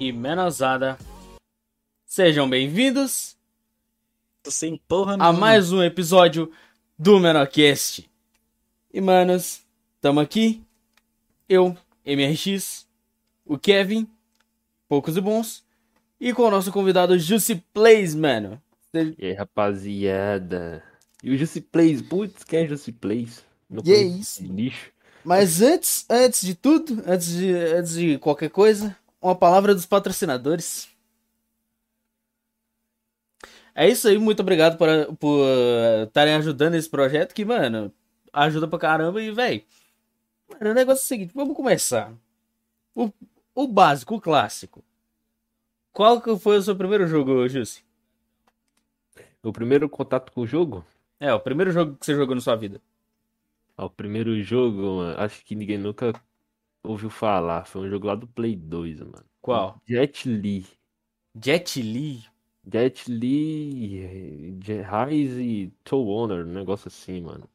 e 0.00 0.10
menosada. 0.12 0.98
Sejam 2.06 2.48
bem-vindos 2.48 3.36
sem 4.46 4.80
porra 4.88 5.12
a 5.12 5.16
nenhuma. 5.18 5.38
mais 5.38 5.70
um 5.70 5.82
episódio 5.82 6.50
do 6.98 7.20
Menorcast. 7.20 8.10
E 8.92 9.00
manos, 9.00 9.60
tamo 10.00 10.18
aqui. 10.18 10.64
Eu, 11.46 11.76
MRX, 12.04 12.86
o 13.44 13.58
Kevin, 13.58 14.08
poucos 14.88 15.18
e 15.18 15.20
bons, 15.20 15.62
e 16.18 16.32
com 16.32 16.44
o 16.44 16.50
nosso 16.50 16.72
convidado 16.72 17.18
Juicy 17.18 17.62
Plays, 17.74 18.14
mano. 18.14 18.60
E 18.94 19.26
aí, 19.26 19.32
rapaziada? 19.34 20.82
E 21.22 21.30
o 21.30 21.36
Juicy 21.36 21.60
Plays? 21.60 22.00
Putz, 22.00 22.42
quem 22.42 22.60
é 22.64 22.66
Juicy 22.66 22.92
Plays? 22.92 23.44
Não 23.68 23.82
E 23.84 23.92
é 23.92 24.02
isso. 24.02 24.42
Lixo. 24.42 24.90
Mas 25.22 25.60
antes, 25.60 26.06
antes 26.08 26.40
de 26.40 26.54
tudo, 26.54 27.02
antes 27.06 27.36
de, 27.36 27.52
antes 27.52 27.92
de 27.94 28.18
qualquer 28.18 28.48
coisa, 28.48 28.96
uma 29.20 29.34
palavra 29.34 29.74
dos 29.74 29.86
patrocinadores. 29.86 30.88
É 33.74 33.88
isso 33.88 34.08
aí, 34.08 34.18
muito 34.18 34.40
obrigado 34.40 34.76
por 34.76 34.88
estarem 36.06 36.34
ajudando 36.34 36.74
esse 36.74 36.88
projeto 36.88 37.34
que, 37.34 37.44
mano, 37.44 37.92
ajuda 38.32 38.66
pra 38.66 38.78
caramba 38.78 39.22
e, 39.22 39.30
velho. 39.30 39.62
O 40.60 40.74
negócio 40.74 41.02
é 41.02 41.04
o 41.04 41.06
seguinte, 41.06 41.32
vamos 41.34 41.56
começar. 41.56 42.12
O, 42.94 43.10
o 43.54 43.68
básico, 43.68 44.16
o 44.16 44.20
clássico. 44.20 44.84
Qual 45.92 46.20
que 46.20 46.36
foi 46.36 46.58
o 46.58 46.62
seu 46.62 46.74
primeiro 46.76 47.06
jogo, 47.06 47.48
Jussi? 47.48 47.84
O 49.42 49.52
primeiro 49.52 49.88
contato 49.88 50.32
com 50.32 50.42
o 50.42 50.46
jogo? 50.46 50.84
É, 51.18 51.32
o 51.32 51.40
primeiro 51.40 51.70
jogo 51.70 51.96
que 51.96 52.04
você 52.04 52.14
jogou 52.14 52.34
na 52.34 52.40
sua 52.40 52.56
vida. 52.56 52.80
Ah, 53.76 53.86
o 53.86 53.90
primeiro 53.90 54.40
jogo, 54.42 54.96
mano, 54.96 55.20
acho 55.20 55.44
que 55.44 55.54
ninguém 55.54 55.78
nunca 55.78 56.12
ouviu 56.84 57.10
falar. 57.10 57.64
Foi 57.66 57.82
um 57.82 57.90
jogo 57.90 58.06
lá 58.06 58.14
do 58.14 58.26
Play 58.28 58.56
2, 58.56 59.00
mano. 59.00 59.24
Qual? 59.42 59.80
Jet 59.86 60.28
Li. 60.28 60.66
Jet 61.34 61.80
Li. 61.82 62.24
Jet 62.64 63.08
Li, 63.10 64.58
Rise 64.84 65.72
Toe 65.84 66.06
Honor, 66.08 66.44
um 66.46 66.52
negócio 66.52 66.88
assim, 66.88 67.20
mano. 67.22 67.48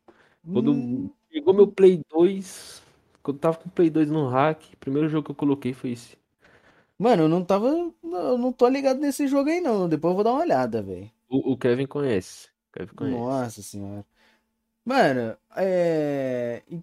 Quando 0.52 0.73
Hum. 0.73 1.09
chegou 1.31 1.53
meu 1.53 1.67
Play 1.72 2.02
2, 2.09 2.83
quando 3.23 3.39
tava 3.39 3.58
com 3.58 3.69
o 3.69 3.72
Play 3.72 3.89
2 3.89 4.09
no 4.11 4.27
hack, 4.30 4.63
o 4.73 4.77
primeiro 4.77 5.09
jogo 5.09 5.25
que 5.25 5.31
eu 5.31 5.35
coloquei 5.35 5.73
foi 5.73 5.91
esse. 5.91 6.17
Mano, 6.97 7.23
eu 7.23 7.30
não 7.30 7.44
tava. 7.44 7.67
Eu 7.67 8.38
não 8.38 8.52
tô 8.53 8.67
ligado 8.67 9.00
nesse 9.00 9.28
jogo 9.28 9.50
aí, 9.50 9.59
não. 9.61 9.88
Depois 9.89 10.11
eu 10.11 10.16
vou 10.16 10.23
dar 10.23 10.31
uma 10.33 10.41
olhada, 10.41 10.81
velho. 10.81 11.11
O, 11.30 11.53
o 11.53 11.57
Kevin 11.57 11.85
conhece. 11.88 12.50
Kevin 12.73 12.94
conhece. 12.95 13.17
Nossa 13.19 13.61
senhora. 13.61 14.05
Mano, 14.85 15.38
é. 15.57 16.63
e, 16.69 16.81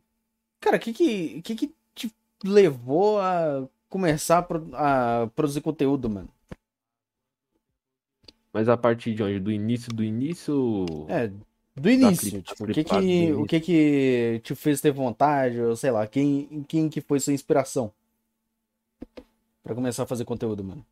Cara, 0.61 0.77
o 0.78 0.80
que 0.80 0.92
que, 0.92 1.42
que 1.42 1.56
que 1.56 1.74
levou 2.45 3.21
a 3.21 3.69
começar 3.89 4.39
a, 4.39 4.43
pro- 4.43 4.71
a 4.75 5.31
produzir 5.35 5.61
conteúdo, 5.61 6.09
mano? 6.11 6.29
Mas 8.53 8.69
a 8.69 8.77
partir 8.77 9.15
de 9.15 9.23
onde? 9.23 9.41
Do 9.41 9.51
início 9.51 9.93
do 9.95 10.05
início? 10.05 11.07
É, 11.09 11.31
do 11.75 11.89
início, 11.91 12.43
tá 12.43 12.55
tipo, 12.55 12.65
o 12.65 12.69
que 12.69 12.85
que, 12.85 13.33
o 13.33 13.47
início. 13.47 13.47
que 13.47 13.61
que 13.61 14.41
te 14.45 14.55
fez 14.55 14.81
ter 14.81 14.93
vontade, 14.93 15.61
ou 15.61 15.75
sei 15.75 15.91
lá, 15.91 16.07
quem, 16.07 16.65
quem 16.69 16.89
que 16.89 17.01
foi 17.01 17.19
sua 17.20 17.33
inspiração 17.33 17.93
pra 19.63 19.75
começar 19.75 20.03
a 20.05 20.07
fazer 20.07 20.25
conteúdo, 20.25 20.63
mano? 20.65 20.85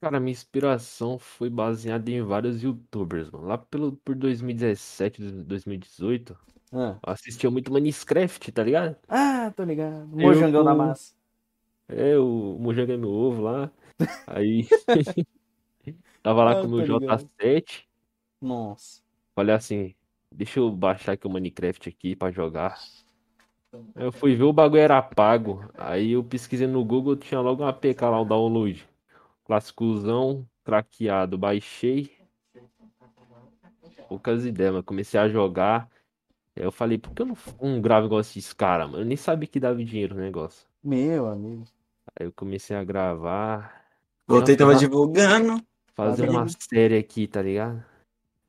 Cara, 0.00 0.20
minha 0.20 0.32
inspiração 0.32 1.18
foi 1.18 1.50
baseada 1.50 2.10
em 2.10 2.22
vários 2.22 2.62
youtubers, 2.62 3.30
mano. 3.30 3.46
Lá 3.46 3.58
pelo, 3.58 3.92
por 3.96 4.14
2017, 4.14 5.20
2018, 5.42 6.36
Ah, 6.72 6.98
eu 7.06 7.12
assistia 7.12 7.50
muito 7.50 7.72
Minecraft, 7.72 8.52
tá 8.52 8.62
ligado? 8.62 8.96
ah 9.08 9.50
tô 9.56 9.64
ligado. 9.64 10.06
Mojangão 10.08 10.66
Eu- 10.66 10.74
massa. 10.76 11.14
É, 11.88 12.18
o 12.18 12.58
Mojang 12.60 12.92
é 12.92 12.96
meu 12.96 13.08
ovo 13.10 13.42
lá. 13.42 13.70
Aí, 14.26 14.68
tava 16.22 16.44
lá 16.44 16.52
Ah, 16.52 16.60
com 16.60 16.66
o 16.66 16.70
meu 16.70 16.86
tô 16.86 16.98
ligado. 16.98 17.28
J7. 17.40 17.88
Nossa. 18.40 19.02
Falei 19.34 19.54
assim, 19.54 19.94
deixa 20.30 20.60
eu 20.60 20.70
baixar 20.70 21.12
aqui 21.12 21.26
o 21.26 21.30
Minecraft 21.30 21.88
aqui 21.88 22.14
pra 22.14 22.30
jogar. 22.30 22.78
Aí 23.94 24.04
eu 24.04 24.12
fui 24.12 24.34
ver 24.34 24.44
o 24.44 24.52
bagulho 24.52 24.80
era 24.82 25.00
pago. 25.00 25.64
Aí 25.76 26.12
eu 26.12 26.22
pesquisei 26.22 26.66
no 26.66 26.84
Google, 26.84 27.16
tinha 27.16 27.40
logo 27.40 27.62
um 27.62 27.66
APK 27.66 28.02
lá, 28.10 28.20
o 28.20 28.24
download. 28.24 28.86
Clássicozão, 29.44 30.46
craqueado, 30.64 31.38
baixei. 31.38 32.12
Poucas 34.08 34.44
ideias, 34.44 34.74
mas 34.74 34.84
comecei 34.84 35.18
a 35.18 35.28
jogar. 35.28 35.88
Eu 36.58 36.72
falei, 36.72 36.98
por 36.98 37.12
que 37.14 37.22
eu 37.22 37.26
não, 37.26 37.36
não 37.60 37.80
gravo 37.80 38.06
igual 38.06 38.20
esses 38.20 38.52
caras, 38.52 38.90
mano? 38.90 39.02
Eu 39.02 39.06
nem 39.06 39.16
sabia 39.16 39.46
que 39.48 39.60
dava 39.60 39.82
dinheiro 39.84 40.16
o 40.16 40.18
negócio. 40.18 40.66
Meu 40.82 41.28
amigo. 41.28 41.64
Aí 42.18 42.26
eu 42.26 42.32
comecei 42.34 42.76
a 42.76 42.82
gravar, 42.84 43.82
Voltei, 44.26 44.56
tava 44.56 44.74
divulgando. 44.74 45.62
fazer 45.94 46.26
Tá 46.26 46.32
uma 46.32 46.44
bem. 46.44 46.54
série 46.58 46.98
aqui, 46.98 47.26
tá 47.26 47.40
ligado? 47.42 47.82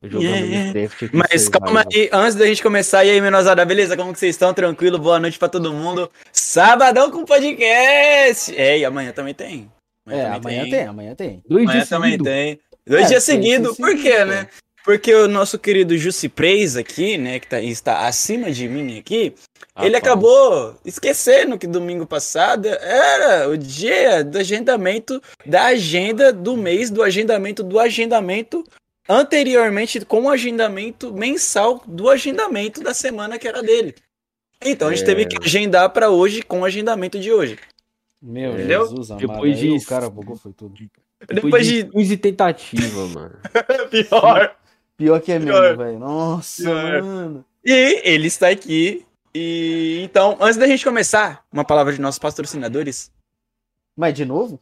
Jogando 0.02 0.22
Yeah. 0.24 0.46
Minecraft 0.72 1.04
aqui, 1.04 1.16
Mas 1.16 1.48
calma 1.50 1.84
aí, 1.92 2.08
antes 2.10 2.34
da 2.34 2.46
gente 2.46 2.62
começar, 2.62 3.04
e 3.04 3.10
aí, 3.10 3.20
menosada, 3.20 3.64
beleza? 3.66 3.96
Como 3.98 4.12
que 4.14 4.18
vocês 4.18 4.34
estão? 4.34 4.54
Tranquilo? 4.54 4.98
Boa 4.98 5.20
noite 5.20 5.38
pra 5.38 5.48
todo 5.48 5.72
mundo. 5.74 6.10
Sabadão 6.32 7.10
com 7.10 7.22
podcast! 7.24 8.56
É, 8.56 8.78
e 8.78 8.84
amanhã 8.84 9.12
também 9.12 9.34
tem. 9.34 9.70
É, 10.08 10.26
amanhã 10.26 10.68
tem, 10.70 10.86
amanhã 10.86 11.14
tem. 11.14 11.42
Dois 11.46 11.64
Amanhã 11.64 11.78
dias 11.78 11.88
também 11.90 12.10
seguidos. 12.12 12.32
tem. 12.32 12.60
Dois 12.86 13.04
É, 13.04 13.08
dias 13.08 13.26
tem 13.26 13.36
seguidos. 13.42 13.76
Por 13.76 13.90
quê, 13.90 13.96
seguido, 14.12 14.26
né? 14.26 14.48
Porque 14.84 15.14
o 15.14 15.28
nosso 15.28 15.58
querido 15.58 15.96
Jussi 15.98 16.28
Preis 16.28 16.74
aqui, 16.76 17.18
né, 17.18 17.38
que 17.38 17.46
tá, 17.46 17.60
está 17.60 18.06
acima 18.06 18.50
de 18.50 18.66
mim 18.66 18.98
aqui, 18.98 19.34
ele 19.78 19.94
Rapaz. 19.94 19.94
acabou 19.96 20.74
esquecendo 20.84 21.58
que 21.58 21.66
domingo 21.66 22.06
passado 22.06 22.66
era 22.66 23.48
o 23.48 23.56
dia 23.58 24.24
do 24.24 24.38
agendamento 24.38 25.22
da 25.44 25.66
agenda 25.66 26.32
do 26.32 26.56
mês, 26.56 26.88
do 26.90 27.02
agendamento 27.02 27.62
do 27.62 27.78
agendamento, 27.78 28.64
anteriormente 29.08 30.00
com 30.04 30.22
o 30.22 30.28
agendamento 30.30 31.12
mensal 31.12 31.82
do 31.86 32.08
agendamento 32.08 32.82
da 32.82 32.94
semana 32.94 33.38
que 33.38 33.46
era 33.46 33.62
dele. 33.62 33.94
Então 34.64 34.88
a 34.88 34.90
gente 34.94 35.02
É. 35.02 35.06
teve 35.06 35.26
que 35.26 35.36
agendar 35.42 35.90
para 35.90 36.10
hoje 36.10 36.42
com 36.42 36.60
o 36.60 36.64
agendamento 36.64 37.18
de 37.18 37.32
hoje. 37.32 37.58
Meu 38.22 38.52
Entendeu? 38.52 38.86
Jesus 38.86 39.10
amado. 39.10 39.26
Depois 39.26 39.58
aí 39.58 39.68
disso- 39.72 39.84
o 39.84 39.88
cara 39.88 40.08
bugou 40.10 40.36
foi 40.36 40.52
tudo. 40.52 40.74
Depois 41.28 41.66
de 41.66 41.84
15 41.84 42.16
tentativas, 42.16 43.10
mano. 43.10 43.36
pior. 43.90 44.56
Pior 45.00 45.18
que 45.18 45.32
é 45.32 45.38
mesmo, 45.38 45.76
velho. 45.78 45.98
Nossa, 45.98 46.62
Pior. 46.62 47.02
mano. 47.02 47.44
E 47.64 48.02
ele 48.04 48.26
está 48.26 48.50
aqui. 48.50 49.06
E 49.34 50.02
então, 50.04 50.36
antes 50.38 50.58
da 50.58 50.66
gente 50.66 50.84
começar, 50.84 51.42
uma 51.50 51.64
palavra 51.64 51.90
de 51.94 52.00
nossos 52.02 52.18
patrocinadores. 52.18 53.10
Mas 53.96 54.12
de 54.12 54.26
novo? 54.26 54.60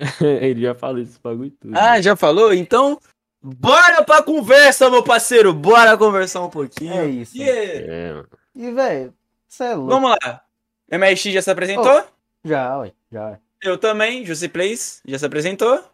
Ele 0.20 0.62
já 0.62 0.74
falou 0.74 1.00
esse 1.00 1.16
bagulho 1.22 1.46
e 1.46 1.50
tudo. 1.52 1.78
Ah, 1.78 2.00
já 2.00 2.16
falou? 2.16 2.52
Então, 2.52 2.98
bora 3.40 4.02
pra 4.02 4.20
conversa, 4.20 4.90
meu 4.90 5.02
parceiro. 5.04 5.52
Bora 5.54 5.96
conversar 5.96 6.42
um 6.42 6.50
pouquinho. 6.50 6.94
É 6.94 7.06
isso. 7.06 7.36
Yeah. 7.36 7.62
É. 7.86 8.24
E, 8.56 8.72
velho, 8.72 9.14
você 9.46 9.62
é 9.62 9.74
louco. 9.76 9.90
Vamos 9.90 10.10
lá. 10.10 10.42
MRX 10.90 11.22
já 11.22 11.40
se 11.42 11.50
apresentou? 11.52 12.04
Já, 12.44 12.78
ué, 12.78 12.92
já. 13.12 13.38
Eu 13.62 13.78
também. 13.78 14.26
Juicy 14.26 14.48
Plays 14.48 15.00
já 15.06 15.20
se 15.20 15.26
apresentou? 15.26 15.84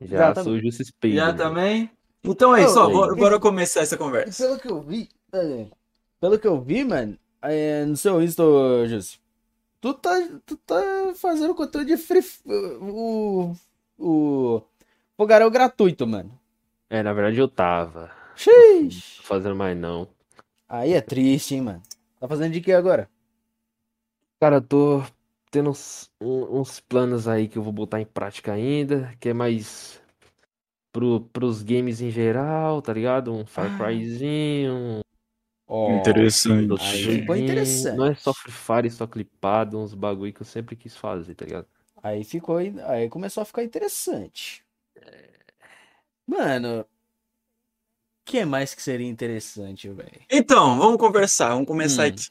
Já, 0.00 0.32
Já 0.32 0.42
sou 0.42 0.54
o 0.54 0.58
Justice 0.60 0.92
Payne. 0.98 1.16
já 1.16 1.26
mano. 1.26 1.38
também. 1.38 1.90
Então 2.22 2.54
é 2.54 2.64
isso, 2.64 2.78
ó, 2.78 2.88
bora, 2.88 3.14
bora 3.14 3.40
começar 3.40 3.80
essa 3.80 3.96
conversa. 3.96 4.44
Pelo 4.44 4.58
que 4.58 4.70
eu 4.70 4.80
vi, 4.80 5.08
é, 5.32 5.66
pelo 6.20 6.38
que 6.38 6.46
eu 6.46 6.60
vi, 6.60 6.84
mano, 6.84 7.18
é, 7.42 7.84
no 7.84 7.96
seu 7.96 8.22
Insta, 8.22 8.42
Júcio, 8.86 9.18
tu 9.80 9.94
tá, 9.94 10.10
tu 10.44 10.56
tá 10.56 11.12
fazendo 11.14 11.54
conteúdo 11.54 11.86
de 11.86 11.96
free, 11.96 12.22
o, 12.80 13.54
o, 13.98 14.62
fogaréu 15.16 15.50
gratuito, 15.50 16.06
mano. 16.06 16.38
É, 16.90 17.02
na 17.02 17.12
verdade 17.12 17.38
eu 17.38 17.48
tava. 17.48 18.10
Xiii. 18.36 18.90
Tô 19.18 19.22
fazendo 19.22 19.56
mais 19.56 19.76
não. 19.76 20.08
Aí 20.68 20.92
é 20.92 21.00
triste, 21.00 21.54
hein, 21.54 21.62
mano. 21.62 21.82
Tá 22.18 22.28
fazendo 22.28 22.52
de 22.52 22.60
que 22.60 22.72
agora? 22.72 23.08
Cara, 24.38 24.56
eu 24.56 24.62
tô 24.62 25.02
tendo 25.50 25.70
uns, 25.70 26.10
uns 26.20 26.80
planos 26.80 27.26
aí 27.26 27.48
que 27.48 27.58
eu 27.58 27.62
vou 27.62 27.72
botar 27.72 28.00
em 28.00 28.06
prática 28.06 28.52
ainda, 28.52 29.12
que 29.18 29.30
é 29.30 29.34
mais 29.34 29.99
pro, 30.92 31.20
pros 31.32 31.62
games 31.62 32.00
em 32.00 32.10
geral, 32.10 32.82
tá 32.82 32.92
ligado? 32.92 33.32
Um 33.32 33.46
Far 33.46 33.66
Ah. 33.66 33.76
Cryzinho, 33.78 35.00
Ó, 35.72 36.00
Interessante. 36.00 37.06
ficou 37.06 37.36
interessante. 37.36 37.96
Não 37.96 38.06
é 38.06 38.14
só 38.16 38.34
Free 38.34 38.52
Fire, 38.52 38.90
só 38.90 39.06
clipado, 39.06 39.78
uns 39.78 39.94
bagulho 39.94 40.32
que 40.32 40.42
eu 40.42 40.46
sempre 40.46 40.74
quis 40.74 40.96
fazer, 40.96 41.36
tá 41.36 41.44
ligado? 41.44 41.66
Aí 42.02 42.24
ficou, 42.24 42.56
aí 42.58 43.08
começou 43.08 43.42
a 43.42 43.44
ficar 43.44 43.62
interessante. 43.62 44.64
Mano, 46.26 46.80
o 46.80 46.86
que 48.24 48.44
mais 48.44 48.74
que 48.74 48.82
seria 48.82 49.08
interessante, 49.08 49.88
velho? 49.88 50.20
Então, 50.28 50.76
vamos 50.76 50.98
conversar. 50.98 51.50
Vamos 51.50 51.68
começar 51.68 52.04
Hum. 52.04 52.08
aqui. 52.08 52.26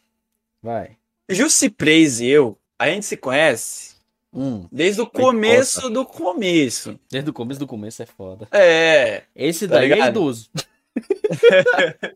Vai. 0.61 0.97
Juicy 1.29 1.69
Praise 1.69 2.25
e 2.25 2.29
eu, 2.29 2.57
a 2.77 2.87
gente 2.89 3.05
se 3.05 3.15
conhece 3.15 3.98
Hum, 4.31 4.67
desde 4.71 5.01
o 5.01 5.07
começo 5.07 5.89
do 5.89 6.05
começo. 6.05 6.99
desde 7.09 7.29
o 7.29 7.33
começo 7.33 7.59
do 7.59 7.65
começo 7.67 8.01
é 8.03 8.05
foda. 8.05 8.47
É. 8.51 9.23
Esse 9.35 9.67
Tá 9.67 9.75
daí 9.75 9.91
é 9.91 9.95
ligado? 9.95 10.09
idoso. 10.09 10.49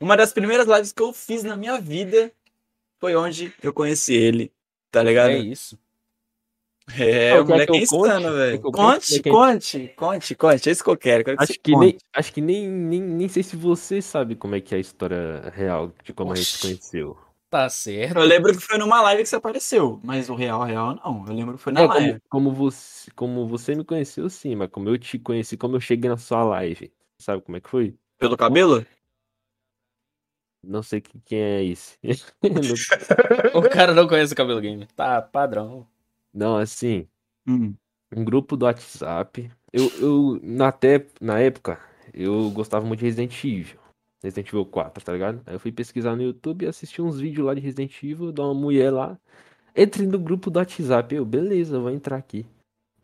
Uma 0.00 0.16
das 0.16 0.32
primeiras 0.32 0.66
lives 0.66 0.92
que 0.92 1.02
eu 1.02 1.12
fiz 1.12 1.42
na 1.42 1.56
minha 1.56 1.80
vida 1.80 2.30
foi 3.00 3.14
onde 3.16 3.52
eu 3.62 3.72
conheci 3.72 4.14
ele. 4.14 4.52
Tá 4.90 5.02
ligado? 5.02 5.30
É 5.30 5.38
isso. 5.38 5.78
É, 6.98 7.32
Não, 7.34 7.40
o 7.42 7.46
quer 7.46 7.52
moleque 7.52 7.72
que 7.72 7.78
é 7.78 7.82
insano, 7.82 8.32
velho. 8.34 8.60
Conte, 8.60 9.22
conte? 9.22 9.88
Conte, 9.96 10.34
conte. 10.34 10.68
É 10.68 10.72
isso 10.72 10.84
que 10.84 10.90
eu 10.90 10.96
quero. 10.98 11.24
quero 11.24 11.36
que 11.38 11.42
Acho 11.44 11.52
que, 11.54 11.72
conte. 11.72 11.80
nem, 11.86 11.98
acho 12.12 12.32
que 12.32 12.40
nem, 12.42 12.68
nem, 12.68 13.00
nem 13.00 13.28
sei 13.28 13.42
se 13.42 13.56
você 13.56 14.02
sabe 14.02 14.34
como 14.36 14.54
é 14.54 14.60
que 14.60 14.74
é 14.74 14.78
a 14.78 14.80
história 14.80 15.50
real 15.54 15.90
de 16.04 16.12
como 16.12 16.32
a 16.32 16.34
gente 16.36 16.46
se 16.46 16.56
Oxi. 16.56 16.66
conheceu. 16.66 17.18
Tá 17.54 17.68
certo. 17.68 18.18
Eu 18.18 18.24
lembro 18.24 18.52
que 18.52 18.58
foi 18.58 18.76
numa 18.78 19.00
live 19.00 19.22
que 19.22 19.28
você 19.28 19.36
apareceu, 19.36 20.00
mas 20.02 20.28
o 20.28 20.34
real, 20.34 20.64
real, 20.64 20.96
não. 20.96 21.24
Eu 21.24 21.32
lembro 21.32 21.56
que 21.56 21.62
foi 21.62 21.72
na 21.72 21.82
É, 21.82 21.86
live. 21.86 22.20
como, 22.28 22.50
como, 22.50 22.52
você, 22.52 23.10
como 23.12 23.46
você 23.46 23.76
me 23.76 23.84
conheceu, 23.84 24.28
sim, 24.28 24.56
mas 24.56 24.68
como 24.70 24.88
eu 24.88 24.98
te 24.98 25.20
conheci, 25.20 25.56
como 25.56 25.76
eu 25.76 25.80
cheguei 25.80 26.10
na 26.10 26.16
sua 26.16 26.42
live. 26.42 26.92
Sabe 27.16 27.42
como 27.42 27.56
é 27.56 27.60
que 27.60 27.70
foi? 27.70 27.96
Pelo 28.18 28.36
cabelo? 28.36 28.84
Não 30.64 30.82
sei 30.82 31.00
que- 31.00 31.20
quem 31.24 31.38
é 31.38 31.62
esse. 31.62 31.96
O 33.54 33.62
cara 33.70 33.94
não 33.94 34.08
conhece 34.08 34.32
o 34.32 34.36
cabelo 34.36 34.60
game. 34.60 34.88
Tá 34.96 35.22
padrão. 35.22 35.86
Não, 36.32 36.56
assim, 36.56 37.06
Hum. 37.46 37.72
um 38.16 38.24
grupo 38.24 38.56
do 38.56 38.64
WhatsApp. 38.64 39.48
Eu, 39.72 39.88
eu 40.00 40.40
na, 40.42 40.72
te, 40.72 41.06
na 41.20 41.38
época, 41.38 41.78
eu 42.12 42.50
gostava 42.50 42.84
muito 42.84 42.98
de 42.98 43.06
Resident 43.06 43.44
Evil. 43.44 43.83
Resident 44.24 44.48
Evil 44.48 44.64
4, 44.64 45.04
tá 45.04 45.12
ligado? 45.12 45.42
Aí 45.46 45.54
eu 45.54 45.60
fui 45.60 45.70
pesquisar 45.70 46.16
no 46.16 46.22
YouTube 46.22 46.64
e 46.64 46.68
assisti 46.68 47.02
uns 47.02 47.20
vídeos 47.20 47.46
lá 47.46 47.52
de 47.52 47.60
Resident 47.60 48.02
Evil, 48.02 48.32
de 48.32 48.40
uma 48.40 48.54
mulher 48.54 48.90
lá. 48.90 49.18
Entrei 49.76 50.06
no 50.06 50.18
grupo 50.18 50.50
do 50.50 50.58
WhatsApp. 50.58 51.14
Eu, 51.14 51.26
beleza, 51.26 51.78
vou 51.78 51.90
entrar 51.90 52.16
aqui. 52.16 52.46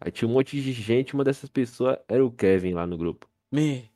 Aí 0.01 0.11
tinha 0.11 0.27
um 0.27 0.33
monte 0.33 0.59
de 0.59 0.73
gente, 0.73 1.13
uma 1.13 1.23
dessas 1.23 1.51
pessoas 1.51 1.99
era 2.09 2.25
o 2.25 2.31
Kevin 2.31 2.73
lá 2.73 2.87
no 2.87 2.97
grupo. 2.97 3.29
Me. 3.53 3.91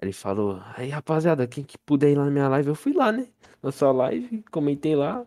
Ele 0.00 0.12
falou, 0.12 0.62
aí 0.76 0.88
rapaziada, 0.88 1.46
quem 1.46 1.64
que 1.64 1.76
puder 1.76 2.12
ir 2.12 2.14
lá 2.16 2.24
na 2.24 2.30
minha 2.30 2.48
live, 2.48 2.68
eu 2.68 2.74
fui 2.76 2.92
lá, 2.92 3.10
né? 3.10 3.26
Na 3.60 3.72
sua 3.72 3.90
live, 3.90 4.44
comentei 4.50 4.94
lá. 4.94 5.26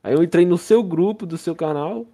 Aí 0.00 0.14
eu 0.14 0.22
entrei 0.22 0.46
no 0.46 0.56
seu 0.56 0.82
grupo, 0.82 1.26
do 1.26 1.36
seu 1.36 1.56
canal. 1.56 2.06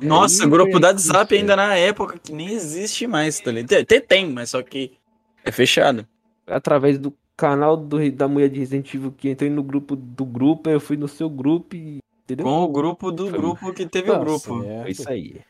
Nossa, 0.00 0.44
Aí 0.44 0.50
grupo 0.50 0.78
isso, 0.78 0.80
WhatsApp 0.86 1.36
ainda 1.36 1.54
na 1.56 1.76
época 1.76 2.18
que 2.18 2.32
nem 2.32 2.48
existe 2.48 3.06
mais, 3.06 3.38
tá 3.38 3.52
ligado? 3.52 3.82
Até 3.82 4.00
tem, 4.00 4.30
mas 4.30 4.50
só 4.50 4.62
que 4.62 4.96
é 5.44 5.52
fechado. 5.52 6.06
Através 6.46 6.98
do 6.98 7.14
canal 7.36 7.76
do, 7.76 8.10
da 8.12 8.26
mulher 8.26 8.48
de 8.48 8.58
Resident 8.58 8.92
Evil 8.94 9.12
que 9.12 9.28
entrei 9.30 9.50
no 9.50 9.62
grupo 9.62 9.94
do 9.94 10.24
grupo, 10.24 10.70
eu 10.70 10.80
fui 10.80 10.96
no 10.96 11.08
seu 11.08 11.28
grupo 11.28 11.76
e. 11.76 11.98
Entendeu? 12.24 12.44
Com 12.46 12.62
o 12.64 12.68
grupo 12.68 13.12
do 13.12 13.30
grupo 13.30 13.72
que 13.72 13.86
teve 13.86 14.08
Tá 14.10 14.16
o 14.16 14.20
grupo. 14.20 14.62
certo. 14.62 14.82
Foi 14.82 14.90
isso 14.90 15.08
aí. 15.08 15.40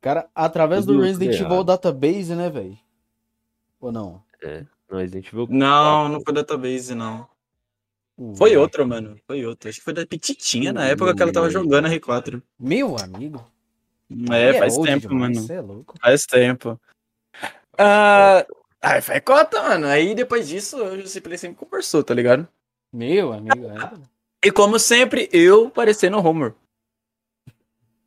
Cara, 0.00 0.28
através 0.34 0.84
do 0.84 0.92
Tudo 0.92 1.04
Resident 1.04 1.34
errado. 1.34 1.52
Evil 1.52 1.64
Database, 1.64 2.34
né, 2.34 2.50
velho? 2.50 2.78
Ou 3.80 3.90
não? 3.90 4.22
Não, 4.90 4.98
Resident 4.98 5.26
Evil 5.28 5.46
Não, 5.50 6.08
não 6.08 6.20
foi 6.20 6.34
database, 6.34 6.94
não. 6.94 7.26
Foi 8.36 8.54
outra, 8.56 8.84
mano. 8.86 9.16
Foi 9.26 9.46
outra. 9.46 9.70
Acho 9.70 9.78
que 9.78 9.84
foi 9.84 9.94
da 9.94 10.04
Petitinha 10.06 10.72
na 10.72 10.84
época 10.86 11.14
que 11.14 11.22
ela 11.22 11.32
tava 11.32 11.48
jogando 11.48 11.86
a 11.86 11.90
R4. 11.90 12.42
Meu 12.58 12.96
amigo. 12.98 13.42
É, 14.30 14.50
Aí 14.50 14.58
faz 14.58 14.76
old 14.76 14.90
tempo, 14.90 15.08
demais, 15.08 15.36
mano. 15.36 15.46
Cê 15.46 15.54
é 15.54 15.60
louco. 15.62 15.94
Faz 15.98 16.26
tempo. 16.26 16.78
Ah, 17.78 18.44
ah, 18.80 19.02
foi 19.02 19.20
cota, 19.20 19.62
mano. 19.62 19.86
Aí 19.86 20.14
depois 20.14 20.48
disso, 20.48 20.76
eu 20.78 21.06
sempre 21.06 21.36
sempre 21.36 21.58
conversou, 21.58 22.02
tá 22.02 22.14
ligado? 22.14 22.48
Meu 22.92 23.32
amigo. 23.32 23.66
é. 23.66 24.10
E 24.44 24.50
como 24.50 24.78
sempre, 24.78 25.28
eu 25.32 25.70
parecendo 25.70 26.16
o 26.18 26.26
Homer. 26.26 26.54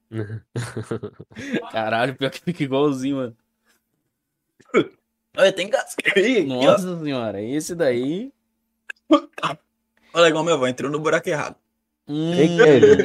Caralho, 1.72 2.16
pior 2.16 2.32
que 2.32 2.42
fica 2.42 2.64
igualzinho, 2.64 3.18
mano. 3.18 3.38
Olha, 5.38 5.54
tem 5.54 5.70
aí. 6.16 6.48
ó. 6.50 6.64
Nossa 6.66 7.00
senhora, 7.00 7.42
esse 7.42 7.76
daí. 7.76 8.32
Olha, 10.14 10.28
igual 10.28 10.44
meu 10.44 10.56
avô, 10.56 10.68
entrou 10.68 10.92
no 10.92 11.00
buraco 11.00 11.30
errado. 11.30 11.56
Hum. 12.08 12.34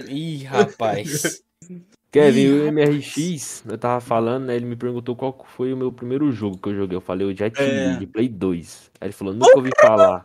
Ih, 0.08 0.44
rapaz. 0.44 1.42
Kevin, 2.10 2.40
Ih, 2.40 2.52
o. 2.68 2.72
MRX, 2.72 3.64
eu 3.68 3.76
tava 3.78 4.00
falando, 4.00 4.46
né? 4.46 4.56
Ele 4.56 4.64
me 4.64 4.76
perguntou 4.76 5.14
qual 5.14 5.36
foi 5.46 5.72
o 5.72 5.76
meu 5.76 5.92
primeiro 5.92 6.30
jogo 6.32 6.56
que 6.58 6.68
eu 6.70 6.74
joguei. 6.74 6.96
Eu 6.96 7.00
falei 7.02 7.26
o 7.26 7.36
Jet 7.36 7.60
É. 7.60 7.92
Li, 7.92 7.98
de 7.98 8.06
Play 8.06 8.28
2. 8.28 8.90
Aí 9.00 9.06
ele 9.08 9.12
falou, 9.12 9.34
nunca 9.34 9.56
ouvi 9.56 9.70
falar. 9.80 10.24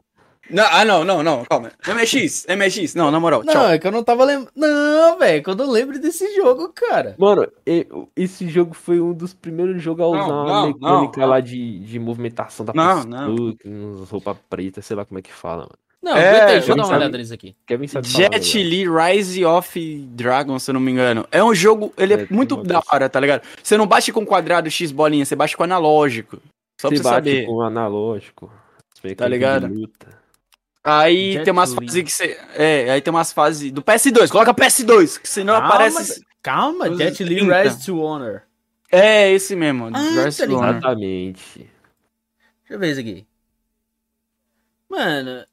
Não, 0.49 0.65
ah, 0.69 0.83
não, 0.83 1.05
não, 1.05 1.23
não, 1.23 1.45
calma. 1.45 1.71
MX, 1.87 2.45
MX, 2.49 2.95
não, 2.95 3.09
na 3.09 3.17
moral, 3.17 3.43
Não, 3.45 3.53
tchau. 3.53 3.69
é 3.69 3.79
que 3.79 3.87
eu 3.87 3.91
não 3.93 4.03
tava 4.03 4.25
lembrando. 4.25 4.51
Não, 4.55 5.17
velho, 5.17 5.41
que 5.41 5.49
eu 5.49 5.55
não 5.55 5.69
lembro 5.71 5.97
desse 5.99 6.35
jogo, 6.35 6.69
cara. 6.73 7.15
Mano, 7.17 7.47
esse 8.13 8.49
jogo 8.49 8.73
foi 8.73 8.99
um 8.99 9.13
dos 9.13 9.33
primeiros 9.33 9.81
jogos 9.81 10.03
a 10.03 10.09
Não, 10.09 10.19
usar 10.25 10.33
uma 10.33 10.45
não, 10.45 10.67
mecânica 10.67 11.21
não. 11.21 11.27
lá 11.29 11.39
de, 11.39 11.79
de 11.79 11.97
movimentação 11.97 12.65
da 12.65 12.73
Não, 12.73 13.03
pessoa, 13.05 13.55
nos 13.63 14.09
roupa 14.09 14.35
preta, 14.49 14.81
sei 14.81 14.97
lá 14.97 15.05
como 15.05 15.17
é 15.19 15.21
que 15.21 15.31
fala, 15.31 15.61
mano. 15.63 15.77
Não, 16.03 16.17
É, 16.17 16.29
aguenta 16.29 16.45
aí, 16.47 16.51
deixa 16.59 16.71
eu 16.71 16.75
dar 16.75 16.85
uma 16.85 16.97
olhada 16.97 17.17
nisso 17.17 17.33
aqui. 17.33 17.55
Kevin 17.65 17.87
sabe 17.87 18.07
falar, 18.09 18.23
Jet. 18.33 18.61
Li 18.61 18.85
Rise 18.85 19.45
of 19.45 19.97
Dragon, 20.11 20.59
se 20.59 20.69
eu 20.69 20.73
não 20.73 20.81
me 20.81 20.91
engano. 20.91 21.25
É 21.31 21.41
um 21.41 21.55
jogo, 21.55 21.93
ele 21.97 22.13
é, 22.13 22.21
É, 22.23 22.27
muito 22.29 22.57
da 22.61 22.83
hora, 22.91 23.07
tá 23.07 23.21
ligado? 23.21 23.41
Você 23.63 23.77
não 23.77 23.87
bate 23.87 24.11
com 24.11 24.25
quadrado 24.25 24.69
X 24.69 24.91
bolinha, 24.91 25.23
você 25.25 25.33
bate 25.35 25.55
com 25.55 25.63
analógico. 25.63 26.41
Só 26.81 26.89
pra 26.89 26.97
Você 26.97 27.03
você 27.03 27.09
bate 27.09 27.29
saber. 27.29 27.45
com 27.45 27.61
analógico. 27.61 28.51
Tá 29.15 29.27
ligado? 29.27 29.67
luta. 29.67 30.21
Aí 30.83 31.33
Jet 31.33 31.45
tem 31.45 31.53
umas 31.53 31.73
fases 31.73 32.03
que 32.03 32.11
você. 32.11 32.37
É, 32.55 32.91
aí 32.91 33.01
tem 33.01 33.13
umas 33.13 33.31
fases 33.31 33.71
do 33.71 33.81
PS2. 33.81 34.29
Coloca 34.29 34.53
PS2, 34.53 35.21
que 35.21 35.29
senão 35.29 35.53
Calma, 35.53 35.67
aparece. 35.69 36.21
calma, 36.41 36.89
Os 36.89 36.97
Jet 36.97 37.23
Li 37.23 37.37
30. 37.37 37.61
Rise 37.63 37.85
to 37.85 38.01
Honor. 38.01 38.41
É 38.91 39.31
esse 39.31 39.55
mesmo. 39.55 39.89
Ah, 39.93 40.25
Rise 40.25 40.37
tá 40.37 40.45
to. 40.47 40.53
Honor. 40.57 40.69
Exatamente. 40.71 41.59
Deixa 41.59 41.69
eu 42.71 42.79
ver 42.79 42.91
isso 42.91 42.99
aqui. 42.99 43.25
Mano, 44.89 45.45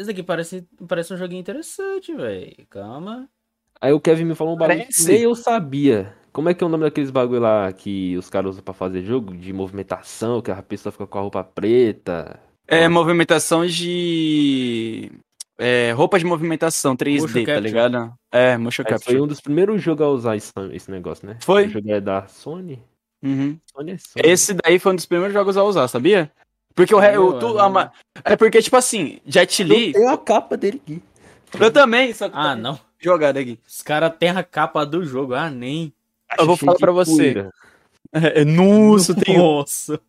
isso 0.00 0.10
aqui 0.10 0.22
parece, 0.22 0.66
parece 0.88 1.12
um 1.12 1.16
joguinho 1.16 1.40
interessante, 1.40 2.14
velho. 2.14 2.54
Calma. 2.68 3.28
Aí 3.80 3.92
o 3.92 4.00
Kevin 4.00 4.24
me 4.24 4.34
falou 4.34 4.54
um 4.54 4.58
bagulho 4.58 4.86
que 4.86 5.04
nem 5.04 5.22
eu 5.22 5.34
sabia. 5.34 6.14
Como 6.32 6.48
é 6.48 6.54
que 6.54 6.62
é 6.62 6.66
o 6.66 6.70
nome 6.70 6.84
daqueles 6.84 7.10
bagulho 7.10 7.40
lá 7.40 7.72
que 7.72 8.16
os 8.16 8.28
caras 8.30 8.50
usam 8.50 8.62
pra 8.62 8.74
fazer 8.74 9.02
jogo? 9.02 9.34
De 9.34 9.52
movimentação, 9.52 10.40
que 10.40 10.50
a 10.50 10.62
pessoa 10.62 10.92
fica 10.92 11.06
com 11.06 11.18
a 11.18 11.22
roupa 11.22 11.42
preta. 11.42 12.38
É 12.68 12.88
movimentação 12.88 13.66
de. 13.66 15.10
É, 15.58 15.92
roupa 15.92 16.18
de 16.18 16.24
movimentação 16.24 16.96
3D, 16.96 17.20
Motion 17.20 17.40
tá 17.40 17.46
capture. 17.46 17.60
ligado? 17.60 18.14
É, 18.32 18.56
motion 18.56 18.82
Aí 18.82 18.88
capture. 18.90 19.16
foi 19.16 19.20
um 19.20 19.26
dos 19.26 19.40
primeiros 19.40 19.82
jogos 19.82 20.02
a 20.04 20.08
usar 20.08 20.36
esse, 20.36 20.52
esse 20.72 20.90
negócio, 20.90 21.26
né? 21.26 21.36
Foi. 21.42 21.66
O 21.66 21.70
jogo 21.70 21.90
é 21.90 22.00
da 22.00 22.26
Sony. 22.28 22.82
Uhum. 23.22 23.58
Sony 23.66 23.92
é 23.92 23.98
Sony. 23.98 24.22
Esse 24.24 24.54
daí 24.54 24.78
foi 24.78 24.92
um 24.92 24.96
dos 24.96 25.06
primeiros 25.06 25.34
jogos 25.34 25.56
a 25.56 25.64
usar, 25.64 25.88
sabia? 25.88 26.30
Porque 26.80 26.94
o, 26.94 27.00
Meu 27.00 27.38
tu- 27.38 27.58
a 27.58 27.92
É 28.24 28.36
porque, 28.36 28.62
tipo 28.62 28.74
assim, 28.74 29.18
Jet 29.26 29.62
Li. 29.62 29.88
Eu 29.88 29.92
tenho 29.92 30.08
a 30.08 30.16
capa 30.16 30.56
dele 30.56 30.80
aqui. 30.82 31.02
Eu 31.60 31.70
também, 31.70 32.14
só 32.14 32.26
que 32.26 32.34
Ah, 32.34 32.42
tá 32.44 32.56
não. 32.56 32.80
jogado 32.98 33.36
aqui. 33.36 33.58
Os 33.68 33.82
caras 33.82 34.10
têm 34.18 34.30
a 34.30 34.42
capa 34.42 34.86
do 34.86 35.04
jogo. 35.04 35.34
Ah, 35.34 35.50
nem. 35.50 35.92
Eu 36.38 36.46
vou 36.46 36.56
falar 36.56 36.78
pra 36.78 36.90
você. 36.90 37.46
É, 38.14 38.46
nossa, 38.46 39.14
tem. 39.14 39.36
Nossa. 39.36 40.00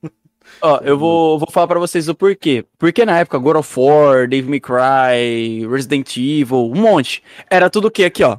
Ó, 0.62 0.77
eu 0.77 0.98
vou, 0.98 1.39
vou 1.39 1.50
falar 1.51 1.67
pra 1.67 1.77
vocês 1.79 2.07
o 2.07 2.15
porquê. 2.15 2.65
Porque 2.79 3.03
na 3.05 3.19
época, 3.19 3.38
God 3.38 3.57
of 3.57 3.77
War, 3.77 4.29
Dave 4.29 4.50
May 4.50 4.62
Cry, 4.62 5.67
Resident 5.69 6.15
Evil, 6.15 6.72
um 6.72 6.75
monte. 6.79 7.22
Era 7.50 7.69
tudo 7.69 7.89
o 7.89 7.91
quê? 7.91 8.05
Aqui, 8.05 8.24
ó. 8.24 8.38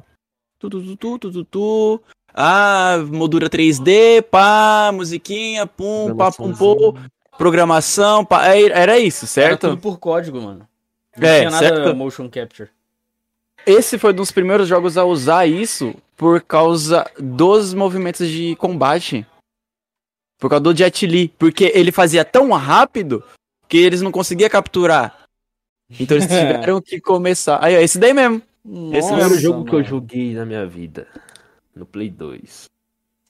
Tu, 0.59 0.69
tu, 0.71 0.81
tu, 0.81 0.95
tu, 0.97 1.19
tu, 1.19 1.31
tu, 1.31 1.43
tu. 1.45 2.01
Ah, 2.33 2.97
moldura 3.11 3.47
3D, 3.47 4.23
pá, 4.23 4.89
musiquinha, 4.91 5.67
pum, 5.67 6.15
pá, 6.17 6.31
pum, 6.31 6.51
pum. 6.51 6.93
Programação, 7.37 8.23
pá. 8.25 8.47
É, 8.47 8.61
Era 8.63 8.99
isso, 8.99 9.25
Era 9.25 9.49
certo? 9.49 9.69
tudo 9.69 9.77
por 9.81 9.97
código, 9.99 10.41
mano. 10.41 10.67
Não 11.17 11.27
É, 11.27 11.39
tinha 11.39 11.51
nada 11.51 11.67
certo. 11.67 11.95
motion 11.95 12.29
capture. 12.29 12.69
Esse 13.65 13.97
foi 13.97 14.11
um 14.11 14.15
dos 14.15 14.31
primeiros 14.31 14.67
jogos 14.67 14.97
a 14.97 15.05
usar 15.05 15.45
isso 15.47 15.95
por 16.17 16.41
causa 16.41 17.09
dos 17.17 17.73
movimentos 17.73 18.27
de 18.27 18.55
combate. 18.57 19.25
Por 20.37 20.49
causa 20.49 20.63
do 20.63 20.75
Jet 20.75 21.05
Li. 21.07 21.29
Porque 21.39 21.71
ele 21.73 21.91
fazia 21.91 22.25
tão 22.25 22.49
rápido 22.51 23.23
que 23.69 23.77
eles 23.77 24.01
não 24.01 24.11
conseguiam 24.11 24.49
capturar. 24.49 25.17
Então 25.99 26.17
eles 26.17 26.27
tiveram 26.27 26.81
que 26.81 26.99
começar. 26.99 27.63
Aí, 27.63 27.77
ó, 27.77 27.79
esse 27.79 27.97
daí 27.97 28.13
mesmo. 28.13 28.41
Esse 28.91 29.09
Nossa, 29.11 29.13
primeiro 29.15 29.39
jogo 29.39 29.63
que 29.65 29.71
eu 29.71 29.79
mano. 29.79 29.87
joguei 29.89 30.33
na 30.33 30.45
minha 30.45 30.65
vida. 30.65 31.07
No 31.75 31.85
Play 31.85 32.09
2. 32.09 32.69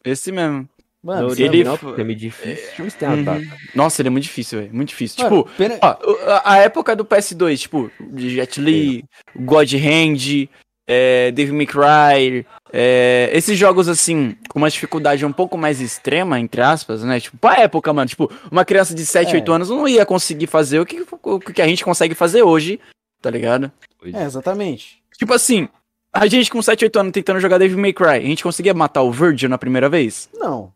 Esse 0.04 0.32
mesmo. 0.32 0.68
Mano, 1.04 1.28
no 1.28 1.34
ele 1.34 1.64
é 2.00 2.04
meio 2.04 2.16
difícil. 2.18 2.56
Deixa 2.56 2.82
eu 2.82 2.86
ver 2.86 2.92
se 2.92 2.98
tem 2.98 3.08
a 3.08 3.12
Uhum. 3.12 3.48
Nossa, 3.76 4.02
ele 4.02 4.08
é 4.08 4.12
muito 4.12 4.24
difícil, 4.24 4.60
velho. 4.60 4.74
Muito 4.74 4.90
difícil. 4.90 5.22
Mano, 5.24 5.44
tipo, 5.44 5.58
pena- 5.58 5.78
ó, 5.82 5.98
a, 6.30 6.54
a 6.54 6.58
época 6.60 6.96
do 6.96 7.04
PS2, 7.04 7.60
tipo, 7.60 7.92
de 8.00 8.30
Jet 8.30 8.62
Li, 8.62 9.04
God 9.36 9.70
Hand, 9.74 10.48
é, 10.88 11.32
Dave 11.32 11.52
May 11.52 11.66
Cry, 11.66 12.46
é, 12.72 13.30
esses 13.34 13.58
jogos 13.58 13.88
assim, 13.90 14.36
com 14.50 14.60
uma 14.60 14.70
dificuldade 14.70 15.26
um 15.26 15.32
pouco 15.34 15.58
mais 15.58 15.82
extrema, 15.82 16.40
entre 16.40 16.62
aspas, 16.62 17.04
né? 17.04 17.20
Tipo, 17.20 17.38
pra 17.38 17.60
época, 17.60 17.92
mano, 17.92 18.08
tipo, 18.08 18.32
uma 18.50 18.64
criança 18.64 18.96
de 18.96 19.06
7, 19.06 19.32
É. 19.32 19.36
8 19.36 19.52
anos 19.52 19.70
não 19.70 19.86
ia 19.88 20.06
conseguir 20.06 20.48
fazer 20.48 20.80
o 20.80 20.86
que, 20.86 21.06
o 21.24 21.40
que 21.40 21.62
a 21.62 21.68
gente 21.68 21.84
consegue 21.84 22.16
fazer 22.16 22.44
hoje, 22.44 22.80
tá 23.22 23.30
ligado? 23.30 23.70
É, 24.14 24.24
exatamente. 24.24 25.02
Tipo 25.18 25.34
assim, 25.34 25.68
a 26.14 26.28
gente 26.28 26.50
com 26.50 26.62
7, 26.62 26.84
8 26.86 27.00
anos 27.00 27.12
tentando 27.12 27.40
jogar 27.40 27.58
Dave 27.58 27.76
May 27.76 27.94
Cry, 27.94 28.08
a 28.08 28.20
gente 28.22 28.44
conseguia 28.44 28.74
matar 28.74 29.02
o 29.04 29.12
Virgil 29.12 29.50
na 29.50 29.58
primeira 29.58 29.88
vez? 29.90 30.30
Não, 30.34 30.72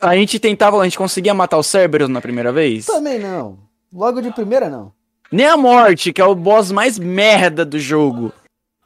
A 0.00 0.14
gente 0.16 0.38
tentava, 0.38 0.80
a 0.80 0.84
gente 0.84 0.96
conseguia 0.98 1.34
matar 1.34 1.58
o 1.58 1.62
Cerberus 1.62 2.08
na 2.08 2.20
primeira 2.20 2.50
vez? 2.52 2.86
também 2.86 3.18
não. 3.18 3.58
Logo 3.92 4.20
de 4.20 4.32
primeira, 4.32 4.68
não. 4.70 4.92
Nem 5.30 5.46
a 5.46 5.56
morte, 5.56 6.12
que 6.12 6.20
é 6.20 6.24
o 6.24 6.34
boss 6.34 6.70
mais 6.72 6.98
merda 6.98 7.64
do 7.64 7.78
jogo. 7.78 8.32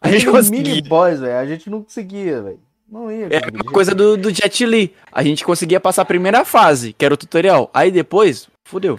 A 0.01 0.11
gente 0.11 0.27
conseguia. 0.27 0.63
mini 0.75 0.83
boss, 0.83 1.21
velho, 1.21 1.39
a 1.39 1.47
gente 1.47 1.71
não 1.71 1.83
conseguia, 1.83 2.43
velho. 2.43 2.61
Não 2.89 3.11
ia. 3.11 3.29
É 3.31 3.41
coisa 3.73 3.95
do, 3.95 4.17
do 4.17 4.31
Jet 4.31 4.65
Li. 4.67 4.95
A 5.11 5.23
gente 5.23 5.45
conseguia 5.45 5.81
passar 5.81 6.03
a 6.03 6.07
primeira 6.07 6.45
fase, 6.45 6.93
que 6.93 7.05
era 7.05 7.15
o 7.15 7.17
tutorial. 7.17 7.71
Aí 7.73 7.91
depois, 7.91 8.49
fudeu. 8.65 8.99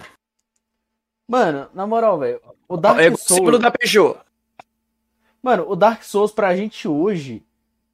Mano, 1.28 1.68
na 1.74 1.86
moral, 1.86 2.18
velho. 2.18 2.40
O 2.68 2.76
Dark 2.76 2.98
É 2.98 3.06
igual 3.06 3.14
o 3.14 3.18
Souls. 3.18 3.38
símbolo 3.38 3.58
da 3.58 3.70
Peugeot. 3.70 4.16
Mano, 5.42 5.64
o 5.68 5.76
Dark 5.76 6.02
Souls 6.02 6.32
pra 6.32 6.56
gente 6.56 6.88
hoje 6.88 7.42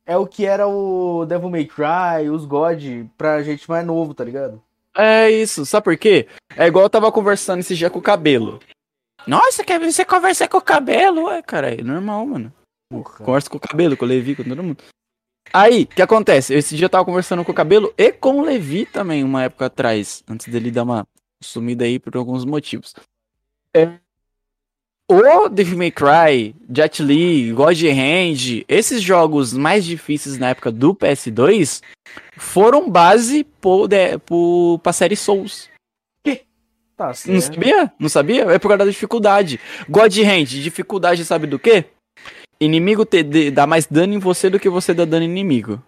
é 0.07 0.17
o 0.17 0.27
que 0.27 0.45
era 0.45 0.67
o 0.67 1.25
Devil 1.27 1.51
May 1.51 1.67
Cry, 1.67 2.29
os 2.31 2.45
God 2.45 2.83
pra 3.17 3.43
gente 3.43 3.69
mais 3.69 3.87
novo, 3.87 4.15
tá 4.15 4.25
ligado? 4.25 4.63
É 4.97 5.31
isso, 5.31 5.65
sabe 5.65 5.85
por 5.85 5.97
quê? 5.97 6.27
É 6.57 6.67
igual 6.67 6.85
eu 6.85 6.91
tava 6.91 7.11
conversando 7.11 7.61
esse 7.61 7.75
dia 7.75 7.89
com 7.89 7.99
o 7.99 8.03
cabelo. 8.03 8.61
Nossa, 9.27 9.65
quer 9.65 9.81
você 9.81 10.05
conversar 10.05 10.49
com 10.49 10.59
o 10.59 10.63
cabelo? 10.63 11.25
Ué, 11.27 11.43
cara, 11.43 11.75
é 11.75 11.83
normal, 11.83 12.27
mano. 12.27 12.53
Porra. 12.91 13.25
Conversa 13.25 13.49
com 13.49 13.57
o 13.57 13.61
cabelo, 13.61 13.97
com 13.97 14.05
o 14.05 14.09
Levi, 14.09 14.37
com 14.37 14.43
todo 14.45 14.63
mundo. 14.63 14.83
Aí, 15.53 15.85
o 15.85 15.87
que 15.87 16.03
acontece? 16.03 16.55
Esse 16.55 16.77
dia 16.77 16.87
eu 16.87 16.91
tava 16.91 17.05
conversando 17.05 17.45
com 17.45 17.53
o 17.53 17.55
cabelo 17.55 17.93
e 17.97 18.13
com 18.13 18.41
o 18.41 18.43
Levi 18.43 18.85
também, 18.87 19.25
uma 19.25 19.45
época 19.45 19.67
atrás, 19.67 20.23
antes 20.29 20.49
dele 20.49 20.71
dar 20.71 20.83
uma 20.83 21.07
sumida 21.43 21.85
aí 21.85 21.99
por 21.99 22.17
alguns 22.17 22.45
motivos. 22.45 22.95
É, 23.75 23.99
o 25.13 25.49
Devil 25.49 25.77
May 25.79 25.91
Cry, 25.91 26.55
Jet 26.75 27.03
Li, 27.03 27.53
God 27.53 27.77
Hand, 27.83 28.65
esses 28.69 29.03
jogos 29.03 29.53
mais 29.53 29.85
difíceis 29.85 30.39
na 30.39 30.51
época 30.51 30.71
do 30.73 30.95
PS2 30.95 31.83
foram 32.37 32.89
base 32.91 33.45
de, 33.45 34.79
pra 34.83 34.93
série 34.93 35.17
Souls. 35.17 35.69
Tá 36.97 37.13
Não 37.27 37.41
sabia? 37.41 37.93
Não 37.99 38.09
sabia? 38.09 38.43
É 38.45 38.59
por 38.59 38.69
causa 38.69 38.85
da 38.85 38.91
dificuldade. 38.91 39.59
God 39.89 40.15
Hand, 40.19 40.45
dificuldade 40.45 41.25
sabe 41.25 41.47
do 41.47 41.59
quê? 41.59 41.87
Inimigo 42.61 43.05
te, 43.05 43.23
de- 43.23 43.51
dá 43.51 43.67
mais 43.67 43.87
dano 43.87 44.15
em 44.15 44.19
você 44.19 44.49
do 44.49 44.61
que 44.61 44.69
você 44.69 44.93
dá 44.95 45.05
dano 45.05 45.25
em 45.25 45.29
inimigo. 45.31 45.83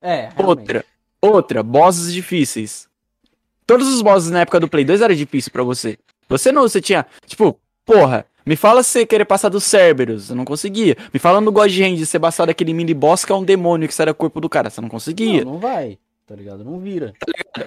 É, 0.00 0.28
realmente. 0.34 0.42
Outra, 0.46 0.84
outra, 1.20 1.62
bosses 1.62 2.12
difíceis. 2.12 2.88
Todos 3.66 3.88
os 3.88 4.00
bosses 4.00 4.30
na 4.30 4.40
época 4.40 4.60
do 4.60 4.68
Play 4.68 4.84
2 4.84 5.00
era 5.02 5.14
difícil 5.14 5.50
pra 5.50 5.62
você. 5.62 5.98
Você 6.28 6.52
não, 6.52 6.62
você 6.62 6.80
tinha, 6.80 7.04
tipo, 7.26 7.58
porra, 7.84 8.24
me 8.46 8.56
fala 8.56 8.82
se 8.82 8.90
você 8.90 9.06
querer 9.06 9.24
passar 9.24 9.48
dos 9.48 9.64
Cerberus, 9.64 10.30
eu 10.30 10.36
não 10.36 10.44
conseguia. 10.44 10.96
Me 11.12 11.18
fala 11.20 11.40
no 11.40 11.50
God 11.52 11.70
Hand 11.70 11.96
de 11.96 12.06
você 12.06 12.18
passar 12.18 12.46
daquele 12.46 12.72
mini 12.74 12.94
boss 12.94 13.24
que 13.24 13.32
é 13.32 13.34
um 13.34 13.44
demônio 13.44 13.88
que 13.88 13.94
sai 13.94 14.06
do 14.06 14.14
corpo 14.14 14.40
do 14.40 14.48
cara, 14.48 14.70
você 14.70 14.80
não 14.80 14.88
conseguia. 14.88 15.44
Não, 15.44 15.52
não 15.54 15.58
vai, 15.58 15.98
tá 16.26 16.34
ligado? 16.34 16.64
Não 16.64 16.78
vira. 16.78 17.12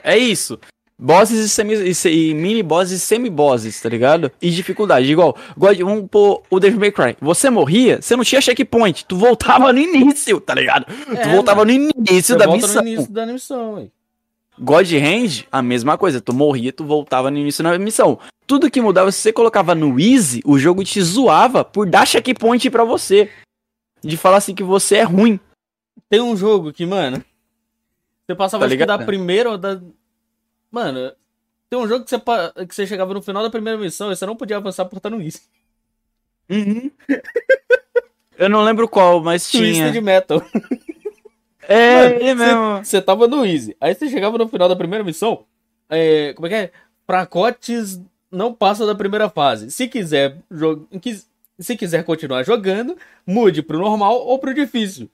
É 0.04 0.18
isso. 0.18 0.60
Bosses 1.00 1.38
e, 1.46 1.48
semi, 1.48 1.76
e, 1.76 2.08
e 2.10 2.34
mini 2.34 2.64
bosses 2.64 2.94
e 3.04 3.06
semi-bosses, 3.06 3.80
tá 3.80 3.88
ligado? 3.88 4.32
E 4.42 4.50
dificuldade. 4.50 5.12
Igual, 5.12 5.38
God, 5.56 5.78
vamos 5.78 6.08
pôr 6.10 6.42
o 6.50 6.60
Devil 6.60 6.80
May 6.80 6.92
Cry. 6.92 7.16
Você 7.22 7.52
morria, 7.52 8.02
você 8.02 8.16
não 8.16 8.24
tinha 8.24 8.42
checkpoint. 8.42 9.06
Tu 9.06 9.16
voltava 9.16 9.72
no 9.72 9.78
início, 9.80 10.40
tá 10.42 10.56
ligado? 10.56 10.86
tu 10.88 11.12
É, 11.16 11.28
voltava 11.36 11.64
mano. 11.64 11.72
no 11.72 11.92
início 12.00 12.34
Você 12.34 12.36
da 12.36 12.46
volta 12.48 12.66
missão. 12.66 12.82
no 12.82 12.88
início 12.88 13.12
da 13.14 13.26
missão, 13.28 13.76
velho. 13.76 13.92
God 14.60 14.88
Hand, 14.94 15.46
a 15.52 15.62
mesma 15.62 15.98
coisa. 15.98 16.22
Tu 16.22 16.34
morria, 16.34 16.74
tu 16.74 16.84
voltava 16.84 17.30
no 17.30 17.38
início 17.38 17.64
da 17.64 17.78
missão. 17.78 18.20
Tudo 18.46 18.72
que 18.72 18.82
mudava, 18.82 19.12
se 19.12 19.20
você 19.20 19.34
colocava 19.34 19.76
no 19.76 20.00
Easy, 20.00 20.42
o 20.46 20.58
jogo 20.58 20.84
te 20.84 21.02
zoava 21.02 21.64
por 21.64 21.90
dar 21.90 22.08
checkpoint 22.08 22.70
pra 22.70 22.84
você. 22.84 23.30
De 24.02 24.16
falar 24.16 24.38
assim 24.38 24.56
que 24.56 24.64
você 24.64 24.98
é 24.98 25.04
ruim. 25.04 25.40
Tem 26.10 26.22
um 26.22 26.36
jogo 26.36 26.72
que, 26.72 26.86
mano. 26.86 27.24
Você 28.26 28.36
passava 28.36 28.68
Tá 28.70 28.86
da 28.86 29.00
primeira 29.00 29.52
ou 29.52 29.58
da. 29.58 29.82
Mano, 30.72 31.12
tem 31.70 31.80
um 31.80 31.88
jogo 31.88 32.06
que 32.06 32.10
você, 32.10 32.20
que 32.68 32.76
você 32.76 32.88
chegava 32.88 33.14
no 33.14 33.22
final 33.22 33.44
da 33.44 33.50
primeira 33.50 33.80
missão 33.80 34.12
e 34.12 34.16
você 34.16 34.26
não 34.26 34.36
podia 34.36 34.58
avançar 34.58 34.86
por 34.86 34.98
estar 34.98 35.10
no 35.10 35.22
Easy. 35.22 35.42
Uhum. 36.50 36.92
Eu 38.38 38.50
não 38.50 38.64
lembro 38.64 38.88
qual, 38.88 39.22
mas 39.22 39.50
tinha. 39.50 39.84
Twisted 39.84 40.04
Metal. 40.04 40.42
É, 41.68 41.94
Mano, 41.96 42.16
ele 42.16 42.34
mesmo. 42.36 42.78
Você 42.84 43.02
tava 43.02 43.28
no 43.28 43.46
Easy. 43.46 43.76
Aí 43.82 43.94
você 43.94 44.10
chegava 44.10 44.38
no 44.38 44.48
final 44.48 44.70
da 44.70 44.76
primeira 44.76 45.04
missão. 45.04 45.46
É, 45.90 46.34
como 46.34 46.48
é 46.48 46.50
que 46.50 46.56
é? 46.56 46.72
Fracotes 47.06 48.00
não 48.32 48.54
passa 48.54 48.86
da 48.86 48.96
primeira 48.96 49.30
fase. 49.30 49.70
Se 49.72 49.88
quiser, 49.88 50.38
jo- 50.52 50.88
se 51.60 51.76
quiser 51.76 52.04
continuar 52.04 52.44
jogando, 52.44 52.98
mude 53.26 53.62
pro 53.62 53.80
normal 53.80 54.26
ou 54.26 54.40
pro 54.40 54.54
difícil. 54.54 55.10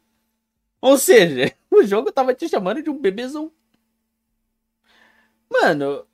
Ou 0.82 0.98
seja, 0.98 1.52
o 1.72 1.84
jogo 1.84 2.12
tava 2.12 2.34
te 2.34 2.48
chamando 2.48 2.84
de 2.84 2.90
um 2.90 3.00
bebezão. 3.00 3.52
Mano, 5.52 6.06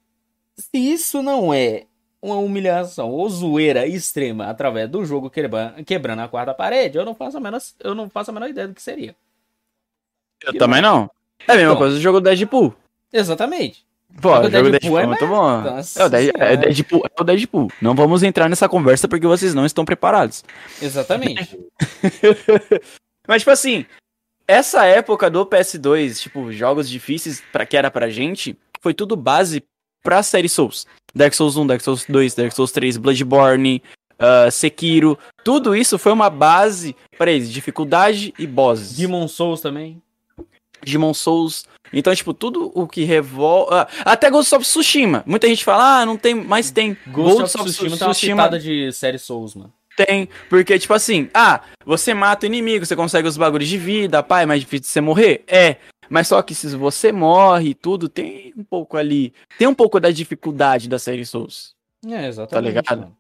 se 0.56 0.78
isso 0.78 1.22
não 1.22 1.54
é 1.54 1.86
uma 2.22 2.36
humilhação 2.38 3.10
ou 3.12 3.30
zoeira 3.30 3.88
extrema 3.88 4.48
através 4.48 4.90
do 4.90 5.06
jogo 5.06 5.30
quebra- 5.30 5.76
quebrando 5.86 6.22
a 6.22 6.28
quarta 6.28 6.54
parede, 6.54 6.98
eu 6.98 7.06
não 7.06 7.16
faço 7.16 7.38
a 7.38 7.40
menor, 7.40 7.62
eu 7.80 7.96
não 7.96 8.10
faço 8.10 8.32
a 8.32 8.34
menor 8.34 8.50
ideia 8.50 8.68
do 8.68 8.74
que 8.74 8.82
seria. 8.82 9.16
Eu 10.44 10.58
também 10.58 10.82
não. 10.82 11.10
É 11.48 11.54
a 11.54 11.56
mesma 11.56 11.72
Então. 11.72 11.78
coisa 11.78 11.96
do 11.96 12.02
jogo 12.02 12.20
Deadpool. 12.22 12.74
Exatamente. 13.12 13.86
Pô, 14.22 14.30
o 14.32 14.36
jogo 14.36 14.50
Deadpool, 14.50 14.72
Deadpool 14.72 15.00
é 15.00 15.04
é 15.04 15.06
muito 15.06 15.28
bom. 15.28 15.50
É 15.98 16.04
o, 16.06 16.10
Dead- 16.10 16.32
é 16.38 16.58
Deadpool, 16.58 17.06
é 17.06 17.22
o 17.22 17.24
Deadpool. 17.24 17.72
Não 17.82 17.96
vamos 17.96 18.24
entrar 18.24 18.50
nessa 18.50 18.68
conversa 18.68 19.08
porque 19.08 19.26
vocês 19.28 19.54
não 19.54 19.66
estão 19.66 19.86
preparados. 19.86 20.44
Exatamente. 20.82 21.58
Mas, 23.28 23.42
tipo 23.42 23.52
assim, 23.52 23.86
essa 24.48 24.86
época 24.86 25.30
do 25.30 25.46
PS2, 25.46 26.20
tipo, 26.22 26.52
jogos 26.52 26.90
difíceis 26.90 27.42
para 27.52 27.66
que 27.66 27.78
era 27.78 27.92
pra 27.92 28.10
gente, 28.10 28.58
foi 28.82 28.94
tudo 28.94 29.16
base 29.16 29.64
pra 30.04 30.24
série 30.24 30.50
Souls. 30.50 30.88
Dark 31.14 31.34
Souls 31.34 31.56
1, 31.58 31.68
Dark 31.68 31.82
Souls 31.82 32.06
2, 32.08 32.36
Dark 32.36 32.52
Souls 32.52 32.72
3, 32.72 32.98
Bloodborne, 32.98 33.82
ah, 34.18 34.50
Sekiro. 34.52 35.18
Tudo 35.44 35.76
isso 35.76 35.98
foi 36.00 36.12
uma 36.12 36.30
base 36.30 36.96
para 37.18 37.32
eles, 37.32 37.52
dificuldade 37.52 38.34
e 38.40 38.48
bosses. 38.48 38.96
Demon 38.96 39.28
Souls 39.28 39.62
também. 39.62 40.02
Demon 40.84 41.14
Souls. 41.14 41.66
Então, 41.92 42.14
tipo, 42.14 42.34
tudo 42.34 42.72
o 42.76 42.88
que 42.88 43.04
revolta. 43.04 43.88
até 44.06 44.30
Ghost 44.30 44.54
of 44.54 44.64
Tsushima. 44.64 45.24
Muita 45.26 45.48
gente 45.48 45.64
fala, 45.64 46.02
ah, 46.02 46.06
não 46.06 46.18
tem, 46.18 46.36
mas 46.36 46.72
tem. 46.72 46.96
Ghost, 47.08 47.58
of 47.58 47.66
Tsushima 47.66 47.98
tem 47.98 48.08
uma 48.08 48.16
pitada 48.16 48.60
de 48.60 48.92
série 48.92 49.18
Souls, 49.18 49.56
mano. 49.56 49.74
Tem, 49.96 50.30
porque, 50.50 50.80
tipo 50.80 50.94
assim, 50.94 51.30
ah, 51.34 51.62
você 51.86 52.14
mata 52.14 52.46
o 52.46 52.48
inimigo, 52.48 52.86
você 52.86 52.96
consegue 52.96 53.28
os 53.28 53.36
bagulhos 53.36 53.68
de 53.68 53.78
vida, 53.78 54.24
pai, 54.24 54.44
é 54.44 54.46
mais 54.46 54.62
difícil 54.62 54.84
de 54.84 54.88
você 54.88 55.02
morrer? 55.02 55.44
É. 55.46 55.76
Mas 56.10 56.28
só 56.28 56.42
que 56.42 56.56
se 56.56 56.76
você 56.76 57.12
morre 57.12 57.70
e 57.70 57.74
tudo, 57.76 58.08
tem 58.08 58.54
um 58.58 58.64
pouco 58.64 58.98
ali. 58.98 59.34
Tem 59.58 59.68
um 59.68 59.76
pouco 59.76 60.00
da 60.00 60.10
dificuldade 60.10 60.88
da 60.88 60.98
série 60.98 61.26
Souls. 61.26 61.76
É, 62.08 62.28
exatamente. 62.28 62.50
Tá 62.50 62.62
ligado? 62.62 63.00
mano. 63.02 63.18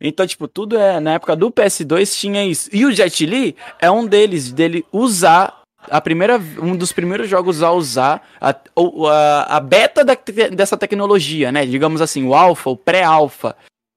Então, 0.00 0.26
tipo, 0.26 0.48
tudo 0.48 0.76
é. 0.76 1.00
Na 1.00 1.14
época 1.14 1.36
do 1.36 1.50
PS2 1.50 2.18
tinha 2.18 2.44
isso. 2.44 2.68
E 2.72 2.84
o 2.84 2.92
Jet 2.92 3.24
Li 3.24 3.56
é 3.78 3.90
um 3.90 4.06
deles, 4.06 4.52
dele 4.52 4.84
usar. 4.92 5.62
A 5.90 6.00
primeira, 6.00 6.40
um 6.60 6.76
dos 6.76 6.92
primeiros 6.92 7.28
jogos 7.28 7.62
a 7.62 7.72
usar 7.72 8.26
a, 8.40 8.50
a, 8.50 9.56
a 9.56 9.60
beta 9.60 10.04
da 10.04 10.16
dessa 10.52 10.76
tecnologia, 10.76 11.52
né? 11.52 11.64
Digamos 11.64 12.00
assim, 12.00 12.24
o 12.26 12.34
alpha, 12.34 12.70
o 12.70 12.76
pré-alpha 12.76 13.56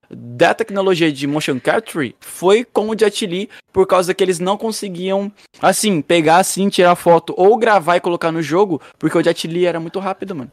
da 0.10 0.54
tecnologia 0.54 1.12
de 1.12 1.28
motion 1.28 1.60
capture 1.60 2.16
foi 2.20 2.66
com 2.66 2.90
o 2.90 2.98
Jet 2.98 3.26
Li 3.26 3.50
por 3.72 3.86
causa 3.86 4.14
que 4.14 4.24
eles 4.24 4.40
não 4.40 4.58
conseguiam, 4.58 5.32
assim, 5.62 6.02
pegar 6.02 6.38
assim, 6.38 6.68
tirar 6.68 6.96
foto 6.96 7.34
ou 7.38 7.56
gravar 7.58 7.98
e 7.98 8.02
colocar 8.02 8.32
no 8.32 8.42
jogo, 8.42 8.82
porque 8.98 9.18
o 9.18 9.24
Jet 9.24 9.48
Li 9.48 9.66
era 9.66 9.80
muito 9.80 10.00
rápido, 10.00 10.36
mano. 10.36 10.52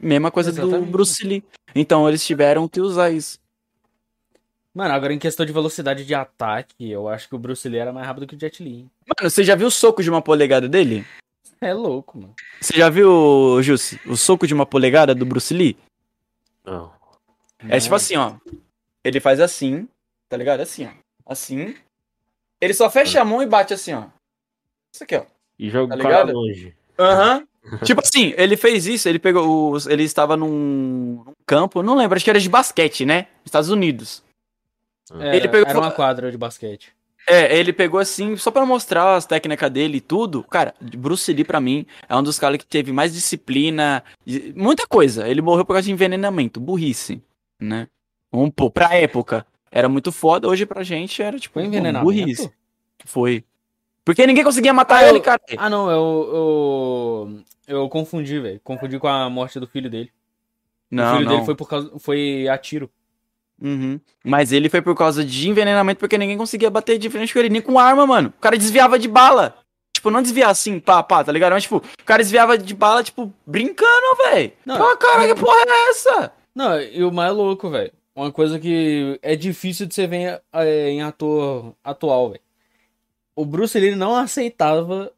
Mesma 0.00 0.30
coisa 0.30 0.52
do 0.52 0.62
Exatamente. 0.62 0.90
Bruce 0.90 1.26
Lee. 1.26 1.44
Então 1.74 2.08
eles 2.08 2.24
tiveram 2.24 2.68
que 2.68 2.80
usar 2.80 3.10
isso. 3.10 3.38
Mano, 4.78 4.94
agora 4.94 5.12
em 5.12 5.18
questão 5.18 5.44
de 5.44 5.52
velocidade 5.52 6.04
de 6.04 6.14
ataque, 6.14 6.88
eu 6.88 7.08
acho 7.08 7.28
que 7.28 7.34
o 7.34 7.38
Bruce 7.38 7.68
Lee 7.68 7.80
era 7.80 7.92
mais 7.92 8.06
rápido 8.06 8.28
que 8.28 8.36
o 8.36 8.38
Jet 8.38 8.62
Li. 8.62 8.86
Mano, 9.08 9.28
você 9.28 9.42
já 9.42 9.56
viu 9.56 9.66
o 9.66 9.72
soco 9.72 10.04
de 10.04 10.08
uma 10.08 10.22
polegada 10.22 10.68
dele? 10.68 11.04
É 11.60 11.74
louco, 11.74 12.16
mano. 12.16 12.32
Você 12.60 12.76
já 12.76 12.88
viu, 12.88 13.60
Jussi, 13.64 14.00
o 14.06 14.16
soco 14.16 14.46
de 14.46 14.54
uma 14.54 14.64
polegada 14.64 15.12
do 15.12 15.26
Bruce 15.26 15.52
Lee? 15.52 15.76
Não. 16.64 16.92
É 17.68 17.80
tipo 17.80 17.96
assim, 17.96 18.14
ó. 18.14 18.34
Ele 19.02 19.18
faz 19.18 19.40
assim, 19.40 19.88
tá 20.28 20.36
ligado? 20.36 20.60
Assim, 20.60 20.86
ó. 20.86 20.90
Assim. 21.26 21.74
Ele 22.60 22.72
só 22.72 22.88
fecha 22.88 23.20
a 23.20 23.24
mão 23.24 23.42
e 23.42 23.46
bate 23.46 23.74
assim, 23.74 23.92
ó. 23.92 24.04
Isso 24.94 25.02
aqui, 25.02 25.16
ó. 25.16 25.24
E 25.58 25.68
joga 25.68 25.96
Tá 25.96 25.98
o 25.98 26.02
cara 26.04 26.22
ligado? 26.22 26.36
longe. 26.38 26.76
Aham. 26.96 27.44
tipo 27.82 28.00
assim, 28.04 28.32
ele 28.36 28.56
fez 28.56 28.86
isso, 28.86 29.08
ele 29.08 29.18
pegou 29.18 29.72
os. 29.72 29.88
Ele 29.88 30.04
estava 30.04 30.36
num, 30.36 31.24
num 31.26 31.32
campo, 31.44 31.82
não 31.82 31.96
lembro, 31.96 32.14
acho 32.14 32.24
que 32.24 32.30
era 32.30 32.38
de 32.38 32.48
basquete, 32.48 33.04
né? 33.04 33.26
Estados 33.44 33.68
Unidos. 33.68 34.22
Era, 35.14 35.36
Ele 35.36 35.48
pegou- 35.48 35.68
era 35.68 35.78
uma 35.78 35.90
quadra 35.90 36.30
de 36.30 36.36
basquete. 36.38 36.92
É, 37.26 37.58
ele 37.58 37.74
pegou 37.74 38.00
assim, 38.00 38.36
só 38.36 38.50
pra 38.50 38.64
mostrar 38.64 39.14
as 39.16 39.26
técnicas 39.26 39.70
dele 39.70 39.98
e 39.98 40.00
tudo. 40.00 40.42
Cara, 40.44 40.74
Bruce 40.80 41.30
Lee, 41.32 41.44
pra 41.44 41.60
mim, 41.60 41.84
é 42.08 42.16
um 42.16 42.22
dos 42.22 42.38
caras 42.38 42.56
que 42.56 42.66
teve 42.66 42.90
mais 42.90 43.12
disciplina, 43.12 44.02
muita 44.54 44.86
coisa. 44.86 45.28
Ele 45.28 45.42
morreu 45.42 45.64
por 45.64 45.74
causa 45.74 45.84
de 45.86 45.92
envenenamento, 45.92 46.58
burrice, 46.58 47.22
né? 47.60 47.86
Um, 48.32 48.50
pô, 48.50 48.70
pra 48.70 48.94
época, 48.94 49.46
era 49.70 49.88
muito 49.90 50.10
foda, 50.10 50.48
hoje 50.48 50.64
pra 50.64 50.82
gente 50.82 51.20
era 51.22 51.38
tipo, 51.38 51.54
Foi 51.54 51.64
envenenamento? 51.64 52.04
burrice. 52.04 52.50
Foi. 53.04 53.44
Porque 54.04 54.26
ninguém 54.26 54.42
conseguia 54.44 54.72
matar 54.72 55.04
Ah, 55.04 55.08
ele, 55.08 55.18
eu- 55.18 55.22
cara. 55.22 55.40
Ah, 55.58 55.68
não, 55.68 55.90
eu. 55.90 57.44
Eu, 57.66 57.76
eu 57.76 57.88
confundi, 57.90 58.40
velho. 58.40 58.58
Confundi 58.64 58.98
com 58.98 59.06
a 59.06 59.28
morte 59.28 59.60
do 59.60 59.66
filho 59.66 59.90
dele. 59.90 60.10
o 60.90 60.96
Não, 60.96 61.12
filho 61.16 61.26
não. 61.26 61.32
dele 61.34 61.44
foi 61.44 61.54
por 61.54 61.68
causa. 61.68 61.90
Foi 61.98 62.48
a 62.48 62.56
tiro. 62.56 62.90
Uhum. 63.60 63.98
Mas 64.24 64.52
ele 64.52 64.68
foi 64.68 64.80
por 64.80 64.94
causa 64.94 65.24
de 65.24 65.48
envenenamento, 65.48 65.98
porque 65.98 66.16
ninguém 66.18 66.38
conseguia 66.38 66.70
bater 66.70 66.98
de 66.98 67.10
frente 67.10 67.32
com 67.32 67.38
ele, 67.40 67.48
nem 67.48 67.60
com 67.62 67.78
arma, 67.78 68.06
mano. 68.06 68.32
O 68.36 68.40
cara 68.40 68.56
desviava 68.56 68.98
de 68.98 69.08
bala. 69.08 69.56
Tipo, 69.92 70.10
não 70.10 70.22
desviar 70.22 70.50
assim, 70.50 70.78
pá, 70.78 71.02
pá, 71.02 71.24
tá 71.24 71.32
ligado? 71.32 71.52
Mas, 71.52 71.64
tipo, 71.64 71.78
o 71.78 72.04
cara 72.04 72.22
desviava 72.22 72.56
de 72.56 72.72
bala, 72.74 73.02
tipo, 73.02 73.32
brincando, 73.44 74.16
velho. 74.30 74.52
Ah, 74.68 74.96
cara, 74.96 75.26
que 75.26 75.40
porra 75.40 75.58
é 75.66 75.90
essa? 75.90 76.32
Não, 76.54 76.80
e 76.80 77.02
o 77.02 77.10
mais 77.10 77.34
louco, 77.34 77.68
velho. 77.68 77.92
Uma 78.14 78.30
coisa 78.30 78.58
que 78.60 79.18
é 79.22 79.34
difícil 79.34 79.86
de 79.86 79.94
você 79.94 80.06
ver 80.06 80.40
é, 80.52 80.88
em 80.90 81.02
ator 81.02 81.74
atual, 81.82 82.30
velho. 82.30 82.40
O 83.34 83.44
Bruce 83.44 83.78
Lee 83.78 83.94
não 83.96 84.14
aceitava. 84.16 85.12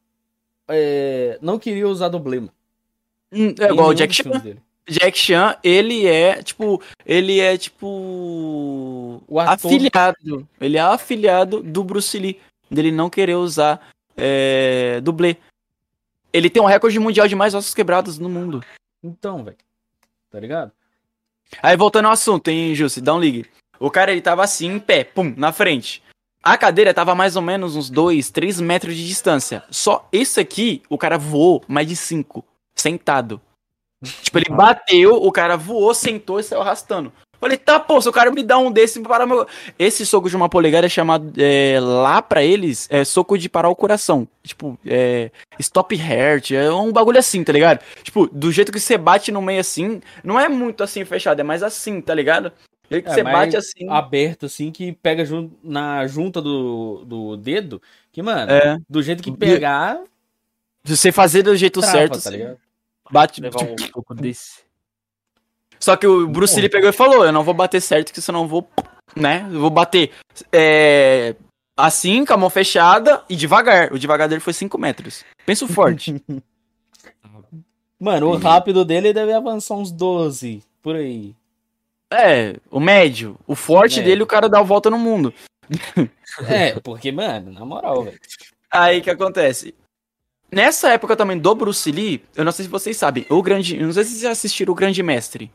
é, 0.67 1.37
não 1.41 1.59
queria 1.59 1.87
usar 1.87 2.09
dublê, 2.09 2.39
mano. 2.39 2.53
Hum, 3.31 3.53
É 3.59 3.65
igual 3.71 3.89
o 3.89 3.93
Jack 3.93 4.13
Chan. 4.13 4.29
dele. 4.39 4.59
Jack 4.89 5.17
Chan, 5.17 5.55
ele 5.63 6.05
é, 6.07 6.41
tipo, 6.41 6.81
ele 7.05 7.39
é, 7.39 7.57
tipo, 7.57 9.21
afiliado. 9.37 10.47
Ele 10.59 10.77
é 10.77 10.81
afiliado 10.81 11.61
do 11.61 11.83
Bruce 11.83 12.17
Lee, 12.17 12.39
dele 12.69 12.91
não 12.91 13.09
querer 13.09 13.35
usar 13.35 13.79
é, 14.17 14.99
dublê. 15.01 15.37
Ele 16.33 16.49
tem 16.49 16.61
um 16.61 16.65
recorde 16.65 16.99
mundial 16.99 17.27
de 17.27 17.35
mais 17.35 17.53
ossos 17.53 17.73
quebrados 17.73 18.17
no 18.17 18.29
mundo. 18.29 18.63
Então, 19.03 19.43
velho. 19.43 19.57
Tá 20.29 20.39
ligado? 20.39 20.71
Aí, 21.61 21.75
voltando 21.75 22.05
ao 22.05 22.13
assunto, 22.13 22.47
hein, 22.47 22.73
Jussi, 22.73 23.01
dá 23.01 23.13
um 23.13 23.19
ligue. 23.19 23.45
O 23.79 23.91
cara, 23.91 24.11
ele 24.11 24.21
tava 24.21 24.43
assim, 24.43 24.67
em 24.67 24.79
pé, 24.79 25.03
pum, 25.03 25.33
na 25.35 25.51
frente. 25.51 26.01
A 26.43 26.57
cadeira 26.57 26.93
tava 26.93 27.13
mais 27.13 27.35
ou 27.35 27.41
menos 27.41 27.75
uns 27.75 27.89
2, 27.89 28.29
3 28.31 28.61
metros 28.61 28.95
de 28.95 29.07
distância. 29.07 29.63
Só 29.69 30.07
esse 30.11 30.39
aqui, 30.39 30.81
o 30.89 30.97
cara 30.97 31.17
voou 31.17 31.63
mais 31.67 31.87
de 31.87 31.95
5, 31.95 32.43
sentado. 32.75 33.41
Tipo, 34.03 34.39
ele 34.39 34.49
bateu, 34.49 35.15
o 35.15 35.31
cara 35.31 35.55
voou, 35.55 35.93
sentou 35.93 36.39
e 36.39 36.43
saiu 36.43 36.61
arrastando. 36.61 37.11
Falei, 37.41 37.57
tá, 37.57 37.79
pô, 37.79 37.99
se 37.99 38.07
o 38.07 38.11
cara 38.11 38.29
me 38.29 38.43
dá 38.43 38.59
um 38.59 38.71
desse 38.71 38.99
para 39.01 39.25
meu. 39.25 39.47
Esse 39.79 40.05
soco 40.05 40.29
de 40.29 40.35
uma 40.35 40.47
polegada 40.47 40.85
é 40.85 40.89
chamado 40.89 41.33
é, 41.37 41.79
lá 41.79 42.21
pra 42.21 42.43
eles, 42.43 42.87
é 42.91 43.03
soco 43.03 43.35
de 43.35 43.49
parar 43.49 43.67
o 43.69 43.75
coração. 43.75 44.27
Tipo, 44.43 44.77
é. 44.85 45.31
Stop 45.59 45.95
heart, 45.95 46.51
é 46.51 46.71
um 46.71 46.91
bagulho 46.91 47.17
assim, 47.17 47.43
tá 47.43 47.51
ligado? 47.51 47.79
Tipo, 48.03 48.27
do 48.27 48.51
jeito 48.51 48.71
que 48.71 48.79
você 48.79 48.95
bate 48.95 49.31
no 49.31 49.41
meio 49.41 49.59
assim, 49.59 50.01
não 50.23 50.39
é 50.39 50.47
muito 50.47 50.83
assim 50.83 51.03
fechado, 51.03 51.39
é 51.39 51.43
mais 51.43 51.63
assim, 51.63 51.99
tá 51.99 52.13
ligado? 52.13 52.51
Do 52.51 52.93
jeito 52.93 53.05
que 53.05 53.11
É, 53.11 53.13
você 53.15 53.23
bate 53.23 53.57
assim. 53.57 53.89
Aberto, 53.89 54.45
assim, 54.45 54.71
que 54.71 54.91
pega 54.91 55.23
na 55.63 56.05
junta 56.05 56.39
do, 56.43 57.03
do 57.05 57.37
dedo. 57.37 57.81
Que, 58.11 58.21
mano, 58.21 58.51
É. 58.51 58.77
do 58.87 59.01
jeito 59.01 59.23
que 59.23 59.31
pegar, 59.35 59.99
Se 60.85 60.95
você 60.95 61.11
fazer 61.11 61.41
do 61.41 61.55
jeito 61.55 61.79
trava, 61.79 61.97
certo, 61.97 62.21
tá 62.21 62.29
ligado? 62.29 62.59
Bate. 63.11 63.41
Levar 63.41 63.63
um 63.63 63.75
soco 63.93 64.15
desse. 64.15 64.61
Só 65.79 65.95
que 65.95 66.05
o 66.05 66.27
Bruce 66.27 66.59
Lee 66.59 66.69
pegou 66.69 66.89
e 66.89 66.93
falou: 66.93 67.25
Eu 67.25 67.31
não 67.31 67.43
vou 67.43 67.53
bater 67.53 67.81
certo, 67.81 68.13
que 68.13 68.21
senão 68.21 68.43
eu 68.43 68.47
vou. 68.47 68.69
Né? 69.15 69.45
Eu 69.51 69.59
vou 69.59 69.69
bater 69.69 70.11
é, 70.51 71.35
assim, 71.75 72.23
com 72.23 72.33
a 72.33 72.37
mão 72.37 72.49
fechada 72.49 73.23
e 73.29 73.35
devagar. 73.35 73.91
O 73.91 73.99
devagar 73.99 74.29
dele 74.29 74.39
foi 74.41 74.53
5 74.53 74.77
metros. 74.77 75.25
Penso 75.45 75.67
forte. 75.67 76.21
Mano, 77.99 78.29
o 78.29 78.37
rápido 78.37 78.83
dele 78.83 79.13
deve 79.13 79.31
avançar 79.31 79.75
uns 79.75 79.91
12, 79.91 80.63
por 80.81 80.95
aí. 80.95 81.35
é, 82.11 82.55
o 82.71 82.79
médio. 82.79 83.37
O 83.45 83.53
forte 83.53 83.97
Médio. 83.97 84.09
dele, 84.09 84.23
o 84.23 84.27
cara 84.27 84.49
dá 84.49 84.59
a 84.59 84.63
volta 84.63 84.89
no 84.89 84.97
mundo. 84.97 85.33
É, 86.47 86.79
porque, 86.79 87.11
mano, 87.11 87.51
na 87.51 87.65
moral, 87.65 88.05
velho. 88.05 88.17
Aí 88.71 88.99
o 88.99 89.03
que 89.03 89.09
acontece? 89.09 89.75
Nessa 90.51 90.89
época 90.89 91.15
também 91.15 91.39
do 91.39 91.55
Bruce 91.55 91.89
Lee, 91.91 92.23
eu 92.35 92.43
não 92.43 92.51
sei 92.51 92.65
se 92.65 92.71
vocês 92.71 92.97
sabem, 92.97 93.25
o 93.29 93.41
grande. 93.41 93.77
eu 93.77 93.85
Não 93.85 93.93
sei 93.93 94.03
se 94.03 94.09
vocês 94.11 94.21
já 94.21 94.31
assistiram 94.31 94.71
o 94.73 94.75
Grande 94.75 95.01
Mestre. 95.01 95.51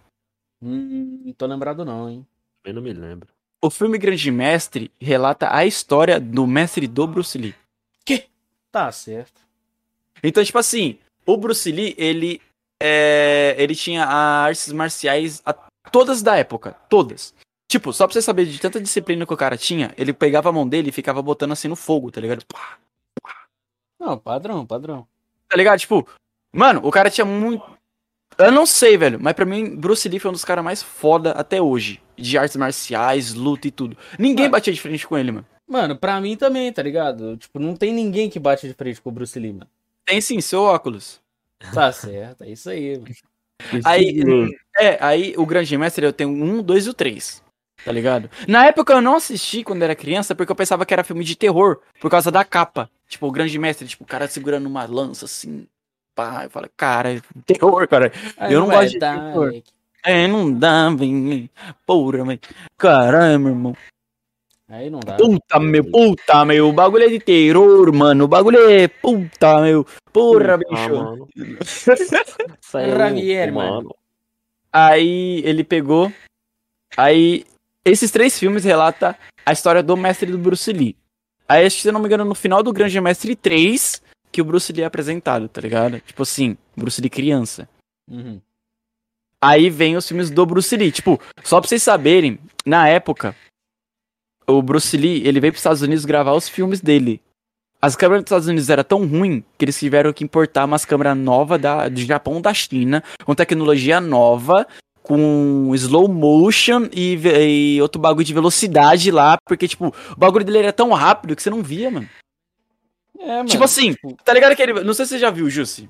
Hum, 0.62 1.22
não 1.26 1.32
tô 1.34 1.44
lembrado 1.46 1.84
não, 1.84 2.08
hein. 2.08 2.26
Eu 2.64 2.72
não 2.74 2.80
me 2.82 2.92
lembro. 2.92 3.28
O 3.62 3.70
filme 3.70 3.98
Grande 3.98 4.30
Mestre 4.30 4.90
relata 5.00 5.54
a 5.54 5.66
história 5.66 6.18
do 6.18 6.46
mestre 6.46 6.86
do 6.86 7.06
Bruce 7.06 7.36
Lee. 7.36 7.54
Tá 8.72 8.92
certo. 8.92 9.40
Então, 10.22 10.44
tipo 10.44 10.58
assim, 10.58 10.98
o 11.24 11.36
Bruce 11.36 11.70
Lee, 11.72 11.94
ele. 11.96 12.42
É, 12.82 13.54
ele 13.58 13.74
tinha 13.74 14.04
artes 14.04 14.70
marciais 14.70 15.40
a- 15.46 15.54
todas 15.90 16.20
da 16.22 16.36
época. 16.36 16.72
Todas. 16.90 17.32
Tipo, 17.70 17.90
só 17.92 18.06
pra 18.06 18.12
você 18.12 18.20
saber 18.20 18.44
de 18.44 18.60
tanta 18.60 18.78
disciplina 18.80 19.24
que 19.24 19.32
o 19.32 19.36
cara 19.36 19.56
tinha, 19.56 19.94
ele 19.96 20.12
pegava 20.12 20.50
a 20.50 20.52
mão 20.52 20.68
dele 20.68 20.90
e 20.90 20.92
ficava 20.92 21.22
botando 21.22 21.52
assim 21.52 21.68
no 21.68 21.76
fogo, 21.76 22.10
tá 22.10 22.20
ligado? 22.20 22.44
Pá, 22.46 22.76
Não, 23.98 24.18
padrão, 24.18 24.66
padrão. 24.66 25.06
Tá 25.48 25.56
ligado? 25.56 25.78
Tipo, 25.78 26.06
mano, 26.52 26.80
o 26.82 26.90
cara 26.90 27.10
tinha 27.10 27.24
muito. 27.24 27.64
Eu 28.38 28.52
não 28.52 28.66
sei, 28.66 28.98
velho, 28.98 29.18
mas 29.20 29.32
pra 29.34 29.46
mim, 29.46 29.76
Bruce 29.76 30.08
Lee 30.08 30.18
foi 30.18 30.30
um 30.30 30.34
dos 30.34 30.44
caras 30.44 30.64
mais 30.64 30.82
foda 30.82 31.32
até 31.32 31.60
hoje. 31.60 32.02
De 32.16 32.36
artes 32.36 32.56
marciais, 32.56 33.34
luta 33.34 33.68
e 33.68 33.70
tudo. 33.70 33.96
Ninguém 34.18 34.44
Mano. 34.44 34.52
batia 34.52 34.72
de 34.72 34.80
frente 34.80 35.06
com 35.06 35.16
ele, 35.16 35.32
mano. 35.32 35.46
Mano, 35.68 35.96
pra 35.96 36.20
mim 36.20 36.36
também, 36.36 36.72
tá 36.72 36.82
ligado? 36.82 37.36
Tipo, 37.36 37.58
não 37.58 37.74
tem 37.74 37.92
ninguém 37.92 38.30
que 38.30 38.38
bate 38.38 38.68
de 38.68 38.74
frente 38.74 39.00
com 39.00 39.10
o 39.10 39.12
Bruce 39.12 39.38
Lee, 39.38 39.52
mano. 39.52 39.68
Tem 40.04 40.20
sim, 40.20 40.40
seu 40.40 40.62
óculos. 40.62 41.20
Tá 41.74 41.90
certo, 41.92 42.44
é 42.44 42.50
isso 42.50 42.70
aí, 42.70 42.98
mano. 42.98 43.14
Aí, 43.84 44.22
é, 44.78 44.98
aí 45.00 45.34
o 45.36 45.46
Grande 45.46 45.76
Mestre 45.78 46.04
eu 46.04 46.12
tenho 46.12 46.30
um, 46.30 46.62
dois 46.62 46.86
e 46.86 46.90
o 46.90 46.94
três. 46.94 47.42
Tá 47.84 47.92
ligado? 47.92 48.30
Na 48.46 48.66
época 48.66 48.92
eu 48.92 49.00
não 49.00 49.16
assisti 49.16 49.62
quando 49.62 49.82
era 49.82 49.94
criança 49.94 50.34
porque 50.34 50.50
eu 50.50 50.56
pensava 50.56 50.84
que 50.84 50.92
era 50.92 51.04
filme 51.04 51.24
de 51.24 51.36
terror 51.36 51.80
por 52.00 52.10
causa 52.10 52.30
da 52.30 52.44
capa. 52.44 52.90
Tipo, 53.08 53.26
o 53.28 53.32
Grande 53.32 53.58
Mestre, 53.58 53.86
tipo, 53.86 54.04
o 54.04 54.06
cara 54.06 54.26
segurando 54.28 54.66
uma 54.66 54.84
lança 54.84 55.24
assim. 55.24 55.66
Pá, 56.14 56.44
eu 56.44 56.50
falo, 56.50 56.68
cara, 56.76 57.14
é 57.14 57.20
terror, 57.44 57.86
cara. 57.86 58.12
Aí 58.36 58.52
Eu 58.52 58.60
não 58.60 58.66
vai 58.68 58.78
gosto 58.78 58.92
de 58.92 58.98
dar, 58.98 59.18
terror. 59.32 59.62
É, 60.04 60.26
não 60.26 60.52
dá, 60.52 60.88
vem. 60.90 61.50
Porra. 61.84 62.18
Caralho, 62.78 63.40
meu 63.40 63.50
irmão. 63.50 63.76
Aí 64.68 64.90
não 64.90 64.98
dá. 64.98 65.16
Puta, 65.16 65.60
meu, 65.60 65.84
puta, 65.84 66.44
meu. 66.44 66.68
O 66.68 66.72
bagulho 66.72 67.04
é 67.04 67.08
de 67.08 67.20
terror, 67.20 67.92
mano. 67.92 68.24
O 68.24 68.28
bagulho 68.28 68.68
é. 68.68 68.88
Puta, 68.88 69.60
meu. 69.60 69.86
Porra, 70.12 70.54
Ah, 70.54 70.56
bicho. 70.56 70.96
mano. 70.96 71.28
Isso 72.60 72.78
aí 72.78 73.32
é 73.32 73.50
mano. 73.50 73.94
Aí 74.72 75.42
ele 75.44 75.62
pegou. 75.62 76.12
Aí. 76.96 77.44
Esses 77.84 78.10
três 78.10 78.36
filmes 78.36 78.64
relatam 78.64 79.14
a 79.44 79.52
história 79.52 79.80
do 79.80 79.96
mestre 79.96 80.30
do 80.32 80.38
Bruce 80.38 80.72
Lee. 80.72 80.96
Aí, 81.48 81.64
acho 81.64 81.76
que, 81.76 81.82
se 81.82 81.88
eu 81.88 81.92
não 81.92 82.00
me 82.00 82.06
engano, 82.06 82.24
no 82.24 82.34
final 82.34 82.62
do 82.62 82.72
Grande 82.72 83.00
Mestre 83.00 83.36
3, 83.36 84.02
que 84.32 84.42
o 84.42 84.44
Bruce 84.44 84.72
Lee 84.72 84.82
é 84.82 84.86
apresentado, 84.86 85.48
tá 85.48 85.60
ligado? 85.60 86.00
Tipo 86.00 86.22
assim, 86.22 86.56
Bruce 86.76 87.00
Lee 87.00 87.10
criança. 87.10 87.68
Uhum. 88.10 88.40
Aí 89.40 89.70
vem 89.70 89.96
os 89.96 90.06
filmes 90.06 90.30
do 90.30 90.44
Bruce 90.44 90.76
Lee. 90.76 90.90
Tipo, 90.90 91.20
só 91.44 91.60
pra 91.60 91.68
vocês 91.68 91.82
saberem, 91.82 92.38
na 92.64 92.88
época, 92.88 93.34
o 94.46 94.60
Bruce 94.62 94.96
Lee, 94.96 95.26
ele 95.26 95.40
veio 95.40 95.52
pros 95.52 95.60
Estados 95.60 95.82
Unidos 95.82 96.04
gravar 96.04 96.32
os 96.32 96.48
filmes 96.48 96.80
dele. 96.80 97.20
As 97.80 97.94
câmeras 97.94 98.24
dos 98.24 98.28
Estados 98.28 98.48
Unidos 98.48 98.70
eram 98.70 98.84
tão 98.84 99.06
ruim 99.06 99.44
que 99.56 99.64
eles 99.64 99.78
tiveram 99.78 100.12
que 100.12 100.24
importar 100.24 100.64
umas 100.64 100.84
câmeras 100.84 101.16
novas 101.16 101.60
da, 101.60 101.88
do 101.88 102.00
Japão 102.00 102.40
da 102.40 102.52
China, 102.52 103.04
com 103.24 103.34
tecnologia 103.34 104.00
nova, 104.00 104.66
com 105.06 105.70
slow 105.74 106.08
motion 106.08 106.88
e, 106.92 107.14
e 107.76 107.80
outro 107.80 108.00
bagulho 108.00 108.24
de 108.24 108.34
velocidade 108.34 109.12
lá, 109.12 109.36
porque, 109.46 109.68
tipo, 109.68 109.94
o 110.10 110.16
bagulho 110.16 110.44
dele 110.44 110.58
era 110.58 110.72
tão 110.72 110.90
rápido 110.92 111.36
que 111.36 111.42
você 111.42 111.48
não 111.48 111.62
via, 111.62 111.90
mano. 111.90 112.08
É, 113.20 113.36
mano. 113.36 113.48
Tipo 113.48 113.62
assim, 113.62 113.94
tá 114.24 114.34
ligado 114.34 114.56
que 114.56 114.62
ele. 114.62 114.72
Não 114.82 114.92
sei 114.92 115.06
se 115.06 115.10
você 115.10 115.18
já 115.20 115.30
viu, 115.30 115.48
Jussi. 115.48 115.88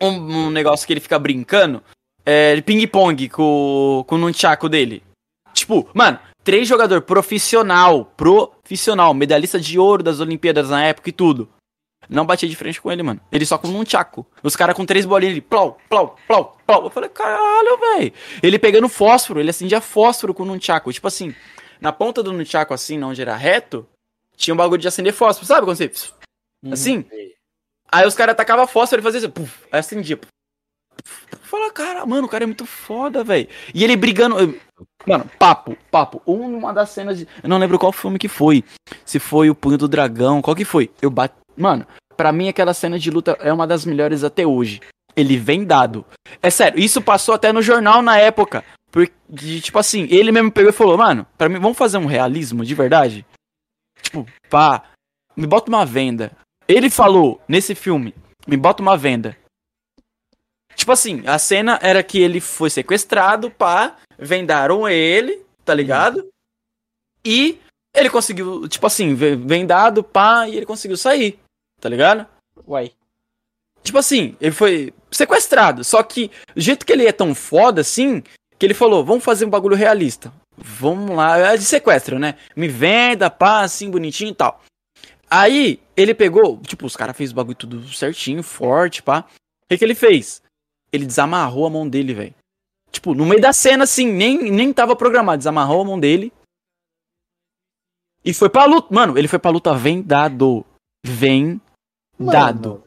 Um, 0.00 0.46
um 0.46 0.50
negócio 0.50 0.86
que 0.86 0.92
ele 0.92 1.00
fica 1.00 1.18
brincando. 1.18 1.82
É, 2.24 2.60
ping-pong 2.60 3.28
com, 3.28 4.04
com 4.06 4.14
o 4.14 4.18
nunchaku 4.18 4.68
dele. 4.68 5.02
Tipo, 5.52 5.88
mano, 5.92 6.18
três 6.44 6.68
jogador 6.68 7.02
profissional. 7.02 8.04
Profissional. 8.16 9.12
Medalhista 9.14 9.58
de 9.58 9.78
ouro 9.78 10.02
das 10.02 10.20
Olimpíadas 10.20 10.70
na 10.70 10.84
época 10.84 11.10
e 11.10 11.12
tudo. 11.12 11.48
Não 12.08 12.26
batia 12.26 12.48
de 12.48 12.56
frente 12.56 12.80
com 12.80 12.90
ele, 12.90 13.02
mano. 13.02 13.20
Ele 13.30 13.46
só 13.46 13.56
com 13.56 13.68
um 13.68 13.72
nunchaku. 13.72 14.26
Os 14.42 14.56
caras 14.56 14.76
com 14.76 14.84
três 14.84 15.06
bolinhas, 15.06 15.32
ele 15.32 15.40
plau, 15.40 15.78
plau, 15.88 16.16
plau, 16.26 16.58
plau. 16.66 16.84
Eu 16.84 16.90
falei, 16.90 17.08
caralho, 17.08 17.78
velho. 17.78 18.12
Ele 18.42 18.58
pegando 18.58 18.88
fósforo, 18.88 19.40
ele 19.40 19.50
acendia 19.50 19.80
fósforo 19.80 20.34
com 20.34 20.42
o 20.42 20.46
nunchaku. 20.46 20.92
Tipo 20.92 21.08
assim, 21.08 21.34
na 21.80 21.92
ponta 21.92 22.22
do 22.22 22.32
nunchaku, 22.32 22.74
assim, 22.74 23.02
onde 23.02 23.22
era 23.22 23.36
reto, 23.36 23.86
tinha 24.36 24.52
um 24.52 24.56
bagulho 24.56 24.80
de 24.80 24.88
acender 24.88 25.12
fósforo. 25.12 25.46
Sabe 25.46 25.66
quando 25.66 25.76
você... 25.76 25.90
Uhum. 26.64 26.72
Assim? 26.72 27.04
Aí 27.90 28.06
os 28.06 28.14
caras 28.14 28.36
tacavam 28.36 28.66
fósforo, 28.66 29.00
ele 29.00 29.04
fazia 29.04 29.18
assim, 29.20 29.30
puf, 29.30 29.66
aí 29.70 29.80
acendia. 29.80 30.16
puf, 30.16 30.30
puf. 31.30 31.42
Fala, 31.52 31.70
cara, 31.70 32.06
mano, 32.06 32.26
o 32.26 32.30
cara 32.30 32.44
é 32.44 32.46
muito 32.46 32.64
foda, 32.64 33.22
velho. 33.22 33.46
E 33.74 33.84
ele 33.84 33.94
brigando. 33.94 34.58
Mano, 35.06 35.30
papo, 35.38 35.76
papo. 35.90 36.22
Uma 36.24 36.72
das 36.72 36.90
cenas 36.90 37.18
de. 37.18 37.28
Eu 37.42 37.48
não 37.48 37.58
lembro 37.58 37.78
qual 37.78 37.92
filme 37.92 38.18
que 38.18 38.28
foi. 38.28 38.64
Se 39.04 39.18
foi 39.18 39.50
o 39.50 39.54
Punho 39.54 39.76
do 39.76 39.86
Dragão, 39.86 40.40
qual 40.40 40.56
que 40.56 40.64
foi? 40.64 40.90
Eu 41.02 41.10
bati. 41.10 41.34
Mano, 41.56 41.86
pra 42.16 42.32
mim 42.32 42.48
aquela 42.48 42.74
cena 42.74 42.98
de 42.98 43.10
luta 43.10 43.36
é 43.40 43.52
uma 43.52 43.66
das 43.66 43.84
melhores 43.84 44.24
até 44.24 44.46
hoje. 44.46 44.80
Ele 45.14 45.36
vem 45.36 45.64
dado. 45.64 46.06
É 46.40 46.48
sério, 46.50 46.78
isso 46.80 47.02
passou 47.02 47.34
até 47.34 47.52
no 47.52 47.60
jornal 47.62 48.00
na 48.02 48.18
época. 48.18 48.64
Porque, 48.90 49.12
tipo 49.60 49.78
assim, 49.78 50.06
ele 50.10 50.30
mesmo 50.32 50.50
pegou 50.52 50.70
e 50.70 50.74
falou, 50.74 50.98
mano, 50.98 51.26
pra 51.38 51.48
mim, 51.48 51.58
vamos 51.58 51.78
fazer 51.78 51.98
um 51.98 52.06
realismo 52.06 52.64
de 52.64 52.74
verdade? 52.74 53.24
Tipo, 54.02 54.26
pá, 54.50 54.84
me 55.36 55.46
bota 55.46 55.70
uma 55.70 55.84
venda. 55.86 56.32
Ele 56.68 56.90
falou 56.90 57.40
nesse 57.48 57.74
filme, 57.74 58.14
me 58.46 58.56
bota 58.56 58.82
uma 58.82 58.96
venda. 58.96 59.36
Tipo 60.74 60.92
assim, 60.92 61.22
a 61.26 61.38
cena 61.38 61.78
era 61.82 62.02
que 62.02 62.18
ele 62.18 62.40
foi 62.40 62.70
sequestrado, 62.70 63.50
pá, 63.50 63.96
vendaram 64.18 64.88
ele, 64.88 65.42
tá 65.64 65.74
ligado? 65.74 66.28
E 67.24 67.58
ele 67.94 68.08
conseguiu, 68.10 68.66
tipo 68.68 68.86
assim, 68.86 69.14
ve- 69.14 69.36
vendado, 69.36 70.02
pá, 70.02 70.48
e 70.48 70.56
ele 70.56 70.66
conseguiu 70.66 70.96
sair, 70.96 71.38
tá 71.82 71.88
ligado? 71.88 72.26
Uai. 72.66 72.92
Tipo 73.82 73.98
assim, 73.98 74.36
ele 74.40 74.52
foi 74.52 74.94
sequestrado. 75.10 75.82
Só 75.82 76.00
que 76.02 76.30
do 76.54 76.60
jeito 76.60 76.86
que 76.86 76.92
ele 76.92 77.06
é 77.06 77.12
tão 77.12 77.34
foda 77.34 77.80
assim, 77.80 78.22
que 78.56 78.64
ele 78.64 78.72
falou: 78.72 79.04
vamos 79.04 79.24
fazer 79.24 79.44
um 79.44 79.50
bagulho 79.50 79.76
realista. 79.76 80.32
Vamos 80.56 81.16
lá, 81.16 81.38
é 81.38 81.56
de 81.56 81.64
sequestro, 81.64 82.18
né? 82.18 82.36
Me 82.54 82.68
venda, 82.68 83.28
pá, 83.28 83.62
assim, 83.62 83.90
bonitinho 83.90 84.30
e 84.30 84.34
tal. 84.34 84.62
Aí 85.28 85.80
ele 85.96 86.14
pegou, 86.14 86.58
tipo, 86.58 86.86
os 86.86 86.94
caras 86.94 87.16
fez 87.16 87.32
o 87.32 87.34
bagulho 87.34 87.56
tudo 87.56 87.88
certinho, 87.88 88.42
forte, 88.42 89.02
pá. 89.02 89.26
O 89.64 89.68
que, 89.68 89.78
que 89.78 89.84
ele 89.84 89.94
fez? 89.94 90.42
Ele 90.92 91.06
desamarrou 91.06 91.66
a 91.66 91.70
mão 91.70 91.88
dele, 91.88 92.14
velho. 92.14 92.34
Tipo, 92.92 93.14
no 93.14 93.24
meio 93.24 93.40
da 93.40 93.52
cena, 93.52 93.84
assim, 93.84 94.06
nem, 94.06 94.50
nem 94.52 94.72
tava 94.72 94.94
programado. 94.94 95.38
Desamarrou 95.38 95.80
a 95.80 95.84
mão 95.84 95.98
dele. 95.98 96.32
E 98.22 98.32
foi 98.32 98.50
pra 98.50 98.66
luta. 98.66 98.94
Mano, 98.94 99.18
ele 99.18 99.26
foi 99.26 99.38
pra 99.38 99.50
luta 99.50 99.74
vendado. 99.74 100.64
Vendado. 101.04 101.71
Mano, 102.22 102.84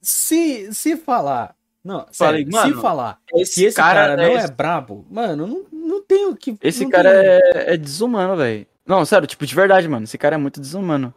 se, 0.00 0.72
se 0.72 0.96
falar. 0.96 1.56
Não, 1.82 2.06
Falei, 2.12 2.42
sério, 2.42 2.52
mano, 2.52 2.74
se 2.74 2.82
falar 2.82 3.20
Esse, 3.32 3.54
que 3.54 3.66
esse 3.66 3.76
cara, 3.76 4.16
não 4.16 4.24
é 4.24 4.34
esse, 4.34 4.52
brabo, 4.52 5.06
mano, 5.08 5.46
não, 5.46 5.66
não 5.70 6.02
tem 6.02 6.26
o 6.26 6.34
que. 6.34 6.58
esse 6.60 6.88
cara 6.88 7.10
tem- 7.10 7.60
é, 7.60 7.74
é 7.74 7.76
desumano, 7.76 8.36
velho. 8.36 8.66
Não, 8.84 9.04
sério, 9.04 9.26
tipo, 9.26 9.44
de 9.44 9.54
verdade, 9.54 9.88
mano. 9.88 10.04
Esse 10.04 10.16
cara 10.18 10.36
é 10.36 10.38
muito 10.38 10.60
desumano. 10.60 11.12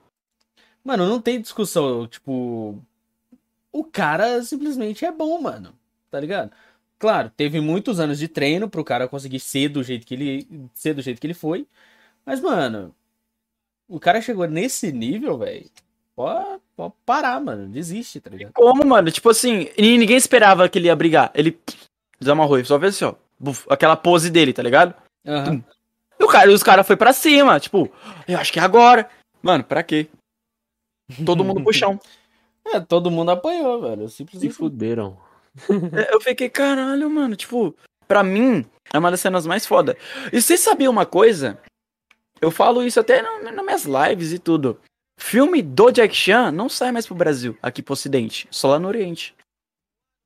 Mano, 0.84 1.08
não 1.08 1.22
tem 1.22 1.40
discussão. 1.40 2.08
Tipo. 2.08 2.80
O 3.72 3.84
cara 3.84 4.42
simplesmente 4.44 5.06
é 5.06 5.12
bom, 5.12 5.40
mano. 5.40 5.74
Tá 6.10 6.20
ligado? 6.20 6.52
Claro, 6.98 7.30
teve 7.30 7.62
muitos 7.62 8.00
anos 8.00 8.18
de 8.18 8.28
treino 8.28 8.68
pro 8.68 8.84
cara 8.84 9.08
conseguir 9.08 9.40
ser 9.40 9.70
do 9.70 9.84
jeito 9.84 10.06
que 10.06 10.16
ele. 10.16 10.48
ser 10.74 10.94
do 10.96 11.02
jeito 11.02 11.22
que 11.22 11.28
ele 11.28 11.34
foi. 11.36 11.68
Mas, 12.26 12.42
mano. 12.42 12.94
O 13.88 14.00
cara 14.00 14.22
chegou 14.22 14.48
nesse 14.48 14.92
nível, 14.92 15.38
velho. 15.38 15.70
Pode, 16.20 16.62
pode 16.76 16.94
parar, 17.06 17.40
mano. 17.40 17.66
Desiste, 17.70 18.20
tá 18.20 18.30
ligado? 18.30 18.52
Como, 18.52 18.84
mano? 18.86 19.10
Tipo 19.10 19.30
assim, 19.30 19.70
e 19.78 19.98
ninguém 19.98 20.18
esperava 20.18 20.68
que 20.68 20.78
ele 20.78 20.88
ia 20.88 20.96
brigar. 20.96 21.32
Ele 21.34 21.58
desamarrou 22.20 22.60
e 22.60 22.66
só 22.66 22.78
fez 22.78 22.96
assim, 22.96 23.06
ó. 23.06 23.14
buf, 23.40 23.66
aquela 23.70 23.96
pose 23.96 24.30
dele, 24.30 24.52
tá 24.52 24.62
ligado? 24.62 24.94
Aham. 25.26 25.64
E 26.20 26.24
o 26.26 26.28
cara, 26.28 26.52
os 26.52 26.62
caras 26.62 26.86
foi 26.86 26.98
pra 26.98 27.14
cima, 27.14 27.58
tipo, 27.58 27.90
eu 28.28 28.38
acho 28.38 28.52
que 28.52 28.60
é 28.60 28.62
agora. 28.62 29.10
Mano, 29.42 29.64
pra 29.64 29.82
quê? 29.82 30.08
Todo 31.26 31.44
mundo 31.46 31.64
pro 31.64 31.74
chão. 31.74 31.98
É, 32.72 32.80
todo 32.80 33.10
mundo 33.10 33.32
apanhou, 33.32 33.82
velho. 33.82 34.08
Se 34.10 34.18
Simplesmente. 34.18 34.54
fuderam. 34.54 35.18
É, 35.98 36.14
Eu 36.14 36.22
fiquei, 36.22 36.50
caralho, 36.50 37.10
mano, 37.10 37.36
tipo, 37.36 37.74
pra 38.08 38.22
mim, 38.22 38.64
é 38.94 39.00
uma 39.00 39.10
das 39.10 39.22
cenas 39.22 39.48
mais 39.48 39.66
foda. 39.66 39.98
E 40.32 40.40
vocês 40.40 40.60
sabiam 40.60 40.92
uma 40.92 41.06
coisa? 41.06 41.58
Eu 42.40 42.52
falo 42.52 42.84
isso 42.84 43.00
até 43.00 43.24
no- 43.24 43.42
nas 43.52 43.66
minhas 43.66 43.86
lives 43.86 44.34
e 44.34 44.38
tudo. 44.38 44.80
Filme 45.20 45.62
do 45.62 45.92
Jack 45.92 46.16
Chan 46.16 46.50
não 46.50 46.70
sai 46.70 46.94
mais 46.94 47.06
pro 47.06 47.14
Brasil, 47.14 47.58
aqui 47.62 47.84
pro 47.84 47.94
Ocidente, 47.94 48.48
só 48.50 48.70
lá 48.70 48.80
no 48.80 48.88
Oriente. 48.88 49.36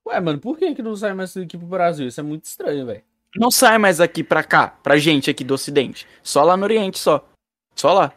Ué, 0.07 0.19
mano, 0.19 0.39
por 0.39 0.57
que, 0.57 0.75
que 0.75 0.83
não 0.83 0.95
sai 0.95 1.13
mais 1.13 1.35
aqui 1.35 1.57
pro 1.57 1.65
Brasil? 1.65 2.07
Isso 2.07 2.19
é 2.19 2.23
muito 2.23 2.45
estranho, 2.45 2.85
velho. 2.85 3.03
Não 3.35 3.49
sai 3.49 3.79
mais 3.79 3.99
aqui 3.99 4.23
pra 4.23 4.43
cá, 4.43 4.67
pra 4.67 4.97
gente 4.97 5.31
aqui 5.31 5.43
do 5.43 5.55
Ocidente. 5.55 6.07
Só 6.21 6.43
lá 6.43 6.55
no 6.55 6.63
Oriente, 6.63 6.99
só. 6.99 7.27
Só 7.75 7.91
lá. 7.91 8.13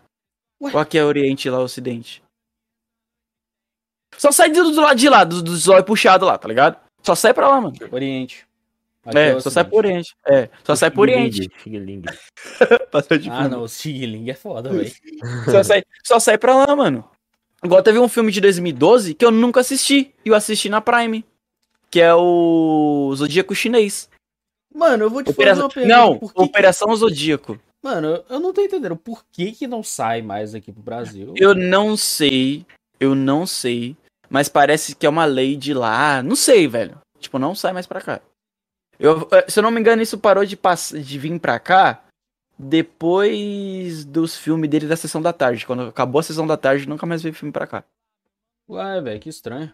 Ué? 0.62 0.71
Qual 0.71 0.85
que 0.85 0.99
é 0.99 1.05
Oriente 1.05 1.49
e 1.49 1.51
lá 1.51 1.61
Ocidente? 1.61 2.23
Só 4.19 4.31
sai 4.31 4.51
do, 4.51 4.71
do 4.71 4.81
lado 4.83 4.99
de 4.99 5.09
lá, 5.09 5.25
do, 5.25 5.43
do 5.43 5.57
zóio 5.57 5.83
puxado 5.83 6.27
lá, 6.27 6.37
tá 6.37 6.47
ligado? 6.47 6.79
Só 7.03 7.15
sai 7.15 7.33
pra 7.33 7.49
lá, 7.49 7.61
mano. 7.61 7.75
Oriente. 7.91 8.47
Aqui 9.07 9.19
É, 9.19 9.35
o 9.37 9.40
só 9.40 9.51
sai 9.51 9.64
pro 9.64 9.77
Oriente. 9.77 10.14
É, 10.27 10.49
só 10.64 10.75
sai 10.75 10.90
pro 10.90 11.01
Oriente. 11.03 11.51
Passou 12.90 13.16
de 13.19 13.31
Ah, 13.31 13.35
filme. 13.42 13.49
não, 13.51 13.62
o 13.62 13.69
Xigling 13.69 14.29
é 14.31 14.35
foda, 14.35 14.71
velho. 14.71 14.92
Só 15.51 15.62
sai, 15.62 15.83
só 16.05 16.19
sai 16.19 16.37
pra 16.38 16.55
lá, 16.57 16.75
mano. 16.77 17.09
Igual 17.64 17.83
teve 17.83 17.99
um 17.99 18.09
filme 18.09 18.31
de 18.33 18.40
2012 18.40 19.14
que 19.14 19.25
eu 19.25 19.31
nunca 19.31 19.61
assisti. 19.61 20.12
E 20.25 20.29
eu 20.29 20.35
assisti 20.35 20.69
na 20.69 20.81
Prime. 20.81 21.25
Que 21.90 22.01
é 22.01 22.14
o 22.14 23.12
Zodíaco 23.16 23.55
Chinês. 23.55 24.09
Mano, 24.75 25.05
eu 25.05 25.11
vou 25.11 25.23
te 25.23 25.33
fazer 25.33 25.53
uma 25.61 25.69
pergunta. 25.69 25.97
Não, 25.97 26.19
por 26.19 26.33
que 26.33 26.38
que- 26.38 26.42
Operação 26.45 26.95
Zodíaco. 26.97 27.59
Mano, 27.83 28.09
eu- 28.09 28.25
eu 28.29 28.40
não 28.40 28.53
tô 28.53 28.61
entendendo 28.62 28.97
por 28.97 29.25
que 29.33 29.53
que 29.53 29.66
não 29.66 29.83
sai 29.83 30.21
mais 30.23 30.55
aqui 30.55 30.73
pro 30.73 30.83
Brasil. 30.83 31.33
Eu 31.37 31.55
não 31.55 31.97
sei. 31.97 32.66
Eu 33.01 33.14
não 33.14 33.47
sei. 33.47 33.97
Mas 34.29 34.49
parece 34.49 34.95
que 34.95 35.07
é 35.07 35.09
uma 35.09 35.25
lei 35.25 35.57
de 35.57 35.73
lá. 35.73 36.23
Não 36.23 36.35
sei, 36.37 36.66
velho. 36.66 36.99
Tipo, 37.19 37.38
não 37.38 37.55
sai 37.55 37.73
mais 37.73 37.87
pra 37.87 38.01
cá. 38.01 38.21
Eu, 38.98 39.28
eh, 39.32 39.44
se 39.48 39.59
eu 39.59 39.62
não 39.62 39.70
me 39.70 39.80
engano, 39.80 40.02
isso 40.02 40.18
parou 40.18 40.44
de, 40.44 40.59
de 41.02 41.18
vir 41.18 41.38
pra 41.38 41.59
cá 41.59 42.02
depois 42.59 44.04
dos 44.04 44.37
filmes 44.37 44.70
dele 44.70 44.87
da 44.87 44.96
sessão 44.96 45.20
da 45.20 45.32
tarde. 45.32 45.66
Quando 45.66 45.82
acabou 45.82 46.20
a 46.20 46.22
sessão 46.22 46.46
da 46.46 46.56
tarde, 46.56 46.88
nunca 46.88 47.06
mais 47.06 47.22
veio 47.22 47.35
filme 47.35 47.52
pra 47.52 47.66
cá. 47.66 47.85
Ué, 48.68 49.00
velho, 49.00 49.20
que 49.20 49.28
estranho. 49.28 49.72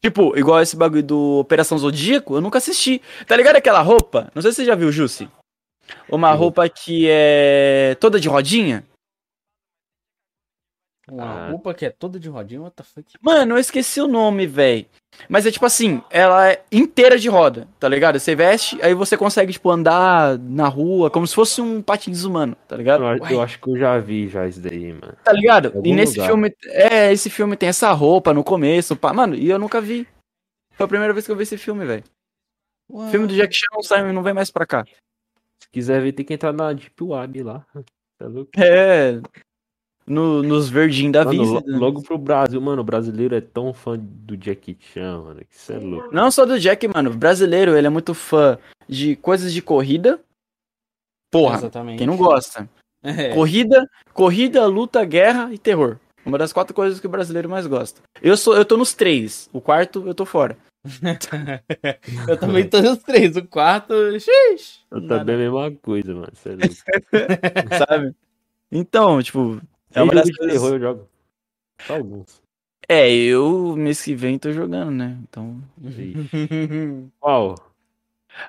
Tipo, 0.00 0.36
igual 0.36 0.60
esse 0.60 0.74
bagulho 0.74 1.02
do 1.02 1.38
Operação 1.38 1.78
Zodíaco, 1.78 2.34
eu 2.34 2.40
nunca 2.40 2.58
assisti. 2.58 3.00
Tá 3.26 3.36
ligado 3.36 3.56
aquela 3.56 3.80
roupa? 3.80 4.30
Não 4.34 4.42
sei 4.42 4.50
se 4.50 4.56
você 4.56 4.64
já 4.64 4.74
viu, 4.74 4.90
Jussi. 4.90 5.28
Uma 6.08 6.32
roupa 6.32 6.68
que 6.68 7.06
é 7.08 7.96
toda 8.00 8.18
de 8.18 8.28
rodinha. 8.28 8.84
Uma 11.12 11.24
Ah. 11.24 11.50
roupa 11.50 11.74
que 11.74 11.84
é 11.84 11.90
toda 11.90 12.18
de 12.18 12.28
rodinha, 12.28 12.62
what 12.62 12.74
the 12.74 12.82
fuck? 12.82 13.12
Mano, 13.20 13.54
eu 13.54 13.58
esqueci 13.58 14.00
o 14.00 14.06
nome, 14.06 14.46
velho. 14.46 14.86
Mas 15.28 15.44
é 15.44 15.50
tipo 15.50 15.66
assim, 15.66 16.02
ela 16.10 16.50
é 16.50 16.64
inteira 16.72 17.18
de 17.18 17.28
roda, 17.28 17.68
tá 17.78 17.86
ligado? 17.86 18.18
Você 18.18 18.34
veste, 18.34 18.80
aí 18.82 18.94
você 18.94 19.14
consegue, 19.14 19.52
tipo, 19.52 19.70
andar 19.70 20.38
na 20.38 20.66
rua 20.68 21.10
como 21.10 21.26
se 21.26 21.34
fosse 21.34 21.60
um 21.60 21.82
patins 21.82 22.24
humano, 22.24 22.56
tá 22.66 22.74
ligado? 22.76 23.04
Eu, 23.04 23.26
eu 23.28 23.40
acho 23.42 23.60
que 23.60 23.68
eu 23.68 23.76
já 23.76 23.98
vi 23.98 24.26
já 24.28 24.46
isso 24.48 24.60
daí, 24.60 24.92
mano. 24.94 25.14
Tá 25.22 25.32
ligado? 25.32 25.72
E 25.84 25.92
nesse 25.94 26.14
lugar. 26.14 26.26
filme, 26.28 26.54
é, 26.66 27.12
esse 27.12 27.28
filme 27.28 27.56
tem 27.56 27.68
essa 27.68 27.92
roupa 27.92 28.32
no 28.32 28.42
começo, 28.42 28.96
pá. 28.96 29.12
Mano, 29.12 29.34
e 29.34 29.50
eu 29.50 29.58
nunca 29.58 29.80
vi. 29.82 30.08
Foi 30.74 30.84
a 30.86 30.88
primeira 30.88 31.12
vez 31.12 31.26
que 31.26 31.32
eu 31.32 31.36
vi 31.36 31.42
esse 31.42 31.58
filme, 31.58 31.84
velho. 31.84 32.04
Filme 33.10 33.26
do 33.26 33.34
Jack 33.34 33.54
Chan 33.54 33.66
não 33.72 33.82
sai, 33.82 34.10
não 34.12 34.22
vem 34.22 34.32
mais 34.34 34.50
pra 34.50 34.64
cá. 34.66 34.84
Se 34.84 35.68
quiser 35.70 36.00
ver, 36.02 36.12
tem 36.12 36.24
que 36.24 36.32
entrar 36.34 36.52
na 36.52 36.72
Deep 36.72 37.02
Web 37.04 37.42
lá. 37.42 37.66
Tá 38.18 38.26
louco? 38.28 38.50
É. 38.56 39.20
No, 40.06 40.42
nos 40.42 40.68
verdinhos 40.68 41.12
da 41.12 41.24
Mano, 41.24 41.44
vida. 41.60 41.64
lo- 41.72 41.78
logo 41.78 42.02
pro 42.02 42.18
Brasil, 42.18 42.60
mano, 42.60 42.82
o 42.82 42.84
brasileiro 42.84 43.34
é 43.36 43.40
tão 43.40 43.72
fã 43.72 43.96
do 43.98 44.36
Jackie 44.36 44.76
Chan, 44.80 45.20
mano, 45.22 45.40
que 45.40 45.54
isso 45.54 45.72
é 45.72 45.78
louco. 45.78 46.12
Não 46.12 46.30
só 46.30 46.44
do 46.44 46.58
Jack, 46.58 46.88
mano. 46.88 47.10
O 47.10 47.14
brasileiro, 47.16 47.76
ele 47.76 47.86
é 47.86 47.90
muito 47.90 48.12
fã 48.12 48.58
de 48.88 49.14
coisas 49.16 49.52
de 49.52 49.62
corrida. 49.62 50.20
Porra, 51.30 51.56
Exatamente. 51.58 51.98
quem 51.98 52.06
não 52.06 52.16
gosta? 52.16 52.68
É. 53.04 53.34
Corrida, 53.34 53.84
corrida, 54.14 54.64
luta, 54.66 55.04
guerra 55.04 55.52
e 55.52 55.58
terror. 55.58 55.98
Uma 56.24 56.38
das 56.38 56.52
quatro 56.52 56.72
coisas 56.72 57.00
que 57.00 57.06
o 57.08 57.10
brasileiro 57.10 57.48
mais 57.48 57.66
gosta. 57.66 58.00
Eu 58.22 58.36
sou, 58.36 58.56
eu 58.56 58.64
tô 58.64 58.76
nos 58.76 58.94
três. 58.94 59.50
O 59.52 59.60
quarto, 59.60 60.06
eu 60.06 60.14
tô 60.14 60.24
fora. 60.24 60.56
eu 62.28 62.36
também 62.36 62.68
tô 62.68 62.80
nos 62.80 62.98
três. 62.98 63.36
O 63.36 63.44
quarto, 63.44 63.92
xixi. 64.20 64.82
Eu 64.88 65.00
nada. 65.00 65.18
também 65.18 65.34
é 65.34 65.38
a 65.38 65.50
mesma 65.50 65.70
coisa, 65.82 66.14
mano, 66.14 66.28
isso 66.32 66.48
é 66.48 66.52
louco. 66.52 66.74
Sabe? 67.88 68.14
Então, 68.70 69.20
tipo, 69.20 69.60
é 69.94 70.02
uma 70.02 70.12
jogo 70.12 70.14
das 70.14 70.26
de 70.26 70.36
coisas... 70.36 70.54
terror 70.54 70.74
eu 70.74 70.80
jogo. 70.80 71.08
Só 71.86 71.94
alguns. 71.94 72.42
É, 72.88 73.10
eu 73.10 73.76
mês 73.76 74.02
que 74.02 74.14
vem 74.14 74.38
tô 74.38 74.52
jogando, 74.52 74.90
né? 74.90 75.18
Então. 75.22 75.62
Qual? 77.20 77.54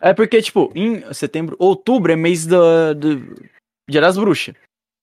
É 0.01 0.13
porque, 0.13 0.41
tipo, 0.41 0.71
em 0.75 1.13
setembro, 1.13 1.55
outubro 1.59 2.11
é 2.11 2.15
mês 2.15 2.45
do, 2.45 2.95
do 2.95 3.19
Dia 3.89 4.01
das 4.01 4.17
Bruxas. 4.17 4.55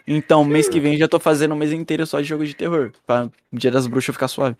Então, 0.06 0.44
mês 0.44 0.68
que 0.68 0.80
vem 0.80 0.96
já 0.96 1.06
tô 1.06 1.20
fazendo 1.20 1.52
o 1.52 1.56
mês 1.56 1.72
inteiro 1.72 2.06
só 2.06 2.20
de 2.20 2.26
jogo 2.26 2.44
de 2.44 2.54
terror. 2.54 2.92
Pra 3.06 3.30
o 3.52 3.56
Dia 3.56 3.70
das 3.70 3.86
Bruxas 3.86 4.14
ficar 4.14 4.28
suave. 4.28 4.56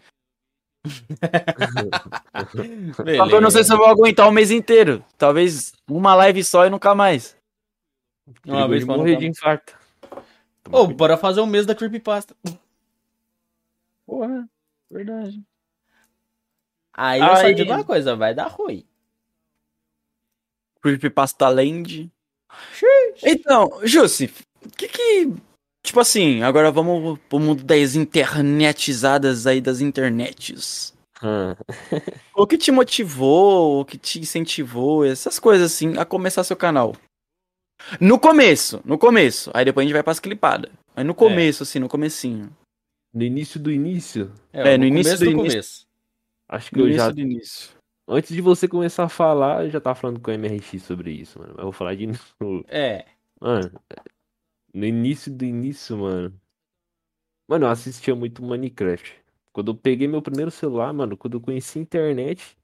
Só 3.17 3.29
que 3.29 3.35
eu 3.35 3.41
não 3.41 3.51
sei 3.51 3.65
se 3.65 3.73
eu 3.73 3.77
vou 3.77 3.87
aguentar 3.87 4.27
o 4.27 4.33
mês 4.33 4.51
inteiro. 4.51 5.05
Talvez 5.19 5.75
uma 5.87 6.15
live 6.15 6.43
só 6.43 6.67
e 6.67 6.71
nunca 6.71 6.95
mais. 6.95 7.37
Uma 8.47 8.67
vez 8.67 8.85
morrer 8.85 9.17
de 9.17 9.27
infarto. 9.27 9.79
Ô, 10.73 10.87
bora 10.87 11.17
fazer 11.17 11.41
um 11.41 11.47
mês 11.47 11.67
da 11.67 11.75
Creepypasta. 11.75 12.35
Porra, 14.07 14.49
verdade. 14.91 15.43
Aí 16.93 17.21
eu 17.21 17.27
só 17.37 17.47
Aí- 17.47 17.55
digo 17.55 17.73
uma 17.73 17.85
coisa, 17.85 18.17
vai 18.17 18.35
dar 18.35 18.49
ruim. 18.49 18.85
Creepypasta 20.83 21.49
Land. 21.49 22.11
Então, 23.23 23.81
Jussi, 23.85 24.33
o 24.65 24.69
que 24.71 24.89
que. 24.89 25.33
Tipo 25.83 26.01
assim, 26.01 26.43
agora 26.43 26.71
vamos 26.71 27.19
pro 27.29 27.39
mundo 27.39 27.63
das 27.65 27.95
internetizadas 27.95 29.47
aí, 29.47 29.61
das 29.61 29.81
internets. 29.81 30.95
Ah, 31.23 31.57
O 32.35 32.47
que 32.47 32.57
te 32.59 32.71
motivou, 32.73 33.81
o 33.81 33.85
que 33.85 33.97
te 33.99 34.19
incentivou, 34.21 35.05
essas 35.05 35.39
coisas 35.39 35.73
assim, 35.73 35.97
a 35.99 36.05
começar 36.05 36.43
seu 36.45 36.57
canal? 36.57 36.95
No 38.01 38.19
começo, 38.19 38.81
no 38.85 38.99
começo. 38.99 39.51
Aí 39.55 39.65
depois 39.65 39.85
a 39.85 39.87
gente 39.87 39.95
vai 39.95 40.03
pras 40.03 40.21
clipadas. 40.21 40.71
Aí 40.95 41.05
no 41.05 41.15
começo, 41.15 41.63
assim, 41.63 41.79
no 41.79 41.89
comecinho. 41.89 42.55
no 43.13 43.23
início 43.23 43.59
do 43.59 43.71
início, 43.73 44.33
É, 44.53 44.77
no 44.79 44.85
início 44.85 45.13
começo 45.17 45.25
do 45.25 45.31
do 45.31 45.31
início. 45.41 45.51
começo. 45.53 45.87
acho 46.49 46.71
que 46.71 46.77
No 46.77 46.83
eu 46.83 46.87
início 46.89 47.07
já. 47.07 47.11
do 47.13 47.21
início. 47.21 47.71
Antes 48.09 48.35
de 48.35 48.41
você 48.41 48.67
começar 48.69 49.05
a 49.05 49.09
falar, 49.09 49.65
eu 49.65 49.71
já 49.71 49.81
tava 49.81 49.95
falando 49.95 50.21
com 50.21 50.31
o 50.31 50.35
MRX 50.35 50.83
sobre 50.83 51.13
isso, 51.13 51.39
mano. 51.39 51.51
Mas 51.53 51.59
eu 51.59 51.65
vou 51.65 51.73
falar 51.73 51.95
de 51.95 52.07
novo. 52.07 52.65
É. 52.69 53.05
Mano, 53.41 53.71
no 54.75 54.85
início 54.85 55.33
do 55.33 55.45
início, 55.45 55.97
mano. 55.97 56.33
Mano, 57.49 57.67
eu 57.67 57.71
assistia 57.71 58.15
muito 58.15 58.43
Minecraft, 58.43 59.15
Quando 59.53 59.73
eu 59.73 59.75
peguei 59.77 60.07
meu 60.07 60.23
primeiro 60.23 60.51
celular, 60.51 60.93
mano, 60.93 61.17
quando 61.17 61.35
eu 61.35 61.41
conheci 61.41 61.79
a 61.79 61.83
internet, 61.83 62.57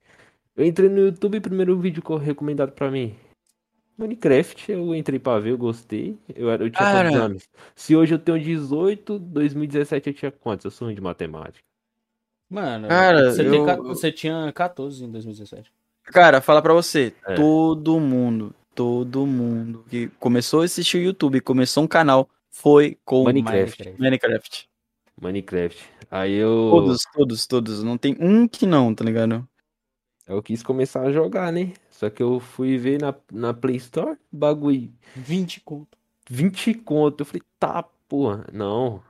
eu 0.54 0.64
entrei 0.64 0.88
no 0.88 0.98
YouTube, 1.00 1.40
primeiro 1.40 1.78
vídeo 1.78 2.02
que 2.02 2.10
eu 2.10 2.16
recomendado 2.16 2.72
pra 2.72 2.90
mim. 2.90 3.16
Minecraft, 3.98 4.70
eu 4.72 4.94
entrei 4.94 5.18
pra 5.18 5.38
ver, 5.38 5.50
eu 5.52 5.58
gostei. 5.58 6.18
Eu, 6.34 6.50
era, 6.50 6.62
eu 6.64 6.70
tinha 6.70 6.78
Cara. 6.84 7.08
quantos 7.08 7.20
anos? 7.24 7.48
Se 7.74 7.96
hoje 7.96 8.14
eu 8.14 8.18
tenho 8.18 8.38
18, 8.38 9.18
2017 9.18 10.08
eu 10.10 10.14
tinha 10.14 10.30
quantos? 10.30 10.64
Eu 10.66 10.70
sou 10.70 10.86
ruim 10.86 10.94
de 10.94 11.00
matemática. 11.00 11.64
Mano, 12.48 12.88
Cara, 12.88 13.32
você, 13.32 13.46
eu- 13.46 13.64
ca- 13.64 13.76
você 13.76 14.12
tinha 14.12 14.52
14 14.52 15.02
em 15.04 15.10
2017. 15.10 15.72
Cara, 16.04 16.40
fala 16.40 16.62
pra 16.62 16.72
você, 16.74 17.12
É. 17.26 17.34
todo 17.34 17.98
mundo, 17.98 18.54
todo 18.74 19.26
mundo 19.26 19.84
que 19.88 20.08
começou 20.20 20.60
a 20.60 20.64
assistir 20.64 20.98
o 20.98 21.02
YouTube, 21.02 21.40
começou 21.40 21.82
um 21.82 21.88
canal, 21.88 22.28
foi 22.50 22.96
com 23.04 23.24
Minecraft. 23.24 23.94
Minecraft. 23.98 24.68
Minecraft. 25.20 25.84
Aí 26.10 26.34
eu, 26.34 26.68
Todos, 26.70 27.02
todos, 27.12 27.46
todos. 27.46 27.82
Não 27.82 27.98
tem 27.98 28.16
um 28.20 28.46
que 28.46 28.64
não, 28.66 28.94
tá 28.94 29.04
ligado? 29.04 29.46
Eu 30.26 30.42
quis 30.42 30.62
começar 30.62 31.02
a 31.02 31.12
jogar, 31.12 31.52
né? 31.52 31.72
Só 31.90 32.10
que 32.10 32.22
eu 32.22 32.40
fui 32.40 32.76
ver 32.76 33.00
na, 33.00 33.14
na 33.32 33.54
Play 33.54 33.76
Store, 33.76 34.18
bagulho 34.30 34.92
20 35.14 35.60
conto. 35.60 35.96
20 36.28 36.74
conto. 36.74 37.20
Eu 37.20 37.26
falei, 37.26 37.42
tá, 37.58 37.82
porra, 38.08 38.44
não. 38.52 39.02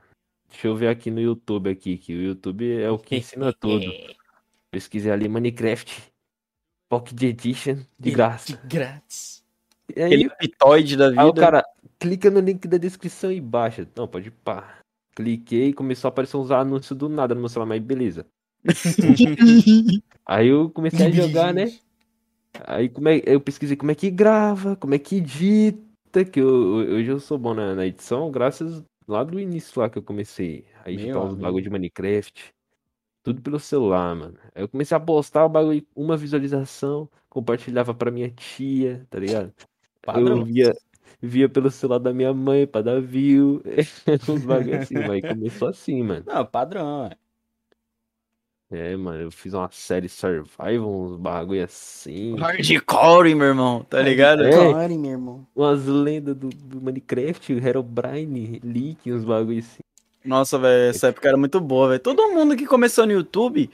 Deixa 0.49 0.67
eu 0.67 0.75
ver 0.75 0.87
aqui 0.87 1.09
no 1.11 1.19
YouTube 1.19 1.69
aqui, 1.69 1.97
que 1.97 2.13
o 2.13 2.21
YouTube 2.21 2.79
é 2.81 2.89
o 2.89 2.97
que 2.99 3.17
ensina 3.17 3.51
tudo. 3.59 3.91
Pesquisei 4.71 5.11
ali 5.11 5.27
Minecraft 5.27 6.03
Pocket 6.87 7.21
Edition 7.21 7.79
de 7.99 8.11
graça. 8.11 8.55
De 8.55 8.67
grátis. 8.67 9.43
E 9.95 10.01
aí, 10.01 10.13
Aquele 10.13 10.29
pitoide 10.29 10.97
da 10.97 11.09
vida. 11.09 11.21
aí 11.21 11.27
o 11.27 11.33
cara 11.33 11.65
clica 11.99 12.29
no 12.29 12.39
link 12.39 12.67
da 12.67 12.77
descrição 12.77 13.31
e 13.31 13.41
baixa. 13.41 13.87
Não, 13.95 14.07
pode 14.07 14.29
pá. 14.29 14.79
Cliquei 15.15 15.69
e 15.69 15.73
começou 15.73 16.07
a 16.07 16.09
aparecer 16.09 16.37
uns 16.37 16.51
anúncios 16.51 16.97
do 16.97 17.09
nada 17.09 17.33
no 17.33 17.41
meu 17.41 17.49
celular, 17.49 17.67
mas 17.67 17.81
beleza. 17.81 18.25
Aí 20.25 20.47
eu 20.47 20.69
comecei 20.69 21.07
a 21.07 21.11
jogar, 21.11 21.53
né? 21.53 21.71
Aí 22.65 22.89
como 22.89 23.07
é, 23.09 23.21
eu 23.25 23.39
pesquisei 23.39 23.77
como 23.77 23.91
é 23.91 23.95
que 23.95 24.09
grava, 24.09 24.75
como 24.75 24.93
é 24.93 24.99
que 24.99 25.17
edita, 25.17 26.25
que 26.25 26.39
eu, 26.39 26.47
hoje 26.47 27.09
eu 27.09 27.19
sou 27.19 27.37
bom 27.37 27.53
na, 27.53 27.75
na 27.75 27.85
edição, 27.85 28.31
graças 28.31 28.83
lá 29.07 29.23
do 29.23 29.39
início 29.39 29.79
lá 29.79 29.89
que 29.89 29.97
eu 29.97 30.03
comecei 30.03 30.65
a 30.83 30.91
editar 30.91 31.21
amigo. 31.21 31.35
bagulho 31.35 31.63
de 31.63 31.69
Minecraft. 31.69 32.53
Tudo 33.23 33.41
pelo 33.41 33.59
celular, 33.59 34.15
mano. 34.15 34.37
Aí 34.55 34.63
eu 34.63 34.69
comecei 34.69 34.95
a 34.95 34.99
postar 34.99 35.45
o 35.45 35.49
bagulho, 35.49 35.85
uma 35.95 36.15
visualização, 36.15 37.09
compartilhava 37.29 37.93
pra 37.93 38.11
minha 38.11 38.29
tia, 38.29 39.05
tá 39.09 39.19
ligado? 39.19 39.53
Padrão. 40.01 40.39
Eu 40.39 40.45
via, 40.45 40.75
via 41.21 41.49
pelo 41.49 41.69
celular 41.69 41.99
da 41.99 42.13
minha 42.13 42.33
mãe 42.33 42.65
pra 42.65 42.81
dar 42.81 43.01
view. 43.01 43.61
Uns 44.29 44.45
bagulho 44.45 44.79
assim, 44.79 44.95
mas 44.95 45.21
começou 45.21 45.67
assim, 45.67 46.01
mano. 46.03 46.23
Não, 46.25 46.45
padrão, 46.45 47.05
é. 47.05 47.17
É, 48.69 48.97
mano, 48.97 49.23
eu 49.23 49.31
fiz 49.31 49.53
uma 49.53 49.69
série 49.71 50.09
Survival, 50.09 50.89
uns 50.89 51.15
bagulho 51.15 51.63
assim. 51.63 52.35
Hardcore, 52.35 53.33
meu 53.33 53.47
irmão, 53.47 53.85
tá 53.89 54.01
ligado? 54.01 54.43
É. 54.43 54.51
Claro, 54.51 54.99
meu 54.99 55.11
irmão. 55.11 55.47
Umas 55.55 55.85
lendas 55.85 56.35
do, 56.35 56.49
do 56.49 56.81
Minecraft, 56.81 57.53
Herobrine, 57.53 58.59
Leak, 58.61 59.09
uns 59.11 59.23
bagulho 59.23 59.59
assim. 59.59 59.79
Nossa, 60.25 60.59
velho, 60.59 60.89
essa 60.89 61.07
época 61.07 61.29
era 61.29 61.37
muito 61.37 61.61
boa, 61.61 61.87
velho. 61.87 62.01
Todo 62.01 62.29
mundo 62.33 62.57
que 62.57 62.65
começou 62.65 63.05
no 63.05 63.13
YouTube, 63.13 63.69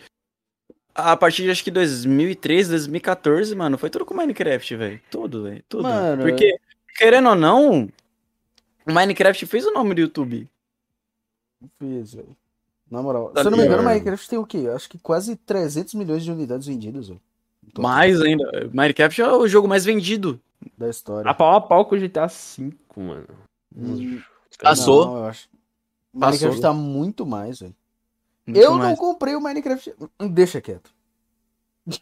a 0.94 1.18
partir 1.18 1.42
de 1.42 1.50
acho 1.50 1.64
que 1.64 1.72
2013, 1.72 2.70
2014, 2.70 3.56
mano, 3.56 3.80
foi 3.80 3.90
tudo 3.90 4.06
com 4.06 4.14
Minecraft, 4.14 4.76
velho. 4.76 5.02
Tudo, 5.10 5.44
velho. 5.44 5.64
Tudo. 5.68 5.84
Mano, 5.84 6.22
Porque, 6.22 6.56
querendo 6.96 7.30
ou 7.30 7.36
não, 7.36 7.90
o 8.86 8.94
Minecraft 8.94 9.44
fez 9.48 9.66
o 9.66 9.74
nome 9.74 9.96
do 9.96 10.02
YouTube. 10.02 10.48
Fiz, 11.80 12.14
velho. 12.14 12.38
Na 12.94 13.02
moral. 13.02 13.32
Tá 13.32 13.42
Se 13.42 13.48
eu 13.48 13.52
não 13.52 13.58
me 13.58 13.64
engano, 13.64 13.80
o 13.80 13.82
ligado? 13.82 13.96
Minecraft 13.96 14.30
tem 14.30 14.38
o 14.38 14.46
quê? 14.46 14.70
Acho 14.72 14.88
que 14.88 15.00
quase 15.00 15.36
300 15.36 15.96
milhões 15.96 16.24
de 16.24 16.32
unidades 16.32 16.68
vendidas, 16.68 17.08
total 17.08 17.82
Mais 17.82 18.22
ainda. 18.22 18.70
Minecraft 18.72 19.20
é 19.20 19.34
o 19.34 19.48
jogo 19.48 19.68
mais 19.68 19.84
vendido. 19.84 20.40
Da 20.78 20.88
história. 20.88 21.30
A 21.30 21.34
pau 21.34 21.56
a 21.56 21.60
pau 21.60 21.86
com 21.86 21.96
o 21.96 22.00
GTA 22.00 22.28
V, 22.28 22.72
mano. 22.96 23.28
Hum, 23.76 24.22
Passou? 24.62 25.06
Não, 25.08 25.18
eu 25.18 25.26
acho. 25.26 25.50
Passou. 26.20 26.30
Minecraft 26.30 26.62
tá 26.62 26.72
muito 26.72 27.26
mais, 27.26 27.62
velho. 27.62 27.76
Eu 28.46 28.72
não 28.74 28.78
mais. 28.78 29.00
comprei 29.00 29.34
o 29.34 29.42
Minecraft. 29.42 29.96
Deixa 30.30 30.62
quieto. 30.62 30.92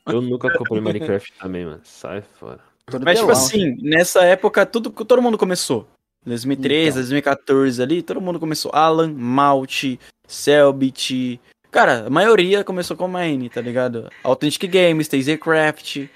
Eu 0.08 0.22
nunca 0.22 0.52
comprei 0.58 0.82
Minecraft 0.82 1.34
também, 1.40 1.66
mano. 1.66 1.80
Sai 1.86 2.22
fora. 2.22 2.60
Mas, 3.02 3.18
tipo 3.18 3.32
assim, 3.32 3.78
nessa 3.82 4.26
época, 4.26 4.66
tudo, 4.66 4.92
todo 4.92 5.22
mundo 5.22 5.38
começou. 5.38 5.88
2013, 6.26 6.90
Então. 6.90 7.02
2014 7.02 7.82
ali, 7.82 8.02
todo 8.02 8.22
mundo 8.22 8.40
começou. 8.40 8.72
Alan, 8.74 9.14
Malt, 9.14 9.84
Selbit. 10.28 11.40
Cara, 11.72 12.08
a 12.08 12.10
maioria 12.10 12.64
começou 12.64 12.96
com 12.98 13.08
Mine, 13.08 13.50
tá 13.50 13.62
ligado? 13.62 14.10
Authentic 14.24 14.70
Games, 14.70 15.08
TazerCraft, 15.08 16.08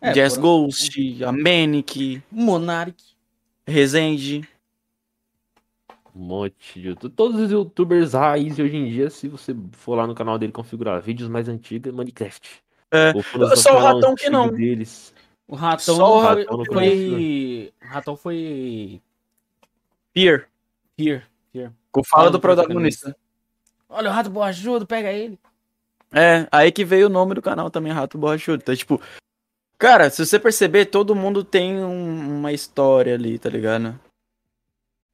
É, 0.00 0.12
Jazz 0.12 0.34
foram- 0.36 0.64
Ghost, 0.64 1.24
a 1.24 1.32
Manic, 1.32 2.22
Monarch. 2.30 2.96
Resende. 3.66 4.48
Um 6.14 6.20
monte 6.24 6.78
de 6.80 6.88
YouTube. 6.88 7.12
Todos 7.14 7.40
os 7.40 7.50
youtubers 7.50 8.12
raiz 8.12 8.56
de 8.56 8.62
hoje 8.62 8.76
em 8.76 8.90
dia, 8.90 9.08
se 9.08 9.28
você 9.28 9.54
for 9.72 9.94
lá 9.94 10.06
no 10.06 10.14
canal 10.14 10.38
dele 10.38 10.52
configurar 10.52 11.00
vídeos 11.00 11.28
mais 11.28 11.48
antigos, 11.48 11.92
Minecraft. 11.92 12.62
É, 12.90 13.12
só 13.56 13.76
o 13.76 13.78
Ratão 13.80 14.14
que 14.14 14.28
não. 14.28 14.48
Deles. 14.52 15.14
O 15.52 15.54
Ratão 15.54 15.96
Só 15.96 16.18
o 16.18 16.22
foi- 16.22 16.44
Ratão 16.44 16.64
foi. 16.64 17.72
O 17.82 17.86
Ratão 17.86 18.16
foi. 18.16 19.02
Fear. 20.14 20.48
Here. 20.98 21.24
Com 21.90 22.02
fala 22.02 22.22
Fala 22.22 22.30
do 22.30 22.38
do 22.38 22.40
protagonista. 22.40 23.14
Olha 23.86 24.08
o 24.08 24.12
rato 24.14 24.30
borrachudo, 24.30 24.86
pega 24.86 25.12
ele. 25.12 25.38
É, 26.10 26.48
aí 26.50 26.72
que 26.72 26.86
veio 26.86 27.08
o 27.08 27.10
nome 27.10 27.34
do 27.34 27.42
canal 27.42 27.70
também, 27.70 27.92
Rato 27.92 28.16
Borrachudo. 28.16 28.62
Então, 28.62 28.74
tipo, 28.74 28.98
cara, 29.76 30.08
se 30.08 30.24
você 30.24 30.38
perceber, 30.38 30.86
todo 30.86 31.14
mundo 31.14 31.44
tem 31.44 31.76
um- 31.84 32.38
uma 32.38 32.50
história 32.50 33.14
ali, 33.14 33.38
tá 33.38 33.50
ligado? 33.50 34.00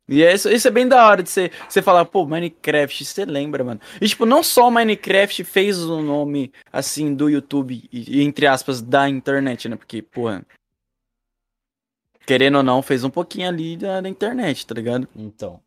E 0.09 0.23
é 0.23 0.33
isso, 0.35 0.49
isso 0.49 0.67
é 0.67 0.71
bem 0.71 0.89
da 0.89 1.07
hora 1.07 1.23
de 1.23 1.29
você, 1.29 1.51
você 1.69 1.83
falar, 1.83 2.05
pô, 2.07 2.25
Minecraft, 2.25 3.05
você 3.05 3.25
lembra, 3.27 3.63
mano. 3.63 3.81
E, 4.01 4.09
tipo, 4.09 4.25
não 4.25 4.43
só 4.43 4.69
o 4.69 4.71
Minecraft 4.71 5.45
fez 5.45 5.79
o 5.85 6.01
nome, 6.01 6.51
assim, 6.73 7.15
do 7.15 7.29
YouTube, 7.29 7.87
e, 7.93 8.23
entre 8.23 8.47
aspas, 8.47 8.81
da 8.81 9.07
internet, 9.09 9.69
né? 9.69 9.77
Porque, 9.77 10.01
pô, 10.01 10.29
querendo 12.27 12.57
ou 12.57 12.63
não, 12.63 12.83
fez 12.83 13.05
um 13.05 13.11
pouquinho 13.11 13.49
ali 13.49 13.77
da, 13.77 14.01
da 14.01 14.09
internet, 14.09 14.67
tá 14.67 14.75
ligado? 14.75 15.07
Então. 15.15 15.61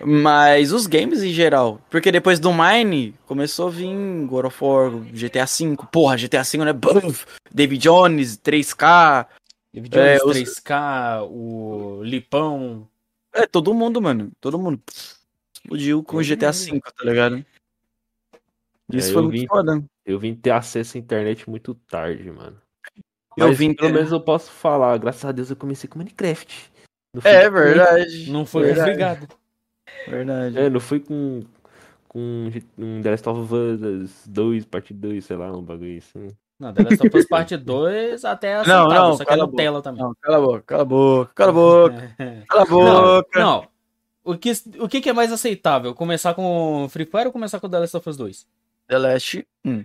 Mas 0.00 0.72
os 0.72 0.86
games 0.86 1.22
em 1.22 1.32
geral. 1.32 1.80
Porque 1.90 2.10
depois 2.10 2.40
do 2.40 2.50
Mine, 2.52 3.14
começou 3.26 3.68
a 3.68 3.70
vir 3.70 3.94
God 4.26 4.46
of 4.46 4.64
War, 4.64 4.90
GTA 5.12 5.44
V. 5.44 5.76
Porra, 5.92 6.16
GTA 6.16 6.42
V, 6.42 6.58
né? 6.64 6.72
Buf, 6.72 7.26
David 7.52 7.82
Jones, 7.82 8.36
3K. 8.38 9.28
David 9.72 9.96
É, 9.98 10.18
Jones, 10.18 10.22
os- 10.24 10.36
3K, 10.54 11.22
o 11.24 12.00
Lipão. 12.02 12.88
É, 13.32 13.46
todo 13.46 13.72
mundo, 13.74 14.00
mano. 14.00 14.30
Todo 14.40 14.58
mundo. 14.58 14.80
Explodiu 15.54 16.02
com 16.02 16.16
o 16.18 16.22
GTA. 16.22 16.52
V, 16.52 16.80
tá 16.80 17.04
ligado? 17.04 17.44
Isso 18.92 19.10
É, 19.10 19.12
foi 19.12 19.22
eu 19.22 19.26
muito 19.26 19.40
vi- 19.40 19.46
foda. 19.46 19.84
Eu 20.04 20.18
vim 20.18 20.34
ter 20.34 20.50
acesso 20.50 20.96
à 20.96 21.00
internet 21.00 21.48
muito 21.48 21.74
tarde, 21.74 22.30
mano. 22.30 22.60
Eu 23.36 23.48
Mas 23.48 23.56
vim 23.58 23.72
pelo 23.72 23.94
menos 23.94 24.12
eu 24.12 24.20
posso 24.20 24.50
falar, 24.50 24.98
graças 24.98 25.24
a 25.24 25.32
Deus 25.32 25.48
eu 25.48 25.56
comecei 25.56 25.88
com 25.88 25.98
Minecraft. 25.98 26.70
É 27.24 27.48
verdade. 27.48 28.30
Não 28.30 28.44
foi 28.44 28.64
Verdade. 28.64 28.90
obrigado. 28.90 29.28
Verdade. 30.06 30.58
É, 30.58 30.68
não 30.68 30.80
fui 30.80 31.00
com 31.00 31.42
com 32.08 32.50
um 32.76 33.00
The 33.00 33.10
Last 33.10 33.26
of 33.26 33.54
Us 33.54 34.26
2, 34.26 34.66
parte 34.66 34.92
2, 34.92 35.24
sei 35.24 35.34
lá, 35.34 35.50
um 35.50 35.62
bagulho 35.62 35.96
assim. 35.96 36.28
Não, 36.62 36.72
The 36.72 36.82
Last 36.84 37.06
of 37.08 37.18
Us 37.18 37.26
Parte 37.26 37.56
2 37.56 38.24
até 38.24 38.50
é 38.50 38.54
Não, 38.54 38.60
aceitável, 38.62 38.92
não, 39.08 39.16
só 39.16 39.24
que 39.24 39.30
é 39.32 39.34
a 39.34 39.36
Nutella 39.36 39.82
também. 39.82 40.00
Não, 40.00 40.14
cala 40.20 40.36
a 40.36 40.40
boca, 40.40 40.62
cala 40.62 40.82
a 40.82 40.84
boca, 40.84 41.32
cala 41.34 41.50
a 41.50 41.52
boca, 41.52 42.14
cala 42.48 42.62
a 42.62 42.64
Não, 42.64 43.16
boca. 43.16 43.40
não. 43.40 43.68
O 44.24 44.38
que, 44.38 44.52
o 44.78 44.88
que 44.88 45.00
que 45.00 45.10
é 45.10 45.12
mais 45.12 45.32
aceitável? 45.32 45.92
Começar 45.92 46.34
com 46.34 46.86
Free 46.88 47.04
Fire 47.06 47.26
ou 47.26 47.32
começar 47.32 47.58
com 47.58 47.68
The 47.68 47.80
Last 47.80 47.96
of 47.96 48.08
Us 48.08 48.16
2? 48.16 48.46
The 48.86 48.98
Last 48.98 49.44
1. 49.64 49.84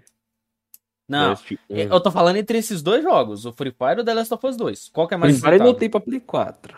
Não, 1.10 1.30
Last 1.30 1.60
um. 1.68 1.76
eu 1.76 2.00
tô 2.00 2.12
falando 2.12 2.36
entre 2.36 2.60
esses 2.60 2.84
dois 2.84 3.02
jogos, 3.02 3.44
o 3.48 3.52
Free 3.54 3.72
Fire 3.72 3.98
ou 3.98 4.06
The 4.06 4.14
Last 4.14 4.32
of 4.36 4.46
Us 4.46 4.56
2. 4.56 4.90
Qual 4.90 5.08
que 5.08 5.16
é 5.16 5.18
mais 5.18 5.34
Free 5.34 5.42
Fire 5.42 5.50
aceitável? 5.56 5.74
não 5.74 5.80
tem 5.80 5.90
pra 5.90 6.00
Play 6.00 6.20
4. 6.20 6.78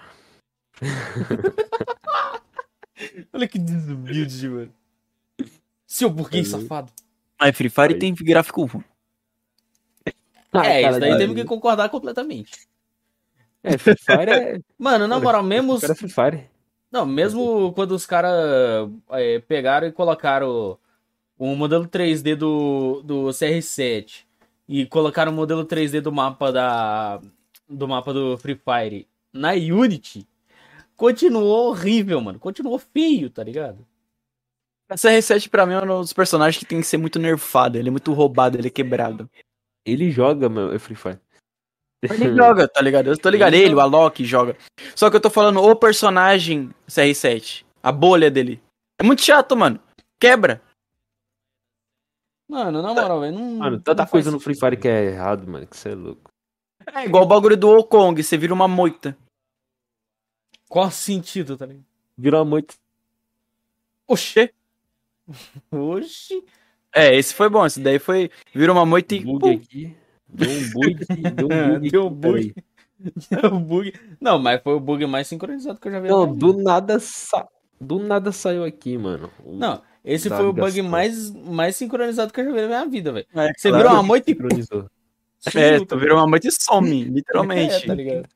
Olha 3.34 3.48
que 3.48 3.60
desumilde, 3.60 4.48
mano. 4.48 4.72
Seu 5.86 6.10
burguês 6.10 6.48
safado. 6.48 6.90
Mas 7.40 7.56
Free 7.58 7.70
Fire 7.70 7.94
Aí. 7.94 8.00
tem 8.00 8.14
gráfico 8.16 8.64
ruim. 8.66 8.84
É, 10.54 10.82
cara, 10.82 10.92
isso 10.92 11.00
daí 11.00 11.18
temos 11.18 11.36
que 11.36 11.46
concordar 11.46 11.90
completamente. 11.90 12.68
É, 13.64 13.78
Free 13.78 13.96
Fire 13.98 14.32
é. 14.32 14.60
Mano, 14.78 15.08
na 15.08 15.20
moral, 15.20 15.44
mesmo. 15.44 15.74
os- 15.74 15.84
é 15.84 15.94
Free 15.96 16.10
Fire. 16.10 16.50
Não, 16.92 17.06
mesmo 17.06 17.72
quando 17.74 17.92
os 17.92 18.06
caras 18.06 18.90
pegaram 19.48 19.88
e 19.88 19.92
colocaram 19.92 20.78
o 21.38 21.56
modelo 21.56 21.88
3D 21.88 22.36
do, 22.36 23.02
do 23.04 23.28
CR7 23.30 24.26
e 24.68 24.86
colocaram 24.88 25.32
o 25.32 25.36
modelo 25.36 25.64
3D 25.66 26.02
do 26.02 26.12
mapa 26.12 26.52
da 26.52 27.22
do 27.68 27.88
mapa 27.88 28.12
do 28.12 28.36
Free 28.40 28.56
Fire 28.60 29.08
na 29.32 29.52
Unity, 29.52 30.28
continuou 30.96 31.70
horrível, 31.70 32.20
mano. 32.20 32.40
Continuou 32.40 32.80
feio, 32.80 33.30
tá 33.30 33.44
ligado? 33.44 33.86
Essa 34.90 35.12
R7 35.12 35.48
pra 35.50 35.68
mim 35.68 35.74
é 35.74 35.82
um 35.84 36.02
dos 36.02 36.14
personagens 36.14 36.58
que 36.58 36.66
tem 36.66 36.82
que 36.82 36.88
ser 36.88 36.98
muito 36.98 37.20
nerfado. 37.20 37.78
Ele 37.78 37.90
é 37.90 37.92
muito 37.92 38.12
roubado, 38.14 38.58
ele 38.58 38.68
é 38.68 38.72
quebrado. 38.72 39.30
Ele 39.86 40.12
joga, 40.12 40.50
mano, 40.50 40.78
Free 40.80 40.96
Fire. 40.96 41.20
Ele 42.02 42.36
joga, 42.36 42.68
tá 42.68 42.82
ligado? 42.82 43.08
Eu 43.08 43.18
tô 43.18 43.30
ligado. 43.30 43.54
Ele, 43.54 43.76
o 43.76 43.80
Alok 43.80 44.24
joga. 44.24 44.58
Só 44.96 45.10
que 45.10 45.16
eu 45.18 45.22
tô 45.22 45.30
falando 45.30 45.62
o 45.62 45.76
personagem 45.76 46.74
CR7. 46.88 47.66
A 47.84 47.92
bolha 47.92 48.32
dele. 48.32 48.62
É 48.98 49.04
muito 49.04 49.22
chato, 49.22 49.56
mano. 49.56 49.80
Quebra. 50.20 50.62
Mano, 52.50 52.82
na 52.82 52.94
moral, 52.94 53.20
velho. 53.20 53.38
Não, 53.38 53.58
Mano, 53.58 53.80
tanta 53.82 54.04
não 54.04 54.10
coisa 54.10 54.32
no. 54.32 54.40
Free 54.40 54.56
Fire 54.56 54.78
que 54.78 54.88
é 54.88 55.06
errado, 55.06 55.46
mano, 55.48 55.68
que 55.68 55.78
você 55.78 55.90
é 55.90 55.96
louco. 55.96 56.32
É 56.94 57.06
igual 57.06 57.24
o 57.24 57.28
bagulho 57.28 57.58
do 57.58 57.70
Okong. 57.70 58.22
Você 58.24 58.38
vira 58.38 58.54
uma 58.54 58.68
moita. 58.68 59.18
Qual 60.68 60.90
sentido, 60.90 61.58
tá 61.58 61.66
ligado? 61.66 61.86
Virou 62.18 62.46
muito. 62.46 62.76
Oxê. 64.08 64.54
Oxi. 65.72 66.44
É, 66.94 67.16
esse 67.16 67.34
foi 67.34 67.50
bom. 67.50 67.66
Esse 67.66 67.80
daí 67.80 68.00
foi. 68.00 68.30
Vira 68.54 68.72
uma 68.72 68.86
moita 68.86 69.16
e. 69.16 69.20
bug 69.24 69.50
aqui. 69.50 69.96
Deu 70.28 70.50
um 70.50 70.70
bug, 70.72 71.06
deu 71.36 71.48
um 71.48 71.50
bug. 71.80 71.90
Deu 71.92 72.06
um 72.06 72.10
bug. 72.10 72.56
Deu 73.32 73.54
um 73.54 73.64
bug. 73.64 73.94
Não, 74.20 74.38
mas 74.40 74.62
foi 74.62 74.74
o 74.74 74.80
bug 74.80 75.06
mais 75.06 75.28
sincronizado 75.28 75.80
que 75.80 75.88
eu 75.88 75.92
já 75.92 76.00
vi. 76.00 76.08
na 76.10 76.14
Não, 76.16 76.26
minha 76.28 76.36
do 76.38 76.52
vida. 76.52 76.64
nada 76.64 77.00
sa... 77.00 77.48
do 77.80 78.00
nada 78.00 78.32
saiu 78.32 78.64
aqui, 78.64 78.98
mano. 78.98 79.32
O- 79.44 79.56
Não, 79.56 79.82
esse 80.04 80.30
da 80.30 80.38
foi 80.38 80.46
o 80.48 80.54
bug 80.54 80.82
mais, 80.82 81.32
mais 81.32 81.76
sincronizado 81.76 82.32
que 82.34 82.42
eu 82.42 82.46
já 82.46 82.52
vi 82.52 82.62
na 82.62 82.68
minha 82.68 82.86
vida, 82.88 83.12
velho. 83.12 83.26
É, 83.36 83.54
Você 83.56 83.70
claro. 83.70 83.78
virou 83.84 83.94
uma 83.98 84.04
moita 84.04 84.30
e 84.32 84.34
sincronizou. 84.36 84.90
É, 85.56 85.86
tu 85.86 85.98
virou 85.98 86.18
uma 86.18 86.28
moita 86.28 86.48
e 86.48 86.52
some, 86.52 87.04
literalmente. 87.10 87.74
É, 87.76 87.88
tá 87.88 87.94
ligado? 87.94 88.28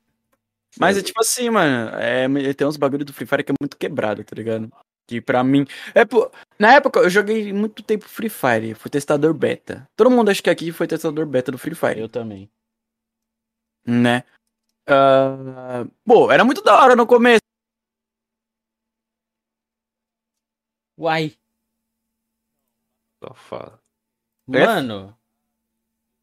Mas 0.80 0.98
é 0.98 1.02
tipo 1.04 1.20
assim, 1.22 1.50
mano, 1.52 1.92
é, 1.98 2.54
tem 2.54 2.66
uns 2.66 2.78
bagulho 2.78 3.06
do 3.06 3.14
Free 3.14 3.28
Fire 3.28 3.44
que 3.44 3.52
é 3.52 3.56
muito 3.62 3.78
quebrado, 3.78 4.24
tá 4.24 4.36
ligado? 4.36 4.72
Que 5.08 5.20
pra 5.22 5.44
mim. 5.44 5.66
É, 5.94 6.06
pô, 6.06 6.32
na 6.58 6.74
época 6.76 7.00
eu 7.02 7.10
joguei 7.10 7.52
muito 7.52 7.84
tempo 7.84 8.08
Free 8.08 8.30
Fire, 8.30 8.74
fui 8.76 8.90
testador 8.90 9.34
beta. 9.34 9.88
Todo 9.96 10.10
mundo 10.10 10.30
acho 10.32 10.42
que 10.42 10.50
aqui 10.50 10.72
foi 10.72 10.88
testador 10.88 11.26
beta 11.26 11.52
do 11.52 11.58
Free 11.58 11.76
Fire, 11.76 12.00
Eu 12.00 12.10
também. 12.10 12.50
né? 13.86 14.24
Ah, 14.88 15.86
pô, 16.06 16.32
era 16.32 16.44
muito 16.46 16.62
da 16.64 16.76
hora 16.82 16.96
no 16.96 17.08
começo. 17.08 17.42
Uai. 20.98 21.38
Só 23.24 23.34
fala. 23.34 23.80
É? 24.54 24.66
Mano, 24.66 25.18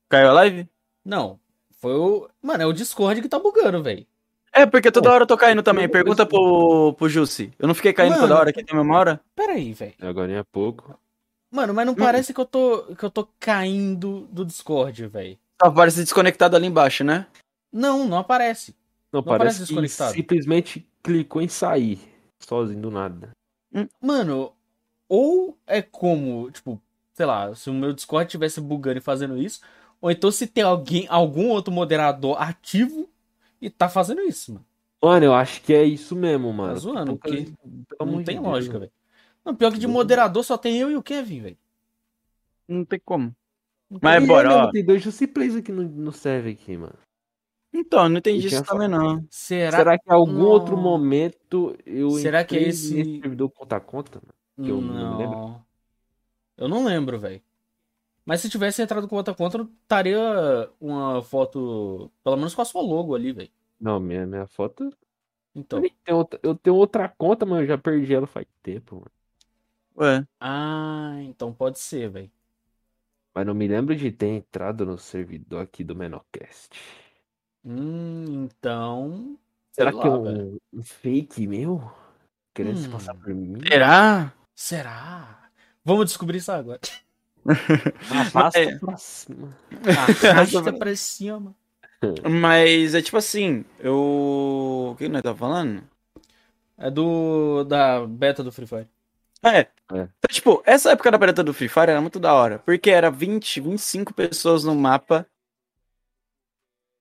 Caiu 0.08 0.28
a 0.28 0.32
live? 0.32 0.68
não. 1.04 1.40
Foi 1.80 1.94
o. 1.94 2.28
Mano, 2.42 2.62
é 2.62 2.66
o 2.66 2.72
Discord 2.74 3.22
que 3.22 3.28
tá 3.28 3.38
bugando, 3.38 3.82
velho. 3.82 4.06
É, 4.52 4.66
porque 4.66 4.90
toda 4.90 5.08
Pô, 5.08 5.14
hora 5.14 5.22
eu 5.22 5.26
tô 5.28 5.36
caindo 5.36 5.62
também. 5.62 5.88
Pergunta 5.88 6.26
pro, 6.26 6.92
pro 6.94 7.08
Jussi. 7.08 7.52
Eu 7.58 7.68
não 7.68 7.74
fiquei 7.74 7.92
caindo 7.92 8.12
Mano. 8.12 8.22
toda 8.22 8.38
hora 8.38 8.50
aqui 8.50 8.64
tem 8.64 8.78
uma 8.78 8.96
hora? 8.96 9.20
Pera 9.34 9.52
aí, 9.52 9.72
velho. 9.72 9.94
Agora 10.00 10.32
é 10.32 10.42
pouco. 10.42 10.98
Mano, 11.52 11.74
mas 11.74 11.86
não 11.86 11.94
parece 11.94 12.32
que 12.32 12.40
eu 12.40 12.44
tô 12.44 12.94
que 12.94 13.04
eu 13.04 13.10
tô 13.10 13.28
caindo 13.38 14.28
do 14.30 14.44
Discord, 14.44 15.06
velho. 15.06 15.38
Só 15.60 15.68
aparece 15.68 16.02
desconectado 16.02 16.56
ali 16.56 16.66
embaixo, 16.66 17.02
né? 17.04 17.26
Não, 17.72 18.06
não 18.06 18.18
aparece. 18.18 18.74
Não, 19.12 19.22
parece 19.22 19.38
parece 19.38 19.58
que 19.58 19.64
desconectado. 19.64 20.12
simplesmente 20.12 20.88
clicou 21.02 21.42
em 21.42 21.48
sair. 21.48 22.00
Sozinho 22.40 22.80
do 22.80 22.90
nada. 22.90 23.30
Mano, 24.00 24.52
ou 25.08 25.58
é 25.66 25.82
como, 25.82 26.50
tipo, 26.50 26.80
sei 27.12 27.26
lá, 27.26 27.54
se 27.54 27.68
o 27.68 27.74
meu 27.74 27.92
Discord 27.92 28.30
tivesse 28.30 28.60
bugando 28.60 28.98
e 28.98 29.02
fazendo 29.02 29.36
isso, 29.36 29.60
ou 30.00 30.10
então 30.10 30.30
se 30.30 30.46
tem 30.46 30.64
alguém, 30.64 31.06
algum 31.08 31.48
outro 31.48 31.72
moderador 31.72 32.40
ativo 32.40 33.08
e 33.60 33.68
tá 33.70 33.88
fazendo 33.88 34.20
isso, 34.22 34.52
mano. 34.54 34.66
Mano, 35.02 35.24
eu 35.26 35.34
acho 35.34 35.62
que 35.62 35.72
é 35.72 35.82
isso 35.84 36.14
mesmo, 36.14 36.52
mano. 36.52 36.74
Tá 36.74 36.78
zoando, 36.80 37.16
Poucas- 37.16 37.50
porque 37.50 38.04
não 38.04 38.22
tem 38.22 38.38
lógica, 38.38 38.78
velho. 38.78 38.92
Não, 39.44 39.54
pior 39.54 39.72
que 39.72 39.78
de 39.78 39.86
moderador 39.86 40.44
só 40.44 40.58
tem 40.58 40.76
eu 40.78 40.90
e 40.90 40.96
o 40.96 41.02
Kevin, 41.02 41.40
velho. 41.40 41.58
Não 42.68 42.84
tem 42.84 43.00
como. 43.02 43.34
Não 43.90 43.98
Mas 44.02 44.22
E 44.22 44.26
bora, 44.26 44.54
ó. 44.66 44.70
Tem 44.70 44.84
dois 44.84 45.02
Plays 45.32 45.56
aqui 45.56 45.72
no, 45.72 45.82
no 45.82 46.12
server 46.12 46.52
aqui, 46.52 46.76
mano. 46.76 46.94
Então, 47.72 48.08
não 48.08 48.18
entendi 48.18 48.48
isso 48.48 48.64
também 48.64 48.88
não. 48.88 49.24
Será, 49.30 49.78
Será 49.78 49.98
que 49.98 50.10
em 50.10 50.12
algum 50.12 50.32
Não. 50.32 50.46
outro 50.46 50.76
momento 50.76 51.76
eu 51.86 52.10
Será 52.10 52.44
que 52.44 52.56
é 52.56 52.62
esse- 52.68 52.88
servidor 53.04 53.48
conta 53.50 53.76
a 53.76 53.80
conta? 53.80 54.20
mano? 54.20 54.34
que 54.62 54.70
eu 54.70 54.80
não 54.80 55.18
não. 55.18 55.64
Eu 56.58 56.68
não 56.68 56.84
lembro, 56.84 57.18
velho. 57.18 57.40
Mas 58.30 58.40
se 58.40 58.48
tivesse 58.48 58.80
entrado 58.80 59.08
com 59.08 59.16
outra 59.16 59.34
conta, 59.34 59.68
estaria 59.82 60.16
uma 60.80 61.20
foto, 61.20 62.08
pelo 62.22 62.36
menos 62.36 62.54
com 62.54 62.62
a 62.62 62.64
sua 62.64 62.80
logo 62.80 63.12
ali, 63.16 63.32
velho. 63.32 63.50
Não, 63.80 63.98
minha, 64.00 64.26
minha 64.26 64.46
foto. 64.46 64.84
Eu, 64.84 64.90
Então. 65.54 65.80
nem 65.80 65.96
tenho 66.04 66.18
outra, 66.18 66.40
eu 66.42 66.56
tenho 66.56 66.76
outra 66.76 67.08
conta, 67.08 67.46
mas 67.46 67.62
eu 67.62 67.66
já 67.68 67.78
perdi 67.78 68.14
ela 68.14 68.26
faz 68.26 68.46
tempo, 68.62 68.96
mano. 68.96 69.12
Ué. 69.96 70.24
Ah, 70.40 71.16
então 71.22 71.52
pode 71.54 71.78
ser, 71.78 72.10
velho. 72.10 72.30
Mas 73.34 73.44
não 73.46 73.54
me 73.54 73.66
lembro 73.66 73.94
de 73.96 74.12
ter 74.12 74.28
entrado 74.28 74.86
no 74.86 74.96
servidor 74.98 75.62
aqui 75.62 75.82
do 75.84 75.96
Menocast. 75.96 76.78
Hum, 77.64 78.44
então. 78.44 79.38
Será 79.72 79.92
sei 79.92 79.92
que 79.92 80.06
é 80.06 80.10
lá, 80.10 80.10
um, 80.10 80.58
um 80.72 80.82
fake 80.82 81.46
meu? 81.46 81.80
Querendo 82.54 82.76
se 82.78 82.88
Hum. 82.88 82.90
passar 82.90 83.14
por 83.16 83.34
mim? 83.34 83.68
Será? 83.68 84.32
Será? 84.54 85.50
Vamos 85.84 86.06
descobrir 86.06 86.38
isso 86.38 86.52
agora. 86.52 86.80
Arrasta 88.10 88.58
É. 88.60 88.78
pra 88.78 88.96
cima. 88.96 89.56
Arrasta 90.28 90.72
pra 90.72 90.96
cima. 90.96 91.54
Mas 92.28 92.94
é 92.94 93.02
tipo 93.02 93.16
assim, 93.16 93.64
eu. 93.78 93.94
O 94.92 94.96
que 94.96 95.08
nós 95.08 95.22
tá 95.22 95.34
falando? 95.34 95.82
É 96.78 96.90
do. 96.90 97.64
Da 97.64 98.06
beta 98.06 98.42
do 98.42 98.50
Free 98.52 98.66
Fire. 98.66 98.88
É. 99.42 99.58
É. 99.58 99.68
Então, 99.90 100.28
tipo, 100.30 100.62
essa 100.64 100.92
época 100.92 101.10
da 101.10 101.18
beta 101.18 101.42
do 101.42 101.52
Free 101.52 101.68
Fire 101.68 101.90
era 101.90 102.00
muito 102.00 102.18
da 102.18 102.32
hora. 102.32 102.58
Porque 102.60 102.90
era 102.90 103.10
20, 103.10 103.60
25 103.60 104.14
pessoas 104.14 104.64
no 104.64 104.74
mapa. 104.74 105.26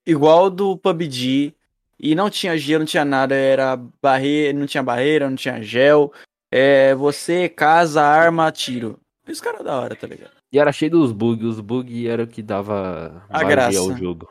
Igual 0.06 0.50
do 0.50 0.78
PUBG. 0.78 1.54
E 2.02 2.16
não 2.16 2.30
tinha 2.30 2.58
gelo, 2.58 2.80
não 2.80 2.86
tinha 2.86 3.06
nada. 3.06 3.36
Era 3.36 3.78
barreira, 4.02 4.58
não 4.58 4.66
tinha 4.66 4.82
barreira, 4.84 5.30
não 5.30 5.36
tinha 5.36 5.62
gel. 5.62 6.12
É, 6.52 6.96
você, 6.96 7.48
casa, 7.48 8.02
arma, 8.02 8.52
tiro. 8.52 9.00
Isso 9.30 9.44
cara 9.44 9.64
da 9.64 9.80
hora, 9.80 9.96
tá 9.96 10.08
ligado? 10.08 10.32
E 10.52 10.60
era 10.60 10.72
cheio 10.72 10.92
dos 10.92 11.12
bugs. 11.12 11.46
Os 11.46 11.60
bugs 11.60 12.06
era 12.08 12.24
o 12.24 12.28
que 12.28 12.42
dava 12.42 13.26
A 13.30 13.44
graça. 13.44 13.80
ao 13.80 13.96
jogo. 13.96 14.30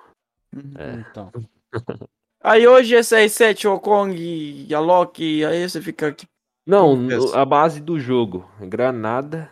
É. 0.76 0.94
Então. 0.94 1.30
Aí 2.42 2.66
hoje 2.66 2.94
esse 2.94 3.16
R7, 3.16 3.66
o 3.68 3.80
Kong, 3.80 4.72
a 4.72 4.78
Loki, 4.78 5.44
aí 5.44 5.68
você 5.68 5.82
fica 5.82 6.06
aqui. 6.08 6.24
Não, 6.64 7.10
é 7.10 7.16
a 7.36 7.44
base 7.44 7.80
do 7.80 7.98
jogo. 7.98 8.48
Granada, 8.60 9.50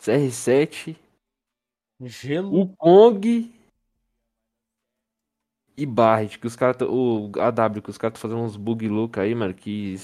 CR7, 0.00 0.96
Gelo. 2.02 2.60
o 2.62 2.68
Kong 2.76 3.54
e 5.76 5.86
Barret, 5.86 6.38
que 6.38 6.46
os 6.48 6.56
caras. 6.56 6.76
O 6.82 7.30
AW, 7.38 7.80
que 7.80 7.90
os 7.90 7.96
caras 7.96 8.16
estão 8.18 8.28
fazendo 8.30 8.44
uns 8.44 8.56
bug 8.56 8.88
loucos 8.88 9.22
aí, 9.22 9.34
mano, 9.34 9.54
que 9.54 9.94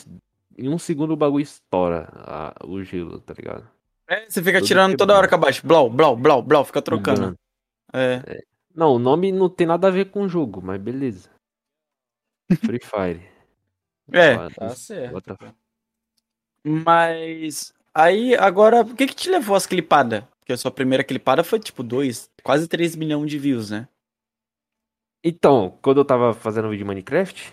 em 0.56 0.68
um 0.68 0.78
segundo 0.78 1.12
o 1.12 1.16
bagulho 1.16 1.42
estoura 1.42 2.08
a- 2.14 2.54
o 2.64 2.82
gelo, 2.84 3.20
tá 3.20 3.34
ligado? 3.34 3.68
É, 4.08 4.28
você 4.28 4.42
fica 4.42 4.58
Tudo 4.58 4.66
tirando 4.68 4.96
toda 4.96 5.16
hora 5.16 5.28
com 5.28 5.34
a 5.34 5.38
baixo. 5.38 5.66
Blau, 5.66 5.90
blau, 5.90 6.16
blau, 6.16 6.42
blau, 6.42 6.64
fica 6.64 6.80
trocando. 6.80 7.20
Bugando. 7.20 7.38
É. 7.92 8.42
Não, 8.74 8.94
o 8.94 8.98
nome 8.98 9.32
não 9.32 9.48
tem 9.48 9.66
nada 9.66 9.88
a 9.88 9.90
ver 9.90 10.10
com 10.10 10.22
o 10.22 10.28
jogo, 10.28 10.60
mas 10.62 10.80
beleza. 10.80 11.30
Free 12.64 12.80
Fire. 12.82 13.26
É. 14.12 14.48
Tá 14.50 14.68
certo. 14.68 15.36
Mas. 16.62 17.74
Aí, 17.92 18.36
agora, 18.36 18.82
o 18.82 18.94
que 18.94 19.08
que 19.08 19.16
te 19.16 19.28
levou 19.28 19.56
às 19.56 19.66
clipadas? 19.66 20.22
Porque 20.38 20.52
a 20.52 20.56
sua 20.56 20.70
primeira 20.70 21.02
clipada 21.02 21.42
foi 21.42 21.58
tipo 21.58 21.82
2, 21.82 22.30
quase 22.40 22.68
3 22.68 22.94
milhões 22.94 23.28
de 23.28 23.36
views, 23.36 23.70
né? 23.72 23.88
Então, 25.24 25.76
quando 25.82 25.98
eu 25.98 26.04
tava 26.04 26.32
fazendo 26.32 26.68
vídeo 26.70 26.84
de 26.84 26.88
Minecraft, 26.88 27.52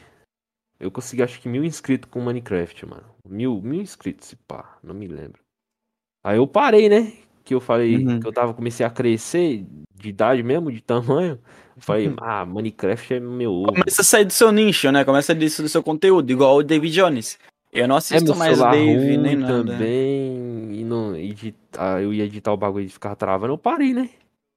eu 0.79 0.91
consegui 0.91 1.23
acho 1.23 1.41
que 1.41 1.49
mil 1.49 1.63
inscritos 1.63 2.07
com 2.07 2.21
Minecraft, 2.21 2.85
mano. 2.85 3.15
Mil, 3.27 3.59
mil 3.59 3.81
inscritos, 3.81 4.27
se 4.27 4.35
pá, 4.35 4.77
não 4.83 4.93
me 4.93 5.07
lembro. 5.07 5.42
Aí 6.23 6.37
eu 6.37 6.47
parei, 6.47 6.87
né? 6.89 7.13
Que 7.43 7.53
eu 7.53 7.59
falei 7.61 7.97
Uhum. 7.97 8.19
que 8.19 8.27
eu 8.27 8.31
tava, 8.33 8.53
comecei 8.53 8.85
a 8.85 8.89
crescer 8.89 9.65
de 9.95 10.09
idade 10.09 10.41
mesmo, 10.43 10.71
de 10.71 10.81
tamanho. 10.81 11.39
Falei, 11.77 12.07
Uhum. 12.07 12.15
ah, 12.21 12.45
Minecraft 12.45 13.15
é 13.15 13.19
meu 13.19 13.51
ovo. 13.51 13.73
Começa 13.73 14.01
a 14.01 14.05
sair 14.05 14.25
do 14.25 14.31
seu 14.33 14.51
nicho, 14.51 14.91
né? 14.91 15.03
Começa 15.03 15.33
a 15.33 15.35
sair 15.35 15.63
do 15.63 15.69
seu 15.69 15.83
conteúdo, 15.83 16.29
igual 16.31 16.57
o 16.57 16.63
David 16.63 16.93
Jones. 16.93 17.37
Eu 17.71 17.87
não 17.87 17.95
É 17.95 17.97
assisto 17.97 18.25
meu 18.25 18.35
mais 18.35 18.59
Dave, 18.59 18.95
ruim 18.95 19.17
nem 19.17 19.35
nada. 19.35 19.63
também. 19.63 20.73
E 20.75 20.83
não 20.83 21.15
editar, 21.15 22.01
eu 22.01 22.13
ia 22.13 22.23
editar 22.25 22.53
o 22.53 22.57
bagulho 22.57 22.85
e 22.85 22.89
ficava 22.89 23.15
travando, 23.15 23.53
eu 23.53 23.57
parei, 23.57 23.93
né? 23.93 24.09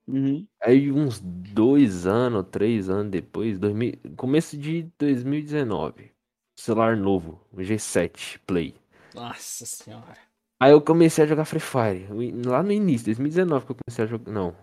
Uhum. 0.06 0.46
Aí 0.62 0.92
uns 0.92 1.20
dois 1.20 2.06
anos, 2.06 2.44
três 2.50 2.88
anos 2.88 3.10
depois, 3.10 3.58
2000, 3.58 3.94
começo 4.16 4.56
de 4.56 4.86
2019, 4.98 6.12
celular 6.56 6.96
novo, 6.96 7.40
o 7.52 7.56
G7 7.62 8.38
Play. 8.46 8.74
Nossa 9.14 9.64
senhora. 9.66 10.25
Aí 10.58 10.72
eu 10.72 10.80
comecei 10.80 11.24
a 11.24 11.26
jogar 11.26 11.44
Free 11.44 11.60
Fire, 11.60 12.08
lá 12.46 12.62
no 12.62 12.72
início, 12.72 13.06
2019 13.06 13.66
que 13.66 13.72
eu 13.72 13.76
comecei 13.76 14.04
a 14.04 14.08
jogar, 14.08 14.32
não. 14.32 14.56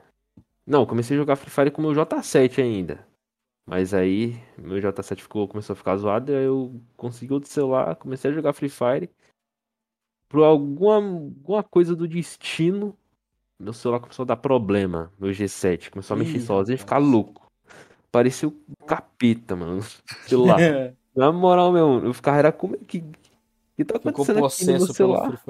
Não, 0.65 0.85
comecei 0.85 1.15
a 1.15 1.19
jogar 1.19 1.35
Free 1.35 1.51
Fire 1.51 1.71
com 1.71 1.81
o 1.81 1.85
meu 1.85 1.93
J7 1.93 2.63
ainda. 2.63 3.07
Mas 3.65 3.93
aí, 3.93 4.41
meu 4.57 4.77
J7 4.77 5.21
ficou, 5.21 5.47
começou 5.47 5.73
a 5.73 5.77
ficar 5.77 5.95
zoado, 5.97 6.31
aí 6.31 6.45
eu 6.45 6.81
consegui 6.97 7.33
outro 7.33 7.49
celular, 7.49 7.95
comecei 7.95 8.31
a 8.31 8.33
jogar 8.33 8.53
Free 8.53 8.69
Fire. 8.69 9.09
por 10.27 10.43
alguma, 10.43 10.95
alguma 10.95 11.63
coisa 11.63 11.95
do 11.95 12.07
destino, 12.07 12.97
meu 13.59 13.71
celular 13.71 13.99
começou 13.99 14.23
a 14.23 14.27
dar 14.27 14.37
problema. 14.37 15.11
Meu 15.19 15.31
G7 15.31 15.91
começou 15.91 16.15
a 16.15 16.17
mexer 16.17 16.37
Ih, 16.37 16.41
sozinho 16.41 16.75
e 16.75 16.77
ficar 16.77 16.97
louco. 16.97 17.49
Parecia 18.11 18.49
o 18.49 18.53
capeta, 18.85 19.55
mano. 19.55 19.77
no 19.77 19.83
Celular. 20.27 20.59
Na 21.15 21.31
moral, 21.31 21.71
meu, 21.71 22.03
eu 22.03 22.13
ficava, 22.13 22.37
era 22.37 22.51
como 22.51 22.75
é 22.75 22.79
que. 22.79 22.97
O 22.97 23.75
que 23.75 23.85
tá 23.85 23.97
acontecendo 23.97 24.45
aqui 24.45 24.65
no 24.65 24.73
meu 24.73 24.87
celular? 24.87 25.43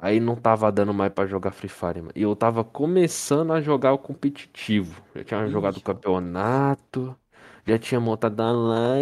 Aí 0.00 0.18
não 0.18 0.34
tava 0.36 0.70
dando 0.72 0.94
mais 0.94 1.12
pra 1.12 1.26
jogar 1.26 1.50
Free 1.52 1.68
Fire, 1.68 2.00
mano. 2.00 2.12
E 2.16 2.22
eu 2.22 2.34
tava 2.34 2.64
começando 2.64 3.52
a 3.52 3.60
jogar 3.60 3.92
o 3.92 3.98
competitivo. 3.98 5.02
Já 5.14 5.24
tinha 5.24 5.46
Ih, 5.46 5.50
jogado 5.50 5.76
o 5.76 5.80
campeonato, 5.80 7.14
já 7.66 7.78
tinha 7.78 8.00
montado 8.00 8.40
a 8.40 8.52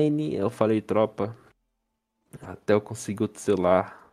line. 0.00 0.34
Eu 0.34 0.50
falei, 0.50 0.80
tropa, 0.80 1.36
até 2.42 2.74
eu 2.74 2.80
conseguir 2.80 3.22
outro 3.22 3.40
celular, 3.40 4.10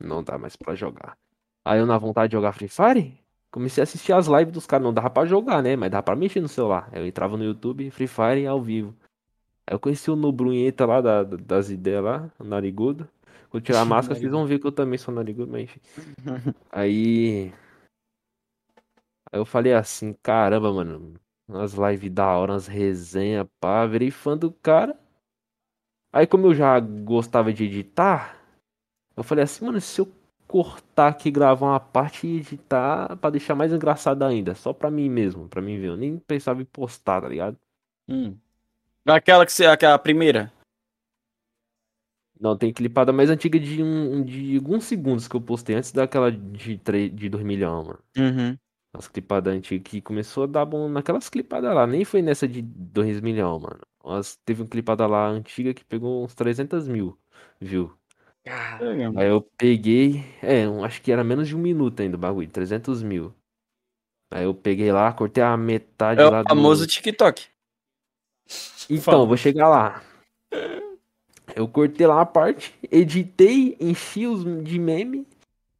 não 0.00 0.22
dá 0.22 0.38
mais 0.38 0.56
pra 0.56 0.74
jogar. 0.74 1.16
Aí 1.64 1.78
eu, 1.80 1.86
na 1.86 1.98
vontade 1.98 2.30
de 2.30 2.36
jogar 2.36 2.52
Free 2.52 2.68
Fire, 2.68 3.18
comecei 3.50 3.82
a 3.82 3.84
assistir 3.84 4.12
as 4.12 4.26
lives 4.26 4.52
dos 4.52 4.66
caras. 4.66 4.84
Não 4.84 4.94
dava 4.94 5.10
pra 5.10 5.26
jogar, 5.26 5.62
né? 5.62 5.76
Mas 5.76 5.90
dava 5.90 6.02
pra 6.02 6.16
mexer 6.16 6.40
no 6.40 6.48
celular. 6.48 6.88
Eu 6.92 7.06
entrava 7.06 7.36
no 7.36 7.44
YouTube, 7.44 7.90
Free 7.90 8.06
Fire 8.06 8.46
ao 8.46 8.60
vivo. 8.62 8.94
Aí 9.66 9.74
eu 9.74 9.80
conheci 9.80 10.10
o 10.10 10.16
Nobrunheta 10.16 10.86
lá 10.86 11.00
da- 11.00 11.24
das 11.24 11.70
ideias 11.70 12.04
lá, 12.04 12.30
o 12.38 12.44
narigudo. 12.44 13.08
Vou 13.50 13.60
tirar 13.60 13.80
a 13.80 13.84
máscara, 13.84 14.18
vocês 14.18 14.30
vão 14.30 14.46
ver 14.46 14.58
que 14.58 14.66
eu 14.66 14.72
também 14.72 14.98
sou 14.98 15.14
narigudo, 15.14 15.50
mas 15.50 15.62
enfim. 15.62 15.80
Aí. 16.70 17.52
Aí 19.32 19.40
eu 19.40 19.44
falei 19.44 19.72
assim, 19.72 20.12
caramba, 20.22 20.72
mano. 20.72 21.14
Umas 21.48 21.74
lives 21.74 22.10
da 22.10 22.36
hora, 22.36 22.52
umas 22.52 22.66
resenhas, 22.66 23.46
pá. 23.60 23.86
Virei 23.86 24.10
fã 24.10 24.36
do 24.36 24.50
cara. 24.50 24.98
Aí, 26.12 26.26
como 26.26 26.46
eu 26.46 26.54
já 26.54 26.80
gostava 26.80 27.52
de 27.52 27.64
editar, 27.64 28.40
eu 29.16 29.22
falei 29.22 29.44
assim, 29.44 29.64
mano, 29.64 29.80
se 29.80 30.00
eu 30.00 30.10
cortar 30.46 31.08
aqui, 31.08 31.30
gravar 31.30 31.66
uma 31.66 31.80
parte 31.80 32.26
e 32.26 32.38
editar 32.38 33.16
pra 33.16 33.30
deixar 33.30 33.54
mais 33.54 33.72
engraçado 33.72 34.22
ainda, 34.22 34.54
só 34.54 34.72
pra 34.72 34.90
mim 34.90 35.08
mesmo, 35.08 35.48
pra 35.48 35.60
mim 35.60 35.78
ver. 35.78 35.88
Eu 35.88 35.96
nem 35.96 36.18
pensava 36.18 36.62
em 36.62 36.64
postar, 36.64 37.20
tá 37.20 37.28
ligado? 37.28 37.56
Hum. 38.08 38.36
Aquela 39.06 39.44
que 39.44 39.52
você. 39.52 39.66
Aquela 39.66 39.98
primeira. 39.98 40.52
Não, 42.38 42.56
tem 42.56 42.72
clipada 42.72 43.12
mais 43.12 43.30
antiga 43.30 43.58
de, 43.58 43.82
um, 43.82 44.22
de 44.22 44.56
alguns 44.56 44.84
segundos 44.84 45.26
que 45.26 45.34
eu 45.34 45.40
postei 45.40 45.76
antes 45.76 45.90
daquela 45.92 46.30
de, 46.30 46.76
3, 46.78 47.14
de 47.14 47.28
2 47.28 47.44
milhões, 47.44 47.86
mano. 47.86 47.98
Uhum. 48.16 48.56
As 48.92 49.08
clipadas 49.08 49.54
antigas 49.54 49.90
que 49.90 50.00
começou 50.00 50.44
a 50.44 50.46
dar 50.46 50.64
bom 50.64 50.88
naquelas 50.88 51.28
clipadas 51.28 51.74
lá. 51.74 51.86
Nem 51.86 52.04
foi 52.04 52.22
nessa 52.22 52.46
de 52.46 52.62
2 52.62 53.20
milhões, 53.20 53.62
mano. 53.62 53.80
Mas 54.04 54.36
teve 54.44 54.62
uma 54.62 54.68
clipada 54.68 55.06
lá 55.06 55.28
antiga 55.28 55.74
que 55.74 55.84
pegou 55.84 56.24
uns 56.24 56.34
300 56.34 56.86
mil, 56.86 57.18
viu? 57.60 57.92
Aí 59.16 59.28
eu 59.28 59.40
peguei, 59.40 60.24
é, 60.42 60.68
um- 60.68 60.84
acho 60.84 61.00
que 61.02 61.10
era 61.10 61.24
menos 61.24 61.48
de 61.48 61.56
um 61.56 61.58
minuto 61.58 62.00
ainda 62.00 62.16
o 62.16 62.20
bagulho, 62.20 62.48
300 62.48 63.02
mil. 63.02 63.34
Aí 64.30 64.44
eu 64.44 64.54
peguei 64.54 64.92
lá, 64.92 65.12
cortei 65.12 65.42
a 65.42 65.56
metade 65.56 66.20
É 66.20 66.24
lá 66.24 66.40
o 66.40 66.44
do. 66.44 66.48
famoso 66.48 66.86
TikTok. 66.86 67.46
Então, 68.88 69.26
vou 69.26 69.36
chegar 69.36 69.68
lá. 69.68 70.02
Eu 71.56 71.66
cortei 71.66 72.06
lá 72.06 72.20
a 72.22 72.26
parte, 72.26 72.74
editei, 72.92 73.76
enchi 73.80 74.26
os 74.28 74.44
de 74.64 74.78
meme. 74.78 75.26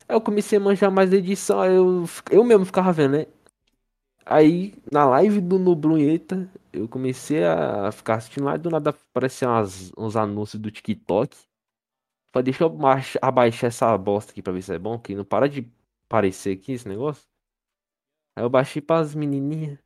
Aí 0.09 0.17
eu 0.17 0.21
comecei 0.23 0.59
a 0.59 0.63
manjar 0.63 0.91
mais 0.93 1.11
da 1.11 1.17
edição, 1.19 1.61
aí 1.61 1.75
eu, 1.75 2.05
eu 2.31 2.45
mesmo 2.45 2.67
ficava 2.67 2.93
vendo, 2.93 3.13
né? 3.19 3.27
Aí, 4.25 4.75
na 4.93 5.07
live 5.07 5.41
do 5.41 5.59
Nobrunheta, 5.59 6.51
eu 6.73 6.89
comecei 6.89 7.45
a 7.45 7.93
ficar 7.93 8.17
assistindo 8.17 8.45
lá 8.45 8.57
do 8.57 8.71
nada 8.71 8.91
apareciam 8.91 9.53
umas- 9.53 9.93
uns 9.97 10.17
anúncios 10.17 10.61
do 10.61 10.71
TikTok. 10.71 11.37
Falei, 12.33 12.45
deixa 12.45 12.65
eu 12.65 12.71
baixa- 12.71 13.19
abaixar 13.23 13.69
essa 13.69 13.97
bosta 13.99 14.33
aqui 14.33 14.43
pra 14.43 14.53
ver 14.53 14.63
se 14.63 14.75
é 14.75 14.79
bom, 14.79 14.99
que 14.99 15.15
não 15.15 15.25
para 15.25 15.49
de 15.49 15.69
aparecer 16.09 16.57
aqui 16.59 16.73
esse 16.73 16.89
negócio. 16.89 17.25
Aí 18.35 18.45
eu 18.45 18.51
baixei 18.51 18.81
pras 18.83 19.15
menininhas 19.15 19.79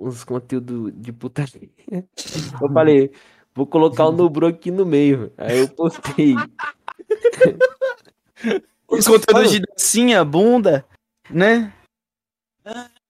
uns 0.00 0.24
conteúdos 0.24 0.92
de 0.94 1.12
putaria. 1.12 1.70
Eu 2.60 2.72
falei, 2.72 3.10
vou 3.56 3.66
colocar 3.66 4.06
o 4.06 4.12
Nobru 4.12 4.46
aqui 4.46 4.70
no 4.70 4.86
meio. 4.86 5.32
Aí 5.36 5.58
eu 5.58 5.68
postei. 5.68 6.34
Os 8.88 9.06
conteúdos 9.08 9.50
de 9.50 9.60
dancinha, 9.60 10.24
bunda, 10.24 10.86
né? 11.28 11.72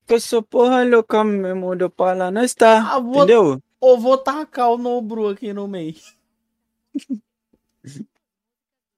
Que 0.07 0.15
eu 0.15 0.21
sou 0.21 0.43
porra 0.43 0.83
louca 0.85 1.23
mesmo, 1.25 1.77
deu 1.77 1.91
pra 1.91 2.15
lá, 2.15 2.31
não 2.31 2.43
está. 2.43 2.95
Ah, 2.95 2.99
vou- 3.01 3.17
Entendeu? 3.17 3.61
Ou 3.79 4.01
vou 4.01 4.17
tacar 4.17 4.71
o 4.71 4.79
Nobru 4.79 5.29
aqui 5.29 5.53
no 5.53 5.69
meio. 5.69 5.95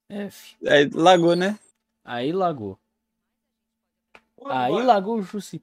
F. 0.09 0.57
Aí 0.67 0.89
lagou, 0.93 1.35
né? 1.35 1.59
Aí 2.05 2.33
lagou. 2.33 2.79
Aí 4.47 4.83
lagou 4.83 5.19
o 5.19 5.23
Jussi. 5.23 5.61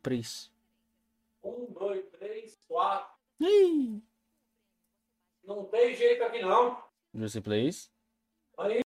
Um, 1.44 1.66
dois, 1.74 2.04
três, 2.20 2.58
quatro. 2.68 3.08
Ih, 3.40 4.02
Não 5.46 5.66
tem 5.66 5.96
jeito 5.96 6.24
aqui 6.24 6.42
não. 6.42 6.84
Jussi 7.14 7.42
Place. 7.42 7.90
Aí. 8.58 8.82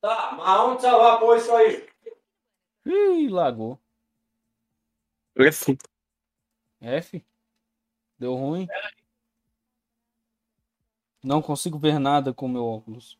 Tá, 0.00 0.32
mas 0.32 0.48
aonde 0.48 0.82
você 0.82 0.90
vai 0.90 1.18
pôr 1.18 1.36
isso 1.36 1.54
aí? 1.54 1.88
Ih, 2.86 3.28
lagou. 3.28 3.78
F. 5.34 5.76
F. 6.80 7.26
Deu 8.18 8.34
ruim. 8.34 8.66
Não 11.22 11.42
consigo 11.42 11.78
ver 11.78 11.98
nada 11.98 12.32
com 12.32 12.48
meu 12.48 12.64
óculos. 12.64 13.18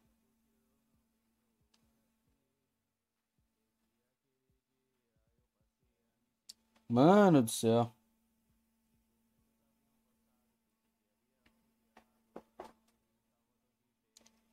Mano 6.88 7.42
do 7.42 7.50
céu. 7.50 7.95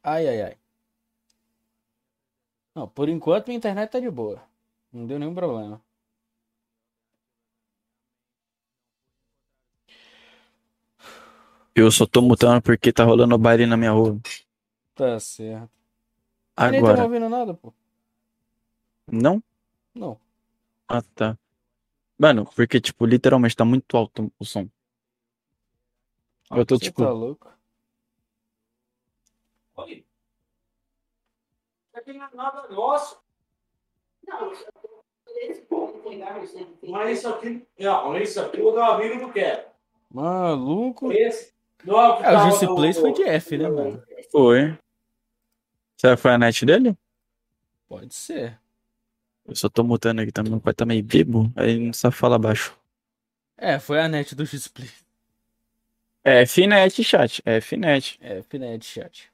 Ai, 0.03 0.27
ai, 0.27 0.41
ai. 0.41 0.57
Não, 2.75 2.87
por 2.87 3.07
enquanto 3.09 3.47
minha 3.47 3.57
internet 3.57 3.91
tá 3.91 3.99
de 3.99 4.09
boa. 4.09 4.41
Não 4.91 5.05
deu 5.05 5.17
nenhum 5.19 5.33
problema. 5.33 5.81
Eu 11.75 11.91
só 11.91 12.05
tô 12.05 12.21
mutando 12.21 12.61
porque 12.61 12.93
tá 12.93 13.03
rolando 13.03 13.37
baile 13.37 13.65
na 13.65 13.75
minha 13.77 13.91
rua. 13.91 14.19
Tá 14.93 15.19
certo. 15.19 15.71
Eu 16.57 16.69
nem 16.69 16.79
Agora. 16.79 17.03
ouvindo 17.03 17.29
nada, 17.29 17.53
pô. 17.53 17.73
Não? 19.11 19.41
Não. 19.95 20.19
Ah, 20.87 21.01
tá. 21.15 21.37
Mano, 22.17 22.45
porque, 22.55 22.79
tipo, 22.79 23.05
literalmente 23.05 23.55
tá 23.55 23.65
muito 23.65 23.97
alto 23.97 24.31
o 24.39 24.45
som. 24.45 24.67
Eu 26.51 26.65
tô, 26.65 26.77
tipo- 26.77 27.03
tá 27.03 27.11
louco? 27.11 27.51
Olha. 29.75 29.93
Isso 29.93 30.05
aqui 31.95 32.13
não 32.13 32.25
é 32.25 32.29
nada 32.33 32.67
nosso. 32.69 33.21
Mas 36.89 37.17
isso 37.19 37.29
aqui. 37.29 37.65
Não, 37.79 38.17
isso 38.17 38.39
aqui 38.41 38.61
o 38.61 38.71
meu 38.71 38.83
amigo 38.83 39.15
não 39.21 39.31
quer. 39.31 39.73
Maluco. 40.11 41.11
Esse. 41.11 41.53
Não 41.83 41.99
é 41.99 42.09
o 42.09 42.23
É, 42.23 42.65
no- 42.65 42.75
Place 42.75 42.99
foi 43.01 43.13
de 43.13 43.23
F, 43.23 43.57
né, 43.57 43.69
mano? 43.69 44.03
Foi. 44.31 44.77
Será 45.97 46.15
que 46.15 46.21
foi 46.21 46.31
a 46.31 46.37
net 46.37 46.65
dele? 46.65 46.97
Pode 47.87 48.13
ser. 48.13 48.59
Eu 49.45 49.55
só 49.55 49.67
tô 49.67 49.83
mutando 49.83 50.21
aqui 50.21 50.31
também. 50.31 50.51
Meu 50.51 50.61
pai 50.61 50.73
tá 50.73 50.85
meio 50.85 51.03
bebo, 51.03 51.51
aí 51.55 51.77
não 51.77 51.93
sabe 51.93 52.15
falar 52.15 52.39
baixo. 52.39 52.77
É, 53.57 53.79
foi 53.79 53.99
a 53.99 54.07
net 54.07 54.33
do 54.35 54.45
X-Play. 54.45 54.89
É 56.23 56.45
Fnet, 56.45 57.03
chat. 57.03 57.41
É 57.45 57.59
Fnet. 57.59 58.17
É, 58.21 58.41
Finet 58.43 58.85
chat. 58.85 59.31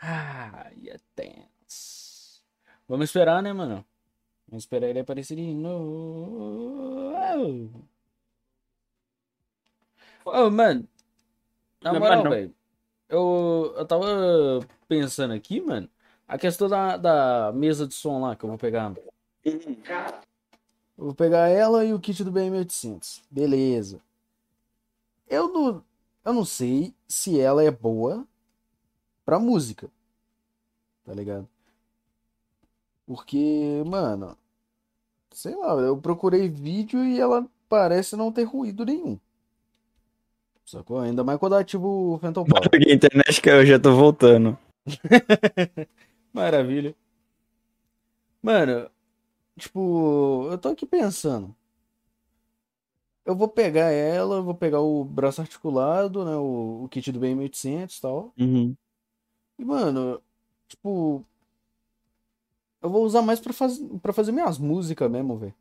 Ah, 0.00 0.70
é 0.86 0.96
tenso. 1.14 2.42
Vamos 2.88 3.06
esperar, 3.06 3.42
né, 3.42 3.52
mano? 3.52 3.84
Vamos 4.46 4.62
esperar 4.64 4.88
ele 4.88 5.00
aparecer 5.00 5.36
de 5.36 5.54
novo. 5.54 7.18
Ô, 10.24 10.50
mano. 10.50 10.88
Na 11.82 11.92
Não, 11.92 12.00
moral, 12.00 12.22
velho. 12.30 12.54
Eu, 13.08 13.74
eu 13.76 13.86
tava 13.86 14.06
pensando 14.86 15.32
aqui, 15.34 15.60
mano. 15.60 15.88
A 16.26 16.36
questão 16.38 16.68
da, 16.68 16.96
da 16.96 17.52
mesa 17.52 17.86
de 17.86 17.94
som 17.94 18.20
lá 18.20 18.36
que 18.36 18.44
eu 18.44 18.48
vou 18.48 18.58
pegar. 18.58 18.94
Eu 19.44 21.04
vou 21.04 21.14
pegar 21.14 21.48
ela 21.48 21.84
e 21.84 21.94
o 21.94 22.00
kit 22.00 22.22
do 22.22 22.32
BM800. 22.32 23.22
Beleza. 23.30 24.00
Eu 25.26 25.52
não, 25.52 25.84
eu 26.24 26.32
não 26.32 26.44
sei 26.44 26.94
se 27.06 27.38
ela 27.40 27.62
é 27.62 27.70
boa 27.70 28.26
pra 29.28 29.38
música. 29.38 29.90
Tá 31.04 31.12
ligado? 31.12 31.46
Porque, 33.06 33.82
mano, 33.84 34.34
sei 35.30 35.54
lá, 35.54 35.74
eu 35.74 35.98
procurei 35.98 36.48
vídeo 36.48 37.04
e 37.04 37.20
ela 37.20 37.46
parece 37.68 38.16
não 38.16 38.32
ter 38.32 38.44
ruído 38.44 38.86
nenhum. 38.86 39.18
Sacou? 40.64 41.00
Ainda 41.00 41.22
mais 41.22 41.38
quando 41.38 41.52
eu 41.52 41.58
ativo 41.58 42.14
o 42.14 42.18
Phantom 42.18 42.46
Power. 42.46 42.62
Porque 42.72 42.90
a 42.90 42.94
internet 42.94 43.42
caiu, 43.42 43.58
eu 43.58 43.66
já 43.66 43.78
tô 43.78 43.94
voltando. 43.94 44.56
Maravilha. 46.32 46.96
Mano, 48.42 48.90
tipo, 49.58 50.48
eu 50.50 50.56
tô 50.56 50.70
aqui 50.70 50.86
pensando. 50.86 51.54
Eu 53.26 53.36
vou 53.36 53.48
pegar 53.48 53.90
ela, 53.90 54.40
vou 54.40 54.54
pegar 54.54 54.80
o 54.80 55.04
braço 55.04 55.42
articulado, 55.42 56.24
né? 56.24 56.34
O, 56.36 56.84
o 56.84 56.88
kit 56.88 57.12
do 57.12 57.20
BM800 57.20 57.98
e 57.98 58.00
tal. 58.00 58.32
Uhum. 58.38 58.74
E, 59.58 59.64
mano, 59.64 60.20
tipo. 60.68 61.24
Eu 62.80 62.90
vou 62.90 63.04
usar 63.04 63.22
mais 63.22 63.40
pra, 63.40 63.52
faz... 63.52 63.78
pra 64.00 64.12
fazer 64.12 64.30
minhas 64.30 64.56
músicas 64.58 65.10
mesmo, 65.10 65.36
velho. 65.36 65.54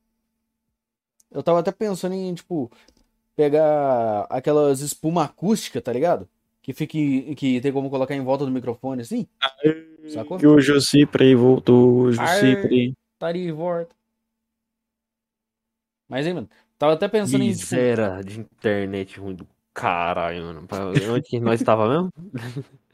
Eu 1.31 1.41
tava 1.41 1.59
até 1.59 1.71
pensando 1.71 2.13
em, 2.13 2.33
tipo, 2.33 2.71
pegar 3.35 4.27
aquelas 4.29 4.81
espuma 4.81 5.23
acústica, 5.25 5.81
tá 5.81 5.91
ligado? 5.91 6.27
Que 6.61 6.73
fique. 6.73 7.33
Que 7.35 7.59
tem 7.59 7.71
como 7.71 7.89
colocar 7.89 8.15
em 8.15 8.23
volta 8.23 8.45
do 8.45 8.51
microfone 8.51 9.01
assim. 9.01 9.27
Sacou? 10.09 10.39
E 10.39 10.45
o 10.45 10.59
Jucipre 10.61 11.35
voltou, 11.35 12.03
o 12.03 12.11
Jucipre. 12.11 12.93
Tá 13.17 13.31
de 13.31 13.51
volta. 13.51 13.95
Mas 16.07 16.25
aí, 16.25 16.33
mano, 16.33 16.49
tava 16.77 16.93
até 16.93 17.07
pensando 17.07 17.43
em. 17.43 17.53
Tipo, 17.53 18.23
de 18.23 18.39
internet 18.39 19.19
ruim 19.19 19.35
do 19.35 19.47
caralho, 19.73 20.43
mano. 20.43 20.67
Pra- 20.67 20.87
Onde 20.87 21.21
que 21.21 21.39
nós 21.39 21.61
tava 21.61 21.89
mesmo? 21.89 22.11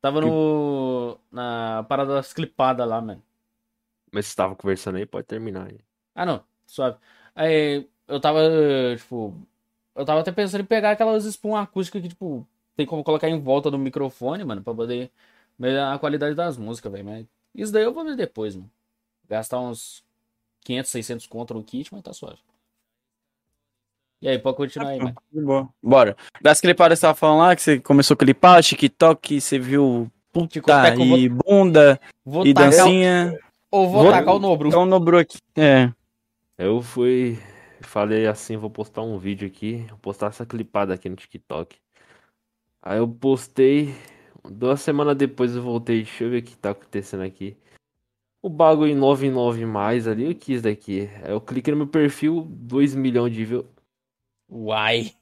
tava 0.00 0.20
no. 0.20 1.18
Na 1.30 1.84
parada 1.88 2.14
das 2.14 2.32
clipadas 2.32 2.86
lá, 2.88 3.00
mano. 3.00 3.22
Mas 4.12 4.26
você 4.26 4.36
tava 4.36 4.56
conversando 4.56 4.96
aí, 4.96 5.06
pode 5.06 5.26
terminar 5.26 5.68
aí. 5.68 5.80
Ah, 6.14 6.26
não, 6.26 6.44
suave. 6.66 6.98
Aí 7.34 7.88
eu 8.06 8.20
tava, 8.20 8.40
tipo. 8.96 9.34
Eu 9.94 10.04
tava 10.04 10.20
até 10.20 10.32
pensando 10.32 10.62
em 10.62 10.64
pegar 10.64 10.92
aquelas 10.92 11.24
espuma 11.24 11.62
acústicas 11.62 12.02
que, 12.02 12.08
tipo, 12.08 12.46
tem 12.76 12.86
como 12.86 13.02
colocar 13.04 13.28
em 13.28 13.40
volta 13.40 13.70
do 13.70 13.78
microfone, 13.78 14.44
mano, 14.44 14.62
pra 14.62 14.74
poder 14.74 15.10
melhorar 15.58 15.94
a 15.94 15.98
qualidade 15.98 16.34
das 16.36 16.56
músicas, 16.56 16.92
velho. 16.92 17.04
Mas 17.04 17.26
isso 17.54 17.72
daí 17.72 17.84
eu 17.84 17.92
vou 17.92 18.04
ver 18.04 18.16
depois, 18.16 18.54
mano. 18.54 18.70
Gastar 19.28 19.60
uns 19.60 20.04
500, 20.62 20.90
600 20.90 21.26
contra 21.26 21.58
o 21.58 21.64
kit, 21.64 21.92
mas 21.92 22.02
tá 22.02 22.12
suave. 22.12 22.38
E 24.20 24.28
aí, 24.28 24.38
pode 24.38 24.56
continuar 24.56 24.88
aí, 24.88 24.98
mano. 24.98 25.14
De 25.32 25.40
boa. 25.40 25.68
Bora. 25.82 26.16
Das 26.42 26.60
clipadas 26.60 26.98
que 26.98 27.00
você 27.00 27.06
tava 27.06 27.14
falando 27.18 27.38
lá, 27.38 27.54
que 27.56 27.62
você 27.62 27.78
começou 27.78 28.14
a 28.14 28.18
clipar, 28.18 28.62
TikTok, 28.62 29.40
você 29.40 29.58
viu 29.58 30.10
puta 30.32 30.58
eu 30.58 30.96
vou- 31.06 31.18
e 31.18 31.28
bunda 31.28 32.00
Vou 32.24 32.44
e 32.46 32.52
dancinha. 32.52 33.38
ou 33.70 33.88
vou 33.88 34.02
Vou- 34.02 34.12
tacar 34.12 34.34
o 34.34 34.38
Nobru. 34.40 34.68
Então 34.68 34.84
nobrou 34.84 35.20
aqui. 35.20 35.38
É. 35.56 35.92
Eu 36.56 36.82
fui. 36.82 37.38
Falei 37.80 38.26
assim, 38.26 38.56
vou 38.56 38.68
postar 38.70 39.02
um 39.02 39.16
vídeo 39.18 39.46
aqui. 39.46 39.84
Vou 39.88 39.98
postar 39.98 40.26
essa 40.28 40.44
clipada 40.44 40.92
aqui 40.92 41.08
no 41.08 41.14
TikTok. 41.14 41.76
Aí 42.82 42.98
eu 42.98 43.06
postei. 43.06 43.94
Duas 44.50 44.80
semanas 44.80 45.16
depois 45.16 45.54
eu 45.54 45.62
voltei. 45.62 45.98
Deixa 46.02 46.24
eu 46.24 46.30
ver 46.30 46.38
o 46.38 46.42
que 46.42 46.56
tá 46.56 46.70
acontecendo 46.70 47.22
aqui. 47.22 47.56
O 48.42 48.48
bagulho 48.48 48.90
em 48.90 48.94
99 48.96 49.64
mais 49.64 50.08
ali, 50.08 50.24
eu 50.24 50.34
quis 50.34 50.62
daqui. 50.62 51.08
Aí 51.22 51.30
eu 51.30 51.40
cliquei 51.40 51.72
no 51.72 51.78
meu 51.78 51.86
perfil, 51.86 52.46
2 52.48 52.94
milhões 52.96 53.32
de 53.32 53.44
views. 53.44 53.64
Uai. 54.50 55.12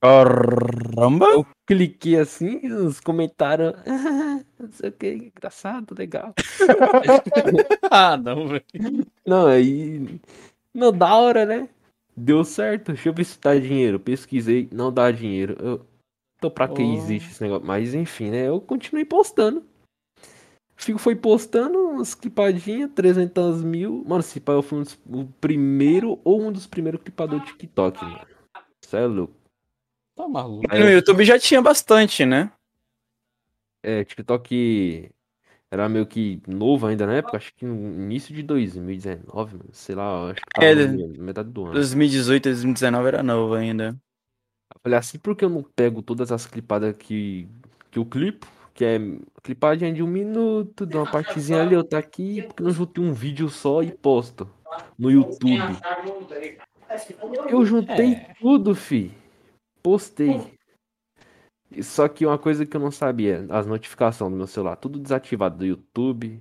Caramba! 0.00 1.26
Eu 1.26 1.46
cliquei 1.66 2.16
assim, 2.18 2.66
os 2.72 3.00
comentários. 3.00 3.72
não 4.58 4.72
sei 4.72 4.90
o 4.90 4.92
que, 4.92 5.12
engraçado, 5.12 5.94
legal. 5.96 6.32
ah, 7.90 8.16
não, 8.16 8.46
velho. 8.48 8.64
Não, 9.26 9.46
aí. 9.46 10.20
Não, 10.72 10.92
da 10.92 11.14
hora, 11.16 11.44
né? 11.44 11.68
Deu 12.16 12.44
certo. 12.44 12.92
Deixa 12.92 13.08
eu 13.08 13.12
ver 13.12 13.24
se 13.24 13.40
dá 13.40 13.58
dinheiro. 13.58 13.98
Pesquisei, 13.98 14.68
não 14.72 14.92
dá 14.92 15.10
dinheiro. 15.10 15.56
Eu. 15.60 15.86
Então, 16.38 16.50
pra 16.50 16.68
que 16.68 16.82
Oh. 16.82 16.94
existe 16.94 17.32
esse 17.32 17.42
negócio? 17.42 17.66
Mas 17.66 17.94
enfim, 17.94 18.30
né? 18.30 18.48
Eu 18.48 18.60
continuei 18.60 19.04
postando. 19.04 19.64
Fico 20.76 20.98
foi 21.00 21.16
postando 21.16 21.76
umas 21.88 22.14
clipadinhas, 22.14 22.92
300 22.94 23.64
mil. 23.64 24.04
Mano, 24.06 24.22
se 24.22 24.38
pá, 24.38 24.52
eu 24.52 24.62
fui 24.62 24.78
um 24.78 24.82
dos- 24.82 24.96
o 25.10 25.24
primeiro 25.40 26.20
ou 26.22 26.40
um 26.40 26.52
dos 26.52 26.68
primeiros 26.68 27.02
clipadores 27.02 27.44
do 27.44 27.50
TikTok, 27.50 28.04
mano. 28.04 28.20
Isso 28.88 28.96
é 28.96 29.06
louco. 29.06 29.34
Tá 30.16 30.26
maluco. 30.26 30.66
Aí 30.70 30.80
No 30.80 30.86
eu- 30.86 30.92
YouTube 30.92 31.22
já 31.22 31.38
tinha 31.38 31.60
bastante, 31.60 32.24
né? 32.24 32.50
É, 33.82 34.02
TikTok 34.02 35.10
era 35.70 35.86
meio 35.90 36.06
que 36.06 36.40
novo 36.46 36.86
ainda 36.86 37.06
na 37.06 37.16
época, 37.16 37.36
acho 37.36 37.54
que 37.54 37.66
no 37.66 37.74
início 38.02 38.34
de 38.34 38.42
2019, 38.42 39.58
mano. 39.58 39.68
Sei 39.72 39.94
lá, 39.94 40.30
acho 40.30 40.40
que 40.40 40.50
tava 40.54 40.66
É, 40.66 40.86
metade 41.18 41.50
do 41.50 41.64
ano. 41.64 41.74
2018, 41.74 42.44
2019 42.44 43.08
era 43.08 43.22
novo 43.22 43.52
ainda. 43.52 43.94
Eu 44.74 44.80
falei 44.82 44.98
assim, 44.98 45.18
por 45.18 45.36
que 45.36 45.44
eu 45.44 45.50
não 45.50 45.62
pego 45.62 46.00
todas 46.00 46.32
as 46.32 46.46
clipadas 46.46 46.94
que, 46.98 47.46
que 47.90 47.98
eu 47.98 48.06
clipo? 48.06 48.46
Que 48.72 48.86
é 48.86 48.98
clipadinha 49.42 49.92
de 49.92 50.02
um 50.02 50.06
minuto, 50.06 50.86
de 50.86 50.96
uma 50.96 51.04
partezinha 51.10 51.60
ali, 51.60 51.76
outra 51.76 51.98
aqui, 51.98 52.40
porque 52.40 52.62
eu 52.62 52.66
não 52.68 52.72
juntei 52.72 53.04
um 53.04 53.12
vídeo 53.12 53.50
só 53.50 53.82
e 53.82 53.92
posto 53.92 54.48
no 54.98 55.10
YouTube. 55.10 55.76
Eu 57.48 57.64
juntei 57.64 58.14
É. 58.14 58.34
tudo, 58.40 58.74
fi. 58.74 59.12
Postei. 59.82 60.58
E 61.70 61.82
Só 61.82 62.08
que 62.08 62.24
uma 62.24 62.38
coisa 62.38 62.64
que 62.64 62.76
eu 62.76 62.80
não 62.80 62.90
sabia, 62.90 63.46
as 63.50 63.66
notificações 63.66 64.30
do 64.30 64.36
meu 64.36 64.46
celular, 64.46 64.76
tudo 64.76 64.98
desativado 64.98 65.58
do 65.58 65.66
YouTube, 65.66 66.40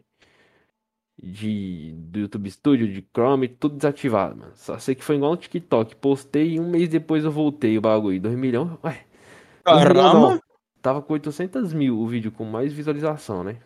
de, 1.21 1.93
do 1.97 2.19
YouTube 2.19 2.49
Studio, 2.49 2.87
de 2.91 3.01
Chrome, 3.13 3.47
tudo 3.47 3.75
desativado, 3.75 4.37
mano. 4.37 4.51
Só 4.55 4.77
sei 4.79 4.95
que 4.95 5.03
foi 5.03 5.15
igual 5.15 5.31
no 5.31 5.37
TikTok. 5.37 5.95
Postei 5.97 6.53
e 6.53 6.59
um 6.59 6.69
mês 6.69 6.89
depois 6.89 7.25
eu 7.25 7.31
voltei 7.31 7.77
o 7.77 7.81
bagulho. 7.81 8.21
2 8.21 8.35
milhões. 8.35 8.71
Ué, 8.83 9.05
dois 9.69 9.85
milhões 9.89 10.23
Caramba! 10.23 10.41
Tava 10.81 11.01
com 11.01 11.13
800 11.13 11.73
mil 11.73 11.99
o 11.99 12.07
vídeo 12.07 12.31
com 12.31 12.45
mais 12.45 12.71
visualização, 12.71 13.43
né? 13.43 13.59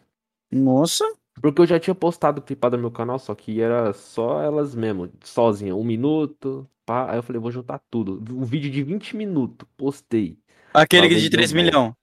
Nossa! 0.52 1.06
Porque 1.42 1.62
eu 1.62 1.66
já 1.66 1.80
tinha 1.80 1.96
postado 1.96 2.42
clipado 2.42 2.78
no 2.78 2.82
meu 2.84 2.92
canal, 2.92 3.18
só 3.18 3.34
que 3.34 3.60
era 3.62 3.94
só 3.94 4.42
elas 4.42 4.76
mesmo, 4.76 5.10
sozinha, 5.24 5.76
um 5.76 5.84
minuto. 5.84 6.68
Pá. 6.86 7.10
Aí 7.12 7.18
eu 7.18 7.24
falei, 7.24 7.40
vou 7.42 7.52
juntar 7.52 7.80
tudo. 7.90 8.22
Um 8.34 8.44
vídeo 8.44 8.70
de 8.70 8.84
20 8.84 9.16
minutos, 9.16 9.68
postei. 9.78 10.38
Aquele 10.74 11.08
de 11.08 11.30
3 11.30 11.52
deu 11.52 11.62
bom. 11.62 11.66
milhões. 11.66 11.94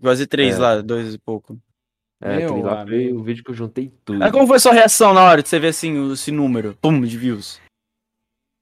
Quase 0.00 0.26
3 0.26 0.56
É. 0.56 0.58
lá, 0.58 0.80
2 0.80 1.14
e 1.14 1.18
pouco. 1.18 1.58
É, 2.20 2.38
Meu 2.38 2.48
aquele 2.48 2.62
lá 2.62 2.86
foi 2.86 2.94
amigo. 3.04 3.20
o 3.20 3.22
vídeo 3.22 3.44
que 3.44 3.50
eu 3.50 3.54
juntei 3.54 3.92
tudo. 4.04 4.18
Mas 4.18 4.32
como 4.32 4.46
foi 4.46 4.58
sua 4.58 4.72
reação 4.72 5.12
na 5.12 5.22
hora 5.22 5.42
de 5.42 5.48
você 5.48 5.58
ver 5.58 5.68
assim 5.68 6.12
esse 6.12 6.30
número? 6.32 6.76
Pum, 6.80 7.00
de 7.02 7.16
views. 7.18 7.60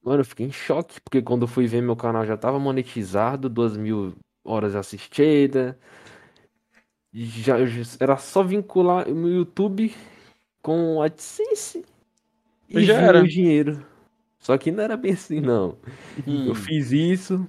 Mano, 0.02 0.20
eu 0.20 0.24
fiquei 0.24 0.46
em 0.46 0.50
choque, 0.52 1.00
porque 1.00 1.22
quando 1.22 1.42
eu 1.42 1.48
fui 1.48 1.66
ver 1.66 1.80
meu 1.80 1.94
canal 1.96 2.26
já 2.26 2.36
tava 2.36 2.58
monetizado, 2.58 3.48
2 3.48 3.76
mil 3.76 4.14
horas 4.44 4.74
assistidas. 4.74 5.76
Já, 7.12 7.64
já- 7.64 7.96
era 8.00 8.16
só 8.16 8.42
vincular 8.42 9.08
o 9.08 9.14
meu 9.14 9.30
YouTube 9.30 9.94
com 10.64 10.96
o 10.96 11.02
AdSense 11.02 11.84
e 12.70 12.84
Já 12.84 12.94
era. 12.94 13.22
o 13.22 13.28
dinheiro. 13.28 13.84
Só 14.38 14.56
que 14.56 14.72
não 14.72 14.82
era 14.82 14.96
bem 14.96 15.12
assim, 15.12 15.38
não. 15.38 15.76
Hum. 16.26 16.46
Eu 16.48 16.54
fiz 16.54 16.90
isso, 16.90 17.46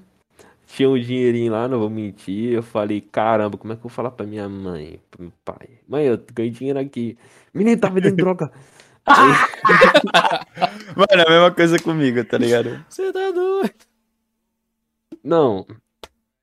tinha 0.67 0.89
um 0.89 0.99
dinheirinho 0.99 1.53
lá, 1.53 1.67
não 1.67 1.79
vou 1.79 1.89
mentir. 1.89 2.51
Eu 2.53 2.61
falei, 2.61 2.99
caramba, 2.99 3.57
como 3.57 3.71
é 3.71 3.75
que 3.77 3.79
eu 3.79 3.83
vou 3.83 3.91
falar 3.91 4.11
pra 4.11 4.25
minha 4.25 4.49
mãe, 4.49 5.01
pro 5.09 5.23
meu 5.23 5.33
pai? 5.45 5.79
Mãe, 5.87 6.05
eu 6.07 6.21
ganhei 6.33 6.51
dinheiro 6.51 6.77
aqui. 6.79 7.17
Menino, 7.53 7.79
tá 7.79 7.87
vendendo 7.89 8.17
droga. 8.17 8.51
Mano, 10.97 11.21
é 11.21 11.27
a 11.27 11.29
mesma 11.29 11.51
coisa 11.51 11.79
comigo, 11.79 12.23
tá 12.25 12.37
ligado? 12.37 12.83
Você 12.89 13.13
tá 13.13 13.31
doido. 13.31 13.73
Não. 15.23 15.65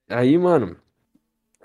Aí, 0.08 0.38
mano, 0.38 0.76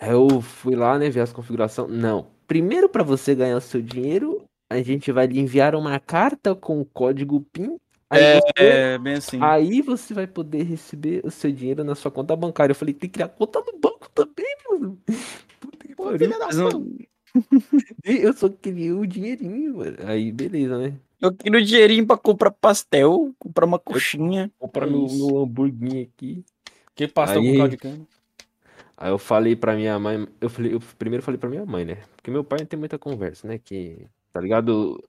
eu 0.01 0.41
fui 0.41 0.75
lá, 0.75 0.99
né, 0.99 1.09
ver 1.09 1.21
as 1.21 1.33
configurações. 1.33 1.89
Não. 1.91 2.27
Primeiro, 2.47 2.89
pra 2.89 3.03
você 3.03 3.35
ganhar 3.35 3.57
o 3.57 3.61
seu 3.61 3.81
dinheiro, 3.81 4.43
a 4.69 4.81
gente 4.81 5.11
vai 5.11 5.27
lhe 5.27 5.39
enviar 5.39 5.75
uma 5.75 5.99
carta 5.99 6.55
com 6.55 6.79
o 6.81 6.85
código 6.85 7.41
PIN. 7.51 7.77
Aí, 8.09 8.21
É, 8.23 8.39
você, 8.39 8.51
é 8.57 8.97
bem 8.97 9.13
assim. 9.15 9.39
aí 9.41 9.81
você 9.81 10.13
vai 10.13 10.25
poder 10.27 10.63
receber 10.63 11.21
o 11.25 11.31
seu 11.31 11.51
dinheiro 11.51 11.83
na 11.83 11.93
sua 11.95 12.09
conta 12.11 12.35
bancária. 12.35 12.71
Eu 12.71 12.75
falei, 12.75 12.93
tem 12.93 13.09
que 13.09 13.15
criar 13.15 13.27
conta 13.29 13.59
no 13.59 13.77
banco 13.79 14.09
também, 14.13 14.55
mano. 14.69 14.97
Puta 15.59 15.87
que 15.87 15.95
Pô, 15.95 16.03
pariu. 16.05 16.97
Eu 18.03 18.33
só 18.33 18.49
queria 18.49 18.95
o 18.95 19.05
dinheirinho, 19.05 19.77
mano. 19.77 19.97
Aí, 20.05 20.31
beleza, 20.31 20.77
né? 20.77 20.93
Eu 21.19 21.33
queria 21.33 21.59
o 21.59 21.63
dinheirinho 21.63 22.05
pra 22.07 22.17
comprar 22.17 22.51
pastel, 22.51 23.33
comprar 23.37 23.65
uma 23.65 23.79
coxinha. 23.79 24.51
Comprar 24.57 24.87
meu, 24.87 25.05
meu 25.07 25.39
hamburguinho 25.39 26.03
aqui. 26.03 26.43
Que 26.95 27.07
pastel 27.07 27.41
Aí- 27.41 27.51
com 27.51 27.57
caldo 27.57 27.71
de 27.71 27.77
cana. 27.77 28.07
Aí 28.95 29.11
eu 29.11 29.17
falei 29.19 29.55
pra 29.55 29.75
minha 29.75 29.99
mãe, 29.99 30.27
eu 30.41 30.49
falei, 30.49 30.73
eu 30.73 30.79
primeiro 30.97 31.21
falei 31.23 31.37
pra 31.37 31.49
minha 31.49 31.63
mãe, 31.65 31.85
né? 31.85 31.97
Porque 32.15 32.31
meu 32.31 32.43
pai 32.43 32.59
não 32.59 32.65
tem 32.65 32.79
muita 32.79 32.97
conversa, 32.97 33.47
né? 33.47 33.59
Que, 33.59 34.07
tá 34.37 34.41
ligado? 34.41 35.03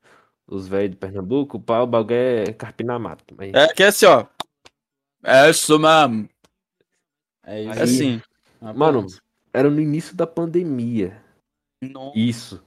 Os 0.46 0.66
velhos 0.66 0.92
de 0.92 0.96
Pernambuco, 0.96 1.60
pá, 1.60 1.80
o 1.82 1.86
bagulho 1.86 2.16
é 2.16 2.52
carpinar 2.54 2.98
mato. 2.98 3.34
Mas 3.36 3.52
É 3.52 3.68
que 3.68 3.82
é 3.82 3.88
assim, 3.88 4.06
ó. 4.06 4.24
É 5.22 5.50
isso 5.50 5.78
mesmo. 5.78 6.28
É 7.44 7.62
isso. 7.62 7.78
É 7.78 7.82
assim. 7.82 8.22
Mano, 8.74 9.06
era 9.52 9.68
no 9.68 9.80
início 9.80 10.16
da 10.16 10.26
pandemia. 10.26 11.22
Isso. 12.14 12.62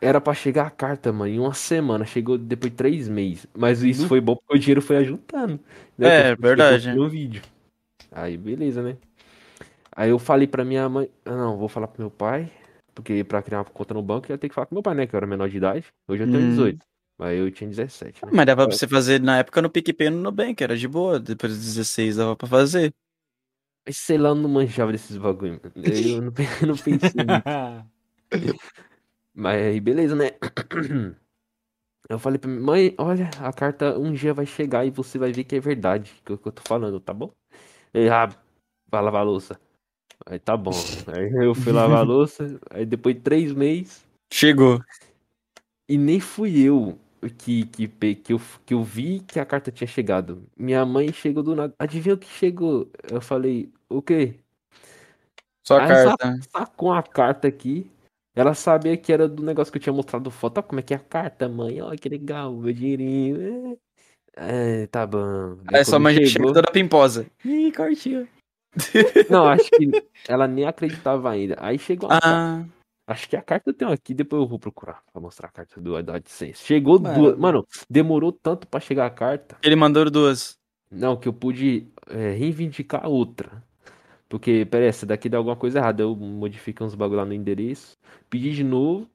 Era 0.00 0.20
pra 0.20 0.34
chegar 0.34 0.66
a 0.66 0.70
carta, 0.70 1.12
mano, 1.12 1.30
em 1.32 1.38
uma 1.38 1.54
semana. 1.54 2.04
Chegou 2.04 2.36
depois 2.36 2.72
de 2.72 2.76
três 2.76 3.08
meses. 3.08 3.46
Mas 3.56 3.82
isso 3.82 4.02
Uhum. 4.02 4.08
foi 4.08 4.20
bom 4.20 4.34
porque 4.36 4.56
o 4.56 4.58
dinheiro 4.58 4.82
foi 4.82 4.96
ajuntando. 4.96 5.60
né? 5.96 6.28
É, 6.28 6.32
eu- 6.32 6.36
verdade. 6.36 6.92
No 6.92 7.08
vídeo. 7.08 7.42
Aí, 8.10 8.36
beleza, 8.36 8.82
né? 8.82 8.96
Aí 9.92 10.10
eu 10.10 10.18
falei 10.18 10.46
pra 10.48 10.64
minha 10.64 10.88
mãe, 10.88 11.08
ah, 11.24 11.30
não, 11.36 11.56
vou 11.56 11.68
falar 11.68 11.86
pro 11.88 12.02
meu 12.02 12.10
pai, 12.10 12.50
Porque 12.96 13.22
pra 13.22 13.42
criar 13.42 13.58
uma 13.58 13.64
conta 13.66 13.92
no 13.92 14.02
banco, 14.02 14.26
eu 14.26 14.34
ia 14.34 14.38
ter 14.38 14.48
que 14.48 14.54
falar 14.54 14.66
com 14.66 14.74
meu 14.74 14.82
pai, 14.82 14.94
né? 14.94 15.06
Que 15.06 15.14
eu 15.14 15.18
era 15.18 15.26
menor 15.26 15.48
de 15.50 15.58
idade. 15.58 15.86
Hoje 16.08 16.22
eu 16.22 16.26
tenho 16.26 16.42
Hum. 16.42 16.48
18. 16.48 16.86
Mas 17.18 17.38
eu 17.38 17.50
tinha 17.50 17.68
17, 17.68 18.24
né? 18.24 18.32
Mas 18.34 18.46
dava 18.46 18.66
pra 18.66 18.76
você 18.76 18.88
fazer 18.88 19.20
na 19.20 19.38
época 19.38 19.62
no 19.62 19.70
PicPay 19.70 20.08
e 20.08 20.10
no 20.10 20.20
Nubank, 20.22 20.62
era 20.64 20.76
de 20.76 20.88
boa. 20.88 21.20
Depois 21.20 21.52
dos 21.54 21.64
16 21.64 22.16
dava 22.16 22.34
pra 22.34 22.48
fazer. 22.48 22.92
Mas 23.86 23.98
sei 23.98 24.18
lá, 24.18 24.30
eu 24.30 24.34
não 24.34 24.48
manjava 24.48 24.92
desses 24.92 25.16
bagulho. 25.16 25.60
Eu 25.76 26.22
não, 26.22 26.32
pe- 26.32 26.42
não 26.66 26.76
pensei. 26.76 27.22
Mas 29.34 29.62
aí, 29.62 29.80
beleza, 29.80 30.14
né? 30.16 30.30
Eu 32.08 32.18
falei 32.18 32.38
pra 32.38 32.48
minha 32.48 32.62
mãe, 32.62 32.94
olha, 32.98 33.28
a 33.40 33.52
carta 33.52 33.98
um 33.98 34.12
dia 34.12 34.32
vai 34.32 34.46
chegar 34.46 34.84
e 34.86 34.90
você 34.90 35.18
vai 35.18 35.32
ver 35.32 35.44
que 35.44 35.56
é 35.56 35.60
verdade 35.60 36.14
que 36.24 36.32
eu, 36.32 36.38
que 36.38 36.46
eu 36.48 36.52
tô 36.52 36.62
falando, 36.66 37.00
tá 37.00 37.12
bom? 37.12 37.32
Aí, 37.94 38.08
ah, 38.08 38.28
vai 38.90 39.02
lavar 39.02 39.22
a 39.22 39.24
louça. 39.24 39.60
Aí 40.24 40.38
tá 40.38 40.56
bom. 40.56 40.72
Aí 41.14 41.30
eu 41.46 41.54
fui 41.54 41.72
lavar 41.72 41.98
a 41.98 42.02
louça, 42.06 42.58
aí 42.70 42.86
depois 42.86 43.14
de 43.14 43.20
três 43.20 43.52
meses, 43.52 44.04
Chegou. 44.32 44.80
e 45.88 45.98
nem 45.98 46.18
fui 46.20 46.58
eu 46.62 46.98
que, 47.38 47.66
que, 47.66 47.88
que, 48.16 48.32
eu, 48.32 48.40
que 48.64 48.74
eu 48.74 48.82
vi 48.82 49.20
que 49.20 49.38
a 49.40 49.44
carta 49.44 49.70
tinha 49.70 49.86
chegado. 49.86 50.42
Minha 50.56 50.84
mãe 50.86 51.12
chegou 51.12 51.42
do 51.42 51.54
nada. 51.56 51.74
Adivinha 51.78 52.14
o 52.14 52.18
que 52.18 52.28
chegou? 52.28 52.88
Eu 53.10 53.20
falei, 53.20 53.70
o 53.88 54.00
quê? 54.00 54.36
Só 55.66 55.78
a 55.78 55.86
carta. 55.88 56.38
sacou 56.50 56.92
a 56.92 57.02
carta 57.02 57.48
aqui. 57.48 57.90
Ela 58.34 58.54
sabia 58.54 58.96
que 58.96 59.12
era 59.12 59.26
do 59.26 59.42
negócio 59.42 59.72
que 59.72 59.78
eu 59.78 59.82
tinha 59.82 59.92
mostrado 59.92 60.30
foto. 60.30 60.58
Olha 60.58 60.66
como 60.66 60.78
é 60.78 60.82
que 60.82 60.92
é 60.92 60.96
a 60.96 61.00
carta, 61.00 61.48
mãe. 61.48 61.80
Olha 61.80 61.96
que 61.98 62.08
legal, 62.08 62.52
meu 62.54 62.72
dinheirinho. 62.72 63.76
É, 64.36 64.82
É, 64.82 64.86
tá 64.86 65.06
bom. 65.06 65.56
Aí 65.66 65.82
sua 65.84 65.98
mãe 65.98 66.14
chega 66.14 66.28
chegou- 66.28 66.52
toda 66.52 66.70
pimposa. 66.70 67.26
Ih, 67.44 67.72
cartinha. 67.72 68.28
Não, 69.30 69.46
acho 69.46 69.70
que 69.70 69.90
ela 70.28 70.46
nem 70.46 70.66
acreditava 70.66 71.30
ainda. 71.30 71.56
Aí 71.58 71.78
chegou 71.78 72.08
a 72.10 72.20
carta. 72.20 72.28
Ah, 72.28 72.64
Acho 73.08 73.28
que 73.28 73.36
a 73.36 73.42
carta 73.42 73.70
eu 73.70 73.74
tenho 73.74 73.92
aqui, 73.92 74.12
depois 74.12 74.42
eu 74.42 74.48
vou 74.48 74.58
procurar 74.58 75.00
pra 75.12 75.22
mostrar 75.22 75.46
a 75.46 75.52
carta 75.52 75.80
do, 75.80 76.02
do 76.02 76.12
AdSense. 76.12 76.64
Chegou 76.64 76.98
Mano. 76.98 77.14
duas. 77.14 77.38
Mano, 77.38 77.66
demorou 77.88 78.32
tanto 78.32 78.66
pra 78.66 78.80
chegar 78.80 79.06
a 79.06 79.10
carta. 79.10 79.56
ele 79.62 79.76
mandou 79.76 80.10
duas. 80.10 80.58
Não, 80.90 81.16
que 81.16 81.28
eu 81.28 81.32
pude 81.32 81.86
é, 82.08 82.30
reivindicar 82.32 83.04
a 83.04 83.08
outra. 83.08 83.62
Porque, 84.28 84.66
peraí, 84.68 84.88
essa 84.88 85.06
daqui 85.06 85.28
dá 85.28 85.38
alguma 85.38 85.54
coisa 85.54 85.78
errada. 85.78 86.02
Eu 86.02 86.16
modifiquei 86.16 86.84
uns 86.84 86.96
bagulho 86.96 87.18
lá 87.18 87.24
no 87.24 87.32
endereço. 87.32 87.96
Pedi 88.28 88.52
de 88.52 88.64
novo. 88.64 89.08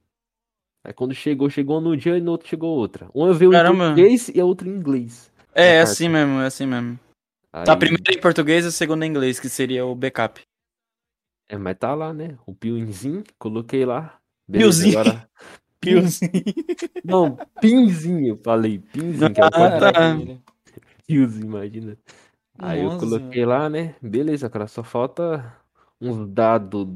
Aí 0.84 0.92
quando 0.94 1.14
chegou, 1.14 1.50
chegou 1.50 1.78
um 1.78 1.82
no 1.82 1.96
dia 1.96 2.16
e 2.16 2.20
no 2.20 2.32
outro 2.32 2.48
chegou 2.48 2.74
outra. 2.76 3.08
Uma 3.14 3.32
veio 3.34 3.50
Caramba. 3.50 3.74
em 3.74 3.78
português 3.88 4.28
e 4.34 4.40
a 4.40 4.44
outra 4.44 4.68
em 4.68 4.72
inglês. 4.72 5.30
É, 5.54 5.76
é 5.76 5.80
assim 5.82 6.08
mesmo, 6.08 6.40
é 6.40 6.46
assim 6.46 6.66
mesmo. 6.66 6.98
Aí, 7.52 7.66
Tá, 7.66 7.72
a 7.72 7.76
primeira 7.76 8.12
em 8.12 8.20
português 8.20 8.64
e 8.64 8.68
a 8.68 8.70
segunda 8.70 9.04
em 9.06 9.10
inglês, 9.10 9.38
que 9.38 9.48
seria 9.48 9.84
o 9.84 9.94
backup. 9.94 10.40
É, 11.48 11.58
mas 11.58 11.76
tá 11.76 11.94
lá, 11.94 12.12
né? 12.12 12.38
O 12.46 12.54
pinzinho, 12.54 13.22
coloquei 13.38 13.84
lá. 13.84 14.18
Piozinho. 14.50 14.98
agora. 14.98 15.28
Piozinho. 15.80 16.32
Não, 17.04 17.36
pinzinho, 17.60 18.28
eu 18.28 18.40
falei. 18.42 18.78
Pinzinho, 18.78 19.34
que 19.34 19.40
é 19.40 19.44
o 19.44 19.46
Ah, 19.48 19.50
tá. 19.78 19.92
Piozinho, 21.06 21.46
imagina. 21.46 21.98
Aí 22.58 22.80
eu 22.80 22.84
Nossa, 22.84 23.00
coloquei 23.00 23.44
lá, 23.44 23.68
né? 23.68 23.94
Beleza, 24.00 24.48
cara, 24.48 24.66
só 24.66 24.82
falta 24.84 25.54
uns 26.00 26.26
dados 26.28 26.86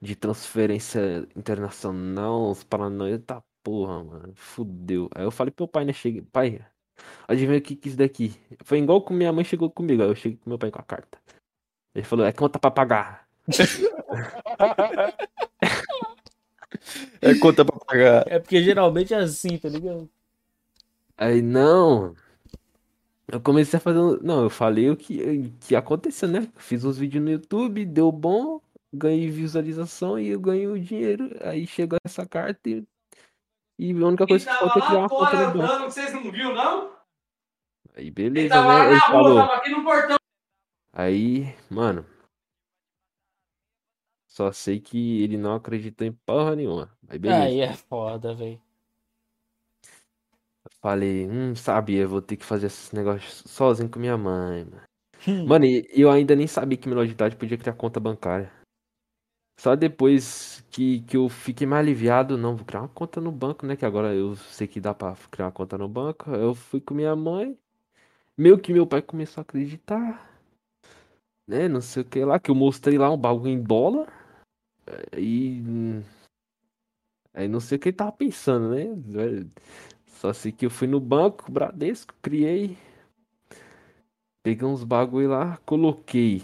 de 0.00 0.16
transferência 0.16 1.26
internacional, 1.36 2.50
uns 2.50 2.64
paranoia. 2.64 3.18
Tá 3.18 3.42
porra, 3.62 4.04
mano. 4.04 4.32
Fudeu. 4.34 5.08
Aí 5.14 5.24
eu 5.24 5.30
falei 5.30 5.50
pro 5.50 5.64
meu 5.64 5.68
pai, 5.68 5.84
né? 5.84 5.92
Cheguei, 5.92 6.22
pai, 6.22 6.60
adivinha 7.28 7.58
o 7.58 7.62
que 7.62 7.76
que 7.76 7.88
é 7.88 7.90
isso 7.90 7.98
daqui? 7.98 8.34
Foi 8.64 8.78
igual 8.78 9.02
com 9.02 9.14
minha 9.14 9.32
mãe 9.32 9.44
chegou 9.44 9.70
comigo. 9.70 10.02
Aí 10.02 10.08
eu 10.08 10.14
cheguei 10.14 10.38
com 10.38 10.50
meu 10.50 10.58
pai 10.58 10.70
com 10.70 10.80
a 10.80 10.84
carta. 10.84 11.18
Ele 11.94 12.04
falou, 12.04 12.24
é 12.26 12.32
conta 12.32 12.58
pra 12.58 12.70
pagar. 12.70 13.26
É 17.20 17.34
conta 17.36 17.64
pra 17.64 17.78
pagar. 17.78 18.24
É 18.26 18.38
porque 18.38 18.62
geralmente 18.62 19.14
é 19.14 19.18
assim, 19.18 19.56
tá 19.56 19.68
ligado? 19.68 20.08
Aí 21.16 21.40
não. 21.40 22.14
Eu 23.28 23.40
comecei 23.40 23.76
a 23.78 23.80
fazer. 23.80 23.98
um- 23.98 24.18
Não, 24.22 24.42
eu 24.42 24.50
falei 24.50 24.90
o 24.90 24.96
que, 24.96 25.50
que 25.60 25.74
aconteceu, 25.76 26.28
né? 26.28 26.48
Fiz 26.56 26.84
uns 26.84 26.98
vídeos 26.98 27.24
no 27.24 27.30
YouTube, 27.30 27.84
deu 27.86 28.10
bom, 28.12 28.60
ganhei 28.92 29.30
visualização 29.30 30.18
e 30.18 30.28
eu 30.28 30.40
ganhei 30.40 30.66
o 30.66 30.78
dinheiro. 30.78 31.30
Aí 31.42 31.66
chegou 31.66 31.98
essa 32.04 32.26
carta 32.26 32.68
e, 32.68 32.84
e 33.78 33.92
a 33.92 34.06
única 34.06 34.26
coisa 34.26 34.44
que 34.50 34.56
falta 34.58 34.78
é 34.78 34.82
criar 34.86 34.98
uma 34.98 35.08
conta 35.08 35.36
no 35.36 35.46
banco. 35.46 35.58
andando, 35.62 35.86
que 35.86 35.90
vocês 35.92 36.12
não 36.12 36.30
viram, 36.30 36.54
não? 36.54 36.94
Aí 37.96 38.06
Ele 38.06 38.10
beleza, 38.10 38.54
tava 38.54 38.66
lá 38.66 38.78
né? 38.78 38.84
Ele 38.86 38.94
na 38.94 39.06
rua, 39.06 39.22
falou. 39.22 39.36
tava 39.36 39.54
aqui 39.54 39.70
no 39.70 39.84
portão. 39.84 40.16
Aí, 40.92 41.56
mano. 41.70 42.06
Só 44.28 44.50
sei 44.52 44.80
que 44.80 45.22
ele 45.22 45.36
não 45.36 45.54
acreditou 45.54 46.06
em 46.06 46.12
porra 46.12 46.56
nenhuma. 46.56 46.90
Aí 47.08 47.18
beleza. 47.18 47.42
Aí 47.44 47.60
é 47.60 47.72
foda, 47.72 48.34
velho. 48.34 48.60
Falei, 50.80 51.28
hum, 51.28 51.54
sabia, 51.54 52.02
eu 52.02 52.08
vou 52.08 52.20
ter 52.20 52.36
que 52.36 52.44
fazer 52.44 52.66
esses 52.66 52.90
negócios 52.90 53.44
sozinho 53.50 53.88
com 53.88 53.98
minha 53.98 54.16
mãe, 54.18 54.64
mano. 54.64 54.82
Hum. 55.26 55.46
Mano, 55.46 55.64
e 55.64 55.86
eu 55.94 56.10
ainda 56.10 56.34
nem 56.34 56.46
sabia 56.46 56.76
que 56.76 56.88
Melodidade 56.88 57.36
podia 57.36 57.56
criar 57.56 57.74
conta 57.74 57.98
bancária. 58.00 58.52
Só 59.56 59.76
depois 59.76 60.64
que, 60.70 61.00
que 61.02 61.16
eu 61.16 61.28
fiquei 61.28 61.66
mais 61.66 61.80
aliviado, 61.80 62.36
não, 62.36 62.56
vou 62.56 62.64
criar 62.66 62.80
uma 62.82 62.88
conta 62.88 63.20
no 63.20 63.32
banco, 63.32 63.66
né? 63.66 63.76
Que 63.76 63.86
agora 63.86 64.14
eu 64.14 64.36
sei 64.36 64.66
que 64.66 64.80
dá 64.80 64.92
pra 64.94 65.16
criar 65.30 65.46
uma 65.46 65.52
conta 65.52 65.78
no 65.78 65.88
banco. 65.88 66.30
Eu 66.30 66.54
fui 66.54 66.80
com 66.80 66.94
minha 66.94 67.14
mãe. 67.16 67.56
Meio 68.36 68.58
que 68.58 68.72
meu 68.72 68.86
pai 68.86 69.02
começou 69.02 69.40
a 69.40 69.42
acreditar. 69.42 70.30
Né? 71.46 71.68
Não 71.68 71.80
sei 71.80 72.02
o 72.02 72.06
que 72.06 72.24
lá, 72.24 72.38
que 72.38 72.50
eu 72.50 72.54
mostrei 72.54 72.98
lá 72.98 73.10
um 73.10 73.16
bagulho 73.18 73.50
em 73.50 73.62
dólar. 73.62 74.08
Aí. 75.12 75.62
hum, 75.66 76.02
Aí 77.32 77.48
não 77.48 77.60
sei 77.60 77.76
o 77.76 77.80
que 77.80 77.88
ele 77.88 77.96
tava 77.96 78.12
pensando, 78.12 78.70
né? 78.70 78.84
Só 80.06 80.32
sei 80.32 80.52
que 80.52 80.66
eu 80.66 80.70
fui 80.70 80.86
no 80.86 81.00
banco, 81.00 81.50
Bradesco, 81.50 82.14
criei. 82.22 82.78
Peguei 84.42 84.66
uns 84.66 84.84
bagulho 84.84 85.30
lá, 85.30 85.56
coloquei. 85.66 86.42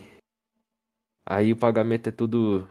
Aí 1.24 1.52
o 1.52 1.56
pagamento 1.56 2.08
é 2.08 2.12
tudo. 2.12 2.68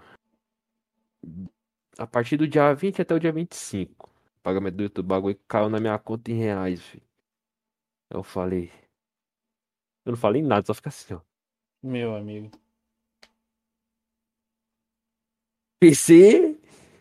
A 1.98 2.08
partir 2.08 2.38
do 2.38 2.48
dia 2.48 2.74
20 2.74 3.02
até 3.02 3.14
o 3.14 3.20
dia 3.20 3.32
25. 3.32 4.08
O 4.08 4.42
pagamento 4.42 4.76
do 4.76 4.84
YouTube, 4.84 5.06
o 5.06 5.08
bagulho 5.08 5.40
caiu 5.48 5.70
na 5.70 5.80
minha 5.80 5.98
conta 6.00 6.32
em 6.32 6.36
reais, 6.36 6.82
filho. 6.82 7.04
Eu 8.10 8.24
falei. 8.24 8.72
Eu 10.06 10.14
não 10.14 10.18
falei 10.18 10.42
nada, 10.42 10.66
só 10.66 10.74
fica 10.74 10.90
assim, 10.90 11.14
ó. 11.14 11.22
Meu 11.84 12.16
amigo. 12.16 12.52
PC, 15.80 16.58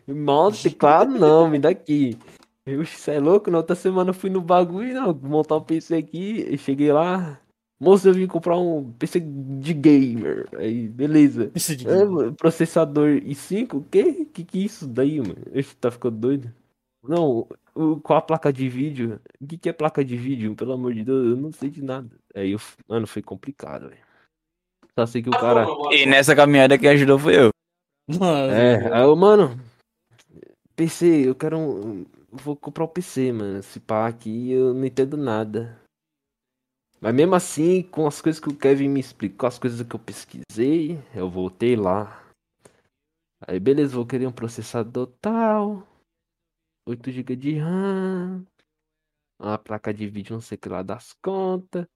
mouse, 0.07 0.63
teclado, 0.69 1.17
não, 1.17 1.49
me 1.49 1.59
dá 1.59 1.69
aqui. 1.69 2.17
Você 2.65 3.11
é 3.11 3.19
louco? 3.19 3.49
Na 3.49 3.57
outra 3.57 3.75
semana 3.75 4.11
eu 4.11 4.13
fui 4.13 4.29
no 4.29 4.41
bagulho, 4.41 4.93
não, 4.93 5.13
montar 5.13 5.57
um 5.57 5.63
PC 5.63 5.95
aqui, 5.95 6.57
cheguei 6.57 6.91
lá. 6.91 7.41
Moço, 7.79 8.09
eu 8.09 8.13
vim 8.13 8.27
comprar 8.27 8.57
um 8.57 8.91
PC 8.93 9.21
de 9.21 9.73
gamer. 9.73 10.47
Aí, 10.57 10.87
beleza. 10.87 11.49
Isso 11.55 11.75
de 11.75 11.87
É, 11.87 12.03
mano, 12.03 12.33
processador 12.33 13.09
i5? 13.21 13.75
O 13.75 13.83
quê? 13.83 14.25
Que 14.25 14.43
que 14.43 14.59
é 14.59 14.65
isso 14.65 14.85
daí, 14.85 15.19
mano? 15.19 15.37
Esse 15.53 15.75
tá 15.75 15.89
ficando 15.89 16.17
doido? 16.17 16.53
Não, 17.01 17.47
o, 17.73 18.01
qual 18.01 18.19
a 18.19 18.21
placa 18.21 18.51
de 18.51 18.67
vídeo? 18.67 19.21
O 19.39 19.47
que 19.47 19.57
que 19.57 19.69
é 19.69 19.73
placa 19.73 20.03
de 20.03 20.17
vídeo? 20.17 20.53
Pelo 20.55 20.73
amor 20.73 20.93
de 20.93 21.05
Deus, 21.05 21.29
eu 21.29 21.37
não 21.37 21.53
sei 21.53 21.69
de 21.69 21.81
nada. 21.81 22.09
Aí, 22.35 22.51
eu, 22.51 22.59
mano, 22.87 23.07
foi 23.07 23.21
complicado, 23.21 23.87
velho. 23.87 24.01
Só 24.97 25.05
sei 25.05 25.21
que 25.23 25.29
o 25.29 25.31
cara... 25.31 25.65
E 25.91 26.05
nessa 26.05 26.35
caminhada 26.35 26.77
quem 26.77 26.89
ajudou 26.89 27.17
foi 27.17 27.37
eu. 27.37 27.49
Nossa, 28.09 28.51
É, 28.51 28.93
aí 28.93 29.03
eu, 29.03 29.15
mano, 29.15 29.57
PC, 30.75 31.27
eu 31.27 31.35
quero 31.35 31.57
um. 31.57 31.99
eu 32.01 32.05
Vou 32.31 32.55
comprar 32.55 32.83
um 32.83 32.87
PC, 32.87 33.31
mano. 33.31 33.63
Se 33.63 33.79
pá 33.79 34.07
aqui, 34.07 34.51
eu 34.51 34.73
não 34.73 34.85
entendo 34.85 35.15
nada. 35.15 35.78
Mas 37.01 37.15
mesmo 37.15 37.35
assim, 37.35 37.81
com 37.83 38.05
as 38.05 38.21
coisas 38.21 38.41
que 38.41 38.49
o 38.49 38.55
Kevin 38.55 38.89
me 38.89 38.99
explicou, 38.99 39.47
as 39.47 39.57
coisas 39.57 39.85
que 39.87 39.95
eu 39.95 39.99
pesquisei, 39.99 40.97
eu 41.15 41.29
voltei 41.29 41.75
lá. 41.75 42.29
Aí 43.47 43.59
beleza, 43.59 43.95
vou 43.95 44.05
querer 44.05 44.27
um 44.27 44.31
processador 44.31 45.07
tal. 45.21 45.87
8 46.85 47.11
GB 47.11 47.35
de 47.35 47.57
RAM. 47.57 48.45
Uma 49.39 49.57
placa 49.57 49.93
de 49.93 50.07
vídeo, 50.07 50.33
não 50.33 50.41
sei 50.41 50.57
o 50.57 50.59
que 50.59 50.67
lá 50.67 50.83
das 50.83 51.13
contas. 51.23 51.87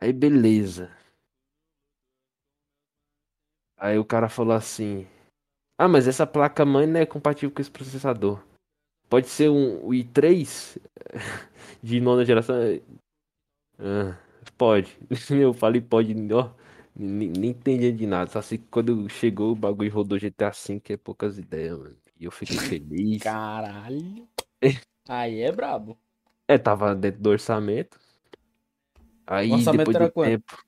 Aí 0.00 0.12
beleza. 0.12 0.90
Aí 3.76 3.98
o 3.98 4.04
cara 4.04 4.28
falou 4.28 4.54
assim. 4.54 5.06
Ah, 5.78 5.88
mas 5.88 6.08
essa 6.08 6.26
placa 6.26 6.64
mãe 6.64 6.86
não 6.86 7.00
é 7.00 7.06
compatível 7.06 7.54
com 7.54 7.62
esse 7.62 7.70
processador. 7.70 8.42
Pode 9.08 9.28
ser 9.28 9.48
um 9.50 9.84
o 9.86 9.90
i3 9.90 10.78
de 11.82 12.00
nona 12.00 12.24
geração. 12.24 12.56
Ah, 13.80 14.16
pode. 14.58 14.96
Eu 15.30 15.54
falei 15.54 15.80
pode, 15.80 16.14
ó. 16.32 16.50
Nem, 16.94 17.30
nem 17.30 17.50
entendi 17.50 17.90
de 17.92 18.06
nada. 18.06 18.30
Só 18.30 18.42
sei 18.42 18.58
que 18.58 18.66
quando 18.70 19.08
chegou 19.08 19.52
o 19.52 19.56
bagulho 19.56 19.90
rodou 19.92 20.18
GTA 20.18 20.50
V, 20.50 20.80
que 20.80 20.92
é 20.92 20.96
poucas 20.96 21.38
ideias, 21.38 21.78
mano. 21.78 21.96
E 22.18 22.24
eu 22.24 22.30
fiquei 22.30 22.58
feliz. 22.58 23.22
Caralho. 23.22 24.28
Aí 25.08 25.40
é 25.40 25.50
brabo. 25.50 25.98
É, 26.46 26.58
tava 26.58 26.94
dentro 26.94 27.22
do 27.22 27.30
orçamento. 27.30 27.98
Aí 29.26 29.50
O 29.50 29.54
orçamento 29.54 29.78
depois 29.78 29.96
era 29.96 30.08
do 30.08 30.12
quanto? 30.12 30.28
tempo. 30.30 30.64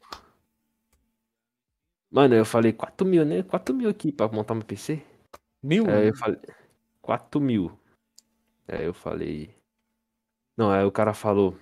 Mano, 2.10 2.34
eu 2.34 2.44
falei 2.44 2.72
4 2.72 3.06
mil, 3.06 3.24
né? 3.24 3.42
4 3.42 3.74
mil 3.74 3.88
aqui 3.88 4.12
pra 4.12 4.28
montar 4.28 4.54
meu 4.54 4.64
PC. 4.64 5.02
Mil? 5.62 5.84
Aí 5.88 6.08
eu 6.08 6.16
falei, 6.16 6.38
4 7.00 7.40
mil. 7.40 7.78
Aí 8.68 8.84
eu 8.84 8.94
falei. 8.94 9.54
Não, 10.56 10.70
aí 10.70 10.84
o 10.84 10.92
cara 10.92 11.12
falou. 11.12 11.56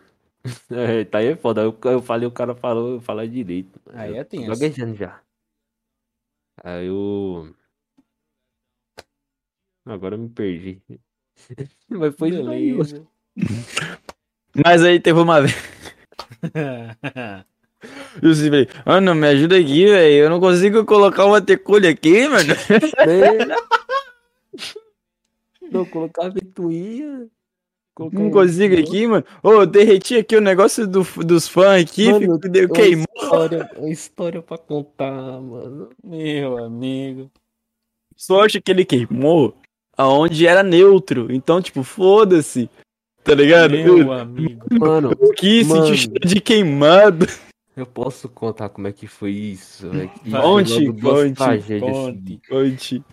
É, 0.70 1.04
tá 1.04 1.18
aí 1.18 1.26
é 1.26 1.36
foda. 1.36 1.62
Eu, 1.62 1.76
eu 1.84 2.02
falei, 2.02 2.26
o 2.26 2.32
cara 2.32 2.54
falou, 2.54 2.94
eu 2.94 3.00
falei 3.00 3.28
direito. 3.28 3.80
Aí 3.92 4.10
Eu 4.10 4.16
é 4.16 4.24
tô 4.24 4.30
tenso. 4.30 4.48
Gaguejando 4.48 4.94
já. 4.94 5.20
Aí 6.62 6.86
eu. 6.86 7.54
Agora 9.84 10.14
eu 10.14 10.18
me 10.18 10.28
perdi. 10.28 10.80
Mas 11.88 12.14
foi 12.16 12.30
isso 12.30 12.48
aí. 12.48 12.72
Beleza. 12.72 13.06
Mas 14.64 14.84
aí 14.84 15.00
teve 15.00 15.18
uma 15.18 15.40
vez. 15.40 15.54
Eu 18.22 18.34
falei, 18.34 18.68
mano, 18.84 19.14
me 19.14 19.26
ajuda 19.28 19.56
aqui, 19.56 19.86
velho. 19.86 20.24
Eu 20.24 20.28
não 20.30 20.38
consigo 20.38 20.84
colocar 20.84 21.24
uma 21.24 21.40
tecolha 21.40 21.88
aqui, 21.88 22.28
mano. 22.28 22.54
Né? 23.06 23.56
Não, 25.70 25.86
colocar 25.86 26.26
a 26.26 26.28
ventoinha. 26.28 27.30
Colocar 27.94 28.18
Não 28.18 28.26
um- 28.26 28.30
consigo 28.30 28.78
aqui, 28.78 29.06
mano. 29.06 29.24
Ô, 29.42 29.52
eu 29.52 29.66
derreti 29.66 30.16
aqui 30.16 30.36
o 30.36 30.40
negócio 30.40 30.86
do, 30.86 31.02
dos 31.24 31.46
fãs 31.48 31.82
aqui, 31.82 32.06
Mano, 32.12 32.20
fico, 32.20 32.48
deu, 32.48 32.68
queimou. 32.70 33.06
história, 33.16 33.70
uma 33.76 33.90
história 33.90 34.42
pra 34.42 34.58
contar, 34.58 35.12
mano. 35.40 35.90
Meu 36.02 36.58
amigo. 36.58 37.30
Sorte 38.16 38.60
que 38.60 38.70
ele 38.70 38.84
queimou 38.84 39.54
aonde 39.96 40.46
era 40.46 40.62
neutro. 40.62 41.32
Então, 41.32 41.60
tipo, 41.60 41.82
foda-se. 41.82 42.68
Tá 43.22 43.34
ligado? 43.34 43.72
Meu 43.72 43.98
Eu 43.98 44.12
amigo. 44.12 44.64
Mano, 44.78 45.10
sentir 45.38 45.96
cheiro 45.96 46.26
de 46.26 46.40
queimado. 46.40 47.26
eu 47.76 47.84
posso 47.86 48.28
contar 48.28 48.70
como 48.70 48.88
é 48.88 48.92
que 48.92 49.06
foi 49.06 49.30
isso, 49.32 49.88
que 50.24 50.30
Conte, 50.30 50.92
conte, 51.00 51.42
assim. 51.42 51.80
Conte. 51.80 52.40
Conte. 52.48 53.04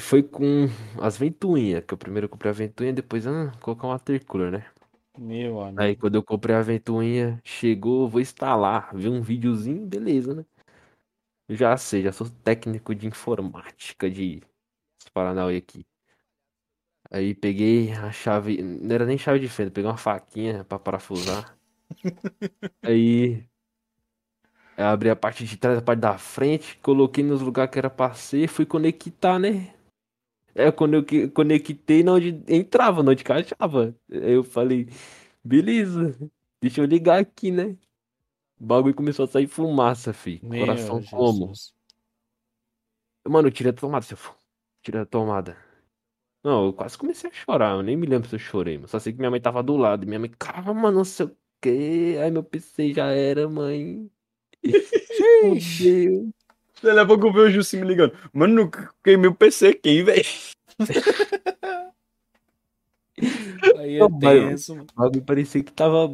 Foi 0.00 0.22
com 0.22 0.66
as 1.00 1.16
ventoinhas, 1.16 1.84
que 1.84 1.94
eu 1.94 1.98
primeiro 1.98 2.28
comprei 2.28 2.50
a 2.50 2.54
ventoinha, 2.54 2.92
depois 2.92 3.26
ah, 3.26 3.52
colocar 3.60 3.86
um 3.86 3.90
watercooler, 3.90 4.50
né? 4.50 4.66
Meu 5.16 5.60
amigo. 5.60 5.80
Aí 5.80 5.94
quando 5.94 6.16
eu 6.16 6.22
comprei 6.22 6.56
a 6.56 6.60
ventoinha, 6.60 7.40
chegou, 7.44 8.08
vou 8.08 8.20
instalar, 8.20 8.94
vi 8.94 9.08
um 9.08 9.22
videozinho, 9.22 9.86
beleza, 9.86 10.34
né? 10.34 10.44
Já 11.48 11.76
sei, 11.76 12.02
já 12.02 12.10
sou 12.10 12.28
técnico 12.28 12.94
de 12.94 13.06
informática 13.06 14.10
de 14.10 14.42
Paranauê 15.14 15.56
aqui. 15.56 15.86
Aí 17.08 17.34
peguei 17.34 17.92
a 17.92 18.10
chave, 18.10 18.60
não 18.60 18.92
era 18.92 19.06
nem 19.06 19.16
chave 19.16 19.38
de 19.38 19.48
fenda, 19.48 19.70
peguei 19.70 19.88
uma 19.88 19.96
faquinha 19.96 20.64
pra 20.64 20.78
parafusar. 20.78 21.56
Aí 22.82 23.48
abri 24.76 25.08
a 25.08 25.16
parte 25.16 25.44
de 25.44 25.56
trás, 25.56 25.78
a 25.78 25.82
parte 25.82 26.00
da 26.00 26.18
frente, 26.18 26.76
coloquei 26.82 27.24
nos 27.24 27.40
lugares 27.40 27.70
que 27.72 27.78
era 27.78 27.88
pra 27.88 28.12
ser, 28.14 28.48
fui 28.48 28.66
conectar, 28.66 29.38
né? 29.38 29.75
É, 30.56 30.72
quando 30.72 30.94
eu 30.94 31.32
conectei, 31.32 32.02
na 32.02 32.12
onde 32.14 32.42
entrava, 32.48 33.02
na 33.02 33.10
onde 33.12 33.22
encaixava. 33.22 33.94
Aí 34.10 34.32
eu 34.32 34.42
falei, 34.44 34.88
beleza, 35.44 36.16
deixa 36.60 36.80
eu 36.80 36.86
ligar 36.86 37.20
aqui, 37.20 37.50
né? 37.50 37.76
O 38.60 38.66
bagulho 38.66 38.94
começou 38.94 39.24
a 39.26 39.28
sair 39.28 39.48
fumaça, 39.48 40.12
fi. 40.12 40.42
Meu 40.42 40.50
Coração 40.56 41.02
como? 41.02 41.56
Jesus. 41.56 41.74
Mano, 43.28 43.48
eu 43.48 43.52
tirei 43.52 43.70
a 43.72 43.74
tomada, 43.74 44.04
seu 44.04 44.16
f- 44.16 44.32
Tirei 44.82 45.00
a 45.00 45.06
tomada. 45.06 45.56
Não, 46.44 46.66
eu 46.66 46.74
quase 46.74 46.98
comecei 46.98 47.30
a 47.30 47.34
chorar. 47.34 47.72
Eu 47.76 47.82
nem 47.82 47.96
me 47.96 48.06
lembro 48.06 48.28
se 48.28 48.36
eu 48.36 48.38
chorei, 48.40 48.76
mano. 48.78 48.88
Só 48.88 48.98
sei 49.00 49.12
que 49.12 49.18
minha 49.20 49.30
mãe 49.30 49.40
tava 49.40 49.62
do 49.62 49.76
lado. 49.76 50.06
Minha 50.06 50.20
mãe, 50.20 50.30
calma, 50.38 50.90
não 50.92 51.04
sei 51.04 51.26
o 51.26 51.38
quê. 51.60 52.18
Aí 52.22 52.30
meu 52.30 52.44
PC 52.44 52.92
já 52.94 53.06
era, 53.12 53.48
mãe. 53.48 54.10
Meu 55.40 55.56
Deus. 55.78 56.35
Daqui 56.82 56.98
a 56.98 57.06
pouco 57.06 57.26
eu 57.28 57.32
o 57.46 57.50
Jussi 57.50 57.76
me 57.78 57.86
ligando. 57.86 58.12
Mano, 58.32 58.70
queimei 59.02 59.28
o 59.30 59.34
PC 59.34 59.68
aqui, 59.68 60.02
velho. 60.02 60.24
Aí 63.78 63.96
é 63.96 63.98
Não, 63.98 64.10
mas- 64.10 64.20
tenso, 64.22 64.74
mano. 64.74 64.86
Bagulho 64.94 65.22
parecia 65.22 65.62
que 65.62 65.72
tava 65.72 66.10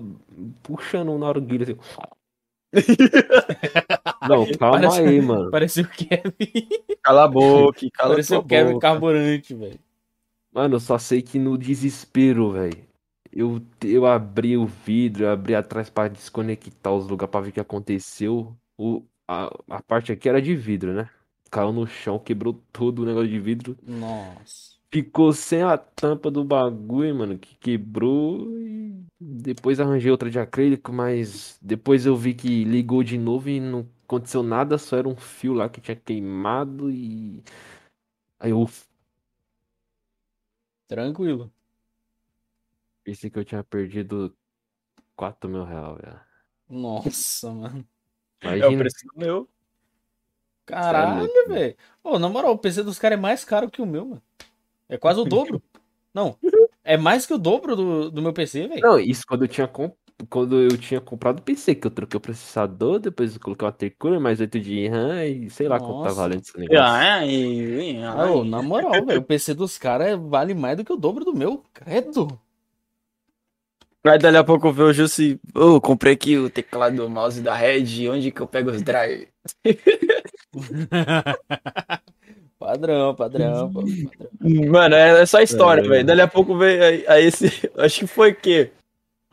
puxando 0.62 1.10
um 1.10 1.18
narguilha 1.18 1.64
assim. 1.64 1.76
Não, 4.28 4.46
calma 4.56 4.80
Parece- 4.80 5.00
aí, 5.00 5.20
mano. 5.20 5.50
Parecia 5.50 5.82
o 5.82 5.88
Kevin. 5.88 6.68
Cala 7.02 7.24
a 7.24 7.28
boca, 7.28 7.80
cala 7.92 8.10
Parecia 8.10 8.36
a 8.36 8.40
o 8.40 8.44
Kevin 8.44 8.72
boca. 8.74 8.80
carburante, 8.88 9.54
velho. 9.54 9.80
Mano, 10.52 10.76
eu 10.76 10.80
só 10.80 10.96
sei 10.96 11.22
que 11.22 11.38
no 11.38 11.58
desespero, 11.58 12.52
velho. 12.52 12.86
Eu, 13.32 13.60
eu 13.84 14.06
abri 14.06 14.56
o 14.56 14.66
vidro, 14.66 15.24
eu 15.24 15.30
abri 15.30 15.54
atrás 15.54 15.90
pra 15.90 16.06
desconectar 16.08 16.92
os 16.94 17.08
lugares 17.08 17.30
pra 17.32 17.40
ver 17.40 17.48
o 17.50 17.52
que 17.52 17.60
aconteceu. 17.60 18.54
O, 18.78 19.02
a, 19.28 19.46
a 19.68 19.82
parte 19.82 20.12
aqui 20.12 20.28
era 20.28 20.40
de 20.42 20.54
vidro, 20.54 20.92
né? 20.94 21.10
Caiu 21.50 21.72
no 21.72 21.86
chão, 21.86 22.18
quebrou 22.18 22.54
todo 22.72 23.00
o 23.02 23.06
negócio 23.06 23.28
de 23.28 23.38
vidro. 23.40 23.78
Nossa. 23.82 24.80
Ficou 24.92 25.32
sem 25.32 25.62
a 25.62 25.78
tampa 25.78 26.30
do 26.30 26.44
bagulho, 26.44 27.14
mano, 27.14 27.38
que 27.38 27.56
quebrou. 27.56 28.46
E 28.60 29.02
depois 29.18 29.80
arranjei 29.80 30.10
outra 30.10 30.30
de 30.30 30.38
acrílico, 30.38 30.92
mas 30.92 31.58
depois 31.62 32.04
eu 32.04 32.14
vi 32.14 32.34
que 32.34 32.64
ligou 32.64 33.02
de 33.02 33.16
novo 33.16 33.48
e 33.48 33.58
não 33.58 33.88
aconteceu 34.04 34.42
nada, 34.42 34.76
só 34.76 34.98
era 34.98 35.08
um 35.08 35.16
fio 35.16 35.54
lá 35.54 35.68
que 35.68 35.80
tinha 35.80 35.96
queimado 35.96 36.90
e. 36.90 37.42
Aí 38.40 38.50
eu 38.50 38.66
Tranquilo. 40.86 41.50
pensei 43.04 43.30
que 43.30 43.38
eu 43.38 43.44
tinha 43.44 43.62
perdido 43.62 44.36
4 45.16 45.48
mil 45.50 45.64
reais, 45.64 45.98
velho. 45.98 46.20
Nossa, 46.68 47.52
mano. 47.54 47.86
É 48.42 48.48
o 48.48 48.56
Imagina. 48.56 48.78
preço 48.78 49.06
do 49.06 49.20
meu. 49.20 49.48
Caralho, 50.66 51.20
louco, 51.20 51.48
velho. 51.48 51.76
Ô, 52.02 52.18
na 52.18 52.28
moral, 52.28 52.52
o 52.52 52.58
PC 52.58 52.82
dos 52.82 52.98
caras 52.98 53.18
é 53.18 53.20
mais 53.20 53.44
caro 53.44 53.70
que 53.70 53.82
o 53.82 53.86
meu, 53.86 54.06
mano. 54.06 54.22
É 54.88 54.96
quase 54.96 55.20
o 55.20 55.24
dobro. 55.24 55.62
Não. 56.14 56.36
É 56.84 56.96
mais 56.96 57.24
que 57.24 57.32
o 57.32 57.38
dobro 57.38 57.74
do, 57.74 58.10
do 58.10 58.22
meu 58.22 58.32
PC, 58.32 58.68
velho. 58.68 58.80
Não, 58.80 58.98
isso 58.98 59.22
quando 59.26 59.44
eu 59.44 59.48
tinha 59.48 59.66
comp... 59.66 59.94
quando 60.28 60.60
eu 60.60 60.76
tinha 60.76 61.00
comprado 61.00 61.38
o 61.38 61.42
PC, 61.42 61.74
que 61.74 61.86
eu 61.86 61.90
troquei 61.90 62.18
o 62.18 62.20
processador, 62.20 62.98
depois 62.98 63.34
eu 63.34 63.40
coloquei 63.40 63.66
uma 63.66 63.72
tercura, 63.72 64.20
mais 64.20 64.40
8 64.40 64.60
de 64.60 64.88
RAM 64.88 65.24
e 65.24 65.48
sei 65.48 65.68
lá 65.68 65.78
quanto 65.78 66.02
tá 66.02 66.12
valendo 66.12 66.42
esse 66.42 66.58
negócio. 66.58 66.82
Ai, 66.82 67.96
ai, 68.02 68.30
Ô, 68.30 68.44
na 68.44 68.60
moral, 68.60 68.92
velho, 69.06 69.20
o 69.20 69.24
PC 69.24 69.54
dos 69.54 69.78
caras 69.78 70.18
vale 70.20 70.52
mais 70.52 70.76
do 70.76 70.84
que 70.84 70.92
o 70.92 70.96
dobro 70.96 71.24
do 71.24 71.34
meu. 71.34 71.64
Credo. 71.72 72.38
Aí 74.04 74.18
dali 74.18 74.36
a 74.36 74.42
pouco 74.44 74.66
eu 74.68 74.72
vejo 74.72 74.88
o 74.88 74.92
Jussi. 74.92 75.40
Ô, 75.54 75.80
comprei 75.80 76.14
aqui 76.14 76.36
o 76.36 76.50
teclado 76.50 76.96
do 76.96 77.08
mouse 77.08 77.40
da 77.40 77.54
Red. 77.54 78.08
Onde 78.10 78.32
que 78.32 78.40
eu 78.40 78.46
pego 78.48 78.70
os 78.70 78.82
drive? 78.82 79.28
padrão, 82.58 83.14
padrão, 83.14 83.72
pô, 83.72 83.80
padrão. 83.82 84.70
Mano, 84.70 84.94
é, 84.94 85.22
é 85.22 85.26
só 85.26 85.40
história, 85.40 85.82
É. 85.82 85.88
velho. 85.88 86.04
Dali 86.04 86.20
a 86.20 86.28
pouco 86.28 86.56
veio 86.56 86.82
aí, 86.82 87.04
aí 87.06 87.24
esse. 87.26 87.70
Acho 87.78 88.00
que 88.00 88.06
foi 88.06 88.32
o 88.32 88.36
quê? 88.36 88.70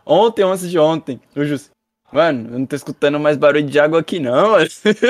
Ontem, 0.06 0.44
antes 0.44 0.70
de 0.70 0.80
ontem. 0.80 1.20
O 1.36 1.44
Jussi. 1.44 1.70
Mano, 2.12 2.56
eu 2.56 2.60
não 2.60 2.66
tô 2.66 2.76
escutando 2.76 3.20
mais 3.20 3.38
barulho 3.38 3.64
de 3.66 3.80
água 3.80 4.00
aqui, 4.00 4.20
não. 4.20 4.52
mano." 4.52 4.68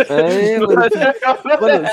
É, 0.09 0.59
mano. 0.59 0.75
Mano, 1.61 1.87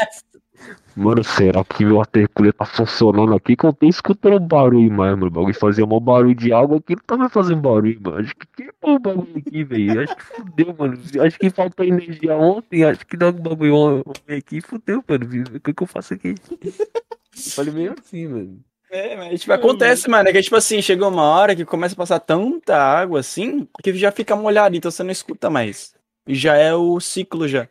mano, 0.96 1.22
será 1.22 1.62
que 1.62 1.84
o 1.84 1.96
watercooler 1.96 2.52
tá 2.52 2.64
funcionando 2.64 3.34
aqui? 3.34 3.54
Que 3.54 3.66
eu 3.66 3.72
tô 3.72 3.86
escutando 3.86 4.40
barulho 4.40 4.90
mais, 4.90 5.12
mano. 5.14 5.26
O 5.26 5.30
bagulho 5.30 5.54
fazia 5.54 5.84
um 5.84 6.00
barulho 6.00 6.34
de 6.34 6.52
água 6.52 6.78
aqui, 6.78 6.96
não 6.96 7.02
tava 7.06 7.28
fazendo 7.28 7.60
barulho, 7.60 8.00
mano. 8.02 8.18
Acho 8.18 8.34
que 8.34 8.46
queimou 8.56 8.96
o 8.96 8.98
bagulho 8.98 9.36
aqui, 9.36 9.64
velho. 9.64 10.00
Acho 10.00 10.16
que 10.16 10.24
fudeu, 10.24 10.76
mano. 10.78 10.98
Acho 11.20 11.38
que 11.38 11.50
faltou 11.50 11.84
energia 11.86 12.36
ontem. 12.36 12.84
Acho 12.84 13.06
que 13.06 13.16
dá 13.16 13.28
um 13.28 13.32
bagulho 13.32 13.74
ontem 13.74 14.36
aqui, 14.36 14.60
fudeu, 14.60 15.04
mano. 15.06 15.26
O 15.54 15.60
que, 15.60 15.74
que 15.74 15.82
eu 15.82 15.86
faço 15.86 16.14
aqui? 16.14 16.34
Eu 16.62 17.52
falei 17.52 17.72
meio 17.72 17.94
assim, 17.98 18.26
mano. 18.26 18.60
É, 18.90 19.16
mas 19.16 19.40
tipo, 19.40 19.52
acontece, 19.52 20.08
mano. 20.08 20.28
É 20.28 20.32
que 20.32 20.42
tipo 20.42 20.56
assim, 20.56 20.80
chegou 20.80 21.08
uma 21.08 21.22
hora 21.22 21.54
que 21.54 21.64
começa 21.64 21.94
a 21.94 21.98
passar 21.98 22.20
tanta 22.20 22.76
água 22.76 23.20
assim 23.20 23.68
que 23.82 23.92
já 23.94 24.10
fica 24.10 24.34
molhado, 24.34 24.76
então 24.76 24.90
você 24.90 25.02
não 25.02 25.10
escuta 25.10 25.50
mais. 25.50 25.94
Já 26.26 26.56
é 26.56 26.74
o 26.74 26.98
ciclo 27.00 27.46
já. 27.46 27.68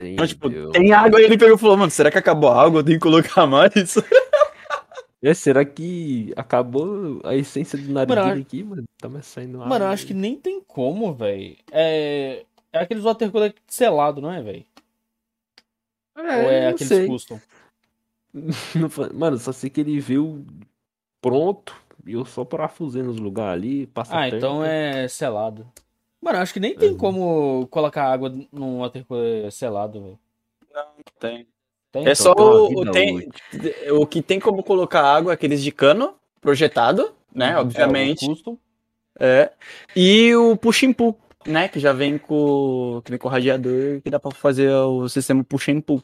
Então, 0.00 0.26
tipo, 0.26 0.46
Entendeu? 0.46 0.70
tem 0.70 0.92
água 0.92 1.20
e 1.20 1.24
ele 1.24 1.36
pegou 1.36 1.56
e 1.56 1.58
falou, 1.58 1.76
mano, 1.76 1.90
será 1.90 2.10
que 2.10 2.18
acabou 2.18 2.50
a 2.50 2.62
água? 2.62 2.80
Eu 2.80 2.84
tenho 2.84 2.98
que 2.98 3.02
colocar 3.02 3.46
mais? 3.46 3.72
É, 5.20 5.34
será 5.34 5.64
que 5.64 6.32
acabou 6.36 7.20
a 7.24 7.34
essência 7.34 7.76
do 7.76 7.90
Mano, 7.92 8.06
narguilha 8.14 8.36
eu- 8.36 8.40
aqui, 8.42 8.62
mano? 8.62 8.84
Tá 8.98 9.08
mais 9.08 9.26
saindo 9.26 9.58
Mano, 9.58 9.84
eu 9.84 9.88
acho 9.88 10.06
que 10.06 10.14
nem 10.14 10.36
tem 10.36 10.60
como, 10.60 11.12
velho. 11.12 11.56
É. 11.72 12.44
É 12.72 12.78
aqueles 12.78 13.02
watercooler 13.02 13.52
selado, 13.66 14.20
não 14.20 14.30
é, 14.32 14.40
velho? 14.40 14.64
É, 16.16 16.20
Ou 16.20 16.50
é 16.52 16.68
aqueles 16.68 16.86
sei. 16.88 17.06
custom? 17.08 17.40
Mano, 19.12 19.38
só 19.38 19.50
sei 19.50 19.68
que 19.70 19.80
ele 19.80 19.98
veio 19.98 20.46
pronto 21.20 21.74
e 22.06 22.12
eu 22.12 22.24
só 22.24 22.44
parafusei 22.44 23.02
nos 23.02 23.18
lugares 23.18 23.60
ali, 23.60 23.86
passa 23.88 24.16
Ah, 24.16 24.28
então 24.28 24.64
é 24.64 25.08
selado. 25.08 25.66
Mano, 26.20 26.38
acho 26.38 26.52
que 26.52 26.60
nem 26.60 26.74
tem 26.74 26.90
Uhum. 26.90 26.96
como 26.96 27.66
colocar 27.70 28.04
água 28.10 28.32
num 28.52 28.80
watercooler 28.80 29.50
selado, 29.52 30.00
velho. 30.02 30.18
Tem. 31.18 31.46
Tem? 31.90 32.06
É 32.06 32.14
só 32.14 32.34
tem 32.34 32.44
uma 32.44 32.54
o, 32.82 32.90
tem, 32.90 33.28
o 33.92 34.06
que 34.06 34.20
tem 34.20 34.38
como 34.38 34.62
colocar 34.62 35.02
água, 35.02 35.32
é 35.32 35.34
aqueles 35.34 35.62
de 35.62 35.72
cano, 35.72 36.14
projetado, 36.40 37.12
né? 37.34 37.52
É, 37.52 37.56
o 37.56 37.60
obviamente. 37.60 38.26
custom. 38.26 38.58
É. 39.18 39.50
E 39.96 40.34
o 40.36 40.56
push 40.56 40.84
and 40.84 40.92
pull, 40.92 41.16
né? 41.46 41.66
Que 41.68 41.80
já 41.80 41.92
vem 41.92 42.18
com, 42.18 43.00
que 43.04 43.10
vem 43.10 43.18
com 43.18 43.26
o 43.28 43.30
radiador, 43.30 44.00
que 44.02 44.10
dá 44.10 44.20
pra 44.20 44.30
fazer 44.32 44.70
o 44.70 45.08
sistema 45.08 45.42
push 45.42 45.68
and 45.70 45.80
pull. 45.80 46.02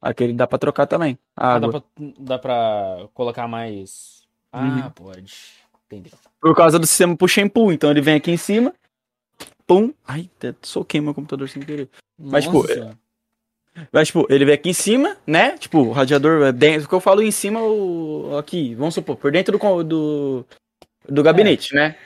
Aquele 0.00 0.32
dá 0.34 0.46
pra 0.46 0.58
trocar 0.58 0.86
também. 0.86 1.18
A 1.36 1.54
Ah, 1.54 1.58
dá, 1.58 1.66
água. 1.68 1.80
pra, 1.80 2.06
dá 2.18 2.38
pra 2.38 3.08
colocar 3.12 3.48
mais. 3.48 4.22
Ah, 4.52 4.62
Uhum. 4.62 4.90
pode. 4.90 5.34
Entendeu. 5.86 6.12
Por 6.40 6.54
causa 6.54 6.78
do 6.78 6.86
sistema 6.86 7.16
push 7.16 7.38
and 7.38 7.48
pull. 7.48 7.72
Então 7.72 7.90
ele 7.90 8.00
vem 8.00 8.14
aqui 8.14 8.30
em 8.30 8.36
cima. 8.36 8.72
Pum. 9.66 9.92
Ai, 10.06 10.28
até 10.36 10.54
soquei 10.62 11.00
meu 11.00 11.14
computador 11.14 11.48
sem 11.48 11.62
querer. 11.62 11.88
Mas, 12.18 12.44
Nossa 12.46 12.58
tipo, 12.58 12.72
Senhora. 12.74 12.98
Mas, 13.90 14.08
tipo, 14.08 14.26
ele 14.30 14.44
vem 14.44 14.54
aqui 14.54 14.70
em 14.70 14.74
cima, 14.74 15.16
né? 15.26 15.58
Tipo, 15.58 15.78
o 15.78 15.92
radiador 15.92 16.42
é 16.44 16.52
dentro. 16.52 16.84
O 16.86 16.88
que 16.88 16.94
eu 16.94 17.00
falo 17.00 17.22
em 17.22 17.30
cima, 17.30 17.60
o. 17.60 18.36
Aqui, 18.38 18.74
vamos 18.74 18.94
supor, 18.94 19.16
por 19.16 19.32
dentro 19.32 19.58
do, 19.58 19.82
do, 19.84 20.46
do 21.08 21.22
gabinete, 21.22 21.74
né? 21.74 21.96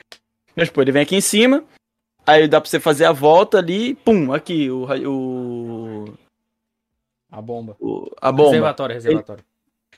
Mas, 0.57 0.69
tipo, 0.69 0.81
ele 0.81 0.93
vem 0.93 1.03
aqui 1.03 1.17
em 1.17 1.21
cima. 1.21 1.63
Aí 2.27 2.47
dá 2.49 2.61
pra 2.61 2.69
você 2.71 2.79
fazer 2.81 3.05
a 3.05 3.13
volta 3.13 3.59
ali. 3.59 3.95
Pum, 3.97 4.33
aqui, 4.33 4.71
o. 4.71 4.87
o, 5.07 6.15
A 7.31 7.43
bomba. 7.43 7.77
o- 7.81 8.11
a 8.21 8.31
bomba. 8.33 8.51
Reservatório, 8.51 8.95
reservatório. 8.95 9.45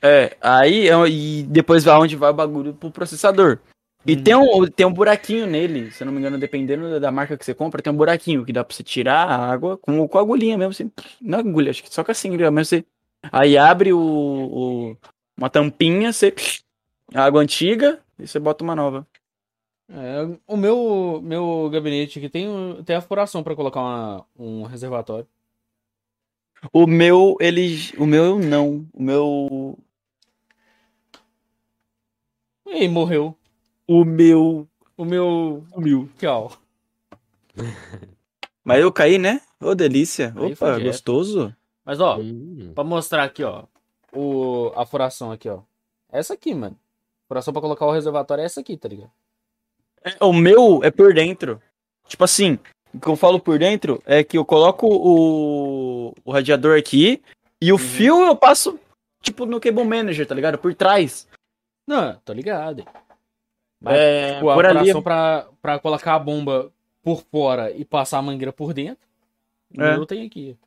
É, 0.01 0.35
aí 0.41 0.89
é- 0.89 1.07
e 1.09 1.43
depois 1.43 1.83
vai 1.83 1.95
onde 1.97 2.15
vai 2.15 2.31
o 2.31 2.33
bagulho 2.33 2.73
pro 2.73 2.89
processador. 2.91 3.59
E 4.05 4.15
Hum. 4.15 4.23
tem, 4.23 4.35
um, 4.35 4.67
tem 4.67 4.85
um 4.85 4.93
buraquinho 4.93 5.45
nele, 5.45 5.91
se 5.91 6.01
eu 6.01 6.05
não 6.05 6.11
me 6.13 6.19
engano, 6.19 6.37
dependendo 6.39 6.99
da 6.99 7.11
marca 7.11 7.37
que 7.37 7.45
você 7.45 7.53
compra, 7.53 7.81
tem 7.81 7.93
um 7.93 7.95
buraquinho 7.95 8.43
que 8.43 8.51
dá 8.51 8.63
pra 8.63 8.75
você 8.75 8.81
tirar 8.83 9.27
a 9.29 9.35
água 9.51 9.77
com, 9.77 10.07
com 10.07 10.17
a 10.17 10.21
agulhinha 10.21 10.57
mesmo, 10.57 10.71
assim. 10.71 10.91
Não 11.21 11.37
é 11.37 11.41
agulha, 11.41 11.69
acho 11.69 11.83
que 11.83 11.93
só 11.93 12.03
com 12.03 12.11
assim, 12.11 12.29
mesmo 12.31 12.65
você. 12.65 12.83
Aí 13.31 13.57
abre 13.57 13.93
o, 13.93 13.99
o- 13.99 14.97
uma 15.37 15.49
tampinha, 15.49 16.11
você. 16.11 16.33
A 17.13 17.23
água 17.25 17.41
antiga 17.41 17.99
e 18.17 18.25
você 18.27 18.39
bota 18.39 18.63
uma 18.63 18.75
nova. 18.75 19.05
É, 19.89 20.21
o 20.47 20.55
meu, 20.57 21.19
meu 21.23 21.69
gabinete 21.71 22.17
aqui 22.17 22.29
tem, 22.29 22.47
tem 22.85 22.95
a 22.95 23.01
furação 23.01 23.43
pra 23.43 23.55
colocar 23.55 23.81
uma- 23.81 24.25
um 24.39 24.63
reservatório. 24.63 25.27
O 26.71 26.87
meu, 26.87 27.35
ele. 27.39 27.75
O 27.97 28.05
meu 28.05 28.39
não. 28.39 28.87
O 28.93 29.03
meu. 29.03 29.77
E 32.65 32.87
morreu. 32.87 33.35
O 33.93 34.05
meu. 34.05 34.67
O 34.95 35.03
meu. 35.03 35.65
Sumiu. 35.73 36.09
Tchau. 36.17 36.51
Mas 38.63 38.79
eu 38.79 38.91
caí, 38.91 39.17
né? 39.17 39.41
Ô, 39.59 39.75
delícia. 39.75 40.33
Aí 40.37 40.53
Opa, 40.53 40.79
gostoso. 40.79 41.53
Mas, 41.83 41.99
ó, 41.99 42.17
Hum. 42.19 42.71
pra 42.73 42.83
mostrar 42.83 43.23
aqui, 43.23 43.43
ó. 43.43 43.63
O, 44.13 44.71
a 44.75 44.85
furação 44.85 45.31
aqui, 45.31 45.49
ó. 45.49 45.59
Essa 46.11 46.35
aqui, 46.35 46.53
mano. 46.53 46.77
Furação 47.27 47.51
pra 47.53 47.61
colocar 47.61 47.85
o 47.85 47.91
reservatório 47.91 48.41
é 48.41 48.45
essa 48.45 48.59
aqui, 48.61 48.77
tá 48.77 48.87
ligado? 48.87 49.11
É, 50.03 50.23
O 50.23 50.31
meu 50.31 50.81
é 50.83 50.91
por 50.91 51.13
dentro. 51.13 51.61
Tipo 52.07 52.23
assim, 52.23 52.57
o 52.93 52.99
que 52.99 53.07
eu 53.07 53.15
falo 53.15 53.39
por 53.39 53.57
dentro 53.59 54.01
é 54.05 54.23
que 54.23 54.37
eu 54.37 54.45
coloco 54.45 54.87
o, 54.87 56.13
o 56.23 56.31
radiador 56.31 56.77
aqui 56.77 57.21
e 57.61 57.71
o 57.71 57.75
Uhum. 57.75 57.79
fio 57.79 58.21
eu 58.25 58.35
passo, 58.35 58.79
tipo, 59.21 59.45
no 59.45 59.59
Cable 59.59 59.83
Manager, 59.85 60.27
tá 60.27 60.35
ligado? 60.35 60.57
Por 60.57 60.73
trás. 60.75 61.27
Não, 61.87 62.15
tô 62.23 62.31
ligado. 62.33 62.85
Mas, 63.81 63.97
é, 63.97 64.33
Tipo, 64.35 64.49
a 64.49 64.53
por 64.55 64.65
ali. 64.65 65.01
pra, 65.01 65.47
pra 65.61 65.79
colocar 65.79 66.15
a 66.15 66.19
bomba 66.19 66.71
por 67.03 67.23
fora 67.23 67.71
e 67.71 67.83
passar 67.83 68.19
a 68.19 68.21
mangueira 68.21 68.53
por 68.53 68.73
dentro. 68.73 69.03
É. 69.77 69.95
meu 69.95 70.05
tem 70.05 70.25
aqui. 70.25 70.57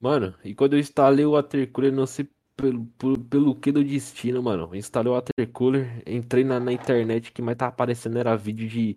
Mano, 0.00 0.34
e 0.44 0.54
quando 0.54 0.74
eu 0.74 0.78
instalei 0.80 1.24
o 1.26 1.32
watercooler, 1.32 1.92
não 1.92 2.06
sei 2.06 2.28
pelo, 2.56 2.86
por- 2.98 3.18
pelo 3.18 3.54
que 3.54 3.70
do 3.72 3.84
destino, 3.84 4.42
mano. 4.42 4.68
Eu 4.72 4.74
instalei 4.76 5.10
o 5.12 5.14
watercooler, 5.14 6.02
entrei 6.06 6.44
na, 6.44 6.58
na 6.58 6.72
internet, 6.72 7.32
que 7.32 7.42
mais 7.42 7.56
tava 7.58 7.70
aparecendo 7.70 8.18
era 8.18 8.36
vídeo 8.36 8.68
de 8.68 8.96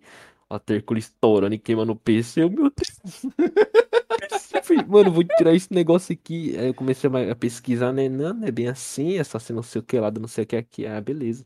watercooler 0.50 1.00
estourando 1.02 1.54
e 1.54 1.58
queimando 1.58 1.92
o 1.92 1.96
PC. 1.96 2.42
Eu, 2.44 2.50
meu 2.50 2.70
Deus. 2.70 3.34
Eu 4.70 4.86
mano, 4.88 5.10
vou 5.12 5.24
tirar 5.24 5.54
esse 5.54 5.72
negócio 5.72 6.12
aqui. 6.12 6.56
Aí 6.58 6.68
eu 6.68 6.74
comecei 6.74 7.10
a 7.10 7.32
a 7.32 7.36
pesquisar, 7.36 7.92
né? 7.92 8.08
Não, 8.08 8.32
não 8.32 8.46
é 8.48 8.50
bem 8.50 8.68
assim, 8.68 9.14
é 9.18 9.24
só 9.24 9.36
assim, 9.36 9.52
não 9.52 9.62
sei 9.62 9.80
o 9.80 9.84
que 9.84 9.98
lá, 9.98 10.10
do 10.10 10.20
não 10.20 10.28
sei 10.28 10.44
o 10.44 10.46
que 10.46 10.56
aqui. 10.56 10.86
Ah, 10.86 11.00
beleza. 11.00 11.44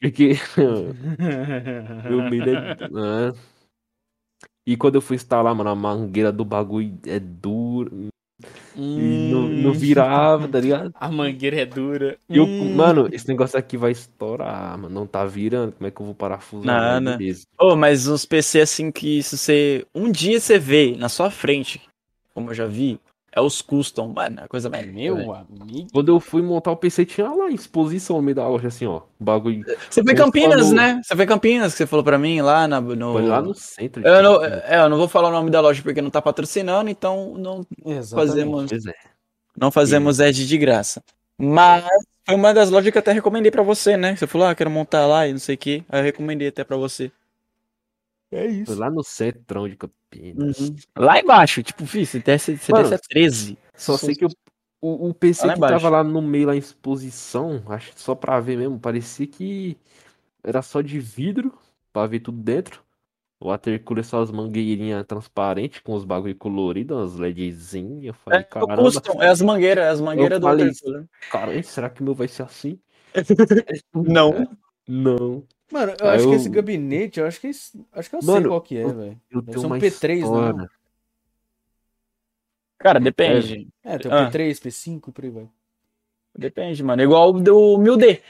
Porque 0.00 0.34
meu 2.08 2.22
medo 2.22 2.50
é. 2.50 2.58
Ah. 2.94 3.32
E 4.66 4.76
quando 4.76 4.96
eu 4.96 5.00
fui 5.00 5.16
instalar, 5.16 5.54
mano, 5.54 5.70
a 5.70 5.74
mangueira 5.74 6.30
do 6.30 6.44
bagulho 6.44 6.98
é 7.06 7.18
dura. 7.18 7.90
E 8.96 9.18
não, 9.18 9.48
não 9.50 9.72
Hum, 9.72 9.78
virava, 9.78 10.48
tá 10.48 10.60
ligado? 10.60 10.94
A 10.94 11.10
mangueira 11.10 11.60
é 11.60 11.66
dura. 11.66 12.18
E 12.30 12.36
eu, 12.36 12.46
Hum. 12.46 12.74
mano, 12.74 13.08
esse 13.12 13.26
negócio 13.28 13.58
aqui 13.58 13.76
vai 13.76 13.90
estourar, 13.92 14.76
mano. 14.78 14.94
Não 14.94 15.06
tá 15.06 15.24
virando. 15.24 15.72
Como 15.72 15.86
é 15.86 15.90
que 15.90 16.00
eu 16.00 16.06
vou 16.06 16.14
parafusar? 16.14 16.66
Nada. 16.66 17.24
Ô, 17.58 17.76
mas 17.76 18.06
uns 18.08 18.24
PC 18.24 18.60
assim 18.60 18.90
que 18.90 19.22
se 19.22 19.36
você. 19.36 19.86
Um 19.94 20.10
dia 20.10 20.40
você 20.40 20.58
vê 20.58 20.96
na 20.96 21.08
sua 21.08 21.30
frente, 21.30 21.80
como 22.34 22.50
eu 22.50 22.54
já 22.54 22.66
vi, 22.66 23.00
é 23.30 23.40
os 23.40 23.60
custom, 23.60 24.08
mano, 24.08 24.40
a 24.42 24.48
coisa 24.48 24.70
mais. 24.70 24.86
Meu 24.86 25.34
amigo. 25.34 25.88
Quando 25.92 26.08
eu 26.08 26.18
fui 26.18 26.40
montar 26.40 26.72
o 26.72 26.76
PC, 26.76 27.04
tinha 27.04 27.30
lá 27.30 27.50
exposição 27.50 28.16
no 28.16 28.22
meio 28.22 28.34
da 28.34 28.48
loja, 28.48 28.68
assim, 28.68 28.86
ó. 28.86 29.02
Bagulho. 29.20 29.64
Você 29.88 30.02
foi 30.02 30.14
Campinas, 30.14 30.72
né? 30.72 31.00
Você 31.02 31.14
foi 31.14 31.26
Campinas, 31.26 31.72
que 31.72 31.78
você 31.78 31.86
falou 31.86 32.04
pra 32.04 32.18
mim, 32.18 32.40
lá 32.40 32.66
na, 32.66 32.80
no. 32.80 33.12
Foi 33.12 33.22
lá 33.22 33.42
no 33.42 33.54
centro. 33.54 34.06
Eu 34.06 34.22
não, 34.22 34.44
é, 34.44 34.80
eu 34.80 34.88
não 34.88 34.96
vou 34.96 35.08
falar 35.08 35.28
o 35.28 35.32
nome 35.32 35.50
da 35.50 35.60
loja 35.60 35.82
porque 35.82 36.00
não 36.00 36.10
tá 36.10 36.22
patrocinando, 36.22 36.88
então 36.88 37.34
não 37.36 37.66
Exatamente. 37.84 38.28
fazemos, 38.28 38.86
é. 38.86 38.92
não 39.56 39.70
fazemos 39.70 40.20
ad 40.20 40.46
de 40.46 40.58
graça. 40.58 41.02
Mas 41.38 41.84
foi 42.26 42.34
uma 42.34 42.52
das 42.52 42.70
lojas 42.70 42.90
que 42.90 42.98
eu 42.98 43.00
até 43.00 43.12
recomendei 43.12 43.50
pra 43.50 43.62
você, 43.62 43.96
né? 43.96 44.16
Você 44.16 44.26
falou, 44.26 44.48
ah, 44.48 44.54
quero 44.54 44.70
montar 44.70 45.06
lá 45.06 45.28
e 45.28 45.32
não 45.32 45.38
sei 45.38 45.54
o 45.54 45.58
que. 45.58 45.84
Aí 45.88 46.00
eu 46.00 46.04
recomendei 46.04 46.48
até 46.48 46.64
pra 46.64 46.76
você. 46.76 47.12
É 48.30 48.42
Foi 48.44 48.52
isso. 48.52 48.78
lá 48.78 48.90
no 48.90 49.02
centrão 49.02 49.68
de 49.68 49.76
Campinas. 49.76 50.58
Uhum. 50.60 50.76
Lá 50.96 51.18
embaixo, 51.18 51.62
tipo, 51.62 51.86
fi, 51.86 52.04
você 52.04 52.18
desce, 52.18 52.56
você 52.58 52.72
Mano, 52.72 52.84
desce 52.84 52.94
a 52.94 52.98
13. 52.98 53.58
Só 53.74 53.96
sei 53.96 54.14
que 54.14 54.24
eu- 54.24 54.30
o, 54.80 55.08
o 55.08 55.14
PC 55.14 55.46
Lá 55.46 55.52
que 55.54 55.58
embaixo. 55.58 55.74
tava 55.82 55.88
lá 55.96 56.04
no 56.04 56.20
meio, 56.22 56.46
lá 56.46 56.54
em 56.54 56.58
exposição, 56.58 57.62
acho 57.68 57.92
que 57.92 58.00
só 58.00 58.14
pra 58.14 58.38
ver 58.38 58.56
mesmo, 58.58 58.78
parecia 58.78 59.26
que 59.26 59.76
era 60.44 60.62
só 60.62 60.80
de 60.80 61.00
vidro, 61.00 61.52
pra 61.92 62.06
ver 62.06 62.20
tudo 62.20 62.38
dentro. 62.40 62.82
O 63.40 63.48
watercooler 63.48 64.04
só 64.04 64.20
as 64.20 64.30
mangueirinhas 64.32 65.04
transparentes, 65.06 65.80
com 65.80 65.94
os 65.94 66.04
bagulho 66.04 66.34
coloridos, 66.36 66.96
umas 66.96 67.14
LEDzinhas. 67.16 68.04
Eu 68.06 68.14
falei, 68.14 68.40
É, 68.40 68.42
o 68.42 68.46
caramba, 68.46 68.76
custom, 68.82 69.22
é 69.22 69.28
as 69.28 69.40
mangueiras, 69.40 69.84
é 69.84 69.88
as 69.90 70.00
mangueiras 70.00 70.40
do 70.40 70.46
falei 70.46 70.66
watercooler. 70.66 71.04
caramba, 71.30 71.62
será 71.62 71.88
que 71.88 72.00
o 72.00 72.04
meu 72.04 72.14
vai 72.14 72.26
ser 72.28 72.42
assim? 72.42 72.78
Não. 73.94 74.56
Não. 74.86 75.44
Mano, 75.70 75.94
eu 76.00 76.08
Aí 76.08 76.16
acho 76.16 76.24
que 76.24 76.30
eu- 76.30 76.34
esse 76.36 76.48
gabinete, 76.48 77.20
eu 77.20 77.26
acho 77.26 77.40
que 77.40 77.48
acho 77.48 78.10
que 78.10 78.16
eu 78.16 78.22
sei 78.22 78.34
Mano, 78.34 78.48
qual 78.48 78.60
que 78.62 78.76
é, 78.78 78.86
velho. 78.86 79.20
Eu 79.30 79.42
Deve 79.42 79.58
ser 79.60 79.66
um 79.66 79.68
uma 79.68 79.78
P3, 79.78 80.20
não. 80.20 80.26
história. 80.48 80.70
Cara, 82.78 83.00
depende. 83.00 83.68
É, 83.82 83.98
tem 83.98 84.10
o 84.10 84.14
Ah. 84.14 84.30
P3, 84.30 84.60
P5, 84.60 85.12
por 85.12 85.24
aí 85.24 85.30
vai. 85.30 85.48
Depende, 86.36 86.82
mano. 86.82 87.02
Igual 87.02 87.30
o 87.34 87.40
do 87.40 87.78
1000D. 87.78 88.22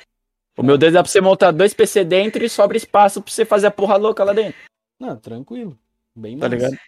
O 0.57 0.63
1000D 0.63 0.91
dá 0.91 1.03
pra 1.03 1.11
você 1.11 1.21
montar 1.21 1.51
dois 1.53 1.75
PC 1.75 2.05
dentro 2.05 2.43
e 2.45 2.49
sobra 2.49 2.77
espaço 2.77 3.21
pra 3.23 3.31
você 3.33 3.45
fazer 3.45 3.67
a 3.67 3.71
porra 3.71 3.97
louca 3.97 4.25
lá 4.25 4.33
dentro. 4.33 4.59
Não, 4.99 5.17
tranquilo. 5.17 5.79
Bem 6.17 6.39
Tá 6.39 6.49
massa. 6.49 6.57
ligado? 6.57 6.81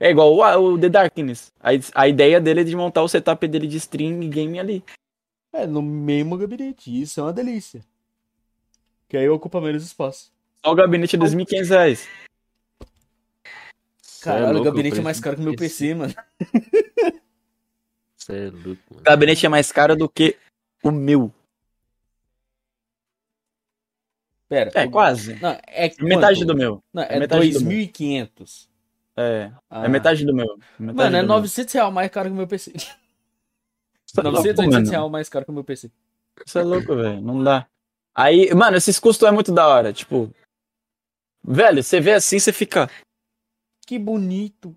É 0.00 0.10
igual 0.10 0.32
o, 0.34 0.72
o 0.74 0.78
The 0.80 0.88
Darkness. 0.88 1.52
A, 1.60 1.70
a 1.94 2.08
ideia 2.08 2.40
dele 2.40 2.60
é 2.60 2.64
de 2.64 2.74
montar 2.76 3.02
o 3.02 3.08
setup 3.08 3.46
dele 3.46 3.66
de 3.66 3.76
stream 3.76 4.22
e 4.22 4.28
game 4.28 4.58
ali. 4.58 4.84
É, 5.52 5.66
no 5.66 5.82
mesmo 5.82 6.36
gabinete. 6.38 6.90
Isso 7.02 7.20
é 7.20 7.22
uma 7.24 7.32
delícia. 7.32 7.80
Que 9.14 9.18
aí 9.18 9.28
ocupa 9.28 9.60
menos 9.60 9.84
espaço. 9.84 10.32
Só 10.66 10.72
o 10.72 10.74
gabinete 10.74 11.16
dos 11.16 11.32
1.500 11.32 11.68
reais. 11.68 12.08
É 12.80 14.24
Caralho, 14.24 14.46
o 14.48 14.52
louco, 14.54 14.64
gabinete 14.64 14.98
é 14.98 15.02
mais 15.02 15.20
caro 15.20 15.36
que 15.36 15.42
o 15.42 15.44
meu 15.44 15.54
PC, 15.54 15.94
mano. 15.94 16.12
Cê 18.16 18.32
é 18.32 18.50
louco, 18.50 18.82
mano. 18.90 19.00
O 19.00 19.02
gabinete 19.04 19.46
é 19.46 19.48
mais 19.48 19.70
caro 19.70 19.94
do 19.94 20.08
que 20.08 20.36
o 20.82 20.90
meu. 20.90 21.32
Pera. 24.48 24.72
É, 24.74 24.84
o- 24.84 24.90
quase. 24.90 25.40
Não, 25.40 25.50
é 25.68 25.94
Metade 26.02 26.40
quanto? 26.40 26.48
do 26.48 26.56
meu. 26.56 26.82
Não, 26.92 27.04
é 27.04 27.06
é 27.14 27.18
metade 27.20 27.52
do 27.52 27.60
meu. 27.60 27.78
2.500. 27.86 28.68
É. 29.16 29.52
Ah. 29.70 29.84
É 29.84 29.88
metade 29.88 30.26
do 30.26 30.34
meu. 30.34 30.56
Metade 30.76 30.96
Mano, 30.96 31.16
é 31.18 31.20
do 31.22 31.28
meu. 31.28 31.36
900 31.36 31.72
reais 31.72 31.92
mais 31.94 32.10
caro 32.10 32.28
que 32.30 32.32
o 32.32 32.36
meu 32.36 32.48
PC. 32.48 32.72
Tá 34.12 34.24
900, 34.24 34.32
louco, 34.32 34.60
800 34.62 34.72
mano. 34.74 34.90
reais 34.90 35.12
mais 35.12 35.28
caro 35.28 35.44
que 35.44 35.50
o 35.52 35.54
meu 35.54 35.62
PC. 35.62 35.88
Isso 36.44 36.58
é 36.58 36.62
louco, 36.64 36.96
velho. 36.96 37.20
Não 37.20 37.40
dá. 37.40 37.68
Aí, 38.14 38.52
mano, 38.54 38.76
esses 38.76 38.98
custos 38.98 39.26
é 39.28 39.30
muito 39.32 39.52
da 39.52 39.66
hora. 39.66 39.92
Tipo. 39.92 40.30
Velho, 41.42 41.82
você 41.82 42.00
vê 42.00 42.12
assim, 42.12 42.38
você 42.38 42.52
fica. 42.52 42.88
Que 43.86 43.98
bonito. 43.98 44.74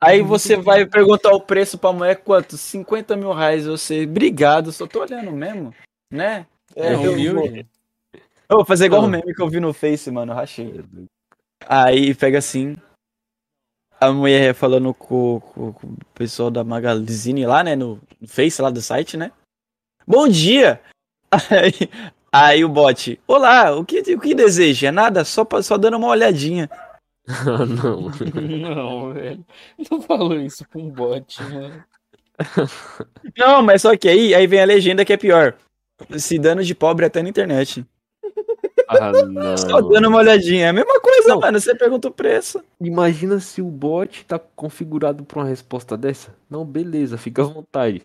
Aí 0.00 0.18
Muito 0.18 0.28
você 0.30 0.56
bom. 0.56 0.62
vai 0.64 0.84
perguntar 0.84 1.32
o 1.32 1.40
preço 1.40 1.78
pra 1.78 1.92
mulher 1.92 2.16
quanto? 2.16 2.56
50 2.58 3.14
mil 3.14 3.32
reais. 3.32 3.66
Você, 3.66 4.02
obrigado, 4.02 4.72
só 4.72 4.84
tô 4.84 5.00
olhando 5.00 5.30
mesmo, 5.30 5.72
né? 6.10 6.44
É, 6.74 6.94
eu, 6.94 7.12
humilde. 7.12 7.32
vou, 8.12 8.20
eu 8.48 8.56
vou 8.56 8.64
fazer 8.64 8.86
igual 8.86 9.04
o 9.04 9.06
meme 9.08 9.32
que 9.32 9.40
eu 9.40 9.48
vi 9.48 9.60
no 9.60 9.72
Face, 9.72 10.10
mano, 10.10 10.32
rachei. 10.32 10.84
Aí 11.68 12.12
pega 12.16 12.38
assim, 12.38 12.76
a 14.00 14.10
mulher 14.10 14.52
falando 14.54 14.92
com, 14.92 15.38
com- 15.38 15.72
com 15.72 15.86
o 15.86 15.96
pessoal 16.14 16.50
da 16.50 16.64
Magazine 16.64 17.46
lá, 17.46 17.62
né, 17.62 17.76
no, 17.76 18.00
no 18.20 18.26
Face 18.26 18.60
lá 18.60 18.70
do 18.70 18.82
site, 18.82 19.16
né? 19.16 19.30
Bom 20.04 20.26
dia! 20.26 20.82
Aí, 21.30 21.88
aí 22.32 22.64
o 22.64 22.68
bot, 22.68 23.20
olá, 23.26 23.76
o 23.76 23.84
que, 23.84 24.00
o 24.14 24.20
que 24.20 24.34
deseja? 24.34 24.90
Nada, 24.90 25.24
só, 25.24 25.44
pra- 25.44 25.62
só 25.62 25.76
dando 25.76 25.96
uma 25.98 26.08
olhadinha. 26.08 26.68
não. 27.46 28.10
Não, 28.74 29.12
velho. 29.12 29.44
Não 29.90 30.02
falou 30.02 30.34
isso 30.40 30.66
com 30.72 30.80
um 30.82 30.90
bot, 30.90 31.40
mano. 31.44 31.84
Não, 33.38 33.62
mas 33.62 33.82
só 33.82 33.96
que 33.96 34.08
aí, 34.08 34.34
aí 34.34 34.46
vem 34.46 34.60
a 34.60 34.64
legenda 34.64 35.04
que 35.04 35.12
é 35.12 35.16
pior. 35.16 35.54
Se 36.18 36.38
dano 36.38 36.64
de 36.64 36.74
pobre 36.74 37.06
até 37.06 37.22
na 37.22 37.28
internet. 37.28 37.86
Ah, 38.88 39.12
não. 39.22 39.56
Só 39.56 39.80
dando 39.80 40.08
uma 40.08 40.18
olhadinha. 40.18 40.66
É 40.66 40.68
a 40.70 40.72
mesma 40.72 41.00
coisa, 41.00 41.28
Não. 41.28 41.40
mano. 41.40 41.60
Você 41.60 41.74
pergunta 41.74 42.08
o 42.08 42.12
preço. 42.12 42.60
Imagina 42.80 43.38
se 43.38 43.62
o 43.62 43.66
bot 43.66 44.24
tá 44.26 44.38
configurado 44.56 45.22
pra 45.24 45.40
uma 45.40 45.48
resposta 45.48 45.96
dessa. 45.96 46.34
Não, 46.50 46.64
beleza, 46.64 47.16
fica 47.16 47.42
à 47.42 47.44
vontade. 47.44 48.02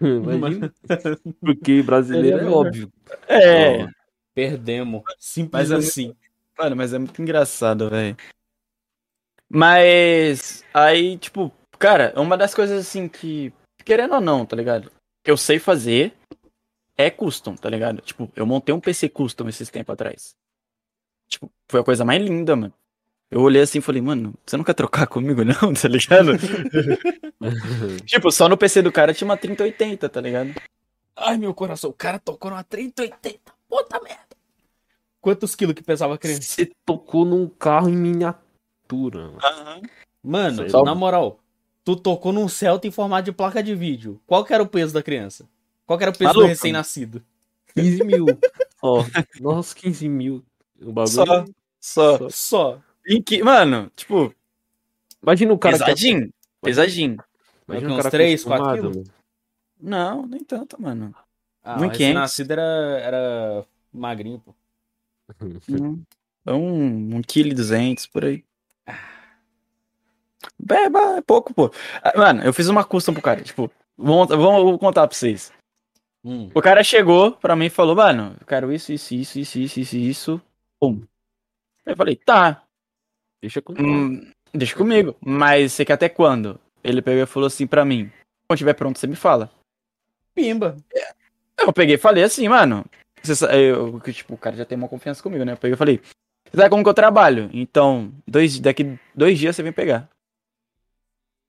Imagina. 0.00 0.72
Porque 1.40 1.82
brasileiro 1.82 2.36
é 2.36 2.40
Seria 2.40 2.56
óbvio. 2.56 2.92
É. 3.28 3.86
Perdemos. 4.34 5.02
Simples 5.18 5.68
Mas 5.68 5.70
é 5.70 5.76
assim. 5.76 6.14
Mano, 6.58 6.76
mas 6.76 6.92
é 6.92 6.98
muito 6.98 7.20
engraçado, 7.20 7.90
velho. 7.90 8.16
Mas 9.48 10.64
aí, 10.72 11.18
tipo, 11.18 11.52
cara, 11.78 12.12
uma 12.16 12.36
das 12.36 12.54
coisas 12.54 12.86
assim 12.86 13.08
que, 13.08 13.52
querendo 13.84 14.14
ou 14.14 14.20
não, 14.20 14.46
tá 14.46 14.56
ligado? 14.56 14.90
Que 15.22 15.30
eu 15.30 15.36
sei 15.36 15.58
fazer 15.58 16.14
é 16.96 17.10
custom, 17.10 17.54
tá 17.54 17.68
ligado? 17.68 18.00
Tipo, 18.00 18.30
eu 18.34 18.46
montei 18.46 18.74
um 18.74 18.80
PC 18.80 19.08
custom 19.08 19.48
esses 19.48 19.68
tempos 19.68 19.92
atrás. 19.92 20.34
Tipo, 21.28 21.50
foi 21.70 21.80
a 21.80 21.84
coisa 21.84 22.04
mais 22.04 22.22
linda, 22.22 22.56
mano. 22.56 22.72
Eu 23.32 23.40
olhei 23.40 23.62
assim 23.62 23.78
e 23.78 23.80
falei, 23.80 24.02
mano, 24.02 24.34
você 24.44 24.58
não 24.58 24.64
quer 24.64 24.74
trocar 24.74 25.06
comigo, 25.06 25.42
não, 25.42 25.54
tá 25.72 25.88
ligado? 25.88 26.32
tipo, 28.04 28.30
só 28.30 28.46
no 28.46 28.58
PC 28.58 28.82
do 28.82 28.92
cara 28.92 29.14
tinha 29.14 29.26
uma 29.26 29.38
3080, 29.38 30.06
tá 30.06 30.20
ligado? 30.20 30.54
Ai, 31.16 31.38
meu 31.38 31.54
coração. 31.54 31.88
O 31.88 31.94
cara 31.94 32.18
tocou 32.18 32.50
numa 32.50 32.62
3080. 32.62 33.40
Puta 33.66 33.98
merda. 34.02 34.36
Quantos 35.18 35.54
quilos 35.54 35.74
que 35.74 35.82
pesava 35.82 36.14
a 36.14 36.18
criança? 36.18 36.42
Você 36.42 36.70
tocou 36.84 37.24
num 37.24 37.48
carro 37.48 37.88
em 37.88 37.96
miniatura. 37.96 39.30
mano. 39.30 39.82
Mano, 40.22 40.68
Sei 40.68 40.82
na 40.82 40.94
moral. 40.94 41.40
Tu 41.84 41.96
tocou 41.96 42.34
num 42.34 42.48
Celta 42.48 42.86
em 42.86 42.90
formato 42.90 43.24
de 43.24 43.32
placa 43.32 43.62
de 43.62 43.74
vídeo. 43.74 44.20
Qual 44.26 44.44
que 44.44 44.52
era 44.52 44.62
o 44.62 44.68
peso 44.68 44.92
da 44.92 45.02
criança? 45.02 45.48
Qual 45.86 45.96
que 45.98 46.04
era 46.04 46.10
o 46.10 46.16
peso 46.16 46.32
do 46.32 46.36
Maluco. 46.36 46.48
recém-nascido? 46.48 47.22
15 47.74 48.04
mil. 48.04 48.26
Ó, 48.82 49.02
nossa, 49.40 49.74
15 49.74 50.06
mil. 50.06 50.44
O 50.82 50.92
bagulho. 50.92 51.14
Só, 51.80 52.18
só. 52.18 52.28
Só. 52.28 52.80
Em 53.06 53.22
que, 53.22 53.42
mano, 53.42 53.90
tipo, 53.96 54.34
Imagina 55.22 55.52
o 55.52 55.58
cara 55.58 55.76
que 55.76 55.82
é 55.82 55.86
pesadinho, 55.86 56.32
pesadinho. 56.60 57.16
Imagina 57.68 57.90
Uns 57.90 57.94
o 57.94 57.96
cara 57.98 58.10
três, 58.10 58.44
quatro 58.44 58.64
acostumado, 58.64 58.92
quilos? 58.92 59.08
mano. 59.08 59.22
Não, 59.80 60.26
nem 60.26 60.44
tanto, 60.44 60.80
mano. 60.80 61.14
Ah, 61.62 61.76
Um 61.76 61.82
o 61.82 61.84
e 61.86 61.90
quinhentos. 61.90 61.98
recém-nascido 61.98 62.50
era, 62.52 62.62
era 63.00 63.66
magrinho, 63.92 64.40
pô. 64.40 64.54
É 66.46 66.52
um, 66.52 67.16
um 67.16 67.22
quilo 67.22 67.50
e 67.50 67.54
duzentos, 67.54 68.06
por 68.06 68.24
aí. 68.24 68.44
É, 70.70 70.88
ba- 70.88 71.16
é 71.18 71.20
pouco, 71.20 71.52
pô. 71.54 71.70
Ah, 72.02 72.12
Mano, 72.16 72.42
eu 72.42 72.52
fiz 72.52 72.68
uma 72.68 72.84
custom 72.84 73.12
pro 73.12 73.22
cara, 73.22 73.42
tipo, 73.42 73.70
vou, 73.96 74.26
vou, 74.26 74.64
vou 74.64 74.78
contar 74.78 75.06
pra 75.06 75.16
vocês. 75.16 75.52
Hum. 76.24 76.50
O 76.54 76.62
cara 76.62 76.82
chegou 76.84 77.32
pra 77.32 77.56
mim 77.56 77.66
e 77.66 77.70
falou, 77.70 77.96
mano, 77.96 78.36
eu 78.40 78.46
quero 78.46 78.72
isso, 78.72 78.92
isso, 78.92 79.14
isso, 79.14 79.38
isso, 79.40 79.58
isso, 79.58 79.80
isso, 79.80 79.96
isso. 79.96 80.42
Pum. 80.80 81.02
Eu 81.84 81.96
falei, 81.96 82.16
tá, 82.16 82.62
Deixa 83.42 83.60
com 83.60 83.74
hum, 83.74 84.30
deixa 84.54 84.76
comigo. 84.76 85.16
Mas 85.20 85.72
você 85.72 85.84
quer 85.84 85.94
até 85.94 86.08
quando? 86.08 86.60
Ele 86.82 87.02
pegou 87.02 87.22
e 87.22 87.26
falou 87.26 87.48
assim 87.48 87.66
pra 87.66 87.84
mim, 87.84 88.10
quando 88.48 88.58
tiver 88.58 88.74
pronto, 88.74 88.98
você 88.98 89.06
me 89.06 89.16
fala. 89.16 89.50
Pimba. 90.34 90.76
Eu 91.58 91.72
peguei 91.72 91.96
e 91.96 91.98
falei 91.98 92.22
assim, 92.22 92.48
mano. 92.48 92.84
Você, 93.22 93.44
eu, 93.44 94.00
que, 94.00 94.12
tipo, 94.12 94.34
o 94.34 94.38
cara 94.38 94.56
já 94.56 94.64
tem 94.64 94.78
uma 94.78 94.88
confiança 94.88 95.22
comigo, 95.22 95.44
né? 95.44 95.52
Eu 95.52 95.56
peguei 95.56 95.74
e 95.74 95.76
falei, 95.76 95.98
você 95.98 96.56
sabe 96.56 96.70
como 96.70 96.82
que 96.82 96.88
eu 96.88 96.94
trabalho? 96.94 97.50
Então, 97.52 98.12
dois, 98.26 98.58
daqui 98.58 98.98
dois 99.14 99.38
dias 99.38 99.54
você 99.56 99.62
vem 99.62 99.72
pegar. 99.72 100.08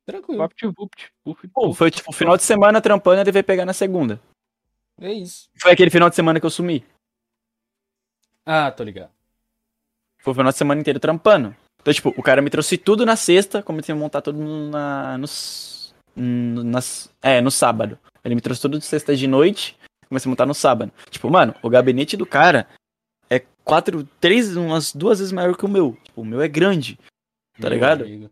Tranquilo. 0.06 0.39
Vapt, 0.39 0.68
vupt, 0.68 1.12
vupt, 1.24 1.48
Pô, 1.48 1.68
vupt. 1.68 1.78
foi 1.78 1.91
tipo 1.91 2.12
final 2.12 2.36
de 2.36 2.44
semana 2.44 2.82
trampando 2.82 3.20
e 3.20 3.22
ele 3.22 3.32
veio 3.32 3.44
pegar 3.46 3.66
na 3.66 3.74
segunda. 3.74 4.20
É 5.00 5.12
isso. 5.12 5.50
Foi 5.56 5.72
aquele 5.72 5.89
final 5.89 6.10
de 6.10 6.16
semana 6.16 6.39
que 6.39 6.46
eu 6.46 6.50
sumi. 6.50 6.86
Ah, 8.46 8.70
tô 8.72 8.84
ligado. 8.84 9.12
Foi 10.20 10.32
o 10.32 10.36
final 10.36 10.52
de 10.52 10.58
semana 10.58 10.82
inteiro 10.82 11.00
trampando. 11.00 11.56
Então, 11.84 11.94
tipo, 11.94 12.14
o 12.18 12.24
cara 12.24 12.42
me 12.42 12.50
trouxe 12.50 12.78
tudo 12.78 13.06
na 13.06 13.16
sexta, 13.16 13.62
comecei 13.62 13.94
a 13.94 13.98
montar 13.98 14.22
tudo 14.22 14.40
na, 14.42 15.18
no, 15.18 15.26
s- 15.26 15.94
no, 16.16 16.64
nas, 16.64 17.12
é, 17.22 17.42
no 17.42 17.52
sábado. 17.52 18.00
Ele 18.24 18.36
me 18.36 18.42
trouxe 18.42 18.62
tudo 18.62 18.80
de 18.80 18.86
sexta 18.86 19.14
de 19.16 19.28
noite, 19.28 19.78
comecei 20.08 20.30
a 20.30 20.32
montar 20.32 20.46
no 20.46 20.54
sábado. 20.54 20.92
Tipo, 21.10 21.30
mano, 21.30 21.54
o 21.62 21.70
gabinete 21.70 22.16
do 22.16 22.26
cara 22.26 22.68
é 23.30 23.42
quatro, 23.66 24.08
três, 24.22 24.56
umas 24.56 24.94
duas 24.96 25.20
vezes 25.20 25.34
maior 25.34 25.58
que 25.58 25.66
o 25.66 25.70
meu. 25.70 25.98
Tipo, 26.04 26.22
o 26.22 26.26
meu 26.26 26.42
é 26.42 26.48
grande. 26.48 26.98
Tá 27.60 27.68
Meu 27.68 27.72
ligado? 27.72 28.04
amigo. 28.06 28.30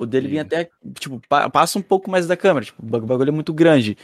O 0.00 0.06
dele 0.06 0.28
vinha 0.28 0.42
Sim. 0.42 0.46
até, 0.46 0.70
tipo, 0.98 1.20
pa- 1.28 1.50
passa 1.50 1.78
um 1.78 1.82
pouco 1.82 2.10
mais 2.10 2.26
da 2.26 2.36
câmera. 2.38 2.64
Tipo, 2.64 2.82
o 2.82 2.86
bag- 2.86 3.04
bagulho 3.06 3.28
é 3.28 3.32
muito 3.32 3.52
grande. 3.52 3.98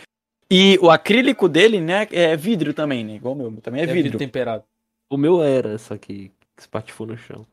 E 0.50 0.78
o 0.82 0.90
acrílico 0.90 1.48
dele, 1.48 1.80
né, 1.80 2.06
é 2.12 2.36
vidro 2.36 2.74
também, 2.74 3.02
né? 3.02 3.14
Igual 3.14 3.34
o 3.34 3.36
meu, 3.38 3.60
também 3.62 3.80
é 3.80 3.84
É 3.84 3.86
vidro. 3.86 4.02
vidro 4.02 4.18
temperado. 4.18 4.62
O 5.10 5.16
meu 5.16 5.42
era, 5.42 5.78
só 5.78 5.96
que 5.96 6.30
espatifou 6.58 7.06
no 7.06 7.16
chão. 7.16 7.46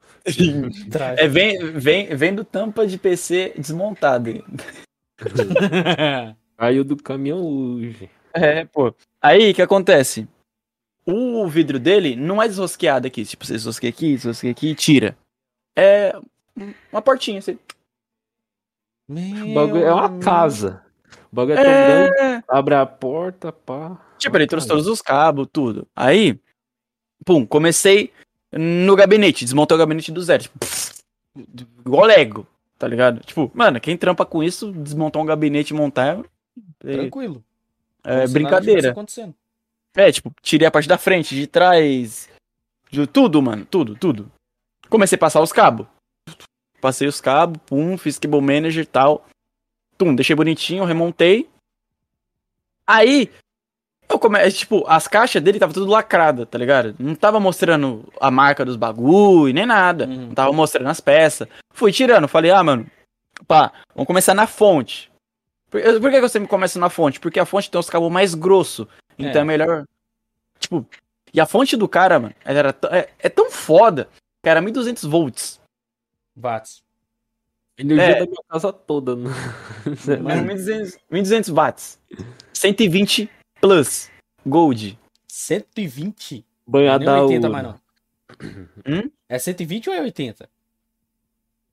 É, 1.17 1.27
vem, 1.27 1.57
vem, 1.73 2.15
vem 2.15 2.35
do 2.35 2.43
tampa 2.43 2.85
de 2.85 2.97
PC 2.97 3.53
desmontado. 3.57 4.43
Caiu 6.57 6.83
do 6.83 6.95
caminhão 6.97 7.41
hoje. 7.43 8.09
É, 8.33 8.65
pô. 8.65 8.93
Aí, 9.21 9.51
o 9.51 9.55
que 9.55 9.61
acontece? 9.61 10.27
O 11.05 11.47
vidro 11.47 11.79
dele 11.79 12.15
não 12.15 12.41
é 12.41 12.47
desrosqueado 12.47 13.07
aqui. 13.07 13.25
Tipo, 13.25 13.45
você 13.45 13.53
desrosqueia 13.53 13.89
aqui, 13.89 14.15
desrosqueia 14.15 14.51
aqui 14.51 14.69
e 14.69 14.75
tira. 14.75 15.17
É 15.75 16.15
uma 16.91 17.01
portinha, 17.01 17.39
assim. 17.39 17.57
O 19.09 19.53
bagulho 19.53 19.83
é 19.83 19.93
uma 19.93 20.19
casa. 20.19 20.83
O 21.31 21.35
bagulho 21.35 21.57
é 21.57 21.63
tão 21.63 21.73
grande, 21.73 22.19
É, 22.19 22.43
abre 22.47 22.75
a 22.75 22.85
porta, 22.85 23.51
pá. 23.51 23.99
tipo, 24.17 24.37
ele 24.37 24.47
trouxe 24.47 24.67
todos 24.67 24.87
os 24.87 25.01
cabos, 25.01 25.47
tudo. 25.51 25.87
Aí, 25.95 26.39
pum, 27.25 27.45
comecei 27.45 28.13
no 28.51 28.95
gabinete, 28.95 29.45
desmontou 29.45 29.75
o 29.75 29.79
gabinete 29.79 30.11
do 30.11 30.21
zero. 30.21 30.43
Tipo, 30.43 30.59
pff, 30.59 31.01
igual 31.85 32.05
Lego, 32.05 32.47
tá 32.77 32.87
ligado? 32.87 33.21
Tipo, 33.21 33.51
mano, 33.53 33.79
quem 33.79 33.97
trampa 33.97 34.25
com 34.25 34.43
isso, 34.43 34.71
desmontar 34.71 35.21
um 35.21 35.25
gabinete 35.25 35.71
e 35.71 35.77
montar 35.77 36.19
é, 36.83 36.93
Tranquilo. 36.93 37.43
é 38.03 38.13
tivesse 38.13 38.33
brincadeira. 38.33 38.95
É, 39.95 40.11
tipo, 40.11 40.31
tirei 40.41 40.67
a 40.67 40.71
parte 40.71 40.87
da 40.87 40.97
frente, 40.97 41.35
de 41.35 41.47
trás, 41.47 42.29
de 42.89 43.05
tudo, 43.07 43.41
mano, 43.41 43.65
tudo, 43.65 43.95
tudo. 43.95 44.31
Comecei 44.89 45.15
a 45.15 45.19
passar 45.19 45.41
os 45.41 45.51
cabos. 45.51 45.87
Passei 46.81 47.07
os 47.07 47.21
cabos, 47.21 47.61
pum, 47.65 47.97
fiz 47.97 48.17
cable 48.17 48.41
manager 48.41 48.83
e 48.83 48.87
tal. 48.87 49.25
Tum, 49.97 50.15
deixei 50.15 50.35
bonitinho, 50.35 50.83
remontei. 50.83 51.47
Aí, 52.87 53.31
eu 54.11 54.19
come... 54.19 54.51
tipo, 54.51 54.83
as 54.87 55.07
caixas 55.07 55.41
dele 55.41 55.59
tava 55.59 55.73
tudo 55.73 55.89
lacrada, 55.91 56.45
tá 56.45 56.57
ligado? 56.57 56.95
Não 56.99 57.15
tava 57.15 57.39
mostrando 57.39 58.07
a 58.19 58.29
marca 58.31 58.63
dos 58.65 58.75
bagulho, 58.75 59.53
nem 59.53 59.65
nada. 59.65 60.05
Uhum. 60.05 60.27
Não 60.27 60.33
tava 60.33 60.51
mostrando 60.53 60.87
as 60.89 60.99
peças. 60.99 61.47
Fui 61.73 61.91
tirando, 61.91 62.27
falei, 62.27 62.51
ah, 62.51 62.63
mano, 62.63 62.85
pá, 63.47 63.71
vamos 63.95 64.07
começar 64.07 64.33
na 64.33 64.47
fonte. 64.47 65.11
Por, 65.69 65.81
por 66.01 66.09
que 66.11 66.17
eu 66.17 66.29
sempre 66.29 66.49
começo 66.49 66.77
na 66.79 66.89
fonte? 66.89 67.19
Porque 67.19 67.39
a 67.39 67.45
fonte 67.45 67.69
tem 67.71 67.79
os 67.79 67.89
cabos 67.89 68.11
mais 68.11 68.33
grossos. 68.33 68.85
Então 69.17 69.41
é. 69.41 69.43
É. 69.43 69.45
melhor. 69.45 69.85
Tipo, 70.59 70.85
e 71.33 71.39
a 71.39 71.45
fonte 71.45 71.77
do 71.77 71.87
cara, 71.87 72.19
mano, 72.19 72.35
ela 72.43 72.59
era 72.59 72.73
t- 72.73 72.87
é, 72.87 73.09
é 73.19 73.29
tão 73.29 73.49
foda 73.49 74.09
que 74.43 74.49
era 74.49 74.61
1200 74.61 75.03
volts. 75.05 75.59
Watts. 76.35 76.83
Energia 77.77 78.05
É. 78.05 78.19
da 78.19 78.25
minha 78.25 78.43
casa 78.49 78.71
toda. 78.73 79.13
Era 80.07 80.41
1200, 80.41 80.97
1200 81.09 81.49
watts. 81.49 81.99
120 82.53 83.29
plus 83.61 84.11
gold. 84.45 84.97
120? 85.27 86.45
Banhar 86.67 86.99
não 86.99 87.15
é 87.15 87.21
80 87.21 87.47
urna. 87.47 87.49
mais 87.49 87.63
não. 87.65 87.81
Hum? 89.05 89.11
É 89.29 89.37
120 89.39 89.89
ou 89.89 89.95
é 89.95 90.01
80? 90.01 90.49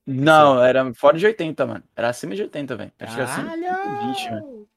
Não, 0.07 0.62
era 0.62 0.93
fora 0.95 1.18
de 1.18 1.26
80, 1.26 1.66
mano. 1.66 1.84
Era 1.95 2.09
acima 2.09 2.34
de 2.34 2.43
80, 2.43 2.76
velho. 2.76 2.93
Acho 2.99 3.14
que 3.14 3.20
era 3.20 3.30
acima 3.30 3.57
de 3.57 3.62
Caralho! 3.64 4.14
120, 4.14 4.30
velho. 4.30 4.68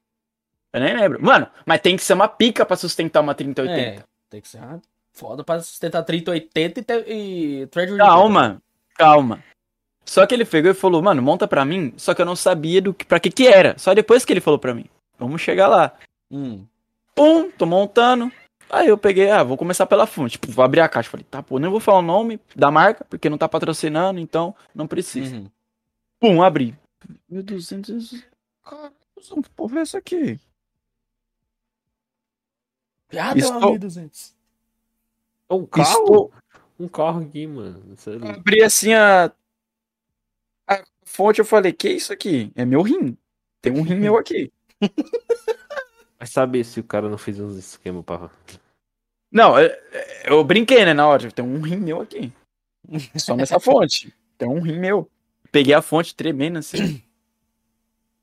Eu 0.74 0.80
nem 0.80 0.96
lembro. 0.96 1.22
Mano, 1.22 1.46
mas 1.66 1.80
tem 1.80 1.96
que 1.96 2.02
ser 2.02 2.12
uma 2.14 2.28
pica 2.28 2.64
pra 2.66 2.76
sustentar 2.76 3.20
uma 3.20 3.34
3080. 3.34 3.80
É, 4.00 4.04
tem 4.28 4.40
que 4.40 4.48
ser 4.48 4.58
uma 4.58 4.80
foda 5.12 5.42
pra 5.44 5.60
sustentar 5.60 6.02
3080 6.02 6.80
e, 6.80 6.82
te- 6.82 7.04
e 7.08 7.66
Treasure 7.68 7.98
Calma, 7.98 8.62
calma. 8.94 9.42
Só 10.04 10.26
que 10.26 10.34
ele 10.34 10.44
pegou 10.44 10.70
e 10.70 10.74
falou, 10.74 11.00
mano, 11.02 11.22
monta 11.22 11.46
pra 11.46 11.64
mim. 11.64 11.92
Só 11.96 12.12
que 12.14 12.20
eu 12.20 12.26
não 12.26 12.36
sabia 12.36 12.80
do 12.82 12.92
que, 12.92 13.04
pra 13.04 13.20
que 13.20 13.30
que 13.30 13.46
era. 13.46 13.76
Só 13.78 13.94
depois 13.94 14.24
que 14.24 14.32
ele 14.32 14.40
falou 14.40 14.58
pra 14.58 14.74
mim. 14.74 14.86
Vamos 15.18 15.40
chegar 15.40 15.68
lá. 15.68 15.92
Hum. 16.30 16.64
Pum, 17.14 17.50
tô 17.50 17.66
montando. 17.66 18.30
Aí 18.70 18.88
eu 18.88 18.96
peguei, 18.96 19.30
ah, 19.30 19.42
vou 19.42 19.56
começar 19.58 19.86
pela 19.86 20.06
fonte. 20.06 20.32
Tipo, 20.32 20.50
vou 20.50 20.64
abrir 20.64 20.80
a 20.80 20.88
caixa. 20.88 21.10
Falei, 21.10 21.26
tá, 21.30 21.42
pô, 21.42 21.58
nem 21.58 21.70
vou 21.70 21.80
falar 21.80 21.98
o 21.98 22.02
nome 22.02 22.40
da 22.56 22.70
marca, 22.70 23.04
porque 23.04 23.28
não 23.28 23.36
tá 23.36 23.48
patrocinando, 23.48 24.18
então 24.18 24.54
não 24.74 24.86
precisa. 24.86 25.36
Uhum. 25.36 25.50
Pum, 26.18 26.42
abri. 26.42 26.74
1200. 27.28 28.24
Caralho, 28.64 28.92
porra, 29.54 29.78
é 29.78 29.82
essa 29.82 29.98
aqui? 29.98 30.40
Ah, 33.14 33.32
uma 33.32 33.36
Estou- 33.38 33.70
1200. 33.72 34.34
É 35.50 35.54
um 35.54 35.66
carro? 35.66 35.88
Estou- 35.90 36.32
Um 36.80 36.88
carro 36.88 37.20
aqui, 37.22 37.46
mano. 37.46 37.96
Sério. 37.96 38.26
Abri 38.26 38.62
assim 38.62 38.94
a. 38.94 39.30
A 40.66 40.82
fonte, 41.04 41.38
eu 41.40 41.44
falei, 41.44 41.72
que 41.72 41.90
isso 41.90 42.12
aqui? 42.12 42.50
É 42.54 42.64
meu 42.64 42.80
rim. 42.82 43.16
Tem 43.60 43.72
um 43.72 43.82
rim 43.82 43.96
meu 43.96 44.16
aqui. 44.18 44.50
Vai 46.22 46.26
saber 46.28 46.62
se 46.62 46.78
o 46.78 46.84
cara 46.84 47.08
não 47.08 47.18
fez 47.18 47.40
uns 47.40 47.56
esquemas 47.56 48.04
pra. 48.04 48.30
Não, 49.28 49.58
é- 49.58 49.66
é- 49.92 50.32
eu 50.32 50.44
brinquei, 50.44 50.84
né, 50.84 50.94
na 50.94 51.04
hora. 51.08 51.28
Tem 51.32 51.44
um 51.44 51.60
rim 51.60 51.78
meu 51.78 52.00
aqui. 52.00 52.32
Só 53.16 53.34
nessa 53.34 53.58
fonte. 53.58 54.14
Tem 54.38 54.48
um 54.48 54.60
rim 54.60 54.78
meu. 54.78 55.10
Peguei 55.50 55.74
a 55.74 55.82
fonte 55.82 56.14
tremendo 56.14 56.60
assim. 56.60 57.02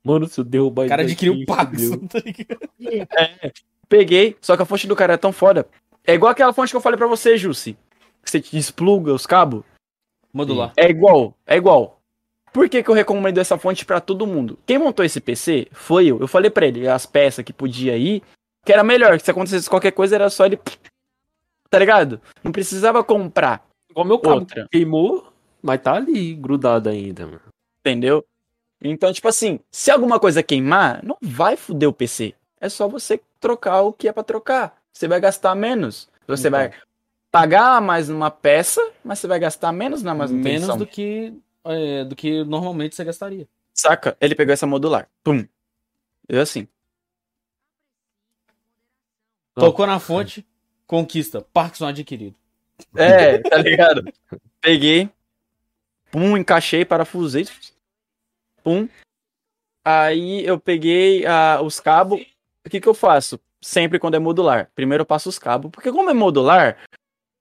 Mano, 0.02 0.26
se 0.26 0.40
eu 0.40 0.44
derrubar 0.44 0.86
O 0.86 0.88
cara 0.88 1.02
isso 1.02 1.12
adquiriu 1.12 1.44
Paxson, 1.44 1.98
tá 2.08 2.20
ligado? 2.20 3.52
Peguei, 3.86 4.34
só 4.40 4.56
que 4.56 4.62
a 4.62 4.64
fonte 4.64 4.86
do 4.86 4.96
cara 4.96 5.12
é 5.12 5.18
tão 5.18 5.30
foda. 5.30 5.68
É 6.02 6.14
igual 6.14 6.32
aquela 6.32 6.54
fonte 6.54 6.70
que 6.70 6.76
eu 6.76 6.80
falei 6.80 6.96
pra 6.96 7.06
você, 7.06 7.36
Jussi. 7.36 7.76
Que 8.24 8.30
você 8.30 8.40
despluga 8.40 9.12
os 9.12 9.26
cabos. 9.26 9.62
Modular. 10.32 10.72
É 10.74 10.88
igual, 10.88 11.36
é 11.46 11.54
igual. 11.58 11.99
Por 12.52 12.68
que, 12.68 12.82
que 12.82 12.88
eu 12.90 12.94
recomendo 12.94 13.38
essa 13.38 13.56
fonte 13.56 13.84
pra 13.84 14.00
todo 14.00 14.26
mundo? 14.26 14.58
Quem 14.66 14.78
montou 14.78 15.04
esse 15.04 15.20
PC 15.20 15.68
foi 15.72 16.06
eu. 16.08 16.18
Eu 16.20 16.26
falei 16.26 16.50
pra 16.50 16.66
ele 16.66 16.88
as 16.88 17.06
peças 17.06 17.44
que 17.44 17.52
podia 17.52 17.96
ir, 17.96 18.22
que 18.64 18.72
era 18.72 18.82
melhor, 18.82 19.16
que 19.18 19.24
se 19.24 19.30
acontecesse 19.30 19.70
qualquer 19.70 19.92
coisa 19.92 20.16
era 20.16 20.28
só 20.30 20.46
ele. 20.46 20.58
Tá 21.68 21.78
ligado? 21.78 22.20
Não 22.42 22.50
precisava 22.50 23.02
comprar, 23.04 23.64
Igual 23.90 24.06
meu 24.06 24.18
cabo 24.18 24.34
Outra. 24.40 24.66
queimou, 24.70 25.32
mas 25.62 25.80
tá 25.80 25.94
ali 25.94 26.34
grudado 26.34 26.88
ainda, 26.88 27.26
mano. 27.26 27.40
entendeu? 27.80 28.24
Então, 28.82 29.12
tipo 29.12 29.28
assim, 29.28 29.60
se 29.70 29.90
alguma 29.90 30.18
coisa 30.18 30.42
queimar, 30.42 31.04
não 31.04 31.16
vai 31.22 31.56
foder 31.56 31.88
o 31.88 31.92
PC. 31.92 32.34
É 32.60 32.68
só 32.68 32.88
você 32.88 33.20
trocar 33.38 33.82
o 33.82 33.92
que 33.92 34.08
é 34.08 34.12
pra 34.12 34.22
trocar. 34.24 34.76
Você 34.92 35.06
vai 35.06 35.20
gastar 35.20 35.54
menos. 35.54 36.08
Você 36.26 36.48
Então. 36.48 36.58
vai 36.60 36.72
pagar 37.30 37.80
mais 37.80 38.08
numa 38.08 38.30
peça, 38.30 38.80
mas 39.04 39.18
você 39.18 39.26
vai 39.28 39.38
gastar 39.38 39.70
menos 39.72 40.02
na 40.02 40.14
manutenção. 40.14 40.42
Menos 40.42 40.76
do 40.76 40.86
que, 40.86 41.32
é, 41.64 42.04
do 42.04 42.16
que 42.16 42.44
normalmente 42.44 42.94
você 42.94 43.04
gastaria. 43.04 43.48
Saca? 43.74 44.16
Ele 44.20 44.34
pegou 44.34 44.52
essa 44.52 44.66
modular. 44.66 45.08
Pum. 45.22 45.46
Eu 46.28 46.40
assim. 46.40 46.68
Tocou 49.54 49.86
na 49.86 49.98
fonte, 49.98 50.46
conquista. 50.86 51.40
Parkinson 51.52 51.86
adquirido. 51.86 52.36
É, 52.96 53.38
tá 53.38 53.58
ligado? 53.58 54.04
Peguei. 54.60 55.10
Pum, 56.10 56.36
encaixei, 56.36 56.84
parafusei. 56.84 57.46
Pum. 58.62 58.88
Aí 59.84 60.44
eu 60.44 60.58
peguei 60.58 61.26
ah, 61.26 61.60
os 61.62 61.80
cabos. 61.80 62.20
O 62.64 62.70
que 62.70 62.80
que 62.80 62.88
eu 62.88 62.94
faço? 62.94 63.40
Sempre 63.60 63.98
quando 63.98 64.14
é 64.14 64.18
modular. 64.18 64.70
Primeiro 64.74 65.02
eu 65.02 65.06
passo 65.06 65.28
os 65.28 65.38
cabos. 65.38 65.70
Porque 65.70 65.90
como 65.90 66.10
é 66.10 66.14
modular, 66.14 66.78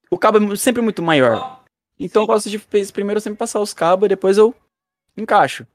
o 0.09 0.17
cabo 0.17 0.53
é 0.53 0.55
sempre 0.55 0.81
muito 0.81 1.01
maior. 1.01 1.58
Então 1.99 2.23
eu 2.23 2.27
gosto 2.27 2.49
de 2.49 2.57
primeiro 2.93 3.19
sempre 3.19 3.37
passar 3.37 3.59
os 3.59 3.73
cabos 3.73 4.05
e 4.05 4.09
depois 4.09 4.37
eu 4.37 4.55
encaixo. 5.17 5.67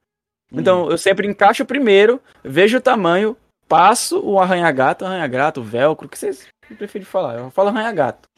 Então 0.52 0.90
eu 0.90 0.96
sempre 0.96 1.28
encaixo 1.28 1.64
primeiro, 1.66 2.20
vejo 2.42 2.78
o 2.78 2.80
tamanho, 2.80 3.36
passo 3.68 4.20
o 4.24 4.38
arranha-gato, 4.40 5.04
arranha-gato, 5.04 5.62
velcro, 5.62 6.06
o 6.06 6.08
que 6.10 6.18
vocês 6.18 6.46
preferem 6.78 7.04
falar? 7.04 7.38
Eu 7.38 7.50
falo 7.50 7.68
arranha-gato. 7.68 8.28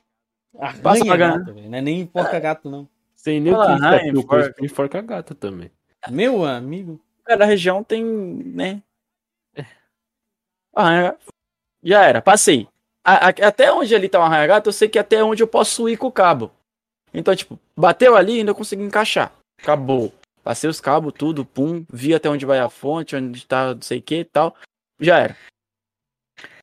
Arranha 0.58 0.82
Passa 0.82 1.04
pra 1.04 1.16
gato, 1.16 1.52
velho. 1.54 1.68
Não 1.70 1.78
é 1.78 1.80
nem 1.82 2.06
porca 2.06 2.40
gato, 2.40 2.70
não. 2.70 2.88
Sem 3.14 3.40
nem 3.40 3.52
o 3.52 3.56
Fala, 3.56 4.00
que 4.00 4.06
o 4.06 4.08
enforca. 4.20 4.44
curso 4.46 4.64
enforca 4.64 5.02
gata 5.02 5.34
também. 5.34 5.70
Meu 6.10 6.44
amigo. 6.44 7.00
Cada 7.24 7.44
região 7.44 7.84
tem, 7.84 8.02
né? 8.04 8.82
Arranha 10.74 11.16
Já 11.82 12.02
era, 12.04 12.20
passei. 12.22 12.68
A- 13.04 13.26
a- 13.28 13.48
até 13.48 13.72
onde 13.72 13.94
ali 13.94 14.08
tá 14.08 14.18
o 14.18 14.22
arranha-gato, 14.22 14.68
eu 14.68 14.72
sei 14.72 14.88
que 14.88 14.98
até 14.98 15.22
onde 15.22 15.42
eu 15.42 15.46
posso 15.46 15.88
ir 15.88 15.96
com 15.96 16.06
o 16.08 16.12
cabo. 16.12 16.50
Então, 17.16 17.34
tipo, 17.34 17.58
bateu 17.74 18.14
ali, 18.14 18.40
ainda 18.40 18.50
eu 18.50 18.54
consegui 18.54 18.82
encaixar. 18.82 19.32
Acabou. 19.58 20.12
Passei 20.44 20.68
os 20.68 20.82
cabos, 20.82 21.14
tudo, 21.14 21.46
pum. 21.46 21.84
Vi 21.90 22.14
até 22.14 22.28
onde 22.28 22.44
vai 22.44 22.58
a 22.58 22.68
fonte, 22.68 23.16
onde 23.16 23.46
tá 23.46 23.74
não 23.74 23.80
sei 23.80 23.98
o 24.00 24.02
que 24.02 24.16
e 24.16 24.24
tal. 24.24 24.54
Já 25.00 25.18
era. 25.20 25.36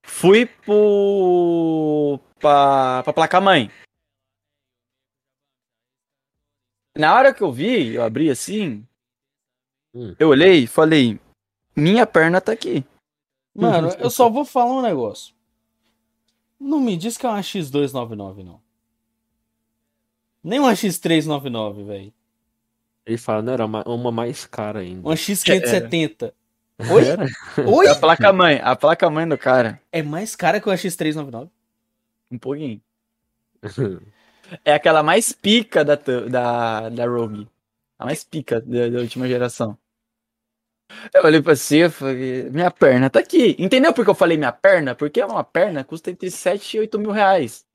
Fui 0.06 0.46
pro. 0.46 2.20
pra, 2.40 3.02
pra 3.04 3.14
placa-mãe. 3.14 3.72
Na 6.96 7.16
hora 7.16 7.34
que 7.34 7.42
eu 7.42 7.52
vi, 7.52 7.96
eu 7.96 8.04
abri 8.04 8.30
assim. 8.30 8.86
Hum. 9.94 10.16
Eu 10.20 10.30
olhei 10.30 10.64
e 10.64 10.68
falei: 10.68 11.20
Minha 11.76 12.06
perna 12.06 12.40
tá 12.40 12.52
aqui. 12.52 12.86
Mano, 13.56 13.90
eu 14.00 14.10
só 14.10 14.30
vou 14.30 14.46
falar 14.46 14.74
um 14.74 14.82
negócio. 14.84 15.34
Não 16.60 16.80
me 16.80 16.96
diz 16.96 17.18
que 17.18 17.26
é 17.26 17.30
uma 17.30 17.42
X299, 17.42 18.44
não. 18.44 18.63
Nem 20.44 20.60
uma 20.60 20.74
X399, 20.74 21.86
velho. 21.86 22.14
Ele 23.06 23.18
fala, 23.18 23.42
não, 23.42 23.54
era 23.54 23.66
uma, 23.66 23.84
uma 23.84 24.12
mais 24.12 24.46
cara 24.46 24.80
ainda. 24.80 25.08
Uma 25.08 25.16
X570. 25.16 26.34
Oi? 26.92 27.04
Era? 27.08 27.26
Oi? 27.66 27.86
É 27.86 27.90
a 27.90 27.96
placa-mãe, 27.96 28.60
a 28.64 28.76
placa-mãe 28.76 29.28
do 29.28 29.38
cara. 29.38 29.82
É 29.92 30.02
mais 30.02 30.36
cara 30.36 30.60
que 30.60 30.68
uma 30.68 30.76
X399? 30.76 31.50
Um 32.32 32.38
pouquinho. 32.38 32.82
É 34.64 34.74
aquela 34.74 35.02
mais 35.02 35.32
pica 35.32 35.84
da, 35.84 35.96
da, 35.96 36.90
da 36.90 37.08
Rogue. 37.08 37.48
A 37.98 38.06
mais 38.06 38.24
pica 38.24 38.62
da, 38.62 38.90
da 38.90 39.00
última 39.00 39.28
geração. 39.28 39.78
Eu 41.14 41.24
olhei 41.24 41.42
pra 41.42 41.56
você 41.56 41.86
e 41.86 41.90
falei, 41.90 42.50
minha 42.52 42.70
perna 42.70 43.10
tá 43.10 43.20
aqui. 43.20 43.56
Entendeu 43.58 43.94
por 43.94 44.04
que 44.04 44.12
eu 44.12 44.16
falei 44.16 44.38
minha 44.38 44.52
perna? 44.52 44.94
Porque 44.94 45.24
uma 45.24 45.44
perna 45.44 45.84
custa 45.84 46.12
entre 46.12 46.30
7 46.30 46.78
e 46.78 46.80
8 46.82 47.00
mil 47.00 47.12
reais. 47.12 47.66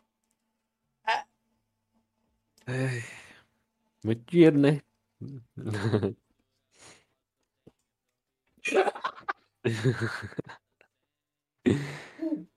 Muito 4.04 4.22
dinheiro, 4.30 4.58
né? 4.58 4.80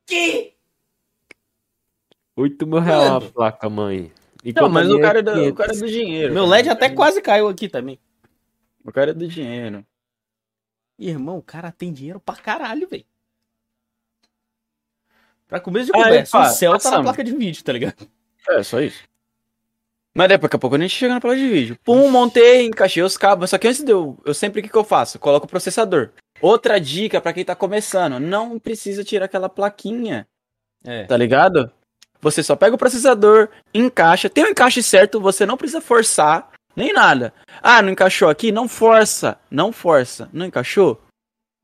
Que? 0.06 0.56
8 2.36 2.68
mil 2.68 2.80
reais 2.80 3.10
uma 3.10 3.22
placa, 3.32 3.70
mãe. 3.70 4.12
Não, 4.44 4.50
Enquanto 4.50 4.72
mas 4.72 4.90
a 4.90 4.94
o 4.96 5.02
cara, 5.02 5.20
é 5.20 5.22
é 5.22 5.24
do, 5.24 5.32
o 5.32 5.36
500. 5.36 5.58
cara 5.58 5.72
é 5.72 5.80
do 5.80 5.88
dinheiro. 5.88 6.34
Meu. 6.34 6.46
LED 6.46 6.70
até 6.70 6.90
quase 6.90 7.22
caiu 7.22 7.48
aqui 7.48 7.70
também. 7.70 8.00
O 8.84 8.92
cara 8.92 9.12
é 9.12 9.14
do 9.14 9.28
dinheiro. 9.28 9.86
Irmão, 10.98 11.38
o 11.38 11.44
cara 11.44 11.72
tem 11.72 11.94
dinheiro 11.94 12.20
pra 12.20 12.36
caralho, 12.36 12.88
velho. 12.88 13.06
Pra 15.48 15.60
começo 15.60 15.88
de 15.92 15.98
Aí, 15.98 16.04
conversa, 16.04 16.38
pá, 16.38 16.48
o 16.48 16.50
céu 16.50 16.78
tá 16.78 16.92
na 16.92 17.02
placa 17.04 17.24
de 17.24 17.36
vídeo, 17.36 17.64
tá 17.64 17.74
ligado? 17.74 18.08
É, 18.50 18.64
só 18.64 18.80
isso. 18.80 19.04
Mas 20.16 20.28
daqui 20.28 20.56
a 20.56 20.60
pouco 20.60 20.76
a 20.76 20.80
gente 20.80 20.94
chega 20.94 21.14
na 21.14 21.22
placa 21.22 21.38
de 21.38 21.48
vídeo. 21.48 21.78
Pum, 21.86 22.10
montei, 22.12 22.66
encaixei 22.66 23.02
os 23.02 23.16
cabos. 23.18 23.50
Só 23.50 23.58
que 23.58 23.68
antes 23.68 23.84
de 23.84 23.92
eu. 23.92 24.18
Eu 24.26 24.34
sempre 24.34 24.60
o 24.60 24.64
que, 24.64 24.70
que 24.70 24.76
eu 24.78 24.84
faço? 24.84 25.18
Coloco 25.20 25.46
o 25.46 25.50
processador. 25.50 26.10
Outra 26.42 26.80
dica 26.82 27.22
pra 27.22 27.32
quem 27.34 27.46
tá 27.46 27.56
começando: 27.56 28.20
não 28.20 28.60
precisa 28.60 29.04
tirar 29.04 29.26
aquela 29.26 29.48
plaquinha, 29.48 30.28
É. 30.86 31.04
tá 31.06 31.16
ligado? 31.16 31.72
Você 32.20 32.44
só 32.44 32.56
pega 32.56 32.76
o 32.76 32.78
processador, 32.78 33.50
encaixa. 33.74 34.30
Tem 34.30 34.44
o 34.44 34.50
encaixe 34.50 34.84
certo, 34.84 35.20
você 35.20 35.46
não 35.46 35.58
precisa 35.58 35.82
forçar 35.82 36.52
nem 36.76 36.94
nada. 36.94 37.34
Ah, 37.64 37.82
não 37.82 37.90
encaixou 37.92 38.30
aqui? 38.30 38.52
Não 38.52 38.68
força. 38.68 39.38
Não 39.50 39.72
força. 39.72 40.30
Não 40.34 40.46
encaixou? 40.46 41.02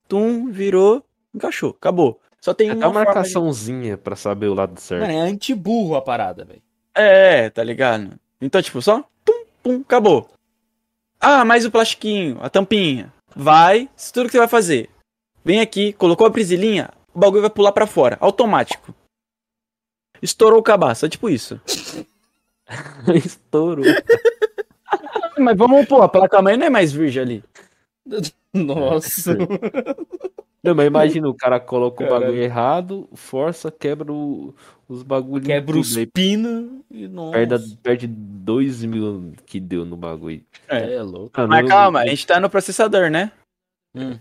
Tum, 0.07 0.49
virou, 0.51 1.03
encaixou. 1.35 1.71
Acabou. 1.77 2.19
Só 2.41 2.53
tem 2.53 2.69
Até 2.69 2.77
uma 2.77 2.85
forma 2.93 2.99
de- 3.01 3.05
marcaçãozinha 3.07 3.97
pra 3.97 4.15
saber 4.15 4.47
o 4.47 4.53
lado 4.53 4.79
certo. 4.79 5.01
Mano, 5.01 5.13
é 5.13 5.19
anti-burro 5.19 5.95
a 5.95 6.01
parada, 6.01 6.45
velho. 6.45 6.61
É, 6.95 7.49
tá 7.49 7.63
ligado? 7.63 8.17
Então, 8.41 8.61
tipo, 8.61 8.81
só 8.81 9.03
pum, 9.25 9.45
pum, 9.63 9.81
acabou. 9.81 10.29
Ah, 11.19 11.43
mais 11.43 11.65
o 11.65 11.71
plastiquinho, 11.71 12.37
a 12.41 12.49
tampinha. 12.49 13.11
Vai, 13.35 13.89
isso 13.95 14.13
tudo 14.13 14.27
que 14.27 14.31
você 14.31 14.39
vai 14.39 14.47
fazer. 14.47 14.89
Vem 15.43 15.59
aqui, 15.59 15.93
colocou 15.93 16.27
a 16.27 16.31
prisilinha, 16.31 16.89
o 17.13 17.19
bagulho 17.19 17.41
vai 17.41 17.49
pular 17.49 17.71
pra 17.71 17.87
fora, 17.87 18.17
automático. 18.19 18.93
Estourou 20.21 20.59
o 20.59 20.63
cabaço, 20.63 21.05
é 21.05 21.09
tipo 21.09 21.29
isso. 21.29 21.59
Estourou. 23.15 23.85
Mas 25.37 25.57
vamos, 25.57 25.85
pô, 25.87 26.01
a 26.01 26.09
placa-mãe 26.09 26.57
não 26.57 26.65
é 26.65 26.69
mais 26.69 26.91
virgem 26.91 27.21
ali. 27.21 27.43
Nossa. 28.53 29.37
Não, 30.63 30.73
mas 30.75 30.87
imagina, 30.87 31.29
o 31.29 31.35
cara 31.35 31.59
coloca 31.59 32.03
o 32.03 32.09
bagulho 32.09 32.41
errado, 32.41 33.07
força, 33.13 33.71
quebra 33.71 34.11
o- 34.11 34.53
os 34.89 35.03
bagulhos. 35.03 35.45
Quebra 35.45 35.77
os 35.77 35.95
pinos 36.13 36.81
e 36.89 37.07
nossa. 37.07 37.31
Perde, 37.33 37.77
perde 37.77 38.07
2 38.07 38.83
mil 38.83 39.33
que 39.45 39.59
deu 39.59 39.85
no 39.85 39.95
bagulho. 39.95 40.43
É. 40.67 40.95
É 40.95 41.01
louco. 41.01 41.31
Ah, 41.39 41.47
Mas 41.47 41.61
não- 41.61 41.69
calma, 41.69 41.99
a 42.01 42.07
gente 42.07 42.25
tá 42.25 42.39
no 42.39 42.49
processador, 42.49 43.09
né? 43.09 43.31
Hum. 43.95 44.19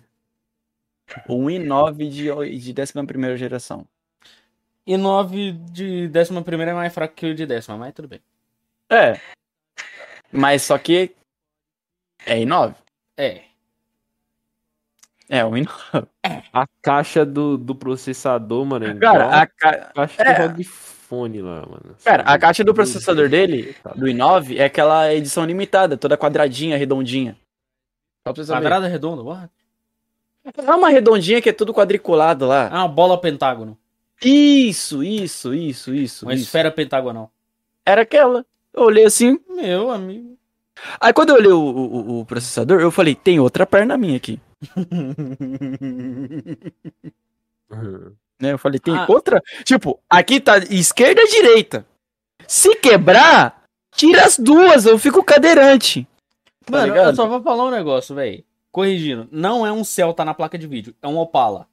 O 1.28 1.44
i9 1.50 2.08
de, 2.08 2.24
de 2.72 2.80
11 2.80 3.36
geração. 3.36 3.86
E 4.86 4.96
9 4.96 5.52
de 5.52 6.08
décima 6.08 6.42
primeira 6.42 6.70
é 6.72 6.74
mais 6.74 6.92
fraco 6.92 7.14
que 7.14 7.26
o 7.26 7.34
de 7.34 7.46
décima, 7.46 7.76
mas 7.76 7.94
tudo 7.94 8.08
bem. 8.08 8.20
É. 8.90 9.20
Mas 10.30 10.62
só 10.62 10.76
que. 10.78 11.14
É 12.24 12.36
i9. 12.38 12.74
É. 13.16 13.42
É, 15.28 15.44
o 15.44 15.50
i9. 15.50 16.06
A 16.52 16.66
caixa 16.80 17.24
do, 17.26 17.56
do 17.58 17.74
processador, 17.74 18.64
mano. 18.64 18.86
É 18.86 18.94
Cara, 18.94 19.40
a, 19.42 19.46
ca- 19.46 19.90
a 19.90 20.06
caixa 20.06 20.22
é. 20.22 20.48
do 20.48 20.52
ROG 20.54 20.64
Phone 20.64 21.42
lá, 21.42 21.60
mano. 21.62 21.96
Cara, 22.04 22.22
a 22.22 22.38
caixa 22.38 22.62
do 22.64 22.72
processador 22.74 23.28
dele, 23.28 23.74
do 23.96 24.06
i9, 24.06 24.56
é 24.58 24.64
aquela 24.64 25.12
edição 25.12 25.44
limitada, 25.44 25.96
toda 25.96 26.16
quadradinha, 26.16 26.76
redondinha. 26.76 27.36
Só 28.26 28.32
pra. 28.32 28.44
Quadrada 28.44 28.86
redonda, 28.88 29.22
what? 29.22 29.50
É 30.44 30.70
uma 30.74 30.88
redondinha 30.90 31.42
que 31.42 31.48
é 31.48 31.52
tudo 31.52 31.74
quadriculado 31.74 32.46
lá. 32.46 32.68
Ah, 32.72 32.84
uma 32.84 32.88
bola 32.88 33.20
pentágono. 33.20 33.76
Isso, 34.22 35.02
isso, 35.02 35.52
isso, 35.52 35.92
isso. 35.92 36.24
Uma 36.24 36.34
isso. 36.34 36.44
esfera 36.44 36.70
pentagonal. 36.70 37.30
Era 37.84 38.02
aquela. 38.02 38.44
Eu 38.72 38.84
olhei 38.84 39.04
assim. 39.04 39.38
Meu 39.50 39.90
amigo. 39.90 40.36
Aí 41.00 41.12
quando 41.12 41.30
eu 41.30 41.36
olhei 41.36 41.50
o, 41.52 41.58
o- 41.60 42.20
o 42.20 42.24
processador, 42.24 42.80
eu 42.80 42.90
falei, 42.90 43.14
tem 43.14 43.40
outra 43.40 43.66
perna 43.66 43.96
minha 43.96 44.16
aqui. 44.16 44.40
Né? 48.40 48.52
Eu 48.52 48.58
falei, 48.58 48.78
tem 48.78 48.94
Ah. 48.94 49.06
outra? 49.08 49.40
Tipo, 49.64 49.98
aqui 50.10 50.40
tá 50.40 50.58
esquerda 50.58 51.22
e 51.22 51.28
direita. 51.28 51.86
Se 52.46 52.74
quebrar, 52.76 53.64
tira 53.92 54.24
as 54.24 54.38
duas, 54.38 54.84
eu 54.84 54.98
fico 54.98 55.24
cadeirante. 55.24 56.06
Tá 56.64 56.72
Mano, 56.72 56.94
eu 56.94 57.14
só 57.14 57.26
vou 57.26 57.42
falar 57.42 57.64
um 57.64 57.70
negócio, 57.70 58.14
velho. 58.14 58.44
Corrigindo, 58.70 59.26
não 59.32 59.66
é 59.66 59.72
um 59.72 59.82
Celta 59.82 60.24
na 60.24 60.34
placa 60.34 60.58
de 60.58 60.66
vídeo, 60.66 60.94
é 61.00 61.08
um 61.08 61.16
Opala. 61.16 61.66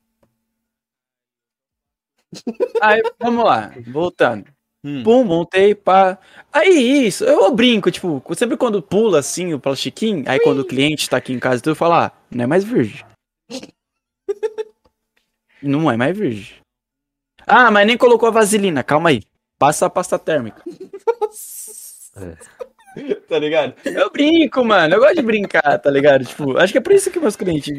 Aí, 2.81 3.03
vamos 3.19 3.43
lá, 3.43 3.71
voltando. 3.87 4.45
Hum. 4.83 5.03
Pum, 5.03 5.23
montei, 5.23 5.73
pá. 5.73 6.17
Aí 6.51 7.07
isso, 7.07 7.23
eu 7.23 7.53
brinco, 7.55 7.89
tipo, 7.89 8.21
sempre 8.35 8.57
quando 8.57 8.81
pula 8.81 9.19
assim 9.19 9.53
o 9.53 9.59
plastiquinho, 9.59 10.25
aí 10.27 10.39
quando 10.41 10.59
o 10.59 10.65
cliente 10.65 11.09
tá 11.09 11.17
aqui 11.17 11.31
em 11.31 11.39
casa, 11.39 11.61
eu 11.65 11.75
falo, 11.75 11.93
ah, 11.93 12.11
não 12.29 12.43
é 12.43 12.47
mais 12.47 12.65
virgem. 12.65 13.05
não 15.63 15.89
é 15.89 15.95
mais 15.95 16.17
virgem. 16.17 16.57
Ah, 17.47 17.71
mas 17.71 17.87
nem 17.87 17.97
colocou 17.97 18.27
a 18.27 18.31
vaselina, 18.31 18.83
calma 18.83 19.09
aí. 19.09 19.23
Passa 19.57 19.85
a 19.85 19.89
pasta 19.89 20.19
térmica. 20.19 20.61
Tá 23.27 23.39
ligado? 23.39 23.73
Eu 23.85 24.11
brinco, 24.11 24.63
mano. 24.63 24.93
Eu 24.93 24.99
gosto 24.99 25.15
de 25.15 25.23
brincar, 25.23 25.79
tá 25.79 25.89
ligado? 25.89 26.25
Tipo, 26.25 26.57
acho 26.59 26.71
que 26.71 26.77
é 26.77 26.81
por 26.81 26.93
isso 26.93 27.09
que 27.09 27.19
meus 27.19 27.35
clientes 27.35 27.75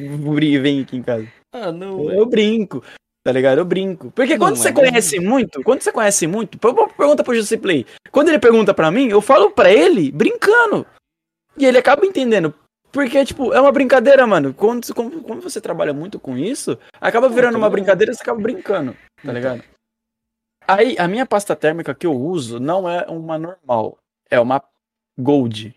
vêm 0.60 0.80
aqui 0.80 0.96
em 0.96 1.02
casa. 1.02 1.28
Ah, 1.52 1.70
não, 1.70 2.10
Eu, 2.10 2.18
eu 2.18 2.26
brinco, 2.26 2.82
tá 3.24 3.32
ligado? 3.32 3.58
Eu 3.58 3.64
brinco. 3.64 4.10
Porque 4.12 4.38
quando 4.38 4.56
Não, 4.56 4.62
você 4.62 4.68
é 4.68 4.72
conhece 4.72 5.18
muito, 5.18 5.62
quando 5.64 5.80
você 5.82 5.90
conhece 5.90 6.26
muito, 6.26 6.58
per- 6.58 6.74
pergunta 6.96 7.24
pro 7.24 7.34
José 7.34 7.56
Play. 7.56 7.86
Quando 8.12 8.28
ele 8.28 8.38
pergunta 8.38 8.72
pra 8.74 8.90
mim, 8.90 9.08
eu 9.08 9.20
falo 9.20 9.50
pra 9.50 9.72
ele 9.72 10.12
brincando. 10.12 10.86
E 11.56 11.64
ele 11.64 11.78
acaba 11.78 12.04
entendendo. 12.06 12.54
Porque, 12.92 13.24
tipo, 13.24 13.52
é 13.52 13.60
uma 13.60 13.72
brincadeira, 13.72 14.24
mano. 14.26 14.54
Quando, 14.54 14.94
quando, 14.94 15.20
quando 15.22 15.40
você 15.42 15.60
trabalha 15.60 15.92
muito 15.92 16.20
com 16.20 16.36
isso, 16.38 16.78
acaba 17.00 17.28
virando 17.28 17.58
uma 17.58 17.68
brincadeira 17.70 18.12
e 18.12 18.14
você 18.14 18.22
acaba 18.22 18.40
brincando, 18.40 18.96
tá 19.24 19.32
ligado? 19.32 19.64
Aí, 20.66 20.96
a 20.98 21.08
minha 21.08 21.26
pasta 21.26 21.56
térmica 21.56 21.94
que 21.94 22.06
eu 22.06 22.12
uso 22.14 22.60
não 22.60 22.88
é 22.88 23.04
uma 23.08 23.36
normal. 23.36 23.98
É 24.30 24.38
uma 24.38 24.62
Gold. 25.18 25.74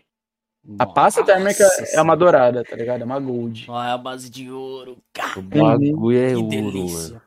A 0.78 0.86
pasta 0.86 1.24
térmica 1.24 1.64
é 1.92 2.00
uma 2.00 2.16
dourada, 2.16 2.62
tá 2.64 2.76
ligado? 2.76 3.02
É 3.02 3.04
uma 3.04 3.18
Gold. 3.18 3.66
Ah, 3.70 3.88
é 3.88 3.92
a 3.92 3.98
base 3.98 4.30
de 4.30 4.50
ouro. 4.50 4.96
Cara, 5.12 5.38
O 5.38 5.42
bagulho 5.42 6.18
é 6.18 6.28
que 6.30 6.34
ouro, 6.36 6.48
delícia. 6.48 7.08
mano. 7.14 7.22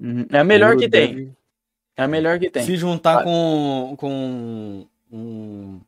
Uhum. 0.00 0.26
É 0.30 0.38
a 0.38 0.44
melhor 0.44 0.70
Ouro 0.70 0.80
que 0.80 0.88
tem. 0.88 1.14
deve- 1.14 1.32
É 1.96 2.02
a 2.04 2.08
melhor 2.08 2.38
que 2.38 2.48
tem. 2.50 2.64
Se 2.64 2.76
juntar 2.76 3.20
Ah. 3.20 3.24
com, 3.24 3.94
com 3.98 4.86
um, 5.10 5.80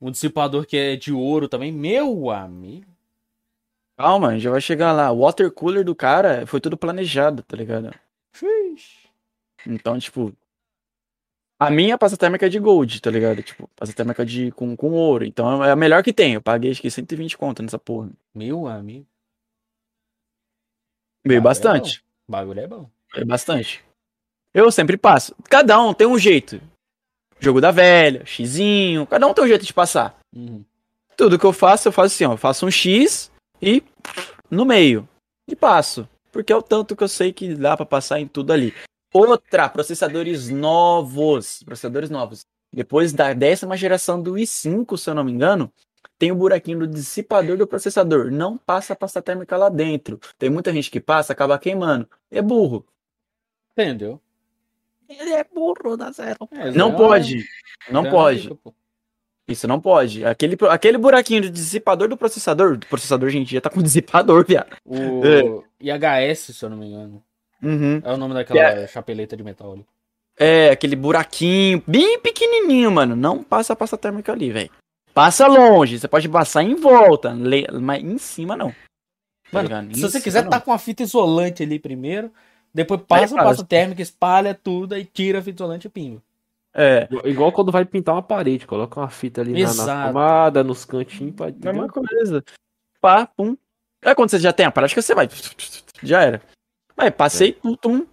um 0.00 0.10
dissipador 0.10 0.66
que 0.66 0.76
é 0.76 0.96
de 0.96 1.12
ouro 1.12 1.48
também, 1.48 1.70
meu 1.70 2.30
amigo. 2.30 2.86
Calma, 3.96 4.38
já 4.38 4.50
vai 4.50 4.60
chegar 4.60 4.92
lá. 4.92 5.10
O 5.12 5.20
water 5.20 5.50
cooler 5.52 5.84
do 5.84 5.94
cara 5.94 6.46
foi 6.46 6.60
tudo 6.60 6.76
planejado, 6.76 7.42
tá 7.42 7.56
ligado? 7.56 7.92
Então, 9.66 9.98
tipo. 9.98 10.32
A 11.60 11.70
minha 11.70 11.98
pasta 11.98 12.16
térmica 12.16 12.46
é 12.46 12.48
de 12.48 12.60
gold, 12.60 13.00
tá 13.02 13.10
ligado? 13.10 13.42
Tipo, 13.42 13.68
pasta 13.74 13.92
térmica 13.94 14.24
de, 14.24 14.52
com, 14.52 14.76
com 14.76 14.92
ouro. 14.92 15.24
Então 15.24 15.64
é 15.64 15.72
a 15.72 15.76
melhor 15.76 16.04
que 16.04 16.12
tem. 16.12 16.34
Eu 16.34 16.40
paguei 16.42 16.70
acho 16.70 16.80
que 16.80 16.88
120 16.90 17.36
conto 17.36 17.62
nessa 17.64 17.78
porra. 17.78 18.08
Meu 18.32 18.68
amigo. 18.68 19.04
Veio 21.26 21.40
Ah, 21.40 21.42
bastante. 21.42 22.04
O 22.28 22.32
bagulho 22.32 22.60
é 22.60 22.66
bom. 22.68 22.88
Veio 23.18 23.26
bastante. 23.26 23.84
Eu 24.54 24.70
sempre 24.70 24.96
passo. 24.96 25.34
Cada 25.50 25.80
um 25.82 25.92
tem 25.92 26.06
um 26.06 26.16
jeito. 26.16 26.60
Jogo 27.40 27.60
da 27.60 27.72
velha, 27.72 28.24
xizinho. 28.24 29.06
Cada 29.08 29.26
um 29.26 29.34
tem 29.34 29.44
um 29.44 29.48
jeito 29.48 29.64
de 29.64 29.74
passar. 29.74 30.16
Uhum. 30.34 30.64
Tudo 31.16 31.36
que 31.36 31.44
eu 31.44 31.52
faço, 31.52 31.88
eu 31.88 31.92
faço 31.92 32.14
assim, 32.14 32.24
ó. 32.24 32.34
Eu 32.34 32.36
faço 32.36 32.64
um 32.64 32.70
X 32.70 33.28
e 33.60 33.82
no 34.48 34.64
meio. 34.64 35.08
E 35.48 35.56
passo. 35.56 36.08
Porque 36.30 36.52
é 36.52 36.56
o 36.56 36.62
tanto 36.62 36.94
que 36.94 37.02
eu 37.02 37.08
sei 37.08 37.32
que 37.32 37.56
dá 37.56 37.76
pra 37.76 37.84
passar 37.84 38.20
em 38.20 38.28
tudo 38.28 38.52
ali. 38.52 38.72
Outra, 39.12 39.68
processadores 39.68 40.48
novos. 40.48 41.64
Processadores 41.64 42.10
novos. 42.10 42.42
Depois 42.72 43.12
da 43.12 43.32
décima 43.32 43.76
geração 43.76 44.22
do 44.22 44.34
i5, 44.34 44.96
se 44.96 45.10
eu 45.10 45.14
não 45.14 45.24
me 45.24 45.32
engano, 45.32 45.72
tem 46.16 46.30
o 46.30 46.36
buraquinho 46.36 46.78
do 46.80 46.86
dissipador 46.86 47.56
do 47.56 47.66
processador. 47.66 48.30
Não 48.30 48.56
passa 48.56 48.92
a 48.92 48.96
pasta 48.96 49.20
térmica 49.20 49.56
lá 49.56 49.68
dentro. 49.68 50.20
Tem 50.38 50.48
muita 50.48 50.72
gente 50.72 50.88
que 50.88 51.00
passa, 51.00 51.32
acaba 51.32 51.58
queimando. 51.58 52.08
É 52.30 52.40
burro. 52.40 52.86
Entendeu? 53.82 54.20
Ele 55.08 55.30
é 55.32 55.44
burro, 55.44 55.96
dá 55.96 56.10
zero. 56.10 56.36
É, 56.52 56.70
Não 56.72 56.90
é 56.92 56.96
pode. 56.96 57.44
Não 57.90 58.04
é 58.06 58.10
pode. 58.10 58.50
Isso 59.46 59.66
não 59.66 59.80
pode. 59.80 60.24
Aquele, 60.26 60.56
aquele 60.68 60.98
buraquinho 60.98 61.42
do 61.42 61.50
dissipador 61.50 62.08
do 62.08 62.16
processador. 62.16 62.76
Do 62.76 62.86
processador, 62.86 63.30
gente, 63.30 63.54
já 63.54 63.60
tá 63.60 63.70
com 63.70 63.80
dissipador, 63.82 64.44
viado. 64.46 64.76
O 64.84 65.22
É. 65.24 66.28
IHS, 66.30 66.54
se 66.56 66.62
eu 66.64 66.68
não 66.68 66.76
me 66.76 66.86
engano. 66.86 67.22
Uhum. 67.62 68.02
É 68.04 68.12
o 68.12 68.16
nome 68.16 68.34
daquela 68.34 68.86
chapeleta 68.86 69.36
de 69.36 69.42
metal 69.42 69.72
ali. 69.72 69.86
É, 70.38 70.70
aquele 70.70 70.94
buraquinho 70.94 71.82
bem 71.86 72.18
pequenininho, 72.20 72.90
mano. 72.90 73.16
Não 73.16 73.42
passa 73.42 73.72
a 73.72 73.76
pasta 73.76 73.96
térmica 73.96 74.32
ali, 74.32 74.52
velho. 74.52 74.70
Passa 75.14 75.46
longe. 75.48 75.98
Você 75.98 76.06
pode 76.06 76.28
passar 76.28 76.62
em 76.62 76.74
volta, 76.74 77.34
mas 77.80 78.04
em 78.04 78.18
cima 78.18 78.56
não. 78.56 78.70
Tá 78.70 78.74
Mano, 79.62 79.68
ligado? 79.68 79.94
se 79.94 79.98
Em 79.98 80.02
você 80.02 80.20
quiser 80.20 80.42
não. 80.44 80.50
tá 80.50 80.60
com 80.60 80.70
uma 80.70 80.78
fita 80.78 81.02
isolante 81.02 81.62
ali 81.62 81.78
primeiro, 81.78 82.30
depois 82.72 83.00
passa 83.00 83.34
a 83.34 83.38
passa. 83.38 83.48
pasta 83.48 83.64
térmica, 83.64 84.02
espalha 84.02 84.54
tudo 84.54 84.96
e 84.96 85.04
tira 85.04 85.38
a 85.38 85.42
fita 85.42 85.62
isolante 85.62 85.86
e 85.86 85.90
pinga. 85.90 86.22
É, 86.74 87.08
Igual- 87.24 87.50
quando 87.50 87.72
vai 87.72 87.84
pintar 87.84 88.14
uma 88.14 88.22
parede, 88.22 88.66
coloca 88.66 89.00
uma 89.00 89.08
fita 89.08 89.40
ali 89.40 89.62
na, 89.62 89.74
na 89.74 90.06
tomada, 90.08 90.62
nos 90.62 90.84
cantinhos. 90.84 91.34
Pra, 91.34 91.50
mesma 91.72 91.88
coisa. 91.88 92.44
Pá, 93.00 93.26
pum. 93.26 93.56
É 94.02 94.14
quando 94.14 94.30
você 94.30 94.38
já 94.38 94.52
tem 94.52 94.66
a 94.66 94.70
prática, 94.70 95.02
você 95.02 95.14
vai. 95.14 95.28
Já 96.02 96.22
era. 96.22 96.42
Aí, 96.96 97.10
passei, 97.10 97.52
tum, 97.52 97.74
tum. 97.74 98.06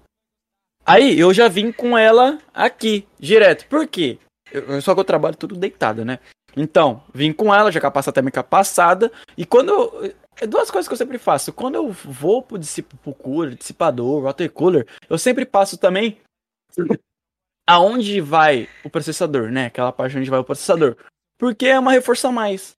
Aí, 0.85 1.19
eu 1.19 1.33
já 1.33 1.47
vim 1.47 1.71
com 1.71 1.97
ela 1.97 2.39
aqui, 2.53 3.07
direto. 3.19 3.67
Por 3.67 3.87
quê? 3.87 4.17
Eu, 4.51 4.81
só 4.81 4.93
que 4.93 4.99
eu 4.99 5.05
trabalho 5.05 5.35
tudo 5.35 5.55
deitado, 5.55 6.05
né? 6.05 6.19
Então, 6.55 7.03
vim 7.13 7.33
com 7.33 7.53
ela, 7.53 7.71
já 7.71 7.81
com 7.81 7.87
a 7.87 7.91
pasta 7.91 8.11
térmica 8.11 8.43
passada. 8.43 9.11
E 9.37 9.45
quando 9.45 9.69
eu. 9.69 10.13
É 10.39 10.45
duas 10.47 10.69
coisas 10.69 10.87
que 10.87 10.93
eu 10.93 10.97
sempre 10.97 11.17
faço. 11.17 11.53
Quando 11.53 11.75
eu 11.75 11.89
vou 11.91 12.41
pro, 12.41 12.57
dissip, 12.57 12.95
pro 12.97 13.13
cooler, 13.13 13.55
dissipador, 13.55 14.21
water 14.23 14.51
cooler, 14.51 14.87
eu 15.09 15.17
sempre 15.17 15.45
passo 15.45 15.77
também 15.77 16.17
aonde 17.67 18.21
vai 18.21 18.67
o 18.83 18.89
processador, 18.89 19.49
né? 19.51 19.67
Aquela 19.67 19.91
parte 19.91 20.17
onde 20.17 20.29
vai 20.29 20.39
o 20.39 20.43
processador. 20.43 20.95
Porque 21.37 21.65
é 21.67 21.79
uma 21.79 21.91
reforça 21.91 22.29
a 22.29 22.31
mais. 22.31 22.75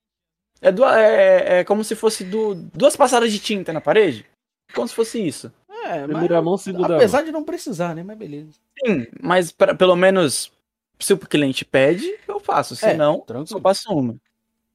É, 0.61 0.71
du- 0.71 0.85
é, 0.85 1.59
é 1.59 1.63
como 1.63 1.84
se 1.84 1.95
fosse 1.95 2.23
du- 2.23 2.55
duas 2.55 2.95
passadas 2.95 3.31
de 3.31 3.39
tinta 3.39 3.71
na 3.71 3.81
parede. 3.81 4.25
Como 4.73 4.88
se 4.88 4.95
fosse 4.95 5.25
isso. 5.25 5.51
É, 5.85 6.03
Primeira 6.03 6.41
mão, 6.41 6.57
segunda 6.57 6.95
apesar 6.95 7.21
de 7.23 7.31
não 7.31 7.43
precisar, 7.43 7.95
né? 7.95 8.03
Mas 8.03 8.17
beleza. 8.17 8.51
Sim, 8.85 9.07
mas 9.21 9.51
pra- 9.51 9.75
pelo 9.75 9.95
menos 9.95 10.51
se 10.99 11.13
o 11.13 11.17
cliente 11.17 11.63
pede, 11.63 12.17
eu 12.27 12.39
faço. 12.39 12.75
Se 12.75 12.85
É, 12.88 12.93
não, 12.95 13.19
tranquilo. 13.21 13.47
só 13.47 13.59
passo 13.59 13.93
uma. 13.93 14.15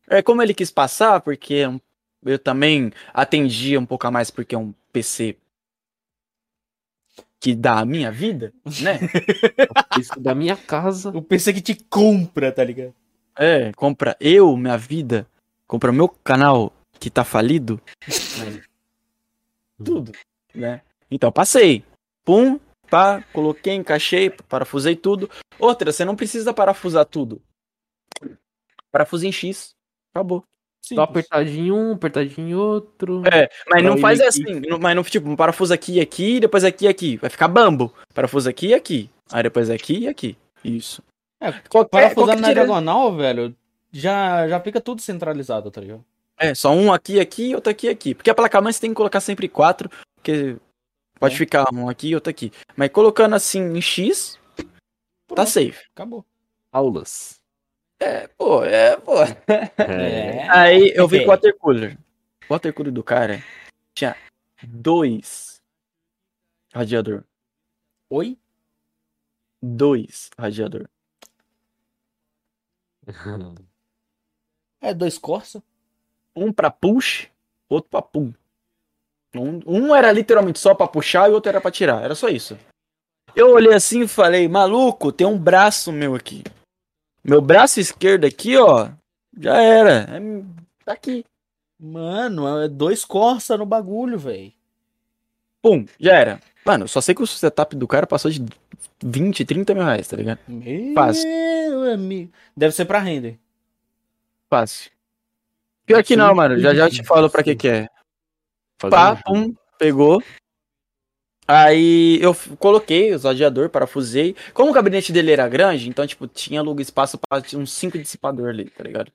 É 0.09 0.23
como 0.23 0.41
ele 0.43 0.55
quis 0.55 0.71
passar, 0.71 1.21
porque 1.21 1.63
eu 2.25 2.39
também 2.39 2.93
atendia 3.13 3.79
um 3.79 3.87
pouco 3.87 4.07
a 4.07 4.11
mais 4.11 4.31
porque 4.31 4.55
é 4.55 4.59
um 4.59 4.73
PC 4.93 5.37
que 7.41 7.57
dá 7.57 7.81
a 7.81 7.85
minha 7.85 8.11
vida, 8.11 8.53
né? 8.81 9.01
Isso 9.99 10.19
da 10.21 10.33
minha 10.33 10.57
casa. 10.57 11.11
O 11.11 11.21
PC 11.21 11.53
que 11.53 11.61
te 11.61 11.75
compra, 11.75 12.53
tá 12.53 12.63
ligado? 12.63 12.95
É, 13.37 13.73
compra 13.73 14.17
eu, 14.21 14.57
minha 14.57 14.77
vida, 14.79 15.27
compra 15.67 15.91
meu 15.91 16.09
canal 16.09 16.73
que 17.01 17.11
tá 17.11 17.25
falido. 17.25 17.81
Tudo, 19.85 20.13
né? 20.55 20.83
Então 21.11 21.33
passei. 21.33 21.85
Pum, 22.25 22.61
pá, 22.89 23.25
coloquei, 23.33 23.75
encaixei, 23.75 24.31
parafusei 24.31 24.95
tudo. 24.95 25.29
Outra, 25.59 25.91
você 25.91 26.05
não 26.05 26.15
precisa 26.15 26.55
parafusar 26.55 27.05
tudo. 27.05 27.43
Parafusa 28.93 29.27
em 29.27 29.33
X. 29.33 29.75
Acabou. 30.15 30.45
Dá 30.91 30.97
uma 30.97 31.05
apertadinho 31.05 31.67
em 31.67 31.71
um, 31.73 31.93
apertadinho 31.93 32.49
em 32.49 32.55
outro. 32.55 33.23
É, 33.33 33.49
mas 33.71 33.83
não 33.85 33.97
faz 33.99 34.21
assim, 34.21 34.61
não- 34.69 34.79
mas 34.79 34.97
não, 34.97 35.03
tipo, 35.05 35.29
um 35.29 35.37
parafuso 35.37 35.73
aqui 35.73 35.95
e 35.95 36.01
aqui, 36.01 36.41
depois 36.41 36.65
aqui 36.65 36.85
e 36.87 36.89
aqui. 36.89 37.17
Vai 37.19 37.31
ficar 37.31 37.49
bambo. 37.49 37.95
Parafuso 38.13 38.49
aqui 38.49 38.69
e 38.69 38.75
aqui. 38.75 39.09
Aí 39.33 39.43
depois 39.45 39.71
aqui 39.71 40.01
e 40.01 40.09
aqui. 40.09 40.37
Isso. 40.65 41.03
É, 41.41 41.53
Qualquer, 41.69 41.91
Parafusar 41.91 42.15
qualquer 42.15 42.41
na 42.41 42.49
dire- 42.49 42.55
diagonal, 42.61 43.15
velho, 43.17 43.55
já, 43.93 44.47
já 44.49 44.61
fica 44.61 44.81
tudo 44.81 45.01
centralizado, 45.01 45.71
tá 45.71 45.81
ligado? 45.81 46.05
É, 46.39 46.55
só 46.55 46.73
um 46.73 46.93
aqui, 46.93 47.21
aqui 47.21 47.51
e 47.51 47.55
outro 47.55 47.71
aqui, 47.71 47.89
aqui. 47.89 48.15
Porque 48.15 48.31
a 48.31 48.35
placa-mãe 48.35 48.73
você 48.73 48.81
tem 48.81 48.91
que 48.91 48.97
colocar 48.97 49.21
sempre 49.21 49.49
quatro, 49.49 49.89
porque 50.17 50.57
pode 51.21 51.35
É. 51.35 51.39
ficar 51.39 51.67
um 51.73 51.89
aqui 51.89 52.09
e 52.09 52.15
outro 52.15 52.31
aqui. 52.31 52.51
Mas 52.77 52.91
colocando 52.91 53.35
assim 53.35 53.61
em 53.61 53.81
X, 53.81 54.39
tá 54.57 54.65
Pronto, 55.29 55.49
safe. 55.49 55.79
Acabou. 55.95 56.25
Aulas. 56.73 57.37
É, 58.03 58.27
pô, 58.27 58.65
é, 58.65 58.97
pô. 58.97 59.15
É. 59.23 60.49
Aí 60.51 60.93
eu 60.93 61.07
vi 61.07 61.21
o 61.21 61.29
water 61.29 61.57
cooler. 61.57 61.97
O 62.49 62.53
water 62.53 62.75
cooler 62.75 62.93
do 62.93 63.05
cara 63.05 63.41
tinha 63.95 64.17
dois 64.61 65.63
radiador. 66.75 67.23
Oi? 68.11 68.37
Dois 69.63 70.31
radiador. 70.37 70.89
É 74.85 74.93
dois 74.93 75.17
Corsa? 75.17 75.63
Um 76.35 76.53
pra 76.53 76.69
push, 76.69 77.29
outro 77.69 77.89
pra 77.89 78.03
pull. 78.03 78.35
Um, 79.33 79.61
um 79.65 79.95
era 79.95 80.11
literalmente 80.11 80.59
só 80.59 80.75
pra 80.75 80.89
puxar 80.89 81.29
e 81.29 81.31
o 81.31 81.35
outro 81.35 81.51
era 81.51 81.61
pra 81.61 81.71
tirar. 81.71 82.03
Era 82.03 82.17
só 82.17 82.29
isso. 82.29 82.59
Eu 83.37 83.53
olhei 83.53 83.73
assim 83.73 84.03
e 84.03 84.09
falei, 84.09 84.49
maluco, 84.49 85.13
tem 85.13 85.25
um 85.25 85.39
braço 85.39 85.93
meu 85.93 86.17
aqui. 86.17 86.43
Meu 87.25 87.41
braço 87.41 87.79
esquerdo 87.79 88.25
aqui, 88.25 88.57
ó, 88.57 88.89
já 89.39 89.61
era. 89.61 90.07
É, 90.11 90.21
tá 90.85 90.93
aqui. 90.93 91.25
Mano, 91.79 92.63
é 92.63 92.69
dois 92.69 93.05
Corsa 93.05 93.57
no 93.57 93.67
bagulho, 93.67 94.19
velho. 94.19 94.53
Pum, 95.61 95.85
já 95.99 96.15
era. 96.17 96.41
Mano, 96.65 96.87
só 96.87 97.01
sei 97.01 97.15
que 97.15 97.23
o 97.23 97.27
setup 97.27 97.75
do 97.77 97.89
cara 97.89 98.07
passou 98.07 98.31
de 98.31 98.45
20, 99.03 99.45
30 99.45 99.75
mil 99.75 99.85
reais, 99.85 100.07
tá 100.07 100.17
ligado? 100.17 100.39
Meu 100.47 100.95
Fácil. 100.95 101.29
amigo. 101.93 102.33
Deve 102.57 102.75
ser 102.75 102.85
pra 102.85 102.99
render. 102.99 103.39
Fácil. 104.49 104.91
Pior 105.87 106.03
que 106.05 106.17
não, 106.17 106.35
mano. 106.35 106.59
Já 106.59 106.75
já 106.75 106.87
eu 106.87 106.91
te 106.91 107.03
falo 107.05 107.29
pra 107.29 107.43
que 107.43 107.57
que 107.57 107.69
é. 107.69 107.89
Pá, 108.79 109.13
um 109.29 109.51
pum, 109.51 109.55
pegou. 109.79 110.23
Aí 111.55 112.19
eu 112.23 112.35
coloquei 112.59 113.13
os 113.15 113.25
radiador, 113.25 113.69
parafusei. 113.69 114.35
Como 114.55 114.71
o 114.71 114.75
gabinete 114.75 115.13
dele 115.13 115.33
era 115.33 115.47
grande, 115.49 115.89
então, 115.89 116.07
tipo, 116.07 116.27
tinha 116.27 116.63
lugar 116.63 116.81
espaço 116.83 117.19
pra 117.19 117.43
uns 117.59 117.73
5 117.73 117.99
dissipador 117.99 118.49
ali, 118.49 118.71
tá 118.71 118.83
ligado? 118.83 119.13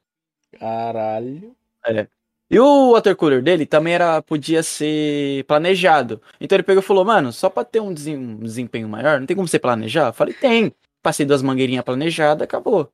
Caralho. 1.81 2.11
E 2.49 2.59
o 2.59 2.93
water 2.93 3.15
cooler 3.15 3.41
dele 3.43 3.65
também 3.65 3.93
era, 3.95 4.21
podia 4.21 4.63
ser 4.63 5.43
planejado. 5.45 6.21
Então 6.39 6.55
ele 6.55 6.63
pegou 6.63 6.81
e 6.81 6.85
falou, 6.85 7.03
mano, 7.03 7.33
só 7.33 7.49
pra 7.49 7.65
ter 7.65 7.79
um 7.81 7.89
um 7.89 7.93
desempenho 8.39 8.87
maior, 8.87 9.19
não 9.19 9.27
tem 9.27 9.35
como 9.35 9.47
você 9.47 9.59
planejar? 9.59 10.07
Eu 10.09 10.13
falei, 10.13 10.33
tem. 10.33 10.73
Passei 11.01 11.25
duas 11.25 11.41
mangueirinhas 11.41 11.83
planejadas, 11.83 12.43
acabou. 12.43 12.91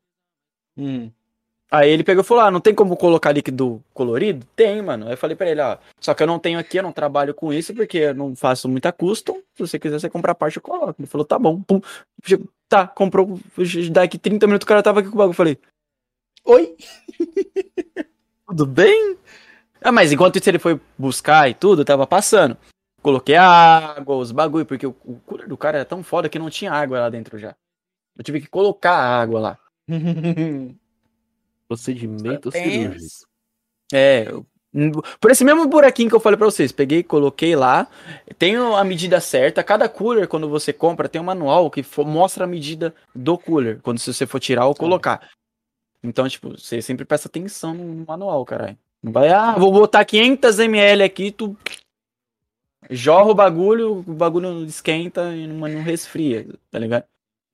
Hum. 0.78 1.12
Aí 1.76 1.90
ele 1.90 2.04
pegou 2.04 2.22
e 2.22 2.26
falou: 2.28 2.44
Ah, 2.44 2.52
não 2.52 2.60
tem 2.62 2.76
como 2.76 2.96
colocar 2.96 3.32
líquido 3.32 3.84
colorido? 3.96 4.46
Tem, 4.56 4.80
mano. 4.80 5.08
Aí 5.08 5.14
eu 5.14 5.18
falei 5.18 5.36
pra 5.36 5.50
ele: 5.50 5.60
Ó, 5.60 5.76
só 6.00 6.14
que 6.14 6.22
eu 6.22 6.28
não 6.28 6.38
tenho 6.38 6.60
aqui, 6.60 6.78
eu 6.78 6.84
não 6.84 6.92
trabalho 6.92 7.34
com 7.34 7.52
isso 7.52 7.74
porque 7.74 7.98
eu 7.98 8.14
não 8.14 8.36
faço 8.36 8.70
muita 8.70 8.92
custom. 8.92 9.42
Se 9.56 9.66
você 9.68 9.80
quiser 9.80 10.00
você 10.00 10.08
comprar 10.10 10.36
parte, 10.36 10.58
eu 10.58 10.62
coloco. 10.62 10.96
Ele 11.00 11.08
falou: 11.08 11.26
Tá 11.26 11.40
bom, 11.40 11.60
pum. 11.62 11.82
Chegou- 12.24 12.48
Tá, 12.70 12.88
comprou. 12.88 13.40
Daqui 13.92 14.18
30 14.20 14.46
minutos 14.48 14.66
o 14.66 14.68
cara 14.68 14.82
tava 14.84 15.00
aqui 15.00 15.10
com 15.10 15.16
o 15.16 15.18
bagulho. 15.18 15.32
Eu 15.32 15.36
falei: 15.36 15.58
Oi? 16.46 16.76
Tudo 18.48 18.66
bem? 18.68 19.18
Ah, 19.82 19.92
mas 19.92 20.12
enquanto 20.12 20.38
isso 20.38 20.50
ele 20.50 20.60
foi 20.60 20.80
buscar 20.98 21.50
e 21.50 21.54
tudo, 21.56 21.82
eu 21.82 21.86
tava 21.86 22.06
passando. 22.06 22.56
Coloquei 23.02 23.36
a 23.36 23.44
água, 23.98 24.16
os 24.16 24.32
bagulho, 24.32 24.66
porque 24.66 24.86
o, 24.88 24.96
o 25.04 25.20
cooler 25.26 25.48
do 25.48 25.58
cara 25.58 25.80
era 25.80 25.86
tão 25.86 26.04
foda 26.04 26.30
que 26.30 26.40
não 26.40 26.50
tinha 26.50 26.72
água 26.72 27.00
lá 27.00 27.10
dentro 27.10 27.38
já. 27.38 27.56
Eu 28.18 28.24
tive 28.24 28.40
que 28.42 28.48
colocar 28.48 28.94
a 28.94 29.22
água 29.22 29.40
lá. 29.40 29.60
Procedimento 31.76 32.52
cirúrgico. 32.52 33.26
É, 33.94 34.26
por 35.20 35.30
esse 35.30 35.44
mesmo 35.46 35.68
buraquinho 35.68 36.10
que 36.10 36.16
eu 36.16 36.20
falei 36.20 36.36
pra 36.38 36.48
vocês, 36.48 36.72
peguei, 36.72 37.04
coloquei 37.04 37.56
lá, 37.56 37.88
tem 38.40 38.56
a 38.56 38.84
medida 38.84 39.22
certa. 39.22 39.64
Cada 39.64 39.88
cooler, 39.88 40.28
quando 40.28 40.50
você 40.50 40.74
compra, 40.74 41.08
tem 41.08 41.22
um 41.22 41.26
manual 41.26 41.70
que 41.70 41.86
mostra 42.00 42.46
a 42.46 42.48
medida 42.48 42.94
do 43.14 43.38
cooler, 43.38 43.80
quando 43.84 44.00
se 44.00 44.12
você 44.12 44.26
for 44.26 44.40
tirar 44.40 44.66
ou 44.66 44.74
colocar. 44.74 45.30
Então, 46.04 46.28
tipo, 46.28 46.58
você 46.58 46.82
sempre 46.82 47.06
presta 47.06 47.28
atenção 47.28 47.74
no 47.74 48.04
manual, 48.08 48.44
caralho. 48.46 48.78
Não 49.02 49.12
vai, 49.12 49.30
ah, 49.30 49.54
vou 49.54 49.72
botar 49.72 50.04
500 50.06 50.60
ml 50.60 51.04
aqui, 51.04 51.32
tu 51.32 51.56
jorra 52.90 53.30
o 53.32 53.36
bagulho, 53.36 54.00
o 54.00 54.14
bagulho 54.14 54.66
esquenta 54.66 55.34
e 55.36 55.46
não, 55.48 55.68
não 55.68 55.82
resfria, 55.84 56.48
tá 56.72 56.80
ligado? 56.80 57.06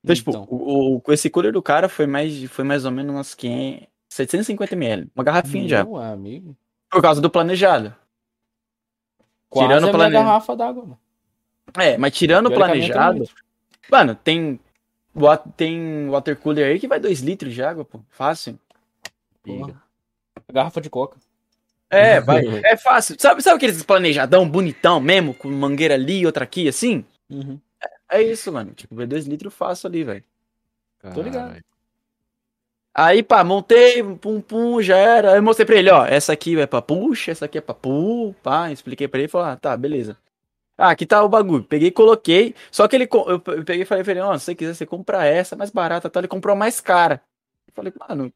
Então, 0.03 0.15
tipo, 0.15 0.31
Então. 0.31 0.47
o, 0.49 1.01
o- 1.05 1.11
esse 1.13 1.29
cooler 1.29 1.51
do 1.51 1.61
cara 1.61 1.89
foi 1.89 2.07
mais, 2.07 2.43
foi 2.45 2.63
mais 2.63 2.85
ou 2.85 2.91
menos 2.91 3.13
umas 3.13 3.35
500, 3.35 3.87
750 4.25 4.75
ml, 4.75 5.07
uma 5.15 5.23
garrafinha 5.23 5.67
já. 5.67 5.83
Meu 5.83 5.97
amigo. 5.97 6.55
Por 6.89 7.01
causa 7.01 7.21
do 7.21 7.29
planejado. 7.29 7.93
Quase 9.49 9.67
Tirando 9.67 9.85
a 9.85 9.89
o 9.89 9.91
plane- 9.93 10.13
garrafa 10.13 10.55
d'água, 10.55 10.83
mano. 10.83 10.99
É, 11.77 11.97
mas 11.97 12.13
tirando 12.13 12.47
o 12.47 12.51
é 12.51 12.55
planejado. 12.55 13.23
Mano, 13.91 14.15
tem. 14.15 14.59
Tem 15.57 16.07
water 16.09 16.35
cooler 16.37 16.67
aí 16.67 16.79
que 16.79 16.87
vai 16.87 16.99
2 16.99 17.19
litros 17.21 17.53
de 17.53 17.61
água, 17.63 17.83
pô. 17.83 17.99
Fácil. 18.09 18.57
Garrafa 20.51 20.79
de 20.81 20.89
coca. 20.89 21.17
É, 21.89 22.19
vai. 22.21 22.43
É 22.63 22.77
fácil. 22.77 23.15
Sabe, 23.19 23.41
sabe 23.41 23.57
aqueles 23.57 23.83
planejadão 23.83 24.47
bonitão 24.49 24.99
mesmo, 24.99 25.33
com 25.33 25.49
mangueira 25.49 25.95
ali 25.95 26.19
e 26.19 26.25
outra 26.25 26.43
aqui, 26.43 26.67
assim? 26.67 27.03
Uhum. 27.29 27.59
É 28.09 28.21
isso, 28.21 28.51
mano. 28.51 28.71
Tipo, 28.73 28.95
vai 28.95 29.05
2 29.07 29.25
litros 29.25 29.53
fácil 29.53 29.87
ali, 29.87 30.03
velho. 30.03 30.23
Tô 31.13 31.21
ligado. 31.21 31.59
Aí, 33.01 33.23
pá, 33.23 33.43
montei, 33.45 34.03
pum, 34.17 34.41
pum, 34.41 34.81
já 34.81 34.97
era. 34.97 35.31
Aí 35.31 35.37
eu 35.37 35.43
mostrei 35.43 35.65
pra 35.65 35.75
ele, 35.77 35.89
ó, 35.89 36.05
essa 36.05 36.33
aqui 36.33 36.59
é 36.59 36.67
pra 36.67 36.81
push, 36.81 37.29
essa 37.29 37.45
aqui 37.45 37.57
é 37.57 37.61
pra 37.61 37.73
pull, 37.73 38.33
pá, 38.43 38.71
expliquei 38.71 39.07
pra 39.07 39.19
ele 39.19 39.27
e 39.27 39.31
falou, 39.31 39.47
ah, 39.47 39.55
tá, 39.55 39.77
beleza. 39.77 40.17
Ah, 40.77 40.91
aqui 40.91 41.05
tá 41.05 41.23
o 41.23 41.29
bagulho. 41.29 41.63
Peguei 41.63 41.89
e 41.89 41.91
coloquei. 41.91 42.53
Só 42.71 42.87
que 42.87 42.95
ele, 42.95 43.07
eu 43.27 43.39
peguei 43.39 43.83
e 43.83 43.85
falei 43.85 44.03
pra 44.03 44.11
ele, 44.11 44.21
ó, 44.21 44.37
se 44.37 44.45
você 44.45 44.55
quiser, 44.55 44.73
você 44.73 44.85
compra 44.85 45.25
essa, 45.25 45.55
mais 45.55 45.69
barata, 45.69 46.09
tá? 46.09 46.19
Ele 46.19 46.27
comprou 46.27 46.53
a 46.53 46.57
mais 46.57 46.81
cara. 46.81 47.21
Eu 47.67 47.73
falei, 47.73 47.93
mano, 48.09 48.33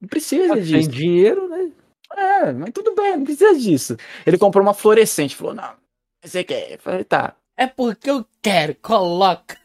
não 0.00 0.08
precisa 0.08 0.52
Ah, 0.52 0.56
Tem 0.56 0.64
disso. 0.64 0.90
dinheiro, 0.90 1.48
né? 1.48 1.72
É, 2.16 2.52
mas 2.52 2.70
tudo 2.72 2.94
bem, 2.94 3.16
não 3.16 3.24
precisa 3.24 3.54
disso. 3.58 3.96
Ele 4.26 4.38
comprou 4.38 4.62
uma 4.62 4.74
fluorescente, 4.74 5.34
falou, 5.36 5.54
não, 5.54 5.74
você 6.22 6.44
quer? 6.44 6.72
Eu 6.72 6.78
falei, 6.78 7.04
tá. 7.04 7.36
É 7.56 7.66
porque 7.66 8.10
eu 8.10 8.26
quero, 8.42 8.74
coloca. 8.76 9.56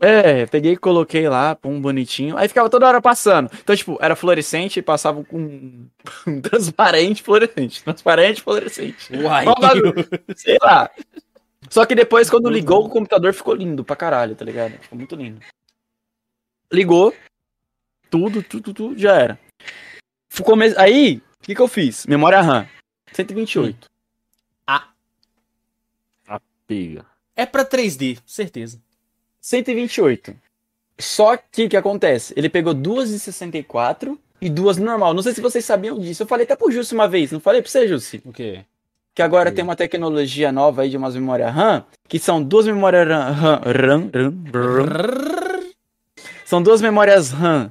É, 0.00 0.46
peguei 0.46 0.72
e 0.72 0.76
coloquei 0.76 1.28
lá, 1.28 1.54
pum, 1.54 1.80
bonitinho. 1.80 2.36
Aí 2.36 2.48
ficava 2.48 2.68
toda 2.68 2.86
hora 2.86 3.00
passando. 3.00 3.50
Então, 3.60 3.76
tipo, 3.76 3.96
era 4.00 4.16
fluorescente 4.16 4.78
e 4.78 4.82
passava 4.82 5.22
com 5.24 5.38
um 5.38 5.88
transparente, 6.42 7.22
fluorescente. 7.22 7.82
Transparente, 7.82 8.42
fluorescente. 8.42 9.16
Uai. 9.16 9.44
Sei 10.36 10.58
lá. 10.60 10.90
Só 11.70 11.86
que 11.86 11.94
depois, 11.94 12.28
quando 12.28 12.50
ligou, 12.50 12.84
o 12.84 12.90
computador 12.90 13.32
ficou 13.32 13.54
lindo 13.54 13.84
pra 13.84 13.96
caralho, 13.96 14.34
tá 14.34 14.44
ligado? 14.44 14.72
Ficou 14.80 14.98
muito 14.98 15.16
lindo. 15.16 15.40
Ligou. 16.72 17.14
Tudo, 18.10 18.42
tudo, 18.42 18.74
tudo, 18.74 18.98
já 18.98 19.14
era. 19.14 19.38
Ficou 20.28 20.56
mes... 20.56 20.76
Aí, 20.76 21.22
o 21.40 21.42
que 21.42 21.54
que 21.54 21.60
eu 21.60 21.68
fiz? 21.68 22.06
Memória 22.06 22.40
RAM. 22.40 22.68
128. 23.12 23.94
Piga. 26.66 27.04
É 27.36 27.44
pra 27.44 27.64
3D, 27.64 28.20
certeza. 28.24 28.80
128. 29.48 30.34
Só 30.98 31.36
que 31.36 31.64
o 31.64 31.68
que 31.68 31.76
acontece? 31.76 32.32
Ele 32.34 32.48
pegou 32.48 32.72
duas 32.72 33.10
de 33.10 33.18
64 33.18 34.18
e 34.40 34.48
duas 34.48 34.78
normal. 34.78 35.12
Não 35.12 35.22
sei 35.22 35.34
se 35.34 35.40
vocês 35.42 35.62
sabiam 35.66 35.98
disso. 35.98 36.22
Eu 36.22 36.26
falei 36.26 36.44
até 36.44 36.56
pro 36.56 36.70
Jussi 36.70 36.94
uma 36.94 37.06
vez, 37.06 37.30
não 37.30 37.40
falei 37.40 37.60
pra 37.60 37.70
você, 37.70 37.86
Jussi? 37.86 38.22
O 38.24 38.32
quê? 38.32 38.64
Que 39.14 39.20
agora 39.20 39.52
tem 39.52 39.62
uma 39.62 39.76
tecnologia 39.76 40.50
nova 40.50 40.80
aí 40.82 40.88
de 40.88 40.96
umas 40.96 41.14
memórias 41.14 41.52
RAM, 41.52 41.84
que 42.08 42.18
são 42.18 42.42
duas 42.42 42.66
memórias 42.66 43.06
RAM, 43.06 43.30
RAM, 43.32 43.60
RAM, 43.64 44.10
RAM, 44.14 44.86
RAM. 44.86 45.64
São 46.46 46.62
duas 46.62 46.80
memórias 46.80 47.30
RAM 47.30 47.70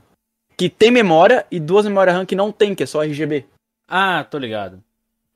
que 0.56 0.70
tem 0.70 0.92
memória 0.92 1.46
e 1.50 1.60
duas 1.60 1.86
memórias 1.86 2.16
RAM 2.16 2.26
que 2.26 2.36
não 2.36 2.52
tem, 2.52 2.76
que 2.76 2.84
é 2.84 2.86
só 2.86 3.04
RGB. 3.04 3.46
Ah, 3.88 4.24
tô 4.24 4.38
ligado. 4.38 4.82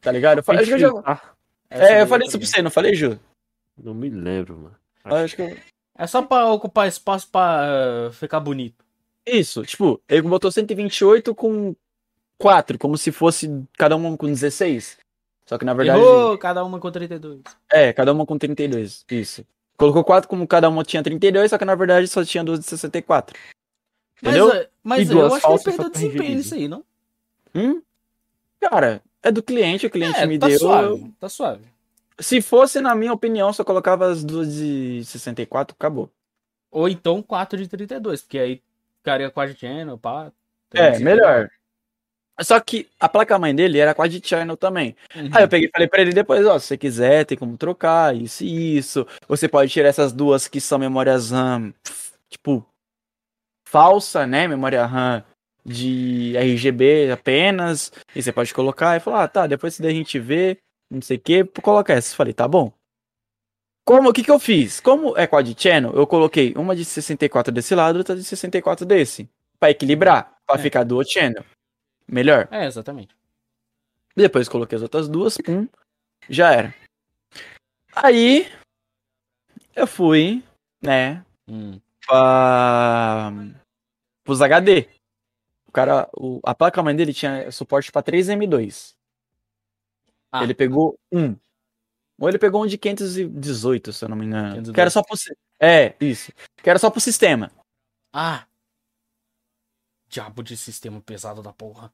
Tá 0.01 0.11
ligado? 0.11 0.38
Eu 0.38 0.43
falei, 0.43 0.61
acho 0.61 0.69
que 0.69 0.76
eu 0.76 0.93
já- 0.93 1.01
Ah, 1.03 1.19
É, 1.69 2.01
eu 2.03 2.07
falei 2.07 2.27
isso 2.27 2.38
pra 2.38 2.47
você, 2.47 2.61
não 2.61 2.69
falei, 2.72 2.93
Ju? 2.93 3.19
não 3.84 3.93
me 3.95 4.09
lembro, 4.09 4.55
mano. 4.55 4.76
Acho 5.03 5.35
que 5.35 5.41
eu... 5.41 5.57
É 5.98 6.06
só 6.06 6.22
pra 6.22 6.52
ocupar 6.52 6.88
espaço 6.88 7.28
pra 7.30 8.10
uh, 8.10 8.14
ficar 8.14 8.40
bonito. 8.40 8.86
Isso, 9.26 9.64
tipo, 9.65 9.99
ele 10.07 10.22
botou 10.22 10.52
128 10.52 11.34
com 11.34 11.76
4, 12.38 12.78
como 12.78 12.98
se 12.98 13.11
fosse 13.11 13.64
cada 13.78 13.95
uma 13.95 14.15
com 14.15 14.28
16. 14.28 14.98
Só 15.45 15.57
que 15.57 15.65
na 15.65 15.74
verdade. 15.74 15.99
Errou, 15.99 16.38
cada 16.38 16.64
uma 16.64 16.80
com 16.80 16.91
32. 16.91 17.41
É, 17.72 17.91
cada 17.94 18.14
uma 18.14 18.26
com 18.26 18.38
32. 18.38 19.06
Isso. 19.10 19.45
Colocou 19.76 20.03
4 20.03 20.30
como 20.30 20.48
cada 20.48 20.69
uma 20.69 20.84
tinha 20.84 21.03
32, 21.03 21.49
só 21.49 21.57
que 21.57 21.65
na 21.65 21.76
verdade 21.76 22.07
só 22.07 22.24
tinha 22.24 22.44
duas 22.44 22.60
de 22.60 22.65
64. 22.65 23.38
Mas, 24.22 24.36
Entendeu? 24.36 24.49
uh, 24.49 24.68
mas 24.84 25.10
E 25.10 25.14
eu 25.14 25.26
acho 25.34 25.41
que 25.41 25.52
ele 25.52 25.64
perdeu 25.64 25.90
desempenho 25.90 26.36
nisso 26.38 26.56
aí, 26.56 26.68
não? 26.68 26.84
Hum? 27.53 27.82
Cara, 28.60 29.02
é 29.22 29.32
do 29.32 29.44
cliente, 29.44 29.86
o 29.86 29.90
cliente 29.90 30.18
É, 30.18 30.26
me 30.26 30.40
tá 30.40 30.48
deu. 30.48 30.60
suave, 30.60 31.14
tá 31.19 31.30
suave. 31.30 31.65
Se 32.19 32.41
fosse, 32.41 32.81
na 32.81 32.95
minha 32.95 33.14
opinião, 33.14 33.53
só 33.53 33.64
colocava 33.64 34.07
as 34.07 34.23
duas 34.23 34.56
de 34.56 35.03
64, 35.06 35.76
acabou. 35.77 36.11
Ou 36.72 36.89
então 36.89 37.22
4 37.22 37.57
de 37.57 37.68
32, 37.68 38.22
porque 38.22 38.39
aí 38.39 38.61
ficaria 38.98 39.30
quad 39.30 39.56
channel, 39.57 39.98
pá. 39.98 40.31
É, 40.73 40.99
melhor. 40.99 41.49
Só 42.41 42.60
que 42.60 42.88
a 42.99 43.10
placa-mãe 43.10 43.56
dele 43.56 43.80
era 43.80 43.95
quad 43.95 44.22
channel 44.23 44.56
também. 44.56 44.95
Uhum. 45.15 45.30
Aí 45.34 45.44
eu 45.44 45.48
peguei 45.48 45.68
e 45.68 45.72
falei 45.72 45.88
pra 45.88 46.02
ele 46.02 46.11
depois, 46.11 46.45
ó, 46.45 46.60
se 46.60 46.68
você 46.68 46.77
quiser, 46.77 47.26
tem 47.26 47.38
como 47.38 47.57
trocar, 47.57 48.15
isso 48.15 48.44
e 48.44 48.77
isso. 48.77 49.07
Você 49.27 49.48
pode 49.48 49.72
tirar 49.72 49.89
essas 49.89 50.14
duas 50.14 50.48
que 50.48 50.61
são 50.61 50.77
memórias 50.77 51.31
RAM, 51.31 51.73
tipo, 52.30 52.65
falsa, 53.68 54.27
né? 54.27 54.48
Memória 54.48 54.85
RAM 54.85 55.23
de 55.65 56.35
RGB 56.38 57.11
apenas. 57.11 57.91
E 58.15 58.22
você 58.22 58.31
pode 58.31 58.53
colocar 58.53 58.95
e 58.95 58.99
falar, 58.99 59.23
ah, 59.23 59.27
tá, 59.27 59.48
depois 59.48 59.73
se 59.73 59.81
daí 59.81 59.91
a 59.91 59.95
gente 59.95 60.19
vê. 60.19 60.57
Não 60.89 61.01
sei 61.01 61.18
o 61.18 61.19
que, 61.19 61.43
coloca 61.61 61.93
essa. 61.93 62.15
Falei, 62.15 62.34
tá 62.34 62.47
bom. 62.47 62.72
Como, 63.85 64.09
o 64.09 64.14
que 64.14 64.23
que 64.23 64.31
eu 64.31 64.39
fiz? 64.39 64.80
Como 64.81 65.18
é 65.18 65.26
quad 65.26 65.55
channel, 65.57 65.93
eu 65.93 66.05
coloquei 66.05 66.53
uma 66.57 66.76
de 66.76 66.84
64 66.84 67.53
desse 67.53 67.73
lado, 67.73 67.97
outra 67.97 68.15
de 68.15 68.23
64 68.23 68.85
desse. 68.85 69.30
Pra 69.59 69.72
equilibrar, 69.72 70.38
pra 70.45 70.55
É. 70.55 70.59
ficar 70.61 70.84
dual 70.84 71.03
channel. 71.05 71.43
Melhor. 72.07 72.47
É, 72.51 72.65
exatamente. 72.65 73.15
Depois 74.15 74.49
coloquei 74.49 74.76
as 74.76 74.81
outras 74.81 75.07
duas, 75.07 75.38
pum, 75.38 75.68
já 76.30 76.51
era. 76.53 76.76
Aí, 77.95 78.47
eu 79.76 79.88
fui, 79.88 80.43
né, 80.81 81.23
Hum. 81.47 81.80
pra... 82.05 83.31
pros 84.23 84.41
HD. 84.41 84.89
O 85.68 85.72
cara, 85.72 86.09
o- 86.18 86.39
a 86.43 86.53
placa-mãe 86.55 86.95
dele 86.95 87.14
tinha 87.14 87.49
suporte 87.51 87.91
pra 87.91 88.01
3 88.01 88.27
M2. 88.30 88.95
Ah. 90.32 90.44
Ele 90.44 90.54
pegou 90.54 90.98
um. 91.12 91.36
Ou 92.20 92.28
ele 92.28 92.40
pegou 92.40 92.64
um 92.64 92.68
de 92.68 92.78
518, 92.78 93.94
se 93.94 94.04
eu 94.04 94.10
não 94.10 94.18
me 94.18 94.26
engano. 94.26 94.56
512. 94.56 94.74
Que 94.74 94.82
era 94.82 94.90
só 94.90 95.04
pro... 95.04 95.16
É, 95.60 95.95
isso. 96.02 96.32
Que 96.62 96.70
era 96.70 96.80
só 96.80 96.90
pro 96.90 96.99
sistema. 96.99 97.52
Ah! 98.12 98.45
Diabo 100.10 100.41
de 100.41 100.58
sistema 100.58 100.99
pesado 101.02 101.41
da 101.41 101.54
porra. 101.54 101.91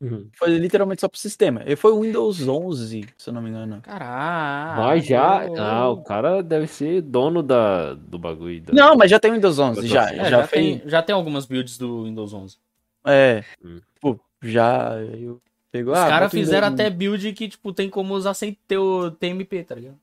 Uhum. 0.00 0.28
Foi 0.36 0.50
literalmente 0.58 1.00
só 1.00 1.08
pro 1.08 1.18
sistema. 1.18 1.62
Ele 1.62 1.76
foi 1.76 1.92
o 1.92 2.02
Windows 2.02 2.46
11, 2.46 3.08
se 3.16 3.30
eu 3.30 3.34
não 3.34 3.40
me 3.40 3.48
engano. 3.48 3.80
Caralho. 3.82 4.82
Mas 4.82 5.06
já. 5.06 5.46
Ah, 5.58 5.88
o 5.88 6.02
cara 6.02 6.42
deve 6.42 6.66
ser 6.66 7.00
dono 7.00 7.42
da, 7.42 7.94
do 7.94 8.18
bagulho. 8.18 8.60
Da... 8.62 8.72
Não, 8.74 8.96
mas 8.96 9.10
já 9.10 9.18
tem 9.18 9.32
Windows 9.32 9.58
11, 9.58 9.86
já. 9.86 10.10
É, 10.10 10.16
já, 10.16 10.30
já, 10.30 10.46
tem, 10.46 10.82
já 10.84 11.02
tem 11.02 11.14
algumas 11.14 11.46
builds 11.46 11.78
do 11.78 12.04
Windows 12.04 12.34
11. 12.34 12.58
É. 13.06 13.42
Hum. 13.64 13.80
Pô, 14.00 14.20
já. 14.42 14.96
Eu 15.00 15.40
pegou, 15.70 15.92
Os 15.92 15.98
ah, 15.98 16.08
caras 16.08 16.32
o 16.32 16.36
fizeram 16.36 16.68
até 16.68 16.88
build 16.90 17.32
que, 17.32 17.48
tipo, 17.48 17.72
tem 17.72 17.88
como 17.90 18.14
usar 18.14 18.34
sem 18.34 18.54
ter 18.66 18.78
o 18.78 19.10
TMP, 19.10 19.64
tá 19.64 19.74
ligado? 19.74 19.98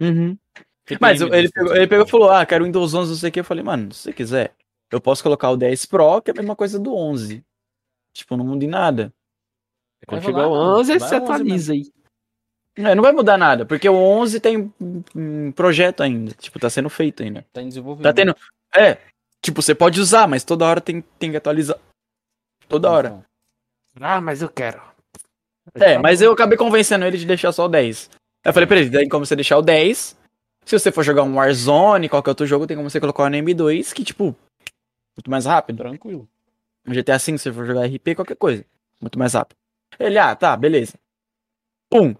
11. 0.00 0.10
Uhum. 0.12 0.38
TPM, 0.84 0.98
Mas 1.00 1.20
ele 1.20 1.30
desculpa. 1.30 1.52
pegou, 1.52 1.76
ele 1.76 1.86
pegou 1.86 2.06
e 2.06 2.10
falou: 2.10 2.30
Ah, 2.30 2.44
quero 2.46 2.64
Windows 2.64 2.94
11, 2.94 3.10
não 3.10 3.16
sei 3.16 3.28
o 3.28 3.32
que. 3.32 3.40
Eu 3.40 3.44
falei, 3.44 3.62
mano, 3.62 3.92
se 3.92 4.02
você 4.02 4.12
quiser, 4.12 4.54
eu 4.90 5.00
posso 5.00 5.22
colocar 5.22 5.50
o 5.50 5.56
10 5.56 5.86
Pro, 5.86 6.20
que 6.20 6.30
é 6.30 6.34
a 6.34 6.36
mesma 6.36 6.56
coisa 6.56 6.78
do 6.78 6.94
11. 6.94 7.44
Tipo, 8.12 8.36
não 8.36 8.44
muda 8.44 8.64
em 8.64 8.68
nada. 8.68 9.12
Quando 10.06 10.24
chegar 10.24 10.48
o 10.48 10.50
rolar, 10.50 10.78
11, 10.78 10.98
vai 10.98 11.08
você 11.08 11.14
11 11.16 11.24
atualiza 11.24 11.72
aí. 11.74 11.92
É, 12.76 12.94
não 12.94 13.02
vai 13.02 13.12
mudar 13.12 13.36
nada, 13.36 13.66
porque 13.66 13.88
o 13.88 13.94
11 13.94 14.40
tem 14.40 14.72
um- 14.80 15.02
um 15.14 15.52
projeto 15.52 16.02
ainda. 16.02 16.32
Tipo, 16.32 16.58
tá 16.58 16.70
sendo 16.70 16.88
feito 16.88 17.22
ainda. 17.22 17.44
Tá 17.52 17.60
em 17.62 17.68
desenvolvimento. 17.68 18.04
Tá 18.04 18.12
tendo. 18.12 18.34
É. 18.74 18.98
Tipo, 19.42 19.60
você 19.62 19.74
pode 19.74 20.00
usar, 20.00 20.26
mas 20.26 20.44
toda 20.44 20.64
hora 20.66 20.80
tem, 20.80 21.02
tem 21.18 21.30
que 21.30 21.36
atualizar. 21.36 21.78
Toda 22.68 22.90
hora. 22.90 23.24
Ah, 23.98 24.20
mas 24.20 24.42
eu 24.42 24.48
quero. 24.48 24.80
É, 25.74 25.98
mas 25.98 26.20
eu 26.20 26.32
acabei 26.32 26.58
convencendo 26.58 27.04
ele 27.04 27.18
de 27.18 27.26
deixar 27.26 27.52
só 27.52 27.66
o 27.66 27.68
10. 27.68 28.10
Eu 28.44 28.52
falei 28.52 28.66
pra 28.66 28.78
ele, 28.78 28.90
tem 28.90 29.08
como 29.08 29.24
você 29.24 29.36
deixar 29.36 29.58
o 29.58 29.62
10. 29.62 30.16
Se 30.64 30.78
você 30.78 30.92
for 30.92 31.02
jogar 31.02 31.22
um 31.22 31.34
Warzone, 31.34 32.08
qualquer 32.08 32.30
outro 32.30 32.46
jogo, 32.46 32.66
tem 32.66 32.76
como 32.76 32.88
você 32.88 33.00
colocar 33.00 33.24
o 33.24 33.26
M2, 33.26 33.92
que, 33.92 34.04
tipo, 34.04 34.36
muito 35.16 35.30
mais 35.30 35.46
rápido. 35.46 35.78
tranquilo. 35.78 36.28
Um 36.86 36.92
GTA 36.92 37.18
V, 37.18 37.18
se 37.18 37.38
você 37.38 37.52
for 37.52 37.66
jogar 37.66 37.86
RP, 37.86 38.14
qualquer 38.14 38.36
coisa. 38.36 38.64
Muito 39.00 39.18
mais 39.18 39.34
rápido. 39.34 39.56
Ele, 39.98 40.18
ah, 40.18 40.34
tá, 40.34 40.56
beleza. 40.56 40.94
Pum. 41.90 42.14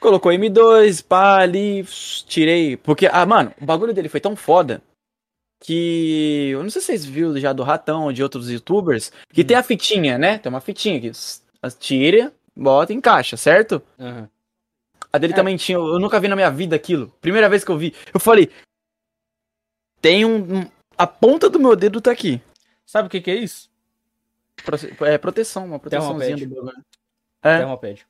Colocou 0.00 0.32
M2, 0.32 1.04
pá, 1.04 1.38
ali, 1.40 1.84
tirei. 2.26 2.76
Porque, 2.76 3.06
ah, 3.06 3.26
mano, 3.26 3.52
o 3.60 3.64
bagulho 3.64 3.92
dele 3.92 4.08
foi 4.08 4.20
tão 4.20 4.36
foda 4.36 4.82
que. 5.60 6.50
Eu 6.52 6.62
não 6.62 6.70
sei 6.70 6.80
se 6.80 6.86
vocês 6.86 7.04
viram 7.04 7.38
já 7.38 7.52
do 7.52 7.62
Ratão 7.62 8.04
ou 8.04 8.12
de 8.12 8.22
outros 8.22 8.50
youtubers, 8.50 9.10
que 9.32 9.42
Hum. 9.42 9.46
tem 9.46 9.56
a 9.56 9.62
fitinha, 9.62 10.16
né? 10.18 10.38
Tem 10.38 10.50
uma 10.50 10.60
fitinha 10.60 11.00
que 11.00 11.10
tira, 11.78 12.32
bota 12.56 12.92
e 12.92 12.96
encaixa, 12.96 13.36
certo? 13.36 13.82
Aham. 13.98 14.28
A 15.12 15.16
dele 15.18 15.32
É. 15.32 15.36
também 15.36 15.56
tinha, 15.56 15.78
eu 15.78 15.98
nunca 15.98 16.20
vi 16.20 16.28
na 16.28 16.36
minha 16.36 16.50
vida 16.50 16.76
aquilo. 16.76 17.08
Primeira 17.20 17.48
vez 17.48 17.64
que 17.64 17.70
eu 17.70 17.78
vi, 17.78 17.94
eu 18.12 18.20
falei. 18.20 18.50
Tem 20.00 20.24
um. 20.24 20.58
um- 20.60 20.70
a 20.96 21.06
ponta 21.06 21.48
do 21.48 21.58
meu 21.58 21.74
dedo 21.76 22.00
tá 22.00 22.10
aqui. 22.10 22.40
Sabe 22.84 23.08
o 23.08 23.10
que 23.10 23.20
que 23.20 23.30
é 23.30 23.34
isso? 23.36 23.70
É 25.00 25.16
proteção, 25.18 25.64
uma 25.66 25.78
proteçãozinha 25.78 26.36
do 26.46 26.54
bagulho. 26.54 26.84
É. 27.42 27.58
Thermopad. 27.58 28.06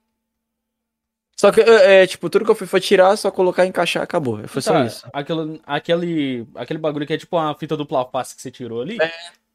Só 1.41 1.53
que, 1.53 1.61
é, 1.61 2.03
é, 2.03 2.07
tipo, 2.07 2.29
tudo 2.29 2.45
que 2.45 2.51
eu 2.51 2.55
fui 2.55 2.67
foi 2.67 2.81
tirar, 2.81 3.17
só 3.17 3.31
colocar 3.31 3.65
e 3.65 3.69
encaixar, 3.69 4.03
acabou. 4.03 4.47
Foi 4.49 4.61
só 4.61 4.73
Tá, 4.73 4.85
isso. 4.87 5.07
Aquele, 5.13 5.61
aquele, 5.65 6.47
aquele 6.55 6.79
bagulho 6.81 7.07
que 7.07 7.13
é 7.13 7.19
tipo 7.19 7.37
uma 7.37 7.55
fita 7.55 7.77
dupla 7.77 8.05
face 8.11 8.35
que 8.35 8.43
você 8.43 8.51
tirou 8.51 8.81
ali. 8.83 8.99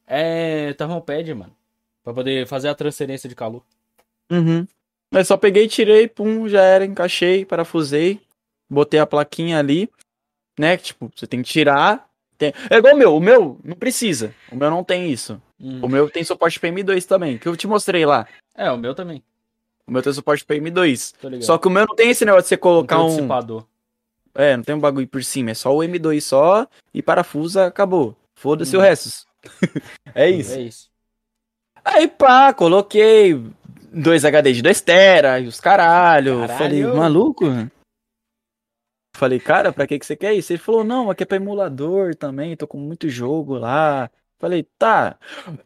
É, 0.06 0.72
thermopad, 0.74 1.28
mano. 1.34 1.54
Pra 2.02 2.12
poder 2.14 2.46
fazer 2.46 2.68
a 2.68 2.74
transferência 2.74 3.28
de 3.28 3.34
calor. 3.34 3.62
Uhum. 4.30 4.66
Mas 5.12 5.28
só 5.28 5.36
peguei, 5.36 5.68
tirei, 5.68 6.08
pum, 6.08 6.48
já 6.48 6.62
era, 6.62 6.84
encaixei, 6.84 7.44
parafusei, 7.44 8.20
botei 8.68 8.98
a 8.98 9.06
plaquinha 9.06 9.58
ali, 9.58 9.88
né? 10.58 10.76
que, 10.76 10.84
Tipo, 10.84 11.10
você 11.14 11.26
tem 11.26 11.42
que 11.42 11.48
tirar. 11.50 12.08
tem- 12.38 12.52
É 12.70 12.76
igual 12.78 12.94
o 12.94 12.98
meu, 12.98 13.16
o 13.16 13.20
meu 13.20 13.60
não 13.62 13.76
precisa. 13.76 14.34
O 14.50 14.56
meu 14.56 14.70
não 14.70 14.82
tem 14.82 15.10
isso. 15.10 15.40
Hum. 15.60 15.80
O 15.82 15.88
meu 15.88 16.08
tem 16.10 16.24
suporte 16.24 16.58
pra 16.58 16.68
M2 16.70 17.04
também, 17.06 17.36
que 17.38 17.46
eu 17.46 17.56
te 17.56 17.66
mostrei 17.66 18.04
lá. 18.06 18.26
É, 18.56 18.70
o 18.70 18.76
meu 18.78 18.94
também. 18.94 19.22
O 19.86 19.92
meu 19.92 20.02
tem 20.02 20.12
suporte 20.12 20.44
pra 20.44 20.56
M2. 20.56 21.14
Tô 21.20 21.28
ligado. 21.28 21.44
Só 21.44 21.58
que 21.58 21.68
o 21.68 21.70
meu 21.70 21.84
não 21.86 21.94
tem 21.94 22.10
esse 22.10 22.24
negócio 22.24 22.44
de 22.44 22.48
você 22.48 22.56
colocar 22.56 23.02
um. 23.02 23.08
dissipador. 23.08 23.64
É, 24.34 24.56
não 24.56 24.64
tem 24.64 24.74
um 24.74 24.80
bagulho 24.80 25.06
por 25.06 25.22
cima, 25.22 25.50
é 25.50 25.54
só 25.54 25.72
o 25.74 25.78
M2 25.78 26.20
só 26.20 26.66
e 26.92 27.00
parafusa, 27.02 27.66
acabou. 27.66 28.16
Foda-se 28.34 28.76
Hum. 28.76 28.80
o 28.80 28.82
resto. 28.82 29.26
é 30.14 30.28
isso. 30.30 30.54
É 30.54 30.60
isso. 30.62 30.90
Aí 31.84 32.08
pá, 32.08 32.52
coloquei 32.52 33.40
dois 33.92 34.24
HD 34.24 34.52
de 34.54 34.62
2 34.62 34.80
tera 34.80 35.38
e 35.38 35.46
os 35.46 35.60
caralho. 35.60 36.40
Caralho. 36.40 36.58
Falei, 36.58 36.82
maluco? 36.84 37.44
Falei, 39.16 39.38
cara, 39.38 39.72
pra 39.72 39.86
que 39.86 39.98
que 39.98 40.04
você 40.06 40.16
quer 40.16 40.34
isso? 40.34 40.52
Ele 40.52 40.58
falou, 40.58 40.82
não, 40.82 41.08
aqui 41.10 41.22
é 41.22 41.26
pra 41.26 41.36
emulador 41.36 42.16
também, 42.16 42.56
tô 42.56 42.66
com 42.66 42.78
muito 42.78 43.08
jogo 43.08 43.56
lá. 43.56 44.10
Falei, 44.38 44.66
tá. 44.78 45.16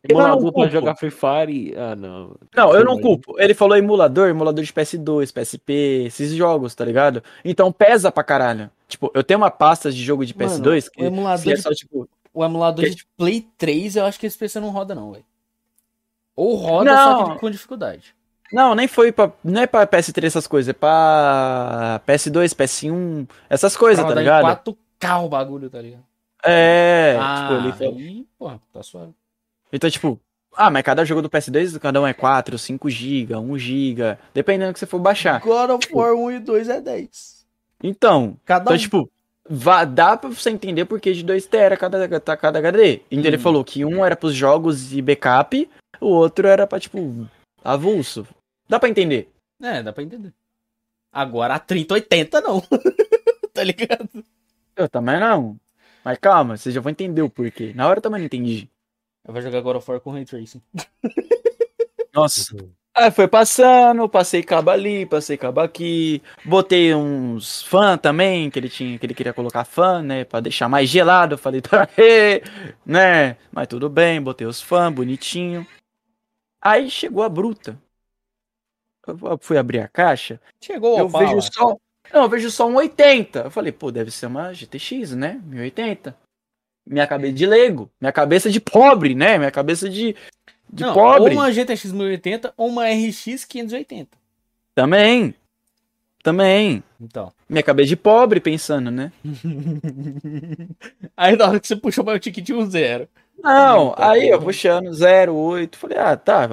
Emulador 0.09 0.53
pra 0.53 0.69
jogar 0.69 0.95
Free 0.95 1.11
Fire. 1.11 1.75
Ah, 1.77 1.97
não. 1.97 2.37
Não, 2.55 2.75
eu 2.77 2.85
não 2.85 3.01
culpo. 3.01 3.35
Ele 3.41 3.55
falou 3.55 3.77
emulador, 3.77 4.29
emulador 4.29 4.63
de 4.65 4.73
PS2, 4.73 5.33
PSP, 5.33 6.05
esses 6.07 6.33
jogos, 6.33 6.75
tá 6.75 6.85
ligado? 6.85 7.23
Então 7.45 7.73
pesa 7.73 8.13
pra 8.13 8.23
caralho. 8.23 8.71
Tipo, 8.87 9.11
eu 9.15 9.25
tenho 9.25 9.39
uma 9.41 9.51
pasta 9.51 9.91
de 9.91 10.03
jogo 10.05 10.25
de 10.25 10.37
Mano, 10.37 10.51
PS2 10.51 10.89
que 10.89 11.03
o 11.03 11.07
emulador 11.07 11.53
é 11.53 11.57
de- 11.57 11.63
só, 11.63 11.71
tipo, 11.71 12.09
O 12.33 12.45
emulador 12.45 12.85
Que- 12.85 12.95
de 12.95 13.07
Play 13.17 13.49
3, 13.59 13.97
eu 13.97 14.05
acho 14.05 14.21
que 14.21 14.27
esse 14.27 14.39
PC 14.39 14.61
não 14.61 14.71
roda, 14.71 14.95
não, 14.95 15.11
velho. 15.13 15.25
Ou 16.37 16.55
roda, 16.55 16.95
Não. 16.95 17.19
só 17.27 17.33
que 17.35 17.41
com 17.41 17.51
dificuldade. 17.51 18.15
Não, 18.53 18.75
nem 18.75 18.87
foi 18.87 19.11
pra. 19.11 19.33
Não 19.43 19.61
é 19.63 19.67
pra 19.67 19.87
PS3 19.87 20.25
essas 20.29 20.47
coisas, 20.47 20.69
é 20.69 20.73
pra 20.73 22.01
PS2, 22.07 22.55
PS1, 22.55 23.27
essas 23.51 23.77
coisas, 23.77 24.05
Pra 24.05 24.15
tá 24.15 24.21
ligado? 24.21 24.43
em 24.45 24.47
4K 24.47 25.19
o 25.25 25.29
bagulho, 25.29 25.69
tá 25.69 25.81
ligado? 25.83 26.05
É, 26.45 27.17
ah, 27.21 27.71
tipo, 27.73 27.85
ele 27.87 28.01
aí, 28.03 28.27
porra, 28.39 28.61
tá 28.73 28.83
suave. 28.83 29.13
Então, 29.73 29.91
tipo, 29.91 30.21
ah, 30.57 30.71
mas 30.71 30.83
cada 30.83 31.05
jogo 31.05 31.21
do 31.23 31.29
PS2, 31.31 31.79
cada 31.79 32.01
um 32.01 32.07
é 32.07 32.15
4, 32.15 32.57
5 32.59 32.89
GB, 32.89 33.35
1 33.37 33.59
GB, 33.59 34.19
dependendo 34.33 34.71
do 34.71 34.75
que 34.75 34.79
você 34.81 34.87
for 34.87 34.99
baixar. 34.99 35.41
God 35.41 35.71
of 35.71 35.89
War 35.93 36.15
1 36.15 36.31
e 36.33 36.39
2 36.39 36.69
é 36.69 36.81
10. 36.81 37.47
Então, 37.83 38.37
Cada 38.45 38.63
então 38.63 38.75
um. 38.75 38.79
tipo, 38.79 39.11
vá- 39.49 39.85
dá 39.85 40.17
pra 40.17 40.29
você 40.31 40.51
entender 40.51 40.85
por 40.85 41.01
que 41.01 41.13
de 41.13 41.23
2 41.23 41.47
tera 41.47 41.77
cada, 41.77 42.21
tá 42.21 42.37
cada 42.37 42.59
HD. 42.59 43.03
Então 43.11 43.27
ele 43.27 43.37
Hum. 43.37 43.41
falou 43.41 43.65
que 43.65 43.85
um 43.85 44.05
era 44.05 44.17
pros 44.17 44.35
jogos 44.35 44.89
de 44.89 45.03
backup, 45.03 45.69
o 46.01 46.07
outro 46.07 46.47
era 46.49 46.67
pra, 46.67 46.81
tipo, 46.81 47.27
avulso. 47.63 48.27
Dá 48.69 48.79
pra 48.79 48.89
entender. 48.89 49.29
É, 49.63 49.83
dá 49.83 49.93
pra 49.93 50.03
entender. 50.03 50.33
Agora 51.13 51.55
a 51.55 51.59
3080 51.59 52.41
não. 52.41 52.61
tá 53.53 53.63
ligado? 53.65 54.09
Eu 54.77 54.89
também 54.89 55.19
não. 55.19 55.57
Mas 56.09 56.17
calma, 56.17 56.57
vocês 56.57 56.75
já 56.75 56.81
vão 56.81 56.91
entender 56.91 57.21
o 57.21 57.29
porquê. 57.29 57.75
Na 57.75 57.87
hora 57.87 57.99
eu 57.99 58.03
também 58.03 58.21
não 58.21 58.25
entendi. 58.25 58.67
Eu 59.27 59.31
vou 59.31 59.43
jogar 59.43 59.61
God 59.61 59.77
of 59.77 59.91
War 59.91 60.01
com 60.01 60.11
Ray 60.11 60.25
Tracing. 60.25 60.63
Nossa. 62.15 62.57
Aí 62.95 63.11
foi 63.11 63.29
passando, 63.29 64.09
passei 64.09 64.43
cabo 64.43 64.71
ali, 64.71 65.05
passei 65.05 65.37
cabo 65.37 65.61
aqui, 65.61 66.23
botei 66.47 66.95
uns 66.95 67.61
fã 67.61 67.99
também, 67.99 68.49
que 68.49 68.59
ele 68.59 68.71
tinha, 68.71 68.99
que 68.99 69.05
ele 69.05 69.13
queria 69.13 69.35
colocar 69.35 69.67
fã, 69.67 70.03
né, 70.03 70.25
Pra 70.25 70.41
deixar 70.41 70.67
mais 70.67 70.89
gelado, 70.89 71.35
eu 71.35 71.39
falei, 71.39 71.61
tá, 71.61 71.87
né, 72.87 73.37
mas 73.53 73.69
tudo 73.69 73.91
bem, 73.91 74.19
botei 74.23 74.47
os 74.47 74.63
fã, 74.63 74.91
bonitinho. 74.91 75.67
Aí 76.59 76.91
chegou 76.91 77.23
a 77.23 77.29
bruta. 77.29 77.79
Eu 79.07 79.39
fui 79.43 79.59
abrir 79.59 79.81
a 79.81 79.89
caixa, 79.89 80.41
Chegou, 80.59 80.99
eu 80.99 81.05
Opala. 81.05 81.27
vejo 81.27 81.53
só, 81.53 81.77
não, 82.13 82.23
eu 82.23 82.29
vejo 82.29 82.51
só 82.51 82.69
um 82.69 82.77
80. 82.77 83.41
Eu 83.41 83.51
falei, 83.51 83.73
pô, 83.73 83.91
deve 83.91 84.11
ser 84.11 84.27
uma 84.27 84.53
GTX, 84.53 85.13
né, 85.13 85.41
1080. 85.45 86.17
Minha 86.87 87.07
cabeça 87.07 87.33
de 87.33 87.47
leigo, 87.47 87.91
minha 88.01 88.13
cabeça 88.13 88.51
de 88.51 88.61
pobre, 88.61 89.15
né, 89.15 89.37
minha 89.37 89.51
cabeça 89.51 89.89
de, 89.89 90.17
de 90.73 90.83
Não, 90.85 90.95
pobre. 90.95 91.35
Ou 91.35 91.41
uma 91.41 91.53
GTX 91.53 91.93
1080 91.93 92.55
ou 92.57 92.69
uma 92.69 92.87
RX 92.89 93.45
580. 93.45 94.17
Também. 94.75 95.35
Também. 96.23 96.83
Então. 97.01 97.33
Minha 97.49 97.63
cabeça 97.63 97.89
de 97.89 97.97
pobre 97.97 98.41
pensando, 98.41 98.91
né? 98.91 99.13
Aí 101.17 101.37
na 101.37 101.49
hora 101.49 101.61
que 101.61 101.67
você 101.67 101.77
puxou 101.77 102.05
meu 102.05 102.19
ticket 102.19 102.51
um 102.51 102.69
zero. 102.69 103.09
Não, 103.41 103.91
Eita, 103.91 104.11
aí 104.11 104.29
eu 104.31 104.41
puxando 104.43 104.91
08, 104.91 105.79
falei, 105.79 105.97
ah, 105.97 106.17
tá. 106.17 106.49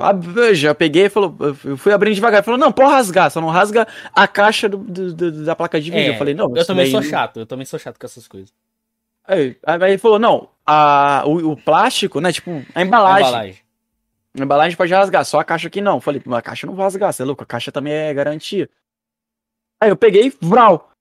Já 0.53 0.75
peguei, 0.75 1.09
falou, 1.09 1.35
eu 1.63 1.75
fui 1.77 1.91
abrindo 1.91 2.13
devagar. 2.13 2.43
Falou, 2.43 2.59
não, 2.59 2.71
pode 2.71 2.91
rasgar, 2.91 3.31
só 3.31 3.41
não 3.41 3.49
rasga 3.49 3.87
a 4.13 4.27
caixa 4.27 4.69
do, 4.69 4.77
do- 4.77 5.13
do- 5.13 5.43
da 5.45 5.55
placa 5.55 5.81
de 5.81 5.89
vídeo. 5.89 6.11
É, 6.11 6.13
eu 6.13 6.17
falei, 6.17 6.35
não, 6.35 6.55
Eu 6.55 6.65
também 6.65 6.85
daí 6.85 6.91
sou 6.91 7.01
não- 7.01 7.09
chato, 7.09 7.39
eu 7.39 7.45
também 7.45 7.65
sou 7.65 7.79
chato 7.79 7.97
com 7.99 8.05
essas 8.05 8.27
coisas. 8.27 8.53
Aí, 9.27 9.57
aí 9.65 9.91
ele 9.91 9.97
falou, 9.97 10.19
não, 10.19 10.47
a, 10.65 11.23
o, 11.25 11.53
o 11.53 11.57
plástico, 11.57 12.21
né, 12.21 12.31
tipo, 12.31 12.51
a 12.51 12.79
A 12.79 12.81
embalagem. 12.83 13.27
embalagem. 13.27 13.59
A 14.39 14.43
embalagem 14.43 14.77
pode 14.77 14.93
rasgar, 14.93 15.25
só 15.25 15.39
a 15.39 15.43
caixa 15.43 15.67
aqui 15.67 15.81
não. 15.81 15.95
Eu 15.95 16.01
Falei, 16.01 16.21
a 16.23 16.41
caixa 16.41 16.67
não 16.67 16.75
vou 16.75 16.83
rasgar, 16.83 17.11
você 17.11 17.23
é 17.23 17.25
louco, 17.25 17.41
a 17.41 17.45
caixa 17.47 17.71
também 17.71 17.93
é 17.93 18.13
garantia. 18.13 18.69
Aí 19.81 19.89
eu 19.89 19.95
peguei, 19.97 20.31
vral. 20.39 20.91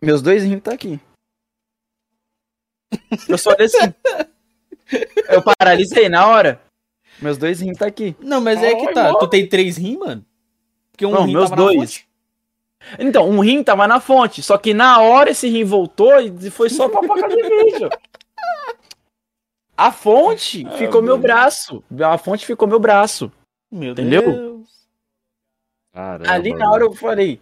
Meus 0.00 0.22
dois 0.22 0.42
rins 0.44 0.60
tá 0.62 0.72
aqui. 0.72 0.98
Eu 3.28 3.38
só 3.38 3.50
olhei 3.50 3.66
assim. 3.66 3.94
Eu 5.28 5.42
paralisei 5.42 6.08
na 6.08 6.26
hora. 6.26 6.60
Meus 7.20 7.38
dois 7.38 7.60
rins 7.60 7.78
tá 7.78 7.86
aqui. 7.86 8.14
Não, 8.20 8.40
mas 8.40 8.62
é 8.62 8.74
que 8.74 8.92
tá. 8.92 9.14
Tu 9.18 9.28
tem 9.28 9.48
três 9.48 9.76
rim, 9.76 9.96
mano? 9.98 10.24
Porque 10.92 11.06
um 11.06 11.10
Não, 11.12 11.24
rim 11.24 11.32
meus 11.32 11.50
tava 11.50 11.60
na 11.62 11.66
dois. 11.68 11.78
fonte. 11.78 12.08
Então, 12.98 13.28
um 13.30 13.40
rim 13.40 13.62
tava 13.64 13.86
na 13.88 13.98
fonte, 13.98 14.42
só 14.42 14.58
que 14.58 14.74
na 14.74 15.00
hora 15.00 15.30
esse 15.30 15.48
rim 15.48 15.64
voltou 15.64 16.20
e 16.20 16.50
foi 16.50 16.68
só 16.68 16.88
pra 16.88 17.00
placa 17.00 17.28
de 17.28 17.42
vídeo. 17.42 17.88
A 19.76 19.90
fonte 19.90 20.64
Ah, 20.66 20.72
ficou 20.76 21.02
meu 21.02 21.18
braço. 21.18 21.82
A 22.04 22.18
fonte 22.18 22.44
ficou 22.46 22.68
meu 22.68 22.78
braço. 22.78 23.32
Meu 23.70 23.92
Entendeu? 23.92 24.22
Deus. 24.22 24.88
Caramba, 25.92 26.30
Ali 26.30 26.52
na 26.52 26.70
hora 26.70 26.84
eu 26.84 26.92
falei, 26.92 27.40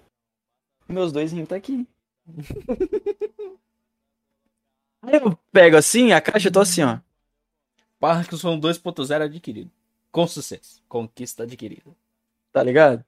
meus 0.88 1.10
dois 1.12 1.32
rins 1.32 1.48
tá 1.48 1.56
aqui. 1.56 1.86
Aí 5.02 5.14
eu 5.16 5.36
pego 5.52 5.76
assim, 5.76 6.12
a 6.12 6.20
caixa 6.20 6.48
eu 6.48 6.52
tô 6.52 6.60
assim, 6.60 6.82
ó. 6.82 6.98
Parkinson 7.98 8.58
2.0 8.58 9.22
adquirido. 9.22 9.70
Com 10.10 10.26
sucesso. 10.26 10.82
Conquista 10.88 11.42
adquirida. 11.44 11.90
Tá 12.52 12.62
ligado? 12.62 13.04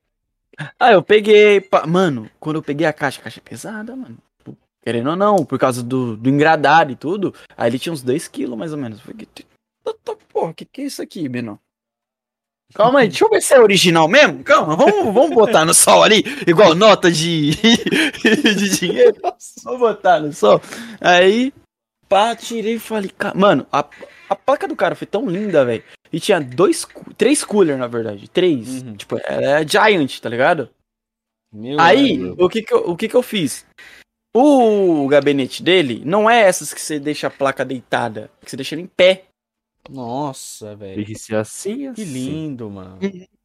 Aí 0.79 0.95
eu 0.95 1.03
peguei. 1.03 1.61
pa- 1.61 1.87
Mano, 1.87 2.31
quando 2.41 2.57
eu 2.57 2.63
peguei 2.63 2.87
a 2.87 2.93
caixa, 2.93 3.21
a 3.21 3.25
caixa 3.25 3.41
é 3.41 3.49
pesada, 3.49 3.95
mano. 3.95 4.17
Querendo 4.83 5.11
ou 5.11 5.17
não, 5.17 5.45
por 5.45 5.59
causa 5.59 5.83
do, 5.83 6.17
do 6.17 6.29
engradado 6.29 6.93
e 6.93 6.97
tudo. 6.97 7.35
Aí 7.57 7.71
ele 7.71 7.79
tinha 7.79 7.93
uns 7.93 8.03
2kg 8.05 8.55
mais 8.57 8.73
ou 8.73 8.79
menos. 8.79 8.99
Eu 8.99 9.05
falei, 9.05 9.27
"Que- 9.33 9.47
Eita 9.87 10.17
porra, 10.33 10.55
que 10.55 10.65
que 10.65 10.81
é 10.83 10.85
isso 10.85 11.03
aqui, 11.03 11.29
menor? 11.29 11.59
Calma 12.75 13.01
aí, 13.01 13.09
deixa 13.09 13.25
eu 13.25 13.31
ver 13.31 13.41
se 13.43 13.55
é 13.55 13.61
original 13.61 14.09
mesmo. 14.09 14.43
Calma, 14.43 14.75
vamos, 14.75 15.13
vamos 15.15 15.31
botar 15.35 15.65
no 15.65 15.75
sol 15.75 16.03
ali, 16.03 16.25
igual 16.47 16.75
nota 16.75 17.11
de, 17.13 17.51
de 18.23 18.69
dinheiro. 18.79 19.21
Vamos 19.63 19.79
botar 19.81 20.21
no 20.21 20.33
sol. 20.33 20.61
Aí, 21.01 21.53
pá, 22.09 22.35
tirei 22.37 22.75
e 22.75 22.79
falei, 22.79 23.11
"Ca- 23.11 23.35
mano, 23.35 23.67
a, 23.73 23.89
a 24.29 24.37
placa 24.37 24.67
do 24.69 24.77
cara 24.77 24.95
foi 24.95 25.07
tão 25.07 25.27
linda, 25.29 25.65
velho. 25.65 25.83
E 26.13 26.21
tinha 26.21 26.41
dois, 26.41 26.87
três 27.17 27.43
cooler, 27.45 27.77
na 27.77 27.87
verdade. 27.87 28.29
Três. 28.29 28.83
Uhum. 28.83 28.97
Tipo, 28.97 29.19
ela 29.25 29.61
é 29.61 29.67
giant, 29.67 30.21
tá 30.21 30.29
ligado? 30.29 30.71
Meu 31.53 31.81
Aí, 31.81 32.21
o 32.39 32.49
que 32.49 32.63
que, 32.63 32.73
eu, 32.75 32.91
o 32.91 32.97
que 32.97 33.09
que 33.09 33.15
eu 33.15 33.23
fiz? 33.23 33.65
O 34.37 35.07
gabinete 35.09 35.63
dele 35.63 36.03
não 36.05 36.29
é 36.29 36.41
essas 36.41 36.75
que 36.75 36.81
você 36.81 36.99
deixa 36.99 37.29
a 37.29 37.31
placa 37.31 37.65
deitada, 37.65 38.31
que 38.41 38.51
você 38.51 38.57
deixa 38.57 38.75
ele 38.75 38.83
em 38.83 38.87
pé. 38.87 39.27
Nossa, 39.89 40.75
velho. 40.75 40.97
Tem 40.97 41.05
que 41.05 41.15
ser 41.19 41.37
assim, 41.37 41.87
assim. 41.87 41.95
Que 41.95 42.05
lindo, 42.05 42.69
mano. 42.69 42.99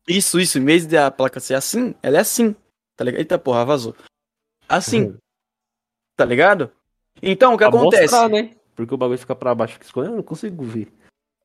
Isso, 0.08 0.40
isso, 0.40 0.58
em 0.58 0.66
vez 0.66 0.88
da 0.88 1.12
placa 1.12 1.40
ser 1.40 1.54
assim, 1.54 1.94
ela 2.02 2.18
é 2.18 2.22
assim, 2.22 2.56
tá 2.96 3.04
ligado? 3.04 3.20
Eita 3.20 3.38
porra, 3.38 3.64
vazou. 3.66 3.96
Assim, 4.68 5.16
tá 6.16 6.26
ligado? 6.26 6.72
Então, 7.22 7.54
o 7.54 7.58
que 7.58 7.68
Pra 7.68 7.78
acontece? 7.78 8.04
mostrar, 8.14 8.30
né? 8.30 8.52
Porque 8.76 8.94
o 8.94 8.98
bagulho 8.98 9.20
fica 9.20 9.36
pra 9.36 9.54
baixo, 9.54 9.78
escolhendo, 9.82 10.14
eu 10.14 10.18
não 10.18 10.24
consigo 10.24 10.64
ver. 10.64 10.92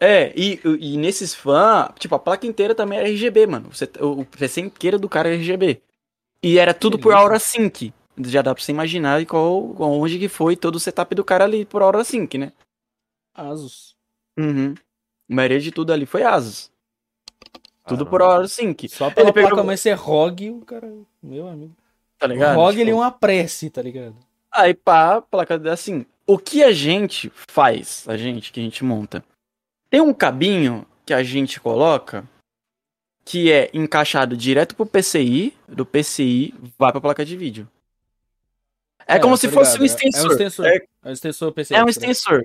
É, 0.00 0.32
e, 0.38 0.60
e 0.80 0.96
nesses 0.96 1.34
fãs, 1.34 1.88
tipo, 1.98 2.14
a 2.14 2.18
placa 2.18 2.46
inteira 2.46 2.74
também 2.74 2.98
era 2.98 3.08
RGB, 3.08 3.46
mano. 3.46 3.68
Você, 3.72 3.88
o, 4.00 4.20
o 4.20 4.24
PC 4.24 4.60
inteiro 4.60 4.98
do 4.98 5.08
cara 5.08 5.28
é 5.30 5.34
RGB. 5.34 5.80
E 6.42 6.58
era 6.58 6.74
tudo 6.74 6.98
por. 6.98 7.12
Aura 7.14 7.38
Sync. 7.38 7.92
Já 8.18 8.42
dá 8.42 8.54
pra 8.54 8.62
você 8.62 8.70
imaginar 8.70 9.20
e 9.22 9.26
qual, 9.26 9.74
onde 9.80 10.18
que 10.18 10.28
foi 10.28 10.54
todo 10.56 10.76
o 10.76 10.80
setup 10.80 11.12
do 11.14 11.24
cara 11.24 11.44
ali 11.44 11.64
por 11.64 11.82
Aura 11.82 12.04
Sync, 12.04 12.36
né? 12.38 12.52
Asus. 13.34 13.96
Uhum. 14.38 14.74
A 15.30 15.34
maioria 15.34 15.58
de 15.58 15.70
tudo 15.72 15.92
ali 15.92 16.06
foi 16.06 16.22
Asus. 16.22 16.70
Tudo 17.86 18.06
por 18.06 18.18
Caramba. 18.20 18.36
Aura 18.36 18.48
Sync, 18.48 18.88
Só 18.88 19.10
pela 19.10 19.32
pegou- 19.32 19.50
placa 19.50 19.64
mais 19.64 19.80
ser 19.80 19.94
ROG, 19.94 20.50
o 20.50 20.60
cara. 20.64 20.92
Meu 21.22 21.48
amigo. 21.48 21.74
tá 22.18 22.26
O 22.26 22.28
ligado? 22.30 22.56
ROG 22.56 22.70
Tipo, 22.70 22.82
ele 22.82 22.90
é 22.90 22.94
uma 22.94 23.10
prece, 23.10 23.68
tá 23.70 23.82
ligado? 23.82 24.16
Aí 24.54 24.72
pá, 24.72 25.16
a 25.16 25.22
placa 25.22 25.60
assim. 25.72 26.06
O 26.26 26.38
que 26.38 26.62
a 26.62 26.72
gente 26.72 27.30
faz, 27.50 28.08
a 28.08 28.16
gente 28.16 28.52
que 28.52 28.60
a 28.60 28.62
gente 28.62 28.84
monta? 28.84 29.22
Tem 29.90 30.00
um 30.00 30.14
cabinho 30.14 30.86
que 31.04 31.12
a 31.12 31.22
gente 31.22 31.60
coloca 31.60 32.26
que 33.24 33.50
é 33.50 33.70
encaixado 33.74 34.36
direto 34.36 34.76
pro 34.76 34.86
PCI, 34.86 35.54
do 35.66 35.84
PCI 35.84 36.54
vai 36.78 36.92
pra 36.92 37.00
placa 37.00 37.24
de 37.24 37.36
vídeo. 37.36 37.68
É, 39.06 39.18
como 39.18 39.34
eu 39.34 39.36
se 39.38 39.48
tô 39.48 39.54
fosse 39.54 39.78
um 39.78 39.82
ligado. 39.82 40.00
É- 40.02 40.06
extensor. 40.08 40.22
É 40.22 40.28
um 40.28 40.32
extensor. 40.32 40.66
É, 40.66 40.76
É 40.76 41.08
um 41.08 41.12
extensor 41.12 41.52
PC. 41.52 41.74
é 41.74 41.80
um 41.82 41.84
tá 41.84 41.90
extensor. 41.90 42.44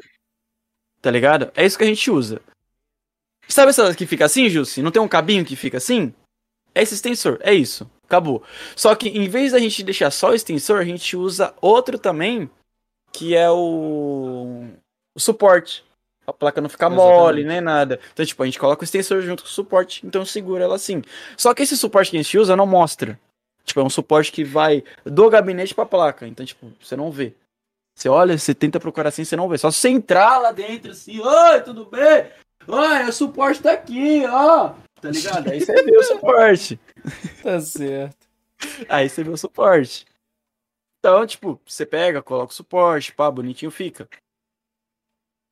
Tá 1.02 1.12
ligado? 1.12 1.52
É 1.56 1.66
isso 1.66 1.78
que 1.78 1.84
a 1.84 1.88
gente 1.88 2.10
usa. 2.12 2.42
Sabe 3.48 3.70
essa 3.70 3.96
que 3.96 4.06
fica 4.06 4.26
assim, 4.26 4.50
Jussi? 4.50 4.82
Não 4.82 4.92
tem 4.92 5.02
um 5.02 5.08
cabinho 5.08 5.46
que 5.46 5.56
fica 5.56 5.78
assim? 5.78 6.14
É 6.76 6.82
esse 6.82 6.94
extensor, 6.94 7.40
é 7.42 7.54
isso. 7.54 7.90
Acabou. 8.10 8.42
Só 8.76 8.96
que 8.96 9.08
em 9.08 9.30
vez 9.30 9.52
da 9.52 9.60
gente 9.60 9.84
deixar 9.84 10.10
só 10.10 10.32
o 10.32 10.34
extensor, 10.34 10.80
a 10.80 10.84
gente 10.84 11.16
usa 11.16 11.54
outro 11.62 12.00
também, 12.00 12.50
que 13.12 13.36
é 13.36 13.52
o, 13.52 14.66
o 15.16 15.20
suporte. 15.20 15.86
A 16.26 16.34
placa 16.34 16.60
não 16.60 16.70
ficar 16.70 16.90
mole, 16.90 17.44
nem 17.44 17.62
nada. 17.62 18.00
Então, 18.12 18.26
tipo, 18.26 18.42
a 18.42 18.48
gente 18.48 18.58
coloca 18.58 18.82
o 18.82 18.84
extensor 18.84 19.22
junto 19.22 19.44
com 19.44 19.50
o 19.50 19.52
suporte, 19.52 20.06
então 20.06 20.26
segura 20.26 20.64
ela 20.64 20.76
assim. 20.76 21.04
Só 21.38 21.54
que 21.54 21.62
esse 21.62 21.78
suporte 21.78 22.10
que 22.10 22.18
a 22.18 22.22
gente 22.22 22.38
usa 22.38 22.56
não 22.56 22.66
mostra. 22.66 23.20
Tipo, 23.64 23.82
é 23.82 23.84
um 23.84 23.90
suporte 23.90 24.32
que 24.32 24.44
vai 24.44 24.84
do 25.06 25.30
gabinete 25.30 25.76
pra 25.76 25.86
placa. 25.86 26.28
Então, 26.28 26.44
tipo, 26.44 26.72
você 26.82 26.96
não 26.96 27.12
vê. 27.12 27.36
Você 27.96 28.10
olha, 28.10 28.36
você 28.36 28.56
tenta 28.56 28.80
procurar 28.80 29.10
assim, 29.10 29.24
você 29.24 29.36
não 29.36 29.48
vê. 29.48 29.58
Só 29.60 29.70
você 29.70 29.90
entrar 29.90 30.40
lá 30.40 30.52
dentro 30.52 30.92
assim, 30.92 31.20
oi, 31.20 31.62
tudo 31.62 31.86
bem? 31.86 32.26
Oi, 32.68 33.04
o 33.04 33.14
suporte 33.14 33.62
tá 33.62 33.72
aqui, 33.72 34.24
ó. 34.28 34.72
Tá 35.02 35.10
ligado? 35.12 35.50
Aí 35.50 35.62
você 35.62 35.84
vê 35.84 35.98
o 35.98 36.04
suporte. 36.04 36.80
Tá 37.44 37.60
certo. 37.62 38.28
Aí 38.90 39.08
você 39.10 39.24
vê 39.24 39.30
o 39.30 39.38
suporte. 39.38 40.06
Então, 41.00 41.26
tipo, 41.26 41.60
você 41.66 41.86
pega, 41.86 42.22
coloca 42.22 42.52
o 42.52 42.56
suporte, 42.56 43.14
pá, 43.14 43.32
bonitinho 43.32 43.72
fica. 43.72 44.08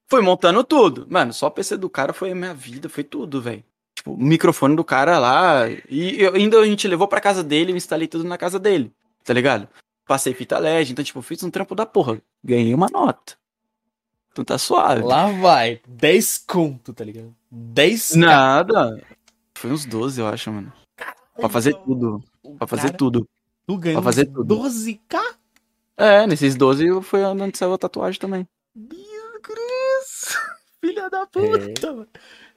Fui 0.09 0.21
montando 0.21 0.63
tudo. 0.63 1.05
Mano, 1.09 1.33
só 1.33 1.47
o 1.47 1.51
PC 1.51 1.77
do 1.77 1.89
cara 1.89 2.13
foi 2.13 2.31
a 2.31 2.35
minha 2.35 2.53
vida, 2.53 2.89
foi 2.89 3.03
tudo, 3.03 3.41
velho. 3.41 3.63
Tipo, 3.95 4.13
o 4.13 4.17
microfone 4.17 4.75
do 4.75 4.83
cara 4.83 5.17
lá. 5.19 5.69
E 5.89 6.21
eu- 6.21 6.33
ainda 6.35 6.59
a 6.59 6.65
gente 6.65 6.87
levou 6.87 7.07
pra 7.07 7.21
casa 7.21 7.43
dele, 7.43 7.71
eu 7.71 7.77
instalei 7.77 8.07
tudo 8.07 8.23
na 8.23 8.37
casa 8.37 8.59
dele. 8.59 8.91
Tá 9.23 9.33
ligado? 9.33 9.67
Passei 10.05 10.33
fita 10.33 10.57
LED, 10.59 10.91
então, 10.93 11.03
tipo, 11.03 11.21
fiz 11.21 11.43
um 11.43 11.49
trampo 11.51 11.75
da 11.75 11.85
porra. 11.85 12.21
Ganhei 12.43 12.73
uma 12.73 12.87
nota. 12.89 13.37
Então 14.31 14.45
tá 14.45 14.57
suave. 14.57 15.01
Lá 15.03 15.31
vai. 15.31 15.81
10 15.87 16.37
conto, 16.37 16.93
tá 16.93 17.03
ligado? 17.03 17.35
10 17.51 18.15
Nada. 18.15 19.03
Foi 19.57 19.71
uns 19.71 19.83
12, 19.85 20.21
eu 20.21 20.27
acho, 20.27 20.51
mano. 20.51 20.71
Pra 21.37 21.49
fazer 21.49 21.73
tudo. 21.73 22.23
Pra 22.57 22.67
fazer 22.67 22.87
Cara, 22.87 22.97
tudo. 22.97 23.27
Tu 23.65 23.77
ganhou 23.77 24.01
pra 24.01 24.11
fazer 24.11 24.25
tudo. 24.25 24.57
12k? 24.59 25.19
É, 25.97 26.27
nesses 26.27 26.55
12 26.55 27.01
foi 27.01 27.23
onde 27.23 27.57
saiu 27.57 27.73
a 27.73 27.77
tatuagem 27.77 28.19
também. 28.19 28.47
Meu 28.75 29.41
Cruz! 29.41 30.37
Filha 30.81 31.09
da 31.09 31.25
puta, 31.25 31.91
mano. 31.91 32.07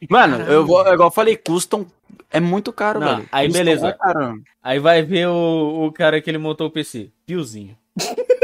Mano, 0.08 0.36
eu 0.44 0.66
vou, 0.66 0.80
igual 0.80 1.08
eu 1.08 1.12
falei, 1.12 1.36
custom 1.36 1.84
é 2.30 2.40
muito 2.40 2.72
caro, 2.72 3.00
Não, 3.00 3.16
velho. 3.16 3.28
aí 3.32 3.46
Custom 3.48 3.58
beleza. 3.58 3.88
é 3.88 3.92
caro. 3.92 4.42
Aí 4.62 4.78
vai 4.78 5.02
ver 5.02 5.26
o, 5.28 5.86
o 5.86 5.92
cara 5.92 6.20
que 6.20 6.30
ele 6.30 6.38
montou 6.38 6.66
o 6.68 6.70
PC. 6.70 7.10
Piozinho. 7.26 7.76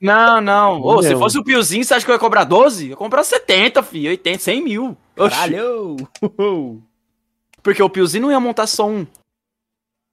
Não, 0.00 0.38
não. 0.38 0.82
Ô, 0.82 1.02
se 1.02 1.08
Meu. 1.08 1.18
fosse 1.18 1.38
o 1.38 1.42
Piozinho, 1.44 1.82
você 1.82 1.94
acha 1.94 2.04
que 2.04 2.10
eu 2.10 2.14
ia 2.14 2.18
cobrar 2.18 2.44
12? 2.44 2.84
Eu 2.84 2.90
ia 2.90 2.96
comprar 2.96 3.24
70, 3.24 3.82
filho. 3.82 4.10
80, 4.10 4.38
100 4.38 4.62
mil. 4.62 4.94
Oxi. 5.16 5.30
Caralho! 5.34 5.96
Uhul. 6.20 6.82
Porque 7.62 7.82
o 7.82 7.88
Piozinho 7.88 8.24
não 8.24 8.30
ia 8.30 8.38
montar 8.38 8.66
só 8.66 8.86
um. 8.86 9.06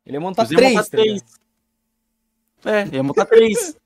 Ele 0.06 0.18
ia 0.18 0.22
montar 0.22 0.48
Piozinho 0.48 0.60
ia 0.62 0.84
3, 0.84 0.86
montar 0.86 0.90
tá 0.90 0.98
ligado? 0.98 2.92
É, 2.92 2.96
ia 2.96 3.04
montar 3.04 3.26
três. 3.26 3.78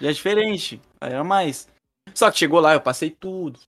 Já 0.00 0.10
é 0.10 0.12
diferente. 0.12 0.80
Aí 1.00 1.12
era 1.12 1.24
mais. 1.24 1.68
Só 2.14 2.30
que 2.30 2.38
chegou 2.38 2.60
lá, 2.60 2.74
eu 2.74 2.80
passei 2.80 3.10
tudo. 3.10 3.58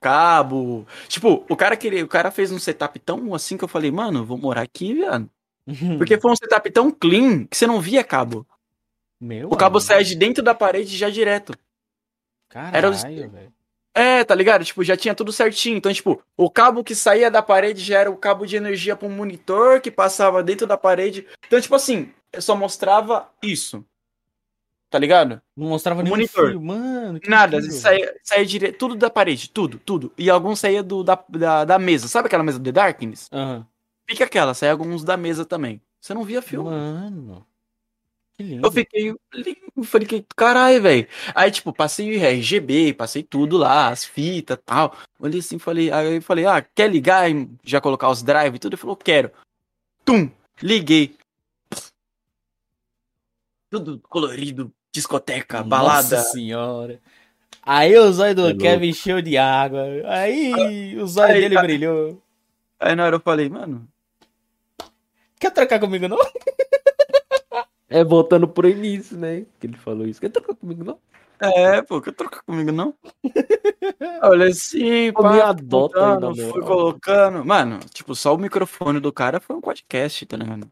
Cabo. 0.00 0.86
Tipo, 1.08 1.44
o 1.48 1.56
cara 1.56 1.76
queria, 1.76 2.04
o 2.04 2.08
cara 2.08 2.30
fez 2.30 2.52
um 2.52 2.58
setup 2.58 2.98
tão 2.98 3.34
assim 3.34 3.56
que 3.56 3.64
eu 3.64 3.68
falei, 3.68 3.90
mano, 3.90 4.24
vou 4.24 4.36
morar 4.38 4.62
aqui, 4.62 4.94
viado. 4.94 5.30
Porque 5.98 6.20
foi 6.20 6.30
um 6.30 6.36
setup 6.36 6.70
tão 6.70 6.90
clean 6.90 7.46
que 7.46 7.56
você 7.56 7.66
não 7.66 7.80
via 7.80 8.04
cabo. 8.04 8.46
Meu 9.20 9.48
O 9.48 9.56
cabo 9.56 9.80
saia 9.80 10.04
de 10.04 10.14
dentro 10.14 10.42
da 10.42 10.54
parede 10.54 10.96
já 10.96 11.08
direto. 11.08 11.54
Caralho, 12.48 12.76
era 12.76 12.90
os- 12.90 13.02
velho. 13.02 13.52
É, 13.94 14.24
tá 14.24 14.34
ligado? 14.34 14.64
Tipo, 14.64 14.82
já 14.82 14.96
tinha 14.96 15.14
tudo 15.14 15.32
certinho. 15.32 15.76
Então, 15.76 15.92
tipo, 15.92 16.20
o 16.36 16.50
cabo 16.50 16.82
que 16.82 16.94
saía 16.94 17.30
da 17.30 17.40
parede 17.42 17.80
já 17.82 18.00
era 18.00 18.10
o 18.10 18.16
cabo 18.16 18.44
de 18.44 18.56
energia 18.56 18.96
para 18.96 19.06
um 19.06 19.10
monitor 19.12 19.80
que 19.80 19.90
passava 19.90 20.42
dentro 20.42 20.66
da 20.66 20.76
parede. 20.76 21.26
Então, 21.46 21.60
tipo 21.60 21.74
assim, 21.76 22.12
eu 22.32 22.42
só 22.42 22.56
mostrava 22.56 23.30
isso. 23.42 23.84
tá 24.90 24.98
ligado? 24.98 25.40
Não 25.56 25.68
mostrava 25.68 26.00
O 26.00 26.02
nenhum 26.02 26.16
monitor. 26.16 26.50
fio, 26.50 26.60
mano. 26.60 27.20
Nada, 27.26 27.60
saía, 27.70 28.14
saía 28.22 28.44
direto, 28.44 28.78
tudo 28.78 28.96
da 28.96 29.08
parede, 29.10 29.48
tudo, 29.50 29.78
tudo. 29.78 30.12
E 30.18 30.28
alguns 30.30 30.58
saía 30.60 30.82
do, 30.82 31.02
da, 31.04 31.22
da, 31.28 31.64
da 31.64 31.78
mesa. 31.78 32.08
Sabe 32.08 32.26
aquela 32.26 32.42
mesa 32.44 32.58
do 32.58 32.64
The 32.64 32.72
Darkness? 32.72 33.28
Aham. 33.32 33.66
Fica 34.08 34.24
aquela, 34.24 34.54
saía 34.54 34.72
alguns 34.72 35.02
da 35.04 35.16
mesa 35.16 35.44
também. 35.44 35.80
Você 36.00 36.12
não 36.14 36.24
via 36.24 36.42
filme. 36.42 36.68
Mano. 36.68 37.46
Que 38.36 38.42
lindo. 38.42 38.66
Eu 38.66 38.72
fiquei, 38.72 39.10
eu 39.10 39.84
falei, 39.84 40.06
que 40.06 40.26
caralho, 40.36 40.82
velho. 40.82 41.08
Aí, 41.34 41.50
tipo, 41.50 41.72
passei 41.72 42.16
o 42.16 42.20
RGB, 42.20 42.92
passei 42.94 43.22
tudo 43.22 43.56
lá, 43.56 43.88
as 43.88 44.04
fitas 44.04 44.58
tal. 44.64 44.96
Olhei 45.18 45.40
assim, 45.40 45.58
falei, 45.58 45.90
aí 45.90 46.16
eu 46.16 46.22
falei, 46.22 46.44
ah, 46.44 46.60
quer 46.60 46.90
ligar 46.90 47.30
e 47.30 47.48
já 47.62 47.80
colocar 47.80 48.10
os 48.10 48.22
drive 48.22 48.56
e 48.56 48.58
tudo? 48.58 48.74
Ele 48.74 48.80
falou, 48.80 48.96
quero. 48.96 49.30
Tum, 50.04 50.30
liguei. 50.60 51.16
Tudo 53.70 54.00
colorido, 54.08 54.72
discoteca, 54.92 55.62
balada. 55.62 56.16
Nossa 56.16 56.30
senhora. 56.30 57.00
Aí 57.62 57.96
o 57.96 58.12
zóio 58.12 58.34
do 58.34 58.48
É 58.48 58.54
Kevin 58.54 58.88
encheu 58.88 59.22
de 59.22 59.38
água. 59.38 59.84
Aí 60.06 60.98
o 60.98 61.06
zóio 61.06 61.34
Aí, 61.34 61.40
dele 61.40 61.60
brilhou. 61.60 62.22
Aí 62.78 62.94
na 62.94 63.06
hora 63.06 63.16
eu 63.16 63.20
falei, 63.20 63.48
mano, 63.48 63.88
Quer 65.44 65.50
trocar 65.50 65.78
comigo, 65.78 66.08
não? 66.08 66.16
É 67.94 68.02
voltando 68.02 68.48
pro 68.48 68.68
início, 68.68 69.16
né? 69.16 69.46
Que 69.60 69.68
ele 69.68 69.76
falou 69.76 70.04
isso. 70.04 70.20
Quer 70.20 70.28
trocar 70.28 70.56
comigo, 70.56 70.82
não? 70.82 70.98
é, 71.40 71.80
pô, 71.80 72.00
quer 72.00 72.12
trocar 72.12 72.42
comigo 72.42 72.72
não? 72.72 72.92
Olha 74.22 74.48
assim, 74.48 75.12
Pô, 75.12 75.22
me 75.22 75.38
pá, 75.38 75.50
adota 75.50 75.94
colocando, 75.94 76.50
fui 76.50 76.62
colocando. 76.62 77.44
Mano, 77.44 77.78
tipo, 77.92 78.16
só 78.16 78.34
o 78.34 78.38
microfone 78.38 78.98
do 78.98 79.12
cara 79.12 79.38
foi 79.38 79.54
um 79.54 79.60
podcast, 79.60 80.26
tá 80.26 80.36
ligado? 80.36 80.68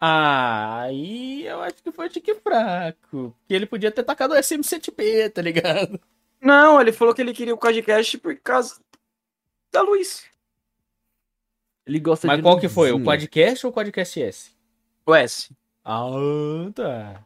Ah, 0.00 0.82
aí 0.82 1.44
eu 1.46 1.60
acho 1.62 1.82
que 1.82 1.90
foi 1.90 2.08
tique 2.08 2.32
fraco. 2.36 3.34
Que 3.48 3.54
ele 3.54 3.66
podia 3.66 3.90
ter 3.90 4.04
tacado 4.04 4.34
o 4.34 4.36
SM7P, 4.36 5.32
tá 5.32 5.42
ligado? 5.42 5.98
Não, 6.40 6.80
ele 6.80 6.92
falou 6.92 7.12
que 7.12 7.22
ele 7.22 7.32
queria 7.32 7.54
o 7.54 7.58
podcast 7.58 8.18
por 8.18 8.36
causa 8.36 8.78
da 9.72 9.82
Luiz. 9.82 10.24
Ele 11.84 11.98
gosta 11.98 12.28
Mas 12.28 12.36
de 12.36 12.42
qual 12.44 12.60
que 12.60 12.68
foi? 12.68 12.90
O 12.90 12.98
luzinha. 12.98 13.04
podcast 13.04 13.66
ou 13.66 13.72
o 13.72 13.74
podcast 13.74 14.22
S? 14.22 14.52
O 15.04 15.12
S. 15.12 15.52
Ah, 15.88 16.68
tá. 16.74 17.22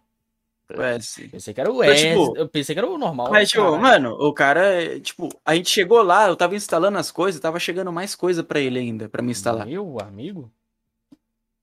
S. 0.69 1.27
Pensei 1.29 1.55
que 1.55 1.61
era 1.61 1.73
o 1.73 1.79
Mas, 1.79 1.93
S. 2.01 2.09
tipo, 2.09 2.37
eu 2.37 2.47
pensei 2.49 2.75
que 2.75 2.79
era 2.79 2.87
o 2.89 2.99
normal. 2.99 3.31
Mas, 3.31 3.49
tipo, 3.49 3.63
caralho. 3.63 3.81
mano, 3.83 4.11
o 4.13 4.33
cara, 4.35 4.61
é, 4.83 5.01
tipo, 5.01 5.29
a 5.45 5.55
gente 5.57 5.71
chegou 5.71 6.03
lá, 6.03 6.29
eu 6.29 6.37
tava 6.37 6.55
instalando 6.55 6.99
as 6.99 7.11
coisas, 7.11 7.41
tava 7.41 7.59
chegando 7.59 7.91
mais 7.91 8.15
coisa 8.15 8.45
pra 8.45 8.61
ele 8.61 8.79
ainda, 8.79 9.09
pra 9.09 9.23
me 9.23 9.33
instalar. 9.33 9.67
Meu 9.67 9.99
amigo? 10.01 10.53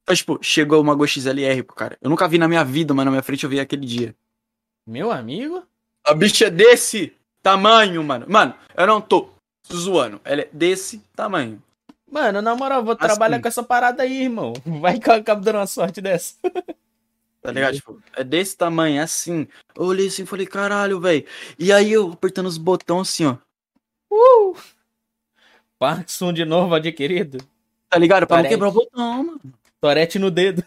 Então, 0.04 0.16
tipo, 0.16 0.40
chegou 0.42 0.82
uma 0.82 0.96
GoXLR 0.96 1.64
pro 1.64 1.76
cara. 1.76 1.98
Eu 2.02 2.10
nunca 2.10 2.28
vi 2.28 2.38
na 2.38 2.48
minha 2.48 2.66
vida, 2.66 2.94
mas 2.94 3.06
na 3.06 3.12
minha 3.12 3.24
frente 3.24 3.44
eu 3.44 3.50
vi 3.50 3.60
aquele 3.60 3.86
dia. 3.86 4.16
Meu 4.86 5.12
amigo? 5.12 5.64
A 6.04 6.14
bicha 6.14 6.48
é 6.48 6.50
desse 6.50 7.14
tamanho, 7.44 8.04
mano. 8.04 8.26
Mano, 8.28 8.56
eu 8.76 8.88
não 8.88 9.00
tô 9.00 9.30
zoando. 9.72 10.20
Ela 10.26 10.42
é 10.42 10.50
desse 10.52 11.00
tamanho. 11.16 11.62
Mano, 12.10 12.42
na 12.42 12.56
moral, 12.56 12.84
vou 12.84 12.94
Assim. 12.94 13.06
trabalhar 13.06 13.42
com 13.42 13.48
essa 13.50 13.62
parada 13.62 14.04
aí, 14.04 14.24
irmão. 14.24 14.54
Vai 14.82 14.98
que 14.98 15.10
eu 15.10 15.14
acabo 15.14 15.42
dando 15.42 15.58
uma 15.58 15.68
sorte 15.68 16.02
dessa. 16.02 16.36
Tá 17.48 17.54
ligado? 17.54 17.76
Tipo, 17.76 18.04
é 18.14 18.26
desse 18.26 18.58
tamanho, 18.58 19.02
assim. 19.02 19.48
Eu 19.74 19.86
olhei 19.86 20.08
assim 20.08 20.24
e 20.24 20.26
falei, 20.26 20.46
caralho, 20.46 21.00
velho. 21.00 21.26
E 21.58 21.72
aí 21.72 21.94
eu 21.94 22.12
apertando 22.12 22.48
os 22.48 22.58
botões 22.58 23.08
assim, 23.08 23.26
ó. 23.26 23.38
Parkinson 25.80 26.34
de 26.34 26.44
novo 26.44 26.76
adquirido. 26.76 27.38
Tá 27.90 27.98
ligado? 27.98 28.28
Pra 28.28 28.36
não 28.36 28.44
Parece. 28.44 28.54
quebrar 28.54 28.68
o 28.68 28.74
botão, 28.74 29.24
mano. 29.24 29.42
Torete 29.80 30.20
no 30.20 30.30
dedo. 30.30 30.62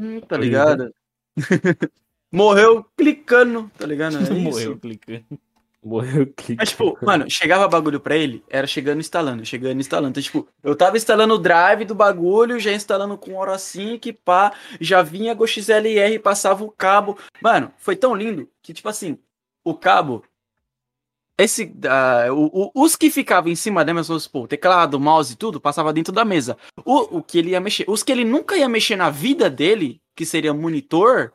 Hum, 0.00 0.18
tá 0.22 0.38
ligado? 0.38 0.94
Morreu 2.32 2.82
clicando, 2.96 3.70
tá 3.76 3.84
ligado? 3.86 4.16
É 4.16 4.20
Morreu 4.32 4.72
isso. 4.72 4.80
clicando. 4.80 5.26
Morreu 5.84 6.26
clique. 6.34 6.56
Mas, 6.58 6.70
tipo, 6.70 6.98
mano, 7.02 7.30
chegava 7.30 7.68
bagulho 7.68 8.00
pra 8.00 8.16
ele, 8.16 8.42
era 8.48 8.66
chegando 8.66 9.00
instalando, 9.00 9.44
chegando 9.44 9.78
instalando. 9.80 10.10
Então, 10.10 10.22
tipo, 10.22 10.48
eu 10.62 10.74
tava 10.74 10.96
instalando 10.96 11.34
o 11.34 11.38
drive 11.38 11.84
do 11.84 11.94
bagulho, 11.94 12.58
já 12.58 12.72
instalando 12.72 13.18
com 13.18 13.34
Hora 13.36 13.58
Sync, 13.58 14.12
pá, 14.24 14.52
já 14.80 15.02
vinha 15.02 15.34
GoXLR, 15.34 16.18
passava 16.20 16.64
o 16.64 16.70
cabo. 16.70 17.18
Mano, 17.42 17.70
foi 17.76 17.96
tão 17.96 18.14
lindo 18.14 18.48
que, 18.62 18.72
tipo 18.72 18.88
assim, 18.88 19.18
o 19.62 19.74
cabo. 19.74 20.24
Esse. 21.36 21.74
ah, 21.88 22.32
o- 22.32 22.70
o- 22.76 22.84
os 22.84 22.94
que 22.94 23.10
ficavam 23.10 23.50
em 23.50 23.56
cima 23.56 23.84
da 23.84 23.92
mesa, 23.92 24.08
vamos 24.08 24.48
teclado, 24.48 25.00
mouse 25.00 25.32
e 25.32 25.36
tudo, 25.36 25.60
passava 25.60 25.92
dentro 25.92 26.12
da 26.12 26.24
mesa. 26.24 26.56
O, 26.84 27.18
o 27.18 27.22
que 27.22 27.38
ele 27.38 27.50
ia 27.50 27.60
mexer. 27.60 27.84
Os 27.88 28.02
que 28.04 28.12
ele 28.12 28.24
nunca 28.24 28.56
ia 28.56 28.68
mexer 28.68 28.94
na 28.96 29.10
vida 29.10 29.50
dele, 29.50 30.00
que 30.14 30.24
seria 30.24 30.54
monitor, 30.54 31.32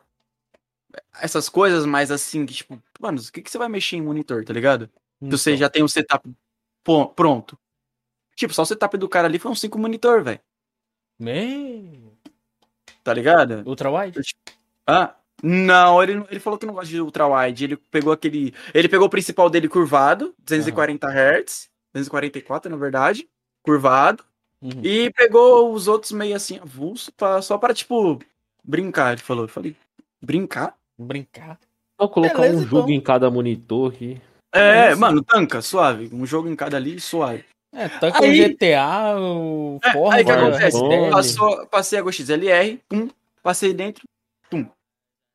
essas 1.20 1.48
coisas 1.48 1.86
mais 1.86 2.10
assim, 2.10 2.46
que, 2.46 2.54
tipo, 2.54 2.82
mano, 3.00 3.20
o 3.20 3.32
que, 3.32 3.42
que 3.42 3.50
você 3.50 3.58
vai 3.58 3.68
mexer 3.68 3.96
em 3.96 4.02
monitor, 4.02 4.44
tá 4.44 4.52
ligado? 4.52 4.90
Então, 5.20 5.36
Você 5.36 5.56
já 5.56 5.68
tem 5.68 5.82
o 5.82 5.88
setup 5.88 6.28
pronto. 7.14 7.58
Tipo, 8.34 8.54
só 8.54 8.62
o 8.62 8.66
setup 8.66 8.96
do 8.96 9.08
cara 9.08 9.28
ali 9.28 9.38
foi 9.38 9.50
um 9.50 9.54
5 9.54 9.78
monitor, 9.78 10.22
velho. 10.22 10.40
Meu. 11.18 12.16
Tá 13.04 13.12
ligado? 13.12 13.62
Ultra 13.66 13.90
wide? 13.90 14.20
Ah, 14.86 15.14
não, 15.42 16.02
ele, 16.02 16.24
ele 16.30 16.40
falou 16.40 16.58
que 16.58 16.66
não 16.66 16.74
gosta 16.74 16.88
de 16.88 17.00
ultra 17.00 17.26
wide. 17.26 17.64
Ele 17.64 17.76
pegou 17.76 18.12
aquele. 18.12 18.54
Ele 18.72 18.88
pegou 18.88 19.06
o 19.06 19.10
principal 19.10 19.50
dele 19.50 19.68
curvado, 19.68 20.34
240 20.38 21.06
Hz, 21.06 21.70
244 21.92 22.70
na 22.70 22.76
verdade, 22.76 23.28
curvado. 23.62 24.24
Uhum. 24.62 24.82
E 24.84 25.10
pegou 25.12 25.72
os 25.72 25.88
outros 25.88 26.12
meio 26.12 26.36
assim, 26.36 26.58
avulso, 26.58 27.10
pra, 27.12 27.40
só 27.40 27.56
para, 27.56 27.74
tipo, 27.74 28.18
brincar. 28.62 29.12
Ele 29.12 29.22
falou. 29.22 29.44
Eu 29.44 29.48
falei, 29.48 29.76
brincar? 30.20 30.76
Brincar. 31.04 31.58
Só 32.00 32.08
colocar 32.08 32.42
Beleza, 32.42 32.58
um 32.58 32.66
jogo 32.66 32.82
então. 32.88 32.94
em 32.94 33.00
cada 33.00 33.30
monitor 33.30 33.92
aqui. 33.92 34.20
É, 34.52 34.94
mano, 34.94 35.22
tanca, 35.22 35.60
suave. 35.62 36.08
Um 36.12 36.26
jogo 36.26 36.48
em 36.48 36.56
cada 36.56 36.76
ali, 36.76 36.98
suave. 36.98 37.44
É, 37.72 37.88
tanca 37.88 38.24
Aí- 38.24 38.30
o 38.30 38.48
GTA, 38.48 39.16
o 39.20 39.78
É, 39.84 39.92
Forza, 39.92 40.16
aí 40.16 40.22
o 40.22 40.26
que 40.26 40.32
acontece? 40.32 40.78
Passou, 41.10 41.66
passei 41.68 41.98
a 41.98 42.02
GoXLR, 42.02 42.80
pum, 42.88 43.08
passei 43.44 43.72
dentro, 43.72 44.02
tum, 44.50 44.66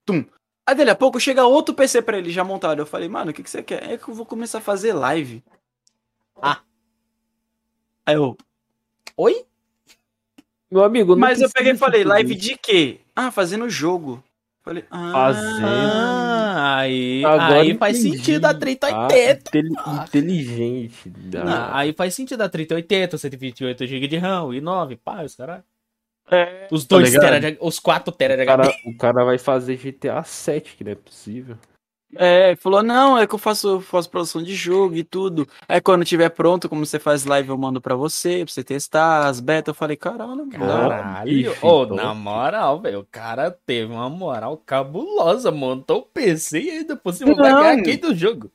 tum. 0.06 0.26
Aí 0.68 0.76
dali 0.76 0.90
a 0.90 0.96
pouco 0.96 1.20
chega 1.20 1.46
outro 1.46 1.74
PC 1.74 2.02
pra 2.02 2.18
ele 2.18 2.32
já 2.32 2.44
montado. 2.44 2.80
Eu 2.80 2.86
falei, 2.86 3.08
mano, 3.08 3.32
o 3.32 3.34
que, 3.34 3.42
que 3.44 3.50
você 3.50 3.64
quer? 3.64 3.90
É 3.90 3.98
que 3.98 4.10
eu 4.10 4.14
vou 4.14 4.26
começar 4.26 4.58
a 4.58 4.62
fazer 4.62 4.92
live. 4.94 5.42
Ah. 6.42 6.60
Aí 8.06 8.16
eu, 8.16 8.36
Oi? 9.16 9.46
Meu 10.70 10.84
amigo, 10.84 11.14
não 11.14 11.20
mas 11.20 11.40
eu 11.40 11.50
peguei 11.50 11.72
e 11.72 11.78
falei, 11.78 12.04
live 12.04 12.34
isso. 12.34 12.42
de 12.42 12.58
quê? 12.58 13.00
Ah, 13.16 13.32
fazendo 13.32 13.70
jogo. 13.70 14.22
Falei, 14.66 14.84
ah. 14.90 15.12
Fazendo. 15.12 15.68
Ah, 15.68 16.78
aí, 16.80 17.24
Agora 17.24 17.62
aí 17.62 17.78
faz 17.78 18.02
sentido 18.02 18.46
a 18.46 18.50
Ah, 18.50 18.54
3080. 18.56 19.50
inteli- 19.50 19.76
inteligente. 20.04 21.14
Não, 21.32 21.48
Ah, 21.48 21.78
aí 21.78 21.94
faz 21.94 22.16
sentido 22.16 22.42
a 22.42 22.50
3080, 22.50 23.16
128 23.16 23.86
GB 23.86 24.08
de 24.08 24.18
RAM, 24.18 24.56
e 24.56 24.60
9, 24.60 24.96
pá, 24.96 25.24
os 25.24 25.36
caras. 25.36 25.62
É, 26.32 26.68
Os 26.72 26.84
tá 26.86 26.96
2 26.96 27.12
ligado? 27.12 27.22
tera 27.22 27.40
de, 27.52 27.58
os 27.62 27.78
4 27.78 28.12
tera 28.12 28.36
de 28.36 28.42
o, 28.42 28.46
cara, 28.48 28.64
HD. 28.64 28.76
o 28.86 28.98
cara 28.98 29.24
vai 29.24 29.38
fazer 29.38 29.78
GTA 29.78 30.24
7, 30.24 30.76
que 30.76 30.84
não 30.84 30.94
é 30.94 30.96
possível. 30.96 31.56
É, 32.16 32.56
falou, 32.56 32.82
não, 32.82 33.18
é 33.18 33.28
que 33.28 33.36
eu 33.36 33.40
faço, 33.40 33.80
faço 33.82 34.10
produção 34.10 34.42
de 34.42 34.56
jogo 34.56 34.96
e 34.96 35.04
tudo. 35.04 35.48
Aí 35.68 35.82
quando 35.82 36.06
tiver 36.06 36.30
pronto, 36.30 36.70
como 36.70 36.86
você 36.86 37.00
faz 37.00 37.26
live, 37.26 37.50
eu 37.50 37.58
mando 37.58 37.82
pra 37.82 37.96
você, 37.96 38.44
pra 38.46 38.54
você 38.54 38.64
testar 38.64 39.28
as 39.28 39.40
betas. 39.40 39.74
Eu 39.74 39.76
falei, 39.76 39.98
caralho, 39.98 40.46
mano. 40.46 40.52
Caralho, 40.52 41.56
ô, 41.62 41.84
então. 41.84 41.98
na 41.98 42.14
moral, 42.14 42.80
velho, 42.80 43.00
o 43.00 43.08
cara 43.10 43.52
teve 43.52 43.92
uma 43.92 44.10
moral 44.10 44.62
cabulosa, 44.66 45.52
montou 45.52 46.00
o 46.00 46.04
PC 46.04 46.62
e 46.62 46.70
ainda 46.70 46.96
por 46.96 47.14
cima 47.14 47.36
vai 47.36 47.52
ganhar 47.52 47.84
quem 47.84 47.98
do 47.98 48.16
jogo. 48.16 48.52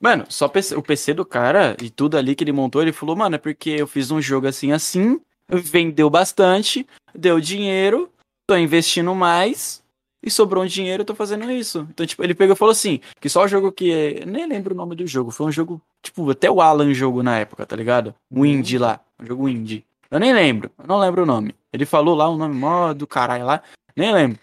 Mano, 0.00 0.24
só 0.28 0.48
PC 0.48 0.74
o 0.74 0.82
PC 0.82 1.14
do 1.14 1.24
cara 1.24 1.76
e 1.80 1.88
tudo 1.88 2.16
ali 2.16 2.34
que 2.34 2.42
ele 2.42 2.52
montou, 2.52 2.82
ele 2.82 2.92
falou, 2.92 3.14
mano, 3.14 3.36
é 3.36 3.38
porque 3.38 3.70
eu 3.70 3.86
fiz 3.86 4.10
um 4.10 4.20
jogo 4.20 4.48
assim 4.48 4.72
assim, 4.72 5.20
vendeu 5.48 6.10
bastante, 6.10 6.86
deu 7.14 7.40
dinheiro, 7.40 8.10
tô 8.46 8.56
investindo 8.56 9.14
mais 9.14 9.81
e 10.22 10.30
sobrou 10.30 10.62
um 10.62 10.66
dinheiro, 10.66 11.02
eu 11.02 11.06
tô 11.06 11.14
fazendo 11.14 11.50
isso. 11.50 11.86
Então, 11.90 12.06
tipo, 12.06 12.22
ele 12.22 12.34
pegou 12.34 12.54
e 12.54 12.58
falou 12.58 12.72
assim, 12.72 13.00
que 13.20 13.28
só 13.28 13.44
o 13.44 13.48
jogo 13.48 13.72
que 13.72 13.92
é, 13.92 14.24
nem 14.24 14.46
lembro 14.46 14.72
o 14.74 14.76
nome 14.76 14.94
do 14.94 15.06
jogo, 15.06 15.30
foi 15.30 15.46
um 15.46 15.52
jogo, 15.52 15.80
tipo, 16.02 16.30
até 16.30 16.50
o 16.50 16.60
Alan 16.60 16.92
jogo 16.94 17.22
na 17.22 17.38
época, 17.38 17.66
tá 17.66 17.74
ligado? 17.74 18.14
Um 18.30 18.44
indie 18.46 18.78
lá, 18.78 19.00
um 19.20 19.26
jogo 19.26 19.48
indie. 19.48 19.84
Eu 20.10 20.20
nem 20.20 20.32
lembro, 20.32 20.70
eu 20.78 20.86
não 20.86 20.98
lembro 20.98 21.22
o 21.22 21.26
nome. 21.26 21.54
Ele 21.72 21.86
falou 21.86 22.14
lá 22.14 22.28
o 22.28 22.36
nome 22.36 22.54
mó 22.54 22.92
do 22.92 23.06
caralho 23.06 23.46
lá, 23.46 23.62
nem 23.96 24.12
lembro. 24.12 24.38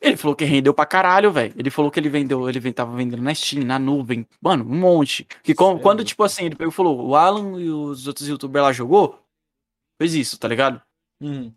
Ele 0.00 0.16
falou 0.16 0.34
que 0.34 0.44
rendeu 0.44 0.74
pra 0.74 0.84
caralho, 0.84 1.30
velho. 1.30 1.54
Ele 1.56 1.70
falou 1.70 1.88
que 1.88 1.98
ele 2.00 2.08
vendeu, 2.08 2.48
ele 2.48 2.72
tava 2.72 2.94
vendendo 2.96 3.22
na 3.22 3.32
Steam, 3.32 3.64
na 3.64 3.78
nuvem. 3.78 4.26
Mano, 4.40 4.64
um 4.64 4.76
monte. 4.76 5.24
Que 5.44 5.54
com- 5.54 5.78
quando, 5.78 6.04
tipo 6.04 6.24
assim, 6.24 6.46
ele 6.46 6.56
pegou 6.56 6.72
e 6.72 6.74
falou, 6.74 7.06
o 7.06 7.14
Alan 7.14 7.60
e 7.60 7.70
os 7.70 8.08
outros 8.08 8.26
youtubers 8.28 8.64
lá 8.64 8.72
jogou, 8.72 9.20
fez 10.00 10.14
isso, 10.14 10.36
tá 10.38 10.48
ligado? 10.48 10.82
Hum. 11.20 11.52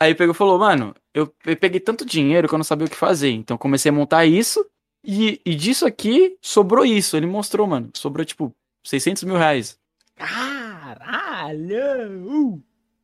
Aí 0.00 0.14
pegou 0.14 0.32
e 0.32 0.36
falou, 0.36 0.58
mano, 0.58 0.94
eu, 1.12 1.34
eu 1.44 1.56
peguei 1.56 1.80
tanto 1.80 2.06
dinheiro 2.06 2.46
que 2.46 2.54
eu 2.54 2.58
não 2.58 2.64
sabia 2.64 2.86
o 2.86 2.90
que 2.90 2.96
fazer. 2.96 3.30
Então 3.30 3.56
eu 3.56 3.58
comecei 3.58 3.90
a 3.90 3.92
montar 3.92 4.24
isso. 4.24 4.64
E, 5.02 5.40
e 5.44 5.54
disso 5.54 5.86
aqui, 5.86 6.36
sobrou 6.40 6.84
isso. 6.84 7.16
Ele 7.16 7.26
mostrou, 7.26 7.66
mano. 7.66 7.90
Sobrou, 7.94 8.24
tipo, 8.24 8.54
600 8.84 9.24
mil 9.24 9.36
reais. 9.36 9.78
Caralho! 10.14 11.76
Uh. 12.24 12.62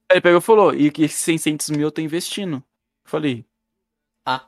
Aí 0.09 0.17
ele 0.17 0.21
pegou 0.21 0.39
e 0.39 0.43
falou, 0.43 0.75
e 0.75 0.91
que 0.91 1.05
esses 1.05 1.19
600 1.19 1.71
mil 1.71 1.83
eu 1.83 1.91
tô 1.91 2.01
investindo. 2.01 2.63
Falei. 3.05 3.45
Ah. 4.25 4.47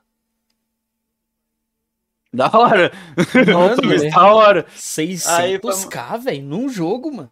Da 2.32 2.50
hora. 2.52 2.92
Mano, 3.16 3.92
é. 4.04 4.10
da 4.10 4.34
hora. 4.34 4.64
600k, 4.76 6.20
velho, 6.20 6.42
num 6.42 6.68
jogo, 6.68 7.12
mano. 7.12 7.30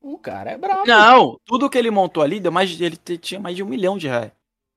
O 0.00 0.16
cara 0.18 0.52
é 0.52 0.56
brabo. 0.56 0.86
Não, 0.86 1.40
tudo 1.44 1.68
que 1.68 1.76
ele 1.76 1.90
montou 1.90 2.22
ali 2.22 2.38
deu 2.40 2.52
mais. 2.52 2.80
Ele 2.80 2.96
tinha 2.96 3.40
mais 3.40 3.56
de 3.56 3.62
um 3.62 3.66
milhão 3.66 3.98
de 3.98 4.06
reais. 4.08 4.32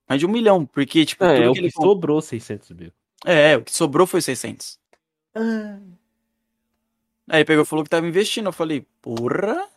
Mais 0.09 0.19
de 0.19 0.25
um 0.25 0.29
milhão, 0.29 0.65
porque, 0.65 1.05
tipo, 1.05 1.23
É, 1.23 1.35
tudo 1.35 1.45
é 1.45 1.49
o 1.49 1.53
que 1.53 1.59
que 1.59 1.65
ele. 1.65 1.71
sobrou 1.71 2.21
600 2.21 2.71
mil. 2.71 2.91
É, 3.25 3.55
o 3.57 3.63
que 3.63 3.71
sobrou 3.71 4.05
foi 4.07 4.21
600. 4.21 4.77
Ah, 5.35 5.77
Aí 7.29 7.45
pegou 7.45 7.63
e 7.63 7.67
falou 7.67 7.83
que 7.83 7.89
tava 7.89 8.07
investindo. 8.07 8.47
Eu 8.47 8.51
falei, 8.51 8.85
porra, 9.01 9.67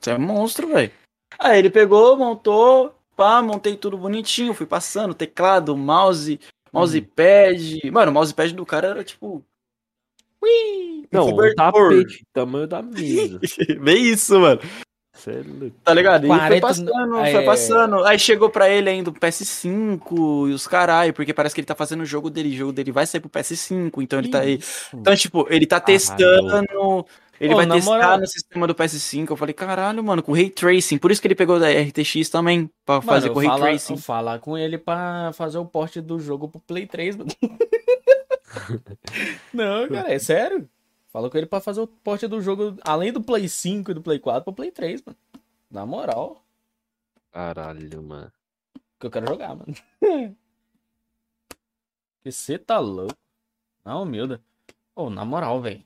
você 0.00 0.10
é 0.12 0.18
monstro, 0.18 0.66
velho. 0.68 0.90
Aí 1.38 1.58
ele 1.58 1.70
pegou, 1.70 2.16
montou, 2.16 2.94
pá, 3.14 3.40
montei 3.42 3.76
tudo 3.76 3.96
bonitinho, 3.98 4.54
fui 4.54 4.66
passando, 4.66 5.14
teclado, 5.14 5.76
mouse, 5.76 6.40
mousepad. 6.72 7.78
Mano, 7.92 8.10
o 8.10 8.14
mousepad 8.14 8.52
do 8.54 8.66
cara 8.66 8.88
era 8.88 9.04
tipo. 9.04 9.44
Ui! 10.42 11.06
Não, 11.12 11.28
o 11.28 11.30
cobertor. 11.30 11.90
tapete, 11.90 12.26
tamanho 12.32 12.66
da 12.66 12.82
mesa. 12.82 13.38
Vê 13.80 13.94
isso, 13.94 14.38
mano. 14.40 14.60
Cê 15.24 15.30
é. 15.30 15.70
Tá 15.82 15.94
ligado? 15.94 16.26
E 16.26 16.28
foi 16.28 16.38
40 16.38 16.60
passando, 16.66 17.18
é- 17.18 17.32
foi 17.32 17.44
passando. 17.44 18.04
Aí 18.04 18.18
chegou 18.18 18.50
pra 18.50 18.68
ele 18.68 18.90
ainda 18.90 19.08
o 19.08 19.14
PS5 19.14 20.48
e 20.50 20.52
os 20.52 20.66
caralho, 20.66 21.14
porque 21.14 21.32
parece 21.32 21.54
que 21.54 21.60
ele 21.62 21.66
tá 21.66 21.74
fazendo 21.74 22.02
o 22.02 22.06
jogo 22.06 22.28
dele. 22.28 22.50
O 22.50 22.56
jogo 22.58 22.72
dele 22.72 22.92
vai 22.92 23.06
sair 23.06 23.20
pro 23.20 23.30
PS5, 23.30 24.02
então 24.02 24.18
ele 24.18 24.28
tá 24.28 24.40
aí. 24.40 24.58
isso. 24.58 24.94
Então, 24.94 25.16
tipo, 25.16 25.46
ele 25.48 25.64
tá 25.66 25.76
Ah, 25.76 25.80
testando. 25.80 27.06
Ele 27.40 27.52
Ô, 27.52 27.56
vai 27.56 27.66
testar 27.66 27.90
moral- 27.90 28.18
no 28.20 28.26
sistema 28.28 28.66
do 28.66 28.74
PS5. 28.76 29.30
Eu 29.32 29.36
falei, 29.36 29.52
caralho, 29.52 30.04
mano, 30.04 30.22
com 30.22 30.32
Ray 30.32 30.48
Tracing. 30.50 30.98
Por 30.98 31.10
isso 31.10 31.20
que 31.20 31.26
ele 31.26 31.34
pegou 31.34 31.58
da 31.58 31.68
RTX 31.68 32.28
também, 32.30 32.70
pra 32.86 33.00
fazer 33.00 33.28
Mano, 33.28 33.34
com 33.34 33.40
Ray 33.40 33.48
fala, 33.48 33.60
Tracing. 33.60 33.96
falar 33.96 34.38
com 34.38 34.56
ele 34.56 34.78
pra 34.78 35.32
fazer 35.34 35.58
o 35.58 35.64
porte 35.64 36.00
do 36.00 36.20
jogo 36.20 36.48
pro 36.48 36.60
Play 36.60 36.86
3, 36.86 37.16
mano. 37.16 37.30
Não, 39.52 39.88
cara, 39.88 40.12
é 40.12 40.18
sério. 40.18 40.68
Fala 41.14 41.30
com 41.30 41.38
ele 41.38 41.46
pra 41.46 41.60
fazer 41.60 41.80
o 41.80 41.86
porte 41.86 42.26
do 42.26 42.40
jogo, 42.42 42.76
além 42.82 43.12
do 43.12 43.22
Play 43.22 43.48
5 43.48 43.88
e 43.92 43.94
do 43.94 44.02
Play 44.02 44.18
4, 44.18 44.42
pro 44.42 44.52
Play 44.52 44.72
3, 44.72 45.00
mano. 45.06 45.16
Na 45.70 45.86
moral, 45.86 46.44
Caralho, 47.30 48.02
mano. 48.02 48.32
que 48.98 49.06
eu 49.06 49.10
quero 49.12 49.28
jogar, 49.28 49.54
mano. 49.54 49.72
Que 52.20 52.32
você 52.32 52.58
tá 52.58 52.78
louco. 52.80 53.14
Não, 53.84 54.02
humilda. 54.02 54.42
Ô, 54.96 55.08
na 55.08 55.24
moral, 55.24 55.60
velho. 55.60 55.84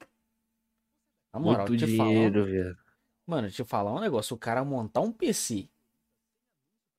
Na 1.32 1.40
moral, 1.40 1.66
Muito 1.68 1.84
te 1.84 1.94
falar. 1.96 2.08
dinheiro, 2.08 2.44
velho. 2.46 2.78
Mano, 3.26 3.50
te 3.50 3.64
falar 3.64 3.92
um 3.92 3.98
negócio. 4.00 4.34
O 4.34 4.38
cara 4.38 4.64
montar 4.64 5.00
um 5.00 5.10
PC 5.12 5.68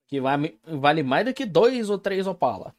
que 0.06 0.20
vai, 0.20 0.36
vale 0.64 1.02
mais 1.02 1.24
do 1.24 1.32
que 1.34 1.46
dois 1.46 1.88
ou 1.88 1.98
três 1.98 2.26
Opala. 2.26 2.76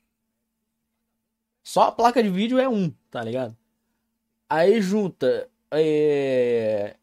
Só 1.63 1.83
a 1.87 1.91
placa 1.91 2.21
de 2.23 2.29
vídeo 2.29 2.59
é 2.59 2.69
um, 2.69 2.91
tá 3.09 3.23
ligado? 3.23 3.57
Aí 4.51 4.81
junta. 4.81 5.49
é, 5.71 6.95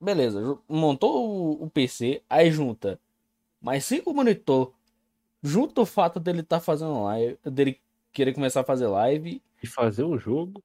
Beleza, 0.00 0.58
montou 0.68 1.28
o, 1.60 1.64
o 1.64 1.70
PC, 1.70 2.22
aí 2.28 2.50
junta 2.50 2.98
mais 3.62 3.84
cinco 3.84 4.12
monitor. 4.12 4.72
Junta 5.42 5.80
o 5.80 5.86
fato 5.86 6.18
dele 6.18 6.42
tá 6.42 6.58
fazendo 6.60 7.04
live, 7.04 7.38
dele 7.44 7.80
querer 8.12 8.34
começar 8.34 8.60
a 8.60 8.64
fazer 8.64 8.88
live, 8.88 9.40
E 9.62 9.66
fazer 9.66 10.04
um 10.04 10.18
jogo. 10.18 10.62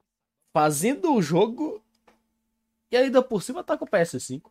fazendo 0.51 1.13
o 1.13 1.21
jogo 1.21 1.81
e 2.91 2.97
ainda 2.97 3.21
por 3.21 3.43
cima 3.43 3.63
tá 3.63 3.77
com 3.77 3.85
o 3.85 3.87
PS5. 3.87 4.41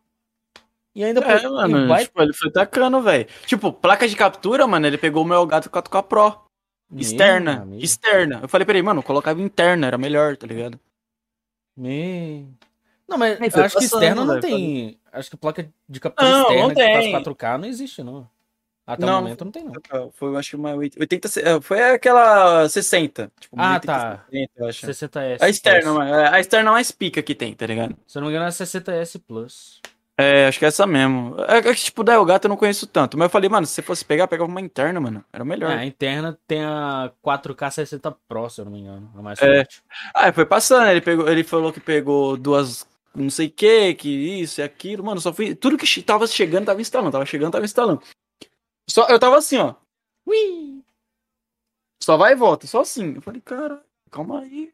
E 0.95 1.03
ainda 1.03 1.21
por 1.21 1.31
É, 1.31 1.47
mano, 1.47 1.79
e 1.79 1.87
vai 1.87 2.05
tipo, 2.05 2.21
ele 2.21 2.33
foi 2.33 2.51
tacando, 2.51 3.01
velho. 3.01 3.27
Tipo, 3.45 3.71
placa 3.71 4.07
de 4.07 4.15
captura, 4.15 4.65
mano, 4.65 4.87
ele 4.87 4.97
pegou 4.97 5.23
o 5.23 5.27
meu 5.27 5.45
gato 5.45 5.69
4K 5.69 6.03
Pro. 6.03 6.46
Externa, 6.95 7.61
amigo. 7.63 7.83
externa. 7.83 8.39
Eu 8.43 8.47
falei, 8.49 8.65
peraí, 8.65 8.81
mano, 8.81 9.03
colocava 9.03 9.41
interna, 9.41 9.87
era 9.87 9.97
melhor, 9.97 10.37
tá 10.37 10.47
ligado? 10.47 10.79
Me... 11.75 12.47
Não, 13.07 13.17
mas 13.17 13.39
Aí 13.39 13.47
eu 13.47 13.51
foi 13.51 13.63
acho 13.63 13.77
que 13.77 13.83
passando, 13.83 14.01
externa 14.03 14.25
não 14.25 14.39
tem. 14.39 14.99
Acho 15.11 15.29
que 15.29 15.37
placa 15.37 15.69
de 15.87 15.99
captura 15.99 16.29
Não, 16.29 16.41
externa 16.41 16.61
não 16.67 16.75
que 16.75 16.81
faz 16.83 17.05
tem. 17.05 17.13
4K 17.13 17.57
não 17.57 17.67
existe, 17.67 18.03
não. 18.03 18.29
Até 18.85 19.05
Não. 19.05 19.19
o 19.19 19.21
momento 19.21 19.43
não 19.43 19.51
tem, 19.51 19.65
não. 19.65 20.11
Foi, 20.13 20.29
eu 20.29 20.37
acho 20.37 20.51
que 20.51 20.55
uma 20.55 20.73
80. 20.73 21.27
eh, 21.41 21.61
Foi 21.61 21.81
aquela 21.91 22.69
60. 22.69 23.29
Tipo, 23.37 23.55
uma 23.57 23.65
Ah, 23.71 23.73
80, 23.75 23.85
tá. 23.85 24.25
60, 24.31 24.51
eu 24.55 24.67
acho. 24.67 24.87
60S. 24.87 25.37
A 25.41 25.49
externa, 25.49 26.09
é 26.09 26.27
A 26.29 26.39
externa 26.39 26.71
mais 26.71 26.89
pica 26.91 27.21
que 27.21 27.35
tem, 27.35 27.53
tá 27.53 27.65
ligado? 27.65 27.97
Se 28.07 28.17
eu 28.17 28.21
não 28.21 28.29
me 28.29 28.33
engano, 28.33 28.47
é 28.47 28.51
60S 28.51 29.19
Plus. 29.27 29.81
É, 30.19 30.47
acho 30.47 30.57
que 30.57 30.65
é 30.65 30.67
essa 30.69 30.87
mesmo. 30.87 31.35
É 31.47 31.61
que, 31.61 31.75
tipo, 31.75 32.03
da 32.03 32.15
Elgato 32.15 32.47
eu 32.47 32.49
não 32.49 32.57
conheço 32.57 32.87
tanto. 32.87 33.15
Mas 33.17 33.25
eu 33.25 33.29
falei, 33.29 33.47
mano, 33.49 33.67
se 33.67 33.73
você 33.73 33.81
fosse 33.83 34.03
pegar, 34.03 34.27
pegava 34.27 34.49
uma 34.49 34.59
interna, 34.59 34.99
mano. 34.99 35.23
Era 35.31 35.45
melhor. 35.45 35.71
É, 35.71 35.75
a 35.75 35.85
interna 35.85 36.37
tem 36.47 36.63
a 36.63 37.11
4K 37.23 37.69
60 37.69 38.11
Pro, 38.27 38.49
se 38.49 38.59
eu 38.59 38.65
não 38.65 38.71
me 38.71 38.79
engano. 38.79 39.11
A 39.15 39.21
mais 39.21 39.39
É. 39.39 39.57
forte. 39.57 39.83
Ah, 40.15 40.33
foi 40.33 40.45
passando. 40.45 40.87
Ele, 40.87 41.01
pegou, 41.01 41.29
ele 41.29 41.43
falou 41.43 41.71
que 41.71 41.79
pegou 41.79 42.35
duas. 42.35 42.87
Não 43.13 43.29
sei 43.29 43.45
o 43.47 43.51
que, 43.51 43.93
que 43.93 44.09
isso 44.09 44.59
e 44.59 44.63
aquilo. 44.63 45.03
Mano, 45.03 45.21
só 45.21 45.31
fui. 45.31 45.53
Tudo 45.53 45.77
que 45.77 46.01
tava 46.01 46.25
chegando, 46.25 46.65
tava 46.65 46.81
instalando. 46.81 47.11
Tava 47.11 47.25
chegando, 47.25 47.51
tava 47.51 47.65
instalando. 47.65 48.01
Só, 48.89 49.05
eu 49.09 49.19
tava 49.19 49.37
assim, 49.37 49.57
ó. 49.57 49.75
Ui! 50.25 50.83
Só 52.01 52.17
vai 52.17 52.33
e 52.33 52.35
volta, 52.35 52.65
só 52.65 52.81
assim. 52.81 53.15
Eu 53.15 53.21
falei, 53.21 53.41
cara, 53.41 53.83
calma 54.09 54.41
aí. 54.41 54.71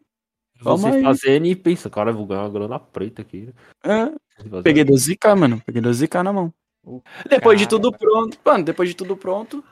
Você 0.62 0.88
aí. 0.88 1.04
fazendo 1.04 1.46
e 1.46 1.56
pensa, 1.56 1.90
cara, 1.90 2.12
eu 2.12 2.16
vou 2.16 2.26
ganhar 2.26 2.42
uma 2.44 2.50
grana 2.50 2.80
preta 2.80 3.22
aqui. 3.22 3.50
É, 3.84 4.06
Fazer- 4.50 4.64
peguei 4.64 4.84
12k, 4.86 5.36
mano. 5.36 5.62
Peguei 5.66 5.82
12k 5.82 6.24
na 6.24 6.32
mão. 6.34 6.54
O 6.86 7.02
Depois 7.30 7.60
de 7.60 7.66
cara- 7.66 7.82
tudo 7.82 7.98
pronto. 7.98 8.38
Mano, 8.46 8.64
depois 8.64 8.90
de 8.90 8.96
tudo 8.96 9.16
pronto. 9.18 9.64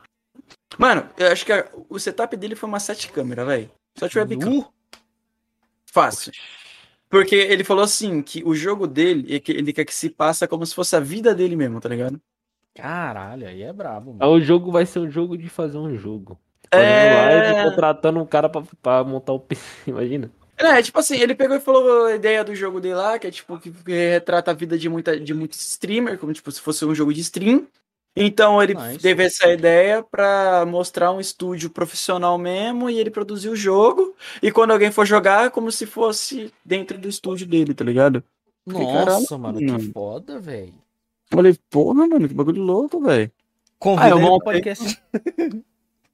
Mano, 0.78 1.08
eu 1.18 1.28
acho 1.32 1.46
que 1.46 1.52
a- 1.54 1.68
o 1.90 2.00
setup 2.00 2.36
dele 2.38 2.56
foi 2.56 2.68
uma 2.70 2.80
7 2.80 3.12
câmera, 3.12 3.46
velho. 3.46 3.70
Só 3.98 4.08
tiver 4.08 4.22
webcam. 4.22 4.50
Nu? 4.50 4.68
Fácil. 5.86 6.32
Porque 7.10 7.36
ele 7.36 7.64
falou 7.66 7.84
assim, 7.84 8.22
que 8.22 8.42
o 8.46 8.56
jogo 8.56 8.88
dele, 8.88 9.36
é 9.36 9.42
ele 9.52 9.74
quer 9.74 9.84
que 9.86 9.94
se 9.94 10.10
passa 10.10 10.48
como 10.48 10.66
se 10.66 10.74
fosse 10.74 10.96
a 10.96 11.00
vida 11.02 11.36
dele 11.36 11.56
mesmo, 11.58 11.82
tá 11.82 11.90
ligado? 11.90 12.20
Caralho, 12.74 13.46
aí 13.48 13.62
é 13.64 13.74
brabo, 13.74 14.14
mano. 14.14 14.32
o 14.32 14.40
jogo 14.40 14.72
vai 14.72 14.86
ser 14.86 15.00
um 15.00 15.12
jogo 15.12 15.38
de 15.38 15.50
fazer 15.50 15.78
um 15.78 15.94
jogo. 15.98 16.40
Fazendo 16.74 16.88
É. 16.90 17.52
live, 17.54 17.70
contratando 17.70 18.20
um 18.22 18.26
cara 18.26 18.48
pra, 18.48 18.64
pra 18.82 19.04
montar 19.04 19.34
o 19.34 19.40
PC, 19.42 19.62
imagina. 19.92 20.32
É, 20.62 20.82
tipo 20.82 21.00
assim, 21.00 21.18
ele 21.18 21.34
pegou 21.36 21.58
e 21.58 21.60
falou 21.60 22.06
a 22.06 22.16
ideia 22.16 22.44
do 22.44 22.54
jogo 22.56 22.80
dele 22.80 22.96
lá, 22.96 23.18
que 23.18 23.28
é 23.28 23.32
tipo, 23.32 23.58
que, 23.60 23.72
que 23.72 23.92
retrata 24.12 24.52
a 24.52 24.54
vida 24.54 24.78
de, 24.78 24.88
muita, 24.88 25.20
de 25.20 25.34
muitos 25.34 25.60
streamer, 25.62 26.18
como 26.18 26.32
tipo, 26.34 26.52
se 26.52 26.62
fosse 26.62 26.86
um 26.86 26.94
jogo 26.96 27.14
de 27.14 27.22
stream. 27.22 27.68
Então 28.16 28.62
ele 28.62 28.74
Nice. 28.74 29.00
teve 29.00 29.24
essa 29.24 29.48
ideia 29.52 30.04
pra 30.04 30.66
mostrar 30.68 31.12
um 31.14 31.20
estúdio 31.22 31.70
profissional 31.70 32.38
mesmo 32.38 32.90
e 32.90 33.00
ele 33.00 33.10
produzir 33.10 33.48
o 33.50 33.56
jogo. 33.56 34.14
E 34.44 34.52
quando 34.52 34.72
alguém 34.72 34.92
for 34.92 35.06
jogar, 35.06 35.46
é 35.46 35.50
como 35.50 35.72
se 35.72 35.86
fosse 35.86 36.54
dentro 36.64 36.98
do 36.98 37.08
estúdio 37.08 37.48
dele, 37.48 37.74
tá 37.74 37.86
ligado? 37.86 38.22
Nossa, 38.66 38.94
caralho, 38.94 39.40
mano, 39.40 39.58
que 39.60 39.66
mano. 39.66 39.92
foda, 39.94 40.40
velho. 40.40 40.74
Falei, 41.32 41.58
porra, 41.70 42.06
mano, 42.06 42.28
que 42.28 42.34
bagulho 42.34 42.62
louco, 42.62 43.00
velho. 43.02 43.32
Convida 43.80 44.14
Ah, 44.14 44.20
montei. 44.20 44.62
podcast. 44.62 45.02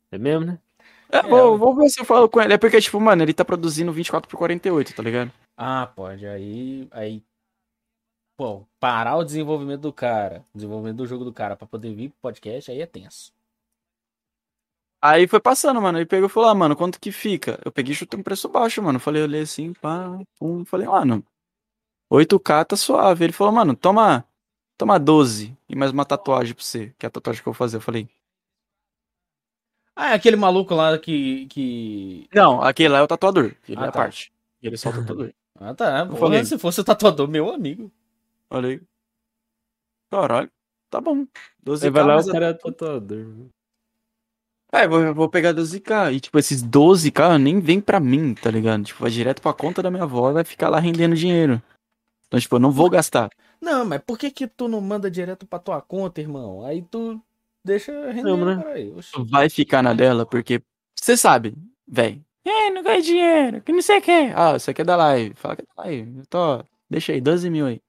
É 0.10 0.18
mesmo, 0.18 0.46
né? 0.46 0.60
É, 1.10 1.22
vou, 1.22 1.58
vou 1.58 1.76
ver 1.76 1.90
se 1.90 2.00
eu 2.02 2.06
falo 2.06 2.30
com 2.30 2.42
ele. 2.42 2.54
É 2.54 2.58
porque, 2.58 2.82
tipo, 2.82 3.00
mano, 3.00 3.24
ele 3.24 3.34
tá 3.34 3.46
produzindo 3.46 3.92
24 3.92 4.30
por 4.30 4.38
48, 4.38 4.96
tá 4.96 5.04
ligado? 5.04 5.32
Ah, 5.56 5.88
pode. 5.88 6.26
Aí, 6.28 6.88
aí, 6.92 7.24
pô, 8.38 8.66
parar 8.80 9.16
o 9.18 9.24
desenvolvimento 9.24 9.82
do 9.82 9.94
cara, 9.94 10.46
desenvolvimento 10.54 10.98
do 10.98 11.08
jogo 11.08 11.26
do 11.26 11.34
cara 11.34 11.56
pra 11.56 11.68
poder 11.68 11.94
vir 11.94 12.10
pro 12.10 12.20
podcast, 12.22 12.70
aí 12.70 12.82
é 12.82 12.86
tenso. 12.86 13.32
Aí 15.02 15.28
foi 15.28 15.40
passando, 15.40 15.82
mano. 15.82 15.98
Ele 15.98 16.06
pegou 16.06 16.28
e 16.28 16.32
falou, 16.32 16.50
ah, 16.50 16.56
mano, 16.56 16.76
quanto 16.76 17.00
que 17.00 17.12
fica? 17.12 17.60
Eu 17.64 17.72
peguei 17.72 17.94
e 17.94 17.96
chutei 17.96 18.20
um 18.20 18.24
preço 18.24 18.50
baixo, 18.50 18.82
mano. 18.82 19.00
Falei, 19.00 19.24
olhei 19.24 19.42
assim, 19.42 19.74
pá, 19.74 20.20
pum. 20.40 20.66
Falei, 20.66 20.88
mano, 20.88 21.24
8K 22.12 22.66
tá 22.66 22.76
suave. 22.76 23.26
Ele 23.26 23.34
falou, 23.34 23.54
mano, 23.54 23.76
toma, 23.76 24.26
toma 24.78 25.00
12 25.00 25.56
e 25.70 25.76
mais 25.76 25.92
uma 25.92 26.06
tatuagem 26.06 26.54
pra 26.54 26.64
você, 26.64 26.94
que 26.98 27.06
é 27.06 27.08
a 27.08 27.12
tatuagem 27.12 27.42
que 27.44 27.48
eu 27.48 27.54
vou 27.54 27.58
fazer. 27.58 27.78
Eu 27.78 27.82
falei, 27.82 28.10
Ah, 30.00 30.12
é 30.12 30.14
aquele 30.14 30.36
maluco 30.36 30.76
lá 30.76 30.96
que, 31.00 31.48
que... 31.48 32.30
não, 32.34 32.62
aquele 32.62 32.90
lá 32.90 33.00
é 33.00 33.02
o 33.02 33.08
tatuador. 33.08 33.56
Ele 33.68 33.78
Ah, 33.80 33.86
é 33.86 33.88
a 33.88 33.92
tá. 33.92 34.00
parte. 34.00 34.32
Ele 34.62 34.76
é 34.76 34.78
só 34.78 34.90
o 34.90 34.94
tatuador. 34.94 35.32
Ah, 35.60 35.74
tá. 35.74 36.06
Porra, 36.06 36.20
falei. 36.20 36.46
se 36.46 36.56
fosse 36.60 36.80
o 36.82 36.84
tatuador, 36.84 37.28
meu 37.28 37.52
amigo. 37.52 37.92
Falei, 38.48 38.80
caralho, 40.12 40.52
tá 40.88 41.02
bom. 41.02 41.26
12K. 41.66 41.84
Aí 41.86 41.90
vai 41.90 42.04
lá, 42.04 42.18
o 42.18 42.20
a- 42.20 42.32
cara 42.32 42.46
é 42.50 42.54
tatuador. 42.54 43.26
É, 44.72 44.86
eu 44.86 44.90
vou, 44.92 45.00
eu 45.02 45.16
vou 45.16 45.28
pegar 45.30 45.54
12k. 45.54 46.14
E, 46.14 46.20
tipo, 46.20 46.38
esses 46.38 46.62
12k 46.64 47.40
nem 47.40 47.60
vem 47.60 47.82
pra 47.82 48.00
mim, 48.00 48.36
tá 48.36 48.52
ligado? 48.52 48.84
Tipo, 48.84 49.02
vai 49.02 49.10
direto 49.10 49.42
pra 49.42 49.52
conta 49.52 49.82
da 49.82 49.90
minha 49.90 50.04
avó 50.04 50.30
e 50.30 50.34
vai 50.34 50.44
ficar 50.44 50.70
lá 50.70 50.80
rendendo 50.80 51.16
dinheiro. 51.16 51.60
Então, 52.28 52.40
tipo, 52.40 52.56
eu 52.56 52.60
não 52.60 52.70
vou 52.72 52.88
gastar. 52.90 53.30
Não, 53.60 53.84
mas 53.84 54.00
por 54.06 54.18
que 54.20 54.30
que 54.30 54.46
tu 54.48 54.68
não 54.68 54.80
manda 54.80 55.10
direto 55.10 55.48
pra 55.48 55.58
tua 55.58 55.82
conta, 55.82 56.22
irmão? 56.22 56.64
Aí 56.66 56.84
tu 56.84 57.20
deixa 57.68 58.12
rendendo, 58.12 58.46
né? 58.46 58.64
peraí. 58.64 58.92
Oxi. 58.92 59.12
Vai 59.30 59.50
ficar 59.50 59.84
na 59.84 59.94
dela, 59.94 60.26
porque 60.26 60.62
você 60.96 61.16
sabe, 61.16 61.56
velho. 61.88 62.24
É, 62.44 62.70
não 62.72 62.82
ganha 62.82 63.02
dinheiro, 63.02 63.62
que 63.62 63.74
não 63.74 63.82
sei 63.82 64.00
o 64.00 64.02
que. 64.02 64.32
Ah, 64.34 64.54
você 64.54 64.74
quer 64.74 64.86
da 64.86 64.96
live. 64.96 65.36
Fala 65.36 65.56
que 65.56 65.64
é 65.64 65.66
da 65.76 65.84
live. 65.84 66.20
Eu 66.20 66.26
tô, 66.28 66.64
deixa 66.90 67.12
aí, 67.12 67.20
12 67.20 67.50
mil 67.50 67.66
aí. 67.68 67.82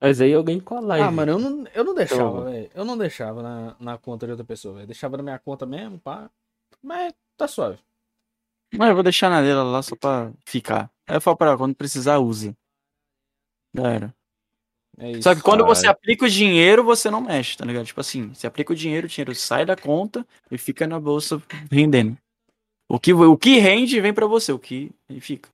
Mas 0.00 0.20
aí 0.20 0.32
alguém 0.32 0.60
com 0.60 0.76
a 0.76 0.80
live. 0.80 1.08
Ah, 1.08 1.10
mano, 1.10 1.32
eu 1.32 1.38
não, 1.38 1.64
eu 1.74 1.84
não 1.84 1.94
deixava, 1.94 2.22
Toma. 2.30 2.44
velho. 2.50 2.70
Eu 2.74 2.84
não 2.84 2.96
deixava 2.96 3.42
na, 3.42 3.76
na 3.80 3.98
conta 3.98 4.26
de 4.26 4.32
outra 4.32 4.46
pessoa, 4.46 4.74
velho. 4.74 4.86
Deixava 4.86 5.16
na 5.16 5.22
minha 5.22 5.38
conta 5.38 5.66
mesmo, 5.66 5.98
pá. 5.98 6.30
Mas 6.82 7.12
tá 7.36 7.48
suave. 7.48 7.78
Mas 8.76 8.88
eu 8.90 8.94
vou 8.94 9.02
deixar 9.02 9.30
na 9.30 9.40
dela 9.40 9.62
lá 9.64 9.82
só 9.82 9.96
pra 9.96 10.30
ficar. 10.46 10.90
Aí 11.06 11.16
eu 11.16 11.20
falo 11.20 11.36
pra 11.36 11.48
ela, 11.48 11.58
quando 11.58 11.74
precisar, 11.74 12.18
use. 12.18 12.54
Já 13.74 13.88
era. 13.90 14.17
É 14.98 15.12
isso. 15.12 15.22
Só 15.22 15.34
que 15.34 15.40
quando 15.40 15.64
você 15.64 15.86
aplica 15.86 16.24
o 16.24 16.28
dinheiro, 16.28 16.82
você 16.82 17.10
não 17.10 17.20
mexe, 17.20 17.56
tá 17.56 17.64
ligado? 17.64 17.86
Tipo 17.86 18.00
assim, 18.00 18.28
você 18.34 18.46
aplica 18.46 18.72
o 18.72 18.76
dinheiro, 18.76 19.06
o 19.06 19.10
dinheiro 19.10 19.34
sai 19.34 19.64
da 19.64 19.76
conta 19.76 20.26
e 20.50 20.58
fica 20.58 20.86
na 20.86 20.98
bolsa 20.98 21.40
rendendo. 21.70 22.16
O 22.88 22.98
que, 22.98 23.12
o 23.12 23.36
que 23.36 23.58
rende 23.58 24.00
vem 24.00 24.14
pra 24.14 24.26
você, 24.26 24.50
o 24.52 24.58
que 24.58 24.90
e 25.08 25.20
fica. 25.20 25.48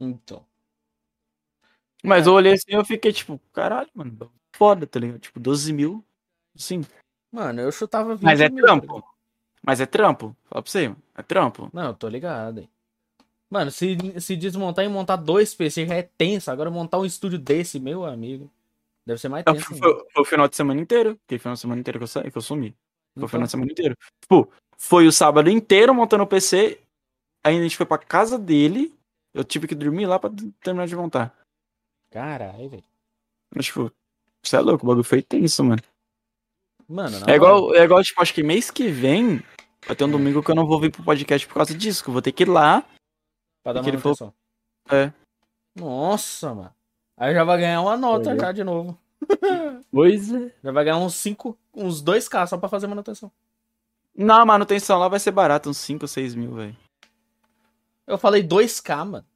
Então. 0.00 0.44
Mas 2.04 2.26
É. 2.26 2.30
eu 2.30 2.34
olhei 2.34 2.52
assim 2.52 2.64
eu 2.68 2.84
fiquei 2.84 3.12
tipo, 3.12 3.40
caralho, 3.52 3.88
mano, 3.94 4.30
foda, 4.54 4.86
tá 4.86 5.00
ligado? 5.00 5.18
Tipo, 5.18 5.40
12 5.40 5.72
mil, 5.72 6.04
sim. 6.54 6.82
Mano, 7.32 7.60
eu 7.60 7.72
chutava 7.72 8.14
20 8.14 8.24
Mas 8.24 8.40
é 8.40 8.48
mil, 8.48 8.64
trampo. 8.64 9.04
Mas 9.62 9.80
é 9.80 9.86
trampo. 9.86 10.36
Fala 10.44 10.62
pra 10.62 10.70
você, 10.70 10.88
mano. 10.88 11.02
É 11.16 11.22
trampo. 11.22 11.68
Não, 11.72 11.86
eu 11.86 11.94
tô 11.94 12.08
ligado, 12.08 12.60
hein. 12.60 12.70
Mano, 13.50 13.70
se, 13.70 13.96
se 14.20 14.36
desmontar 14.36 14.84
e 14.84 14.88
montar 14.88 15.16
dois 15.16 15.54
PC 15.54 15.86
já 15.86 15.94
é 15.94 16.02
tenso. 16.02 16.50
Agora 16.50 16.70
montar 16.70 16.98
um 16.98 17.04
estúdio 17.06 17.38
desse, 17.38 17.80
meu 17.80 18.04
amigo. 18.04 18.50
Deve 19.08 19.18
ser 19.20 19.28
mais 19.30 19.42
Foi, 19.42 19.54
tenso. 19.54 19.72
ainda. 19.72 19.86
foi- 19.86 20.06
foi 20.12 20.22
o 20.22 20.24
final 20.26 20.46
de 20.48 20.54
semana 20.54 20.80
inteiro. 20.80 21.18
Aquele 21.24 21.38
final 21.38 21.54
de 21.54 21.60
semana 21.60 21.80
inteiro 21.80 21.98
que 21.98 22.02
eu, 22.02 22.08
sa- 22.08 22.30
que 22.30 22.36
eu 22.36 22.42
sumi. 22.42 22.70
Foi 22.70 22.76
o 22.76 23.18
Então, 23.20 23.28
final 23.28 23.44
de 23.46 23.50
semana 23.50 23.72
inteiro. 23.72 23.96
Tipo, 24.22 24.52
foi 24.76 25.06
o 25.06 25.12
sábado 25.12 25.48
inteiro 25.48 25.94
montando 25.94 26.24
o 26.24 26.26
PC. 26.26 26.78
Aí 27.42 27.56
a 27.58 27.62
gente 27.62 27.74
foi 27.76 27.86
pra 27.86 27.96
casa 27.96 28.38
dele. 28.38 28.94
Eu 29.32 29.42
tive 29.44 29.66
que 29.66 29.74
dormir 29.74 30.04
lá 30.06 30.18
pra 30.18 30.28
terminar 30.60 30.86
de 30.86 30.94
montar. 30.94 31.34
Caralho, 32.10 32.68
velho. 32.68 32.84
Mas, 33.54 33.64
tipo, 33.66 33.90
você 34.44 34.56
é 34.56 34.60
louco, 34.60 34.84
o 34.84 34.88
bagulho 34.88 35.04
foi 35.04 35.22
tenso, 35.22 35.64
mano. 35.64 35.80
Mano, 36.86 37.18
na 37.20 37.32
É 37.32 37.36
igual, 37.36 37.74
é 37.74 37.82
igual, 37.84 38.02
tipo, 38.02 38.20
acho 38.20 38.34
que 38.34 38.42
mês 38.42 38.70
que 38.70 38.88
vem 38.88 39.42
vai 39.86 39.96
ter 39.96 40.04
um 40.04 40.10
domingo 40.10 40.42
que 40.42 40.50
eu 40.50 40.54
não 40.54 40.66
vou 40.66 40.78
vir 40.80 40.90
pro 40.92 41.02
podcast 41.02 41.46
por 41.46 41.54
causa 41.54 41.74
disso. 41.74 42.02
Que 42.04 42.10
eu 42.10 42.12
vou 42.12 42.20
ter 42.22 42.32
que 42.32 42.42
ir 42.42 42.48
lá. 42.48 42.84
pra 43.62 43.72
dar 43.72 43.82
que 43.82 43.88
ele 43.90 43.98
falou-. 43.98 44.34
É. 44.90 45.12
Nossa, 45.74 46.54
mano. 46.54 46.74
Aí 47.18 47.34
já 47.34 47.44
vai 47.44 47.58
ganhar 47.58 47.80
uma 47.80 47.96
nota 47.96 48.30
Olha. 48.30 48.40
já 48.40 48.52
de 48.52 48.64
novo. 48.64 48.98
Pois 49.90 50.32
é. 50.32 50.52
Já 50.62 50.70
vai 50.70 50.84
ganhar 50.84 50.98
uns 50.98 51.14
5, 51.16 51.58
uns 51.74 52.02
2k 52.02 52.46
só 52.46 52.56
pra 52.58 52.68
fazer 52.68 52.86
manutenção. 52.86 53.32
Na 54.14 54.44
manutenção 54.44 54.98
lá 54.98 55.08
vai 55.08 55.18
ser 55.18 55.30
barato, 55.30 55.68
uns 55.70 55.78
5 55.78 56.04
ou 56.04 56.08
6 56.08 56.34
mil, 56.34 56.54
velho. 56.54 56.76
Eu 58.06 58.18
falei 58.18 58.42
2k, 58.42 59.04
mano. 59.04 59.26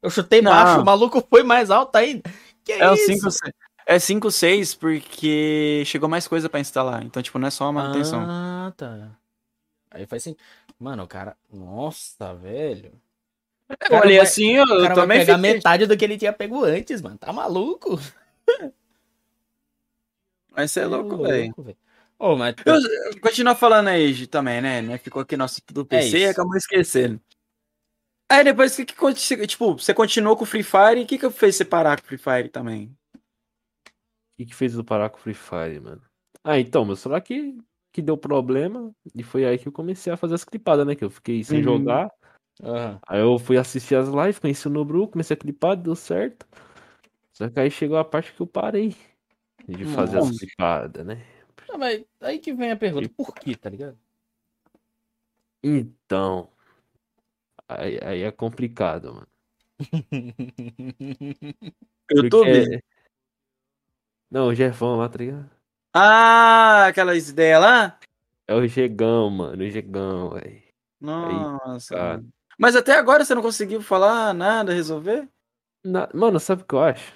Eu 0.00 0.10
chutei 0.10 0.42
Não. 0.42 0.50
baixo, 0.52 0.80
o 0.80 0.84
maluco 0.84 1.24
foi 1.28 1.42
mais 1.42 1.70
alto 1.70 1.96
ainda. 1.96 2.22
Que 2.64 2.72
É 2.72 2.92
isso? 2.94 3.06
5 3.06 3.30
6. 3.30 3.52
É 3.86 3.98
5 3.98 4.30
6 4.30 4.74
porque 4.74 5.82
chegou 5.86 6.08
mais 6.08 6.28
coisa 6.28 6.48
pra 6.48 6.60
instalar. 6.60 7.02
Então, 7.02 7.22
tipo, 7.22 7.38
não 7.38 7.48
é 7.48 7.50
só 7.50 7.64
a 7.66 7.72
manutenção. 7.72 8.24
Ah, 8.28 8.72
tá. 8.76 9.10
Aí 9.90 10.06
faz 10.06 10.22
assim. 10.22 10.36
Mano, 10.78 11.02
o 11.02 11.08
cara. 11.08 11.36
Nossa, 11.52 12.34
velho. 12.34 12.92
Eu 13.68 13.98
olhei 13.98 14.16
vai- 14.18 14.26
assim, 14.26 14.56
eu 14.56 14.66
cara 14.66 14.94
também 14.94 15.18
vai 15.18 15.26
pegar 15.26 15.36
fiquei... 15.38 15.54
metade 15.54 15.86
do 15.86 15.96
que 15.96 16.04
ele 16.04 16.18
tinha 16.18 16.32
pego 16.32 16.64
antes, 16.64 17.00
mano. 17.00 17.18
Tá 17.18 17.32
maluco? 17.32 17.98
Mas 20.50 20.70
você 20.70 20.80
é 20.80 20.86
louco, 20.86 21.16
velho. 21.22 21.54
Ô, 22.18 22.36
mas. 22.36 22.54
Eu, 22.64 22.74
eu- 22.74 23.20
Continua 23.20 23.54
falando 23.54 23.88
aí, 23.88 24.12
Gi, 24.12 24.26
também, 24.26 24.60
né? 24.60 24.82
né? 24.82 24.98
Ficou 24.98 25.22
aqui 25.22 25.36
nosso 25.36 25.60
do 25.72 25.84
PC 25.84 26.18
e 26.18 26.22
isso. 26.22 26.30
acabou 26.32 26.56
esquecendo. 26.56 27.20
Aí 28.30 28.44
depois, 28.44 28.76
que 28.76 28.84
que 28.84 28.92
aconteceu? 28.94 29.46
Tipo, 29.46 29.72
você 29.74 29.92
continuou 29.92 30.36
com 30.36 30.44
o 30.44 30.46
Free 30.46 30.62
Fire 30.62 31.00
e 31.00 31.04
o 31.04 31.06
que 31.06 31.18
que 31.18 31.30
fez 31.30 31.56
você 31.56 31.64
parar 31.64 31.98
com 32.00 32.04
o 32.04 32.08
Free 32.08 32.18
Fire 32.18 32.48
também? 32.48 32.94
O 33.16 34.36
que, 34.38 34.46
que 34.46 34.54
fez 34.54 34.74
eu 34.74 34.84
parar 34.84 35.10
com 35.10 35.18
o 35.18 35.20
Free 35.20 35.34
Fire, 35.34 35.80
mano? 35.80 36.02
Ah, 36.44 36.58
então, 36.58 36.84
meu 36.84 36.96
celular 36.96 37.20
que, 37.20 37.58
que 37.92 38.00
deu 38.00 38.16
problema. 38.16 38.90
E 39.14 39.22
foi 39.22 39.44
aí 39.44 39.58
que 39.58 39.68
eu 39.68 39.72
comecei 39.72 40.12
a 40.12 40.16
fazer 40.16 40.34
as 40.34 40.44
clipadas, 40.44 40.86
né? 40.86 40.94
Que 40.94 41.04
eu 41.04 41.10
fiquei 41.10 41.42
sem 41.44 41.58
Uhum. 41.58 41.64
jogar. 41.64 42.10
Aham. 42.60 43.00
Aí 43.06 43.20
eu 43.20 43.38
fui 43.38 43.56
assistir 43.56 43.94
as 43.94 44.08
lives, 44.08 44.38
conheci 44.38 44.66
o 44.66 44.70
Nobru, 44.70 45.08
comecei 45.08 45.34
a 45.34 45.38
clipar, 45.38 45.76
deu 45.76 45.94
certo. 45.94 46.46
Só 47.32 47.48
que 47.48 47.58
aí 47.58 47.70
chegou 47.70 47.96
a 47.96 48.04
parte 48.04 48.32
que 48.32 48.40
eu 48.40 48.46
parei 48.46 48.94
de 49.66 49.84
fazer 49.86 50.18
as 50.18 50.26
Nossa. 50.26 50.38
clipadas, 50.38 51.06
né? 51.06 51.24
Não, 51.68 51.78
mas 51.78 52.04
aí 52.20 52.38
que 52.38 52.52
vem 52.52 52.70
a 52.70 52.76
pergunta. 52.76 53.08
Por 53.08 53.34
quê, 53.34 53.56
tá 53.56 53.70
ligado? 53.70 53.98
Então. 55.62 56.48
Aí, 57.68 57.98
aí 58.02 58.22
é 58.22 58.30
complicado, 58.30 59.14
mano. 59.14 59.28
YouTube? 62.10 62.30
Porque- 62.30 62.84
Não, 64.30 64.48
o 64.48 64.54
Jefão 64.54 64.96
lá, 64.96 65.08
tá 65.08 65.18
ligado? 65.18 65.50
Ah, 65.94 66.86
aquelas 66.86 67.28
ideias 67.28 67.60
lá? 67.60 67.98
É 68.46 68.54
o 68.54 68.66
Gegão, 68.66 69.30
mano, 69.30 69.62
o 69.62 69.68
Gegão, 69.70 70.30
velho. 70.30 70.62
Nossa. 71.00 71.94
cara. 71.94 72.16
mano. 72.18 72.32
Mas 72.62 72.76
até 72.76 72.92
agora 72.92 73.24
você 73.24 73.34
não 73.34 73.42
conseguiu 73.42 73.82
falar 73.82 74.32
nada, 74.32 74.72
resolver? 74.72 75.28
Na- 75.84 76.08
Mano, 76.14 76.38
sabe 76.38 76.62
o 76.62 76.64
que 76.64 76.74
eu 76.76 76.80
acho? 76.80 77.12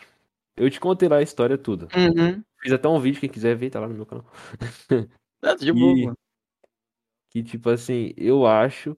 Eu 0.57 0.69
te 0.69 0.81
contei 0.81 1.09
lá 1.09 1.19
a 1.19 1.23
história 1.23 1.57
toda. 1.57 1.87
Uhum. 1.97 2.43
Fiz 2.61 2.73
até 2.73 2.89
um 2.89 2.99
vídeo, 2.99 3.21
quem 3.21 3.31
quiser 3.31 3.55
ver, 3.55 3.71
tá 3.71 3.79
lá 3.79 3.87
no 3.87 3.95
meu 3.95 4.05
canal. 4.05 4.27
É, 5.43 5.55
de 5.55 5.69
E- 5.69 5.73
boa. 5.73 5.95
mano. 6.07 6.19
Que, 7.31 7.45
tipo 7.45 7.71
assim, 7.71 8.13
eu 8.17 8.45
acho 8.45 8.97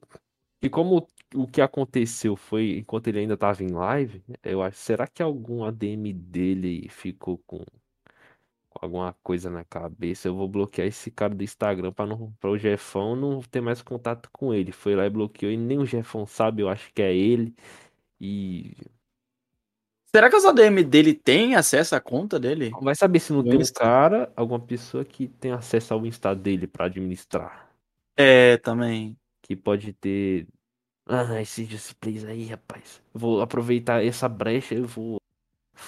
que 0.59 0.69
como 0.71 1.07
o 1.35 1.45
que 1.45 1.61
aconteceu 1.61 2.35
foi 2.35 2.79
enquanto 2.79 3.07
ele 3.09 3.19
ainda 3.19 3.37
tava 3.37 3.63
em 3.63 3.67
live, 3.67 4.23
eu 4.41 4.63
acho, 4.63 4.77
será 4.77 5.05
que 5.05 5.21
algum 5.21 5.63
ADM 5.63 6.11
dele 6.13 6.89
ficou 6.89 7.37
com 7.45 7.63
alguma 8.81 9.13
coisa 9.23 9.49
na 9.49 9.63
cabeça? 9.63 10.27
Eu 10.27 10.35
vou 10.35 10.47
bloquear 10.47 10.87
esse 10.87 11.11
cara 11.11 11.33
do 11.35 11.43
Instagram 11.43 11.91
pra, 11.91 12.05
não, 12.05 12.31
pra 12.39 12.49
o 12.49 12.57
Jefão 12.57 13.15
não 13.15 13.41
ter 13.41 13.61
mais 13.61 13.81
contato 13.81 14.29
com 14.31 14.53
ele. 14.53 14.71
Foi 14.71 14.95
lá 14.95 15.05
e 15.05 15.09
bloqueou 15.09 15.51
e 15.51 15.57
nem 15.57 15.77
o 15.79 15.85
Jefão 15.85 16.25
sabe, 16.25 16.61
eu 16.61 16.69
acho 16.69 16.91
que 16.93 17.01
é 17.01 17.15
ele. 17.15 17.55
E 18.19 18.75
Será 20.11 20.27
que 20.27 20.35
os 20.35 20.43
ADM 20.43 20.83
dele 20.83 21.13
tem 21.13 21.55
acesso 21.55 21.95
à 21.95 22.01
conta 22.01 22.39
dele? 22.39 22.71
vai 22.81 22.95
saber 22.95 23.19
se 23.19 23.31
não 23.31 23.43
tem 23.43 23.59
um 23.59 23.73
cara, 23.75 24.31
alguma 24.35 24.59
pessoa 24.59 25.05
que 25.05 25.27
tem 25.27 25.51
acesso 25.51 25.93
ao 25.93 26.03
Insta 26.03 26.35
dele 26.35 26.65
pra 26.65 26.85
administrar. 26.85 27.69
É, 28.17 28.57
também. 28.57 29.15
que 29.43 29.55
pode 29.55 29.93
ter. 29.93 30.47
Ah, 31.05 31.39
esses 31.41 31.67
displays 31.67 32.25
aí, 32.25 32.47
rapaz. 32.47 33.01
Eu 33.13 33.19
vou 33.19 33.41
aproveitar 33.41 34.03
essa 34.03 34.27
brecha 34.27 34.73
e 34.73 34.81
vou 34.81 35.18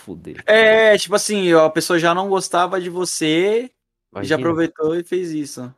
foder. 0.02 0.44
É, 0.46 0.98
tipo 0.98 1.16
assim, 1.16 1.52
a 1.54 1.70
pessoa 1.70 1.98
já 2.00 2.14
não 2.14 2.28
gostava 2.30 2.82
de 2.82 2.90
você, 2.90 3.66
e 3.66 4.26
já 4.26 4.36
Imagina. 4.36 4.38
aproveitou 4.40 4.96
e 4.96 5.04
fez 5.04 5.32
isso. 5.32 5.74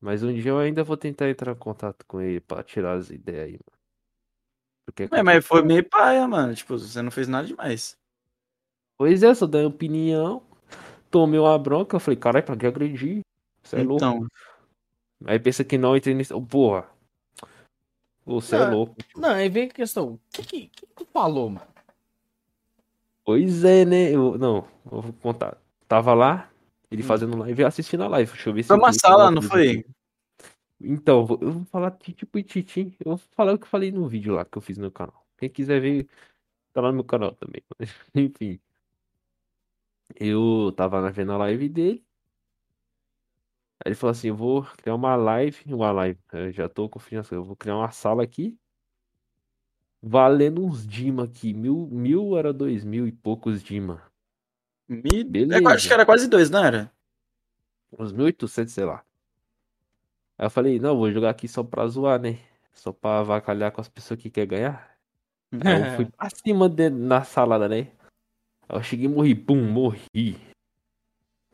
Mas 0.00 0.22
um 0.22 0.32
dia 0.32 0.50
eu 0.50 0.58
ainda 0.58 0.84
vou 0.84 0.96
tentar 0.96 1.30
entrar 1.30 1.52
em 1.52 1.58
contato 1.58 2.04
com 2.06 2.20
ele 2.20 2.40
pra 2.40 2.62
tirar 2.62 2.92
as 2.92 3.10
ideias 3.10 3.46
aí, 3.46 3.52
mano. 3.52 3.80
Porque 4.84 5.08
É, 5.10 5.22
mas 5.22 5.46
foi 5.46 5.62
meio 5.62 5.82
paia, 5.88 6.28
mano. 6.28 6.54
Tipo, 6.54 6.78
você 6.78 7.00
não 7.00 7.10
fez 7.10 7.26
nada 7.26 7.46
demais. 7.46 7.96
Pois 8.98 9.22
é, 9.22 9.34
só 9.34 9.46
dei 9.46 9.64
opinião. 9.64 10.42
Tomei 11.10 11.40
uma 11.40 11.58
bronca, 11.58 11.96
eu 11.96 12.00
falei, 12.00 12.18
caralho, 12.18 12.44
pra 12.44 12.56
que 12.56 12.66
agredir? 12.66 13.20
Você 13.62 13.76
é 13.76 13.82
louco. 13.82 13.96
então, 13.96 14.26
Aí 15.24 15.38
pensa 15.38 15.64
que 15.64 15.78
não, 15.78 15.96
entrei 15.96 16.14
nesse. 16.14 16.34
Porra! 16.48 16.86
Você 18.26 18.56
é 18.56 18.58
Não, 18.58 18.70
louco. 18.72 18.96
Não, 19.16 19.30
aí 19.30 19.48
vem 19.48 19.68
a 19.68 19.70
questão. 19.70 20.14
O 20.14 20.20
que, 20.32 20.42
que, 20.42 20.68
que 20.68 20.86
tu 20.94 21.06
falou, 21.12 21.50
mano? 21.50 21.73
Pois 23.24 23.64
é, 23.64 23.84
né? 23.84 24.10
Eu, 24.14 24.36
não, 24.36 24.68
eu 24.90 25.00
vou 25.00 25.12
contar. 25.14 25.56
Tava 25.88 26.12
lá, 26.12 26.50
ele 26.90 27.02
Hum. 27.02 27.06
fazendo 27.06 27.36
live 27.38 27.64
assistindo 27.64 28.02
a 28.02 28.08
live. 28.08 28.30
Deixa 28.30 28.50
eu 28.50 28.54
ver 28.54 28.62
se 28.62 28.68
foi 28.68 28.76
uma 28.76 28.92
sala, 28.92 29.30
não 29.30 29.42
foi? 29.42 29.84
Então, 30.80 31.20
eu 31.40 31.52
vou 31.52 31.64
falar 31.66 31.90
tipo 31.92 32.38
e 32.38 32.42
titi. 32.42 32.94
Eu 33.00 33.16
vou 33.16 33.18
falar 33.32 33.54
o 33.54 33.58
que 33.58 33.64
eu 33.64 33.68
falei 33.68 33.90
no 33.90 34.06
vídeo 34.06 34.34
lá 34.34 34.44
que 34.44 34.58
eu 34.58 34.62
fiz 34.62 34.76
no 34.76 34.90
canal. 34.90 35.24
Quem 35.38 35.48
quiser 35.48 35.80
ver, 35.80 36.06
tá 36.72 36.82
lá 36.82 36.88
no 36.88 36.94
meu 36.96 37.04
canal 37.04 37.32
também. 37.34 37.62
Enfim. 38.14 38.60
Eu 40.16 40.72
tava 40.76 41.10
vendo 41.10 41.32
a 41.32 41.38
live 41.38 41.68
dele. 41.68 42.04
Aí 43.84 43.90
ele 43.90 43.94
falou 43.94 44.12
assim: 44.12 44.28
eu 44.28 44.36
vou 44.36 44.62
criar 44.76 44.94
uma 44.94 45.16
live. 45.16 45.58
Uma 45.66 45.92
live. 45.92 46.20
Eu 46.32 46.52
já 46.52 46.68
tô 46.68 46.88
confiando. 46.88 47.28
Eu 47.30 47.44
vou 47.44 47.56
criar 47.56 47.76
uma 47.76 47.90
sala 47.90 48.22
aqui. 48.22 48.58
Valendo 50.06 50.62
uns 50.62 50.86
Dima 50.86 51.24
aqui. 51.24 51.54
Mil, 51.54 51.88
mil 51.90 52.36
era 52.36 52.52
dois 52.52 52.84
mil 52.84 53.08
e 53.08 53.12
poucos 53.12 53.62
Dima. 53.62 54.02
Me... 54.86 55.24
Beleza. 55.24 55.62
Eu 55.62 55.68
acho 55.68 55.88
que 55.88 55.94
era 55.94 56.04
quase 56.04 56.28
dois, 56.28 56.50
não 56.50 56.62
era? 56.62 56.92
Uns 57.98 58.12
1.800, 58.12 58.68
sei 58.68 58.84
lá. 58.84 59.02
Aí 60.36 60.44
eu 60.44 60.50
falei, 60.50 60.78
não, 60.78 60.98
vou 60.98 61.10
jogar 61.10 61.30
aqui 61.30 61.48
só 61.48 61.62
pra 61.62 61.86
zoar, 61.86 62.20
né? 62.20 62.38
Só 62.74 62.92
pra 62.92 63.20
avacalhar 63.20 63.72
com 63.72 63.80
as 63.80 63.88
pessoas 63.88 64.20
que 64.20 64.28
querem 64.28 64.50
ganhar. 64.50 64.94
Aí 65.64 65.80
eu 65.80 65.96
fui 65.96 66.04
pra 66.14 66.28
cima 66.28 66.68
de, 66.68 66.90
na 66.90 67.24
salada, 67.24 67.66
né? 67.66 67.88
Aí 68.68 68.76
eu 68.76 68.82
cheguei 68.82 69.06
e 69.06 69.08
morri, 69.08 69.34
pum, 69.34 69.56
morri. 69.56 70.38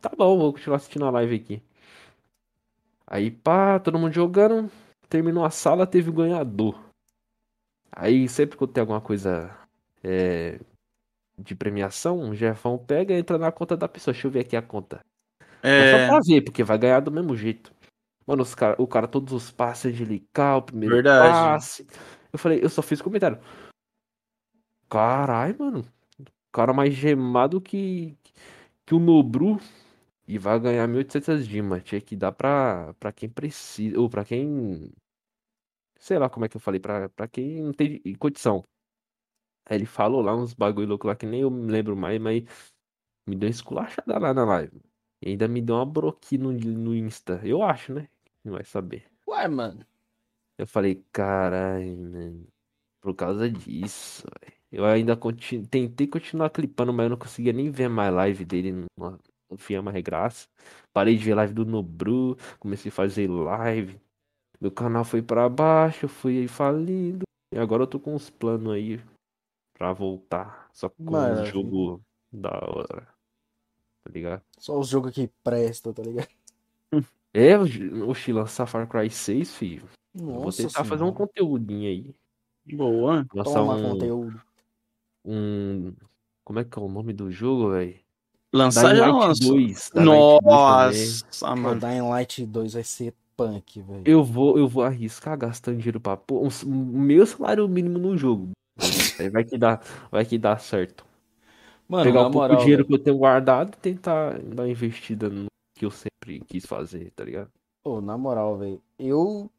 Tá 0.00 0.10
bom, 0.16 0.36
vou 0.36 0.52
continuar 0.52 0.78
assistindo 0.78 1.04
a 1.04 1.10
live 1.10 1.36
aqui. 1.36 1.62
Aí 3.06 3.30
pá, 3.30 3.78
todo 3.78 3.98
mundo 3.98 4.12
jogando. 4.12 4.68
Terminou 5.08 5.44
a 5.44 5.50
sala, 5.50 5.86
teve 5.86 6.10
o 6.10 6.12
ganhador. 6.12 6.89
Aí 7.92 8.28
sempre 8.28 8.56
que 8.56 8.66
tem 8.68 8.80
alguma 8.80 9.00
coisa 9.00 9.50
é, 10.02 10.60
de 11.38 11.54
premiação, 11.54 12.30
o 12.30 12.34
Jefão 12.34 12.78
pega 12.78 13.14
e 13.14 13.18
entra 13.18 13.38
na 13.38 13.50
conta 13.52 13.76
da 13.76 13.88
pessoa. 13.88 14.12
Deixa 14.12 14.26
eu 14.28 14.30
ver 14.30 14.40
aqui 14.40 14.56
a 14.56 14.62
conta. 14.62 15.04
É 15.62 15.90
só 15.92 15.96
É. 15.98 16.08
pra 16.08 16.20
ver, 16.26 16.42
porque 16.42 16.62
vai 16.64 16.78
ganhar 16.78 17.00
do 17.00 17.10
mesmo 17.10 17.36
jeito. 17.36 17.72
Mano, 18.26 18.42
os 18.42 18.54
cara, 18.54 18.76
o 18.78 18.86
cara, 18.86 19.08
todos 19.08 19.32
os 19.32 19.50
passes 19.50 19.92
angelical, 19.92 20.58
o 20.58 20.62
primeiro 20.62 20.94
Verdade. 20.96 21.28
passe. 21.32 21.86
Eu 22.32 22.38
falei, 22.38 22.62
eu 22.62 22.68
só 22.70 22.80
fiz 22.82 23.02
comentário. 23.02 23.38
Caralho, 24.88 25.56
mano. 25.58 25.80
O 26.20 26.52
cara 26.52 26.72
mais 26.72 26.94
gemado 26.94 27.60
que, 27.60 28.16
que 28.86 28.94
o 28.94 28.98
Nobru. 28.98 29.58
E 30.28 30.38
vai 30.38 30.60
ganhar 30.60 30.86
1.800 30.88 31.42
dimas. 31.44 31.82
Tinha 31.82 32.00
que 32.00 32.14
dar 32.14 32.30
pra, 32.32 32.94
pra 33.00 33.10
quem 33.12 33.28
precisa. 33.28 33.98
Ou 33.98 34.08
pra 34.08 34.24
quem. 34.24 34.92
Sei 36.00 36.18
lá 36.18 36.28
como 36.30 36.46
é 36.46 36.48
que 36.48 36.56
eu 36.56 36.60
falei. 36.60 36.80
Pra, 36.80 37.08
pra 37.10 37.28
quem 37.28 37.62
não 37.62 37.72
tem 37.72 38.00
condição. 38.18 38.64
Aí 39.66 39.76
ele 39.78 39.86
falou 39.86 40.22
lá 40.22 40.34
uns 40.34 40.54
bagulho 40.54 40.88
louco 40.88 41.06
lá 41.06 41.14
que 41.14 41.26
nem 41.26 41.42
eu 41.42 41.50
me 41.50 41.70
lembro 41.70 41.96
mais, 41.96 42.20
mas 42.20 42.42
me 43.26 43.36
deu 43.36 43.48
uma 43.48 43.50
esculachada 43.50 44.18
lá 44.18 44.34
na 44.34 44.44
live. 44.44 44.80
E 45.22 45.30
ainda 45.30 45.46
me 45.46 45.60
deu 45.62 45.76
uma 45.76 45.86
broqui 45.86 46.38
no, 46.38 46.52
no 46.52 46.94
Insta. 46.94 47.40
Eu 47.44 47.62
acho, 47.62 47.92
né? 47.92 48.08
Não 48.44 48.54
vai 48.54 48.64
saber. 48.64 49.06
Ué, 49.28 49.46
mano. 49.48 49.86
Eu 50.58 50.66
falei, 50.66 51.04
caralho, 51.12 51.96
mano. 51.98 52.46
Por 53.00 53.14
causa 53.14 53.50
disso, 53.50 54.26
velho. 54.40 54.54
Eu 54.72 54.84
ainda 54.86 55.16
continu... 55.16 55.66
tentei 55.66 56.06
continuar 56.06 56.50
clipando, 56.50 56.92
mas 56.92 57.04
eu 57.04 57.10
não 57.10 57.16
conseguia 57.18 57.52
nem 57.52 57.70
ver 57.70 57.88
mais 57.88 58.12
live 58.14 58.44
dele. 58.44 58.72
Não, 58.96 59.18
não 59.50 59.56
tinha 59.56 59.82
mais 59.82 60.02
graça. 60.02 60.48
Parei 60.92 61.16
de 61.16 61.24
ver 61.24 61.34
live 61.34 61.54
do 61.54 61.64
Nobru. 61.66 62.36
Comecei 62.58 62.90
a 62.90 62.92
fazer 62.92 63.28
live. 63.28 64.00
Meu 64.60 64.70
canal 64.70 65.04
foi 65.04 65.22
pra 65.22 65.48
baixo, 65.48 66.06
fui 66.08 66.46
falido. 66.46 67.22
E 67.52 67.58
agora 67.58 67.82
eu 67.82 67.86
tô 67.86 67.98
com 67.98 68.14
uns 68.14 68.28
planos 68.30 68.72
aí 68.74 69.00
pra 69.74 69.92
voltar. 69.92 70.68
Só 70.72 70.88
com 70.88 71.02
um 71.04 71.10
Maravilha. 71.10 71.46
jogo 71.46 72.00
da 72.32 72.50
hora. 72.50 73.08
Tá 74.04 74.10
ligado? 74.12 74.42
Só 74.58 74.78
os 74.78 74.88
jogos 74.88 75.12
que 75.14 75.28
prestam, 75.42 75.92
tá 75.92 76.02
ligado? 76.02 76.28
É, 77.32 77.56
Oxi, 78.06 78.32
lançar 78.32 78.66
Far 78.66 78.88
Cry 78.88 79.08
6, 79.08 79.54
filho. 79.54 79.88
Eu 80.14 80.24
Vou 80.26 80.44
Nossa 80.46 80.62
tentar 80.64 80.84
fazer 80.84 81.02
um 81.04 81.06
senhora. 81.06 81.16
conteúdinho 81.16 81.88
aí. 81.88 82.14
Boa. 82.76 83.26
Lançar 83.32 83.54
Toma 83.54 83.74
um, 83.76 83.90
conteúdo. 83.92 84.42
um. 85.24 85.92
Como 86.44 86.58
é 86.58 86.64
que 86.64 86.78
é 86.78 86.82
o 86.82 86.88
nome 86.88 87.12
do 87.12 87.30
jogo, 87.30 87.70
velho? 87.70 87.98
Lançar 88.52 88.88
Dying 88.88 88.96
já 88.98 89.06
Light 89.12 89.26
lançou. 89.28 89.50
2. 89.54 89.90
Dying 89.94 90.04
Light 90.04 90.42
2 90.42 90.42
também. 90.42 90.50
Nossa, 90.50 91.46
O 91.52 91.56
mano. 91.56 91.80
Dying 91.80 92.00
Light 92.08 92.46
2 92.46 92.72
vai 92.74 92.82
ser 92.84 93.14
punk, 93.40 93.80
velho. 93.80 94.02
Eu 94.04 94.22
vou, 94.22 94.58
eu 94.58 94.68
vou 94.68 94.82
arriscar 94.82 95.36
gastando 95.38 95.78
dinheiro 95.78 96.00
pra 96.00 96.16
pôr 96.16 96.42
um, 96.46 96.48
um 96.66 97.00
meu 97.00 97.24
salário 97.24 97.66
mínimo 97.66 97.98
no 97.98 98.16
jogo. 98.16 98.50
Aí 99.18 99.30
vai 99.30 99.44
que 99.44 99.56
dá, 99.56 99.80
vai 100.10 100.24
que 100.24 100.38
dá 100.38 100.56
certo. 100.58 101.04
Mano, 101.88 102.04
Pegar 102.04 102.20
um 102.20 102.24
pouco 102.24 102.38
moral, 102.38 102.56
de 102.58 102.62
dinheiro 102.62 102.84
velho. 102.84 102.88
que 102.88 103.00
eu 103.00 103.04
tenho 103.04 103.18
guardado 103.18 103.74
e 103.74 103.80
tentar 103.80 104.38
dar 104.38 104.62
uma 104.62 104.68
investida 104.68 105.28
no 105.28 105.46
que 105.74 105.84
eu 105.84 105.90
sempre 105.90 106.40
quis 106.46 106.64
fazer, 106.66 107.10
tá 107.12 107.24
ligado? 107.24 107.50
Pô, 107.82 108.00
na 108.00 108.16
moral, 108.16 108.58
velho. 108.58 108.80
Eu. 108.98 109.50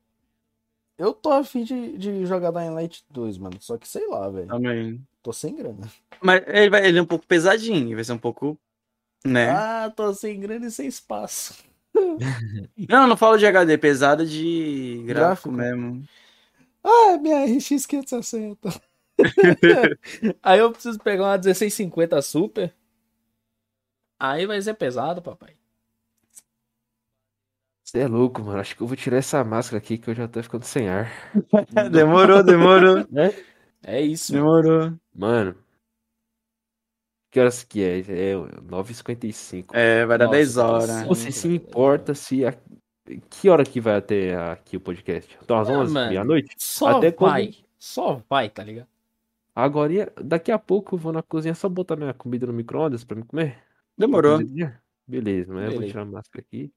Eu 0.97 1.13
tô 1.13 1.31
afim 1.31 1.63
de, 1.63 1.97
de 1.97 2.25
jogar 2.27 2.51
Dying 2.51 2.69
Light 2.69 3.03
2, 3.09 3.37
mano. 3.39 3.57
Só 3.59 3.77
que 3.77 3.87
sei 3.87 4.07
lá, 4.07 4.29
velho. 4.29 4.47
Também. 4.47 5.01
Tô 5.23 5.33
sem 5.33 5.55
grana. 5.55 5.89
Mas 6.21 6.43
ele, 6.47 6.69
vai, 6.69 6.85
ele 6.85 6.99
é 6.99 7.01
um 7.01 7.05
pouco 7.07 7.25
pesadinho, 7.25 7.95
vai 7.95 8.03
ser 8.03 8.13
um 8.13 8.17
pouco. 8.19 8.57
Né? 9.25 9.49
Ah, 9.49 9.91
tô 9.95 10.13
sem 10.13 10.39
grana 10.39 10.67
e 10.67 10.71
sem 10.71 10.87
espaço. 10.87 11.70
Não, 12.89 13.07
não 13.07 13.17
falo 13.17 13.37
de 13.37 13.45
HD, 13.45 13.77
pesada 13.77 14.25
de 14.25 15.03
gráfico, 15.05 15.51
Gráfico. 15.51 15.51
mesmo. 15.51 16.03
Ah, 16.83 17.17
minha 17.17 17.45
RX 17.45 17.85
560. 17.85 18.81
Aí 20.41 20.59
eu 20.59 20.71
preciso 20.71 20.99
pegar 20.99 21.23
uma 21.23 21.37
1650 21.37 22.21
Super. 22.21 22.73
Aí 24.19 24.45
vai 24.45 24.61
ser 24.61 24.73
pesado, 24.75 25.21
papai. 25.21 25.55
Você 27.83 27.99
é 27.99 28.07
louco, 28.07 28.41
mano. 28.41 28.59
Acho 28.59 28.75
que 28.75 28.81
eu 28.81 28.87
vou 28.87 28.95
tirar 28.95 29.17
essa 29.17 29.43
máscara 29.43 29.77
aqui 29.77 29.97
que 29.97 30.09
eu 30.09 30.15
já 30.15 30.27
tô 30.27 30.41
ficando 30.41 30.63
sem 30.63 30.87
ar. 30.87 31.11
demorou, 31.91 32.43
demorou. 32.43 33.05
É 33.83 34.01
isso. 34.01 34.31
demorou. 34.31 34.93
Mano. 35.13 35.55
Que 37.31 37.39
horas 37.39 37.63
que 37.63 37.81
é? 37.81 37.99
É 37.99 38.35
9h55. 38.35 39.67
É, 39.73 40.05
vai 40.05 40.17
dar 40.17 40.25
Nossa, 40.25 40.37
10 40.37 40.53
tá 40.55 40.67
horas. 40.69 41.03
Você 41.07 41.31
se 41.31 41.47
importa 41.47 42.13
se. 42.13 42.45
A... 42.45 42.53
Que 43.29 43.49
hora 43.49 43.63
que 43.63 43.79
vai 43.79 43.95
até 43.95 44.35
aqui 44.51 44.75
o 44.77 44.81
podcast? 44.81 45.37
Então, 45.41 45.57
às 45.57 45.69
Ah, 45.69 45.79
11 45.79 45.93
mano. 45.93 46.09
meia-noite? 46.09 46.53
Só 46.57 46.97
Até 46.97 47.11
quando- 47.11 47.31
vai. 47.31 47.55
Só 47.79 48.21
vai, 48.29 48.49
tá 48.49 48.63
ligado? 48.63 48.87
Agora, 49.55 50.11
daqui 50.21 50.51
a 50.51 50.59
pouco 50.59 50.95
eu 50.95 50.99
vou 50.99 51.11
na 51.11 51.21
cozinha 51.23 51.55
só 51.55 51.67
botar 51.67 51.95
minha 51.95 52.13
comida 52.13 52.45
no 52.45 52.53
micro-ondas 52.53 53.03
pra 53.03 53.15
me 53.17 53.23
comer. 53.23 53.57
Demorou. 53.97 54.39
Beleza, 55.07 55.53
mas 55.53 55.63
eu 55.65 55.71
vou 55.71 55.79
Beleza. 55.79 55.87
tirar 55.87 56.01
a 56.01 56.05
máscara 56.05 56.45
aqui. 56.47 56.71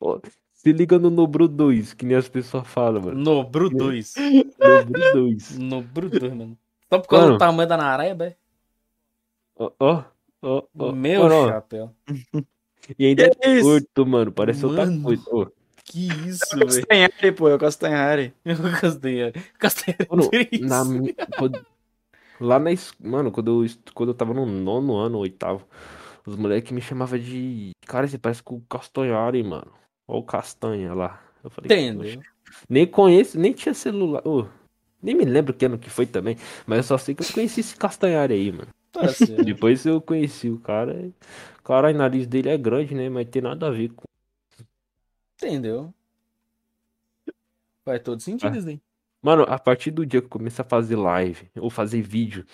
Ó, 0.00 0.20
se 0.52 0.72
liga 0.72 0.98
no 0.98 1.10
Nobru 1.10 1.46
2, 1.48 1.94
que 1.94 2.04
nem 2.04 2.16
as 2.16 2.28
pessoas 2.28 2.66
falam, 2.66 3.00
mano. 3.02 3.18
No 3.18 3.44
Bru 3.44 3.70
2. 3.70 4.14
Nobru 4.58 5.12
2. 5.14 5.58
No 5.58 5.80
Bru 5.82 6.10
2, 6.10 6.32
mano. 6.34 6.58
Só 6.92 6.98
por 6.98 7.08
causa 7.08 7.24
Mano. 7.26 7.36
do 7.36 7.38
tamanho 7.38 7.68
da 7.68 7.76
nareba, 7.78 8.34
Ó, 9.62 9.70
ó, 9.80 10.04
ó, 10.42 10.62
ó. 10.78 10.92
Meu 10.92 11.22
ó, 11.22 11.48
chapéu. 11.48 11.90
E 12.98 13.06
ainda 13.06 13.30
Que 13.30 13.46
é 13.48 13.60
curto, 13.60 14.04
mano. 14.04 14.32
Parece 14.32 14.66
outra 14.66 14.84
Mano. 14.86 15.02
coisa. 15.04 15.22
Ó, 15.30 15.46
Que 15.84 16.08
isso, 16.28 16.42
É 16.52 16.56
o 16.56 16.58
velho. 16.68 16.68
Castanhari, 16.86 17.32
pô, 17.32 17.48
é 17.48 17.54
o 17.54 17.58
Castanhari. 17.58 18.34
Castanheira. 18.80 19.32
Castanheira. 19.56 20.06
Mano, 20.10 20.28
triste. 20.28 20.60
na, 20.62 20.82
quando- 21.38 21.66
lá 22.40 22.58
na 22.58 22.70
Mano, 23.00 23.30
quando 23.30 23.62
eu, 23.64 23.70
quando 23.94 24.08
eu 24.10 24.14
tava 24.14 24.34
no 24.34 24.44
nono 24.44 24.96
ano, 24.96 25.18
oitavo, 25.18 25.64
os 26.26 26.34
moleques 26.34 26.72
me 26.72 26.80
chamavam 26.80 27.20
de. 27.20 27.70
Cara, 27.86 28.08
você 28.08 28.18
parece 28.18 28.42
com 28.42 28.56
o 28.56 28.60
Castanhari, 28.62 29.44
mano. 29.44 29.70
Ó 30.08 30.18
o 30.18 30.24
Castanha 30.24 30.92
lá. 30.92 31.22
Eu 31.44 31.50
falei, 31.50 31.66
Entendeu? 31.70 32.16
"Poxa, 32.16 32.28
Nem 32.68 32.84
conheço, 32.86 33.38
nem 33.38 33.52
tinha 33.52 33.74
celular. 33.74 34.26
Ô, 34.26 34.46
nem 35.00 35.14
me 35.14 35.24
lembro 35.24 35.54
que 35.54 35.64
ano 35.66 35.78
que 35.78 35.88
foi 35.88 36.04
também. 36.06 36.36
Mas 36.66 36.78
eu 36.78 36.82
só 36.82 36.98
sei 36.98 37.14
que 37.14 37.22
eu 37.22 37.32
conheci 37.32 37.60
esse 37.60 37.76
Castanhari 37.76 38.34
aí, 38.34 38.50
mano. 38.50 38.68
Tá 38.92 39.08
certo. 39.08 39.42
Depois 39.44 39.84
eu 39.86 40.00
conheci 40.00 40.48
o 40.50 40.58
cara. 40.58 41.10
Caralho, 41.64 41.94
o 41.94 41.98
nariz 41.98 42.26
dele 42.26 42.50
é 42.50 42.58
grande, 42.58 42.94
né? 42.94 43.08
Mas 43.08 43.26
tem 43.28 43.40
nada 43.42 43.66
a 43.68 43.70
ver 43.70 43.88
com. 43.90 44.04
Entendeu? 45.36 45.92
Faz 47.84 48.00
todo 48.02 48.20
sentido 48.20 48.54
Ah. 48.54 48.58
isso 48.58 48.68
aí. 48.68 48.80
Mano, 49.22 49.44
a 49.48 49.58
partir 49.58 49.90
do 49.90 50.04
dia 50.04 50.20
que 50.20 50.26
eu 50.26 50.30
comecei 50.30 50.64
a 50.64 50.68
fazer 50.68 50.96
live 50.96 51.48
ou 51.56 51.70
fazer 51.70 52.02
vídeo 52.02 52.44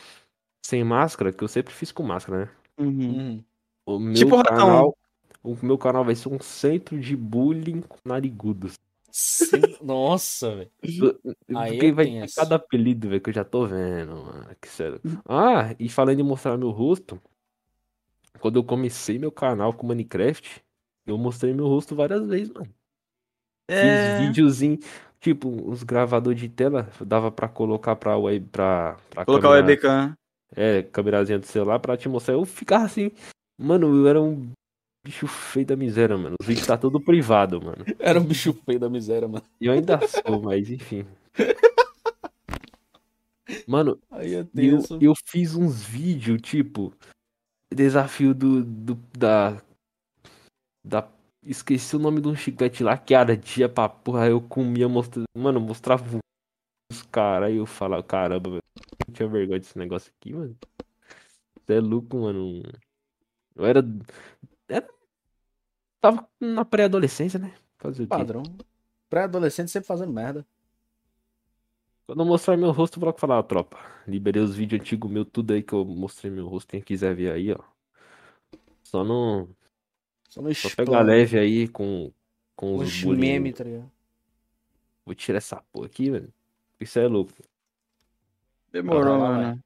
sem 0.64 0.84
máscara, 0.84 1.32
que 1.32 1.42
eu 1.42 1.48
sempre 1.48 1.72
fiz 1.72 1.90
com 1.90 2.02
máscara, 2.02 2.44
né? 2.44 2.50
Uhum. 2.78 3.08
Uhum. 3.10 3.44
O 3.86 3.98
meu 3.98 4.14
Tipo 4.14 4.36
ratão. 4.36 4.56
canal. 4.56 4.98
O 5.42 5.56
meu 5.62 5.78
canal 5.78 6.04
vai 6.04 6.14
ser 6.14 6.28
um 6.28 6.40
centro 6.40 6.98
de 7.00 7.16
bullying 7.16 7.80
com 7.80 7.96
narigudos. 8.04 8.74
Sim. 9.10 9.60
Nossa, 9.82 10.54
velho. 10.56 10.70
Aí 11.56 11.78
é 11.78 11.92
vai 11.92 12.04
ter 12.06 12.12
tenso. 12.20 12.34
cada 12.36 12.56
apelido, 12.56 13.08
velho, 13.08 13.20
que 13.20 13.30
eu 13.30 13.34
já 13.34 13.44
tô 13.44 13.66
vendo, 13.66 14.14
mano. 14.16 14.46
Que 14.60 14.68
sério. 14.68 15.00
Ah, 15.28 15.74
e 15.78 15.88
falando 15.88 16.20
em 16.20 16.22
mostrar 16.22 16.56
meu 16.56 16.70
rosto, 16.70 17.20
quando 18.40 18.56
eu 18.58 18.64
comecei 18.64 19.18
meu 19.18 19.32
canal 19.32 19.72
com 19.72 19.86
Minecraft, 19.86 20.62
eu 21.06 21.16
mostrei 21.18 21.52
meu 21.54 21.66
rosto 21.66 21.94
várias 21.94 22.26
vezes, 22.26 22.52
mano. 22.52 22.68
É. 23.68 24.18
Fiz 24.18 24.26
videozinho, 24.28 24.78
tipo, 25.20 25.48
os 25.70 25.82
gravadores 25.82 26.40
de 26.40 26.48
tela, 26.48 26.88
dava 27.00 27.30
pra 27.30 27.48
colocar 27.48 27.96
pra 27.96 28.16
web, 28.16 28.46
pra, 28.52 28.96
pra 29.10 29.24
Colocar 29.24 29.48
câmera- 29.48 29.66
webcam. 29.66 30.14
É, 30.56 30.82
câmerazinha 30.82 31.38
do 31.38 31.46
celular 31.46 31.78
pra 31.78 31.96
te 31.96 32.08
mostrar. 32.08 32.34
Eu 32.34 32.44
ficava 32.46 32.84
assim, 32.84 33.10
mano, 33.58 33.94
eu 33.94 34.08
era 34.08 34.20
um 34.22 34.50
bicho 35.08 35.26
feio 35.26 35.64
da 35.64 35.74
miséria, 35.74 36.18
mano. 36.18 36.36
Os 36.38 36.46
vídeos 36.46 36.66
tá 36.66 36.76
tudo 36.76 37.00
privado, 37.00 37.60
mano. 37.62 37.82
Era 37.98 38.20
um 38.20 38.24
bicho 38.24 38.52
feio 38.66 38.78
da 38.78 38.90
miséria, 38.90 39.26
mano. 39.26 39.42
E 39.58 39.66
eu 39.66 39.72
ainda 39.72 39.98
sou, 40.06 40.42
mas 40.42 40.70
enfim. 40.70 41.06
Mano, 43.66 43.98
Aí 44.10 44.34
é 44.34 44.46
eu, 44.54 44.82
eu 45.00 45.14
fiz 45.26 45.54
uns 45.54 45.82
vídeos, 45.82 46.40
tipo, 46.42 46.92
desafio 47.74 48.34
do, 48.34 48.62
do 48.62 48.94
da, 49.16 49.62
da. 50.84 51.08
Esqueci 51.42 51.96
o 51.96 51.98
nome 51.98 52.20
de 52.20 52.28
um 52.28 52.36
chiclete 52.36 52.84
lá 52.84 52.98
que 52.98 53.14
ardia 53.14 53.66
pra 53.68 53.88
porra. 53.88 54.28
Eu 54.28 54.42
comia, 54.42 54.86
mostrando. 54.88 55.24
Mano, 55.34 55.58
mostrava 55.58 56.04
os 56.92 57.02
caras. 57.04 57.48
Aí 57.48 57.56
eu 57.56 57.64
falava, 57.64 58.02
caramba, 58.02 58.50
velho. 58.50 58.62
Não 59.06 59.14
tinha 59.14 59.28
vergonha 59.28 59.58
desse 59.58 59.78
negócio 59.78 60.12
aqui, 60.14 60.34
mano. 60.34 60.54
Você 61.64 61.74
é 61.74 61.80
louco, 61.80 62.18
mano. 62.18 62.62
Eu 63.56 63.64
era. 63.64 63.82
Tava 66.00 66.28
na 66.40 66.64
pré-adolescência, 66.64 67.38
né? 67.38 67.54
Fazer 67.78 68.02
o? 68.04 68.06
Padrão. 68.06 68.42
Pré-adolescente 69.08 69.70
sempre 69.70 69.86
fazendo 69.86 70.12
merda. 70.12 70.46
Quando 72.06 72.20
eu 72.22 72.26
mostrar 72.26 72.56
meu 72.56 72.70
rosto, 72.70 72.96
eu 72.98 73.00
vou 73.00 73.12
falar, 73.12 73.38
ó, 73.38 73.42
tropa. 73.42 73.78
Liberei 74.06 74.42
os 74.42 74.54
vídeos 74.56 74.80
antigos 74.80 75.10
meu, 75.10 75.24
tudo 75.24 75.52
aí 75.52 75.62
que 75.62 75.72
eu 75.74 75.84
mostrei 75.84 76.30
meu 76.30 76.48
rosto. 76.48 76.70
Quem 76.70 76.80
quiser 76.80 77.14
ver 77.14 77.32
aí, 77.32 77.52
ó. 77.52 77.58
Só 78.82 79.04
não. 79.04 79.48
Só 80.28 80.40
no 80.40 80.54
Só 80.54 80.70
pegar 80.74 81.02
leve 81.02 81.38
aí 81.38 81.68
com, 81.68 82.10
com 82.56 82.76
os 82.76 83.04
Os 83.04 83.16
memes, 83.16 83.54
tá 83.54 83.64
ligado? 83.64 83.90
Vou 85.04 85.14
tirar 85.14 85.38
essa 85.38 85.62
porra 85.72 85.86
aqui, 85.86 86.10
velho. 86.10 86.32
Isso 86.80 86.98
é 86.98 87.06
louco. 87.06 87.32
Demorou, 88.72 89.18
mano. 89.18 89.62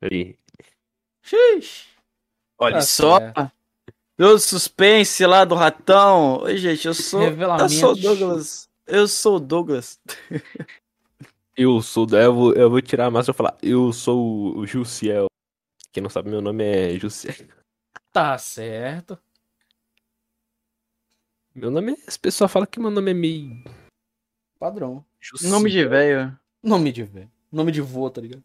Aí. 0.00 0.38
Olha 2.58 2.76
Tá 2.76 2.80
só. 2.82 3.18
certo. 3.18 3.52
O 4.18 4.38
suspense 4.38 5.24
lá 5.26 5.44
do 5.44 5.54
ratão. 5.54 6.42
Oi, 6.42 6.56
gente, 6.56 6.86
eu 6.86 6.94
sou. 6.94 7.20
Revelamento. 7.20 7.72
Eu 7.72 7.78
sou 7.78 7.92
o 7.92 7.96
Douglas. 7.96 8.70
Eu 8.86 9.08
sou 9.08 9.36
o 9.36 9.40
Douglas. 9.40 10.00
Eu 11.56 11.82
sou. 11.82 12.06
Eu 12.10 12.34
vou, 12.34 12.54
eu 12.54 12.70
vou 12.70 12.80
tirar 12.80 13.06
a 13.06 13.10
máscara 13.10 13.34
e 13.34 13.36
falar. 13.36 13.58
Eu 13.62 13.92
sou 13.92 14.56
o 14.56 14.66
Jussiel. 14.66 15.26
Quem 15.92 16.02
não 16.02 16.08
sabe, 16.08 16.30
meu 16.30 16.40
nome 16.40 16.64
é 16.64 16.98
Jussiel. 16.98 17.34
Tá 18.10 18.38
certo. 18.38 19.18
Meu 21.54 21.70
nome 21.70 21.92
é. 21.92 21.96
As 22.06 22.16
pessoas 22.16 22.50
falam 22.50 22.66
que 22.66 22.80
meu 22.80 22.90
nome 22.90 23.10
é 23.10 23.14
meio. 23.14 23.64
Padrão. 24.58 25.04
Jussiel. 25.20 25.50
Nome 25.50 25.70
de 25.70 25.84
velho. 25.86 26.38
Nome 26.62 26.90
de 26.90 27.02
velho. 27.02 27.30
Nome 27.50 27.70
de 27.70 27.82
vô, 27.82 28.08
tá 28.08 28.22
ligado? 28.22 28.42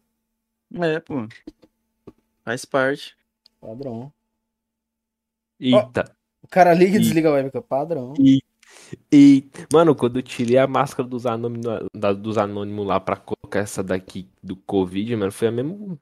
É, 0.74 1.00
pô. 1.00 1.26
Faz 2.44 2.66
parte. 2.66 3.16
Padrão. 3.58 4.12
Eita. 5.60 6.14
O 6.42 6.48
cara 6.48 6.72
liga 6.74 6.96
e 6.96 6.96
E- 6.96 7.02
desliga 7.02 7.28
a 7.28 7.32
webcam. 7.32 7.62
Padrão. 7.62 8.14
E, 9.12 9.48
mano, 9.72 9.94
quando 9.94 10.18
eu 10.18 10.22
tirei 10.22 10.56
a 10.58 10.66
máscara 10.66 11.08
dos 11.08 11.26
anônimos, 11.26 11.66
da- 11.94 12.12
dos 12.12 12.38
anônimos 12.38 12.86
lá 12.86 12.98
pra 13.00 13.16
colocar 13.16 13.58
essa 13.60 13.82
daqui 13.82 14.28
do 14.42 14.56
Covid, 14.56 15.14
mano, 15.16 15.32
foi 15.32 15.48
a 15.48 15.52
mesmo. 15.52 15.98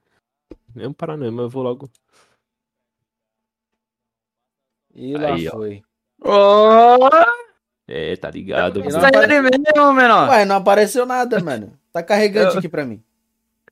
Mesmo 0.75 0.93
paranoia, 0.93 1.31
mas 1.31 1.43
eu 1.43 1.49
vou 1.49 1.63
logo. 1.63 1.89
E 4.93 5.13
lá 5.13 5.33
Aí, 5.35 5.47
ó. 5.47 5.51
foi. 5.51 5.81
Ô! 6.21 7.09
É, 7.87 8.15
tá 8.15 8.29
ligado? 8.29 8.79
Mano. 8.83 8.91
não 8.91 9.11
tá 9.11 9.27
mesmo, 9.27 9.93
menor? 9.93 10.29
Ué, 10.29 10.45
não 10.45 10.55
apareceu 10.57 11.05
nada, 11.05 11.39
mano. 11.39 11.77
Tá 11.91 12.03
carregante 12.03 12.53
Eu- 12.53 12.59
aqui 12.59 12.69
pra 12.69 12.85
mim. 12.85 13.01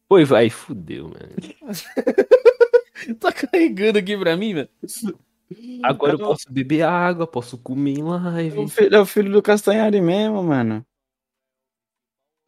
Oi, 0.10 0.24
vai, 0.24 0.50
fudeu, 0.50 1.06
mano. 1.10 1.36
Tá 3.20 3.32
carregando 3.32 4.00
aqui 4.00 4.18
pra 4.18 4.36
mim, 4.38 4.54
mano. 4.56 4.70
Agora 5.84 6.14
eu 6.14 6.20
Eu- 6.20 6.28
posso 6.28 6.52
beber 6.52 6.82
água, 6.84 7.28
posso 7.28 7.58
comer 7.58 8.00
em 8.00 8.02
É 8.02 8.04
o 8.04 8.08
live. 8.20 8.68
filho, 8.70 8.96
é 8.96 9.00
o 9.00 9.06
filho 9.06 9.32
do 9.32 9.42
Castanhari 9.42 10.02
mesmo, 10.02 10.42
mano. 10.44 10.86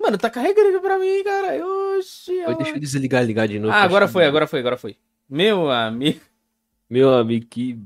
Mano, 0.01 0.17
tá 0.17 0.29
carregando 0.29 0.69
aqui 0.69 0.79
pra 0.79 0.99
mim, 0.99 1.23
cara. 1.23 1.65
Oxi. 1.97 2.43
Ó. 2.47 2.53
deixa 2.53 2.75
eu 2.75 2.79
desligar 2.79 3.23
ligar 3.25 3.47
de 3.47 3.59
novo. 3.59 3.73
Ah, 3.73 3.81
agora 3.81 4.07
foi, 4.07 4.25
agora 4.25 4.47
foi, 4.47 4.59
agora 4.59 4.77
foi. 4.77 4.95
Meu 5.29 5.69
amigo. 5.69 6.19
Meu 6.89 7.13
amigo, 7.13 7.45
que 7.47 7.77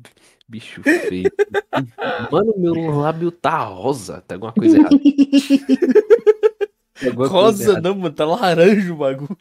bicho 0.48 0.82
feio. 0.84 1.32
Mano, 2.32 2.54
meu 2.58 2.92
lábio 2.92 3.32
tá 3.32 3.58
rosa. 3.64 4.22
Tá 4.22 4.36
alguma 4.36 4.52
coisa 4.54 4.78
errada. 4.78 5.00
Tem 5.00 7.10
alguma 7.10 7.30
coisa 7.30 7.34
Rosa 7.34 7.64
errada. 7.72 7.82
não, 7.90 7.96
mano. 7.96 8.14
Tá 8.14 8.26
laranja 8.26 8.94
o 8.94 8.98
bagulho. 8.98 9.38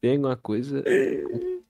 Tem 0.00 0.12
alguma 0.12 0.36
coisa. 0.36 0.84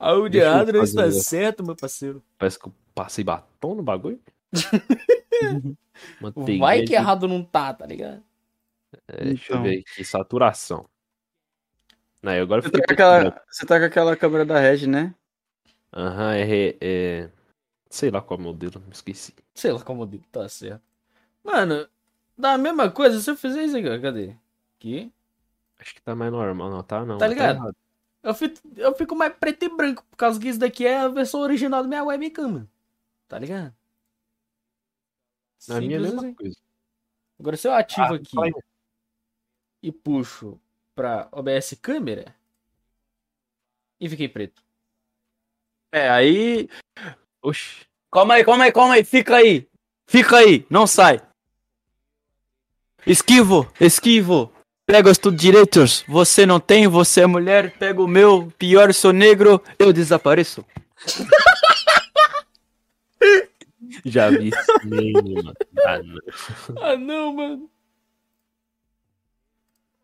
Eu 0.00 0.26
errado 0.26 0.72
não 0.72 0.80
fazer 0.80 0.90
está 0.90 1.02
negócio. 1.02 1.22
certo, 1.22 1.64
meu 1.64 1.76
parceiro. 1.76 2.22
Parece 2.38 2.58
que 2.58 2.66
eu 2.68 2.74
passei 2.94 3.22
batom 3.22 3.74
no 3.74 3.82
bagulho. 3.82 4.20
Vai 6.58 6.82
que 6.84 6.94
errado 6.94 7.28
não 7.28 7.42
tá, 7.44 7.74
tá 7.74 7.86
ligado? 7.86 8.22
É, 9.08 9.24
deixa 9.24 9.52
eu 9.52 9.56
Então. 9.58 9.62
ver 9.62 9.80
aqui. 9.80 10.04
Saturação. 10.04 10.86
Não, 12.22 12.32
agora 12.32 12.60
Você 12.62 12.70
tá, 12.70 12.78
com 12.86 12.92
aquela, 12.92 13.42
você 13.48 13.66
tá 13.66 13.78
com 13.78 13.84
aquela 13.86 14.16
câmera 14.16 14.44
da 14.44 14.58
Red, 14.58 14.86
né? 14.86 15.14
Aham, 15.92 16.34
é, 16.34 16.76
é. 16.80 17.30
Sei 17.88 18.10
lá 18.10 18.20
qual 18.20 18.38
é 18.38 18.42
o 18.42 18.44
modelo, 18.44 18.80
me 18.80 18.92
esqueci. 18.92 19.34
Sei 19.54 19.72
lá 19.72 19.80
como 19.82 20.06
digo, 20.06 20.24
tá 20.30 20.48
certo. 20.48 20.82
Mano, 21.42 21.88
da 22.36 22.56
mesma 22.58 22.90
coisa, 22.90 23.20
se 23.20 23.30
eu 23.30 23.36
fizer 23.36 23.64
isso 23.64 23.76
aqui, 23.76 23.98
cadê? 24.00 24.34
Aqui. 24.78 25.12
Acho 25.78 25.94
que 25.94 26.02
tá 26.02 26.14
mais 26.14 26.30
normal, 26.30 26.70
não 26.70 26.82
tá? 26.82 27.04
Não. 27.04 27.18
Tá 27.18 27.26
não 27.26 27.32
ligado? 27.32 27.56
errado. 27.56 27.76
Eu 28.22 28.34
fico, 28.34 28.56
eu 28.76 28.94
fico 28.94 29.16
mais 29.16 29.32
preto 29.34 29.64
e 29.64 29.68
branco, 29.68 30.04
por 30.10 30.16
causa 30.16 30.38
que 30.38 30.48
isso 30.48 30.58
daqui 30.58 30.86
é 30.86 30.98
a 30.98 31.08
versão 31.08 31.40
original 31.40 31.82
da 31.82 31.88
minha 31.88 32.04
webcam, 32.04 32.48
mano. 32.48 32.70
Tá 33.26 33.38
ligado? 33.38 33.74
Na 35.68 35.80
minha 35.80 35.96
é 35.96 35.98
a 35.98 36.02
Simples 36.02 36.14
mesma 36.14 36.20
assim. 36.22 36.34
coisa. 36.34 36.56
Agora 37.38 37.56
se 37.56 37.68
eu 37.68 37.72
ativo 37.72 38.02
Ah, 38.12 38.16
aqui 38.16 38.38
aí. 38.42 38.52
e 39.82 39.90
puxo 39.92 40.60
pra 40.94 41.28
OBS 41.32 41.74
câmera 41.80 42.34
e 43.98 44.08
fiquei 44.08 44.28
preto. 44.28 44.62
É, 45.92 46.08
aí. 46.10 46.68
Oxi. 47.42 47.86
Calma 48.12 48.34
aí, 48.34 48.44
calma 48.44 48.64
aí, 48.64 48.72
calma 48.72 48.94
aí. 48.94 49.04
Fica 49.04 49.36
aí. 49.36 49.68
Fica 50.06 50.36
aí, 50.38 50.66
não 50.68 50.86
sai. 50.86 51.20
Esquivo, 53.06 53.70
esquivo. 53.80 54.52
Pega 54.90 55.08
os 55.08 55.18
tudo 55.18 55.36
direitos. 55.36 56.02
Você 56.08 56.44
não 56.44 56.58
tem, 56.58 56.88
você 56.88 57.20
é 57.20 57.26
mulher. 57.26 57.78
Pega 57.78 58.02
o 58.02 58.08
meu. 58.08 58.52
Pior, 58.58 58.92
sou 58.92 59.12
negro. 59.12 59.62
Eu 59.78 59.92
desapareço. 59.92 60.66
Já 64.04 64.30
vi 64.30 64.50
mano. 64.84 65.54
Ah, 65.84 66.00
não. 66.02 66.18
Ah 66.82 66.96
não, 66.96 67.32
mano. 67.32 67.70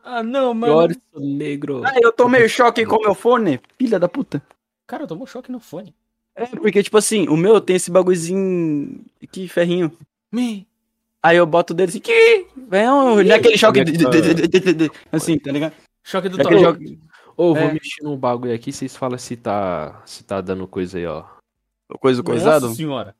Ah 0.04 0.22
não, 0.22 0.54
mano. 0.54 0.72
Pior 0.72 0.94
sou 1.10 1.20
negro. 1.20 1.82
Ah, 1.84 1.94
eu 2.00 2.12
tomei 2.12 2.48
choque 2.48 2.86
com 2.86 3.02
meu 3.02 3.14
fone. 3.14 3.60
Filha 3.76 3.98
da 3.98 4.08
puta. 4.08 4.40
Cara, 4.86 5.02
eu 5.02 5.08
tomou 5.08 5.26
choque 5.26 5.50
no 5.50 5.58
fone. 5.58 5.92
É, 6.32 6.46
porque, 6.46 6.80
tipo 6.80 6.96
assim, 6.96 7.28
o 7.28 7.36
meu 7.36 7.60
tem 7.60 7.74
esse 7.74 7.90
bagulhozinho 7.90 9.04
aqui, 9.20 9.48
ferrinho. 9.48 9.90
Me. 10.30 10.64
Aí 11.26 11.36
eu 11.38 11.46
boto 11.46 11.72
o 11.72 11.76
dedo 11.76 11.88
assim, 11.88 11.98
que 11.98 12.46
vem 12.56 12.88
um, 12.88 13.16
choque 13.56 13.80
é 13.80 13.84
que 13.84 13.90
de- 13.92 14.04
de- 14.04 14.48
de- 14.60 14.74
de- 14.74 14.90
assim, 15.10 15.36
tá 15.38 15.50
ligado? 15.50 15.72
Choque 16.04 16.28
do 16.28 16.36
Naquele 16.36 16.60
Thor. 16.62 16.74
choque, 16.74 16.98
Ô, 17.36 17.52
vou 17.52 17.64
É. 17.64 17.72
mexer 17.72 18.02
num 18.02 18.16
bagulho 18.16 18.54
aqui, 18.54 18.72
vocês 18.72 18.96
falam 18.96 19.18
se 19.18 19.36
tá, 19.36 20.00
se 20.06 20.22
tá 20.22 20.40
dando 20.40 20.66
coisa 20.68 20.96
aí, 20.98 21.04
ó. 21.06 21.24
coisa 22.00 22.22
coisado. 22.22 22.66
Nossa 22.66 22.76
senhora. 22.76 23.14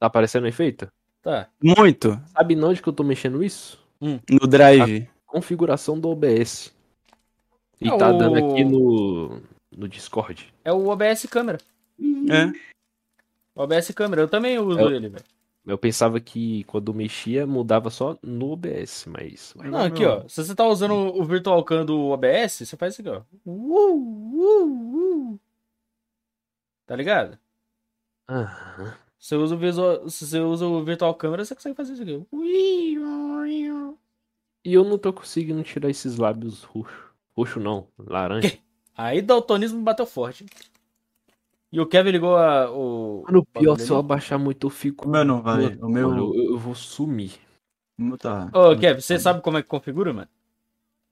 Tá 0.00 0.06
aparecendo 0.06 0.46
efeito? 0.46 0.90
Tá. 1.22 1.48
Muito. 1.62 2.18
Sabe 2.34 2.56
onde 2.56 2.82
que 2.82 2.88
eu 2.88 2.92
tô 2.92 3.04
mexendo 3.04 3.44
isso? 3.44 3.78
No 4.00 4.46
drive. 4.48 5.08
Configuração 5.26 5.98
do 6.00 6.08
OBS. 6.08 6.72
E 7.80 7.88
É 7.88 7.96
tá 7.96 8.10
o- 8.10 8.18
dando 8.18 8.36
aqui 8.36 8.64
no, 8.64 9.40
no 9.70 9.86
Discord. 9.88 10.52
É 10.64 10.72
o 10.72 10.88
OBS 10.88 11.26
câmera. 11.28 11.58
É. 12.30 12.46
O 13.54 13.62
OBS 13.62 13.92
câmera, 13.94 14.22
eu 14.22 14.28
também 14.28 14.58
uso 14.58 14.80
É 14.80 14.84
o- 14.84 14.90
ele, 14.90 15.08
velho. 15.08 15.24
Eu 15.64 15.78
pensava 15.78 16.18
que 16.18 16.64
quando 16.64 16.92
mexia 16.92 17.46
mudava 17.46 17.88
só 17.88 18.18
no 18.20 18.50
OBS, 18.50 19.06
mas. 19.06 19.54
Não, 19.56 19.84
aqui, 19.84 20.04
ó. 20.04 20.26
Se 20.28 20.44
você 20.44 20.54
tá 20.54 20.66
usando 20.66 20.94
o 20.94 21.24
Virtual 21.24 21.62
Cam 21.64 21.84
do 21.84 22.08
OBS, 22.10 22.66
você 22.66 22.76
faz 22.76 22.94
isso 22.94 23.02
aqui, 23.02 23.10
ó. 23.10 23.22
Uh, 23.46 23.94
uh, 23.94 25.34
uh. 25.34 25.40
Tá 26.84 26.96
ligado? 26.96 27.38
Aham. 28.28 28.96
Você 29.22 29.36
usa 29.36 29.54
o 29.54 29.58
visual, 29.58 30.10
se 30.10 30.26
você 30.26 30.40
usa 30.40 30.66
o 30.66 30.82
Virtual 30.82 31.14
Câmera, 31.14 31.44
você 31.44 31.54
consegue 31.54 31.76
fazer 31.76 31.92
isso 31.92 32.02
aqui. 32.02 32.26
Ui, 32.32 32.98
ui, 32.98 33.70
ui. 33.70 33.94
E 34.64 34.74
eu 34.74 34.82
não 34.82 34.98
tô 34.98 35.12
conseguindo 35.12 35.62
tirar 35.62 35.88
esses 35.88 36.16
lábios 36.16 36.64
roxos. 36.64 37.12
Roxo 37.36 37.60
não, 37.60 37.86
laranja. 37.96 38.58
Aí 38.96 39.22
daltonismo 39.22 39.80
bateu 39.80 40.06
forte. 40.06 40.44
E 41.72 41.80
o 41.80 41.86
Kevin 41.86 42.10
ligou 42.10 42.36
a, 42.36 42.70
o. 42.70 43.22
Mano, 43.26 43.40
o 43.40 43.44
pior, 43.46 43.78
se 43.78 43.90
eu 43.90 43.96
abaixar 43.96 44.38
muito, 44.38 44.66
eu 44.66 44.70
fico. 44.70 45.08
O 45.08 45.10
meu 45.10 45.24
não 45.24 45.40
vai. 45.42 45.74
Mano, 45.74 45.86
O 45.86 45.88
meu- 45.90 46.34
eu, 46.34 46.44
eu 46.52 46.58
vou 46.58 46.74
sumir. 46.74 47.32
O 47.98 48.02
meu 48.02 48.18
tá. 48.18 48.50
Ô, 48.54 48.76
Kevin, 48.76 49.00
você 49.00 49.18
sabe 49.18 49.40
como 49.40 49.58
é 49.58 49.62
que 49.62 49.68
configura, 49.68 50.12
mano? 50.12 50.28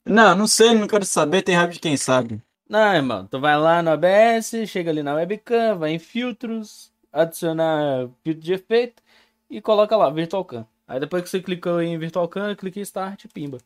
Não, 0.07 0.35
não 0.35 0.47
sei, 0.47 0.75
não 0.75 0.87
quero 0.87 1.05
saber, 1.05 1.43
tem 1.43 1.55
raiva 1.55 1.73
de 1.73 1.79
quem 1.79 1.97
sabe. 1.97 2.43
Não, 2.69 2.95
irmão. 2.95 3.27
Tu 3.27 3.39
vai 3.41 3.59
lá 3.59 3.83
no 3.83 3.91
OBS, 3.93 4.67
chega 4.67 4.91
ali 4.91 5.03
na 5.03 5.15
webcam, 5.15 5.79
vai 5.79 5.91
em 5.93 5.99
filtros, 5.99 6.93
adicionar 7.13 8.09
filtro 8.23 8.43
de 8.43 8.53
efeito 8.53 9.03
e 9.49 9.61
coloca 9.61 9.97
lá, 9.97 10.09
Virtual 10.11 10.45
Cam. 10.45 10.67
Aí 10.87 10.99
depois 11.01 11.23
que 11.23 11.29
você 11.29 11.41
clicou 11.41 11.81
em 11.83 11.99
Virtual 11.99 12.29
Cam, 12.29 12.55
clica 12.55 12.79
em 12.79 12.83
Start, 12.83 13.27
pimba. 13.33 13.59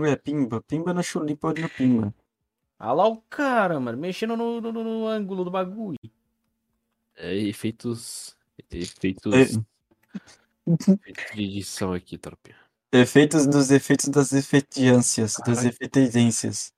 Ué, 0.00 0.12
pimba. 0.24 0.56
Pimba 0.68 0.90
no 0.94 1.02
chulipa 1.02 1.48
no 1.60 1.68
pimba. 1.76 2.06
Ah 2.78 2.92
lá 2.92 3.06
o 3.06 3.22
cara, 3.22 3.80
mano, 3.80 3.96
mexendo 3.98 4.36
no, 4.36 4.60
no, 4.60 4.72
no- 4.72 4.84
no 4.84 5.06
ângulo 5.06 5.44
do 5.44 5.50
bagulho. 5.50 5.96
É, 7.14 7.34
efeitos. 7.34 8.36
Efeitos. 8.70 9.32
É. 9.32 9.40
efeitos 11.08 11.34
de 11.34 11.42
edição 11.42 11.92
aqui, 11.92 12.18
tropinha. 12.18 12.56
Efeitos 12.92 13.46
dos 13.46 13.70
efeitos 13.70 14.08
das 14.08 14.32
efetiâncias, 14.32 15.36
das 15.44 15.64
efetências. 15.64 16.72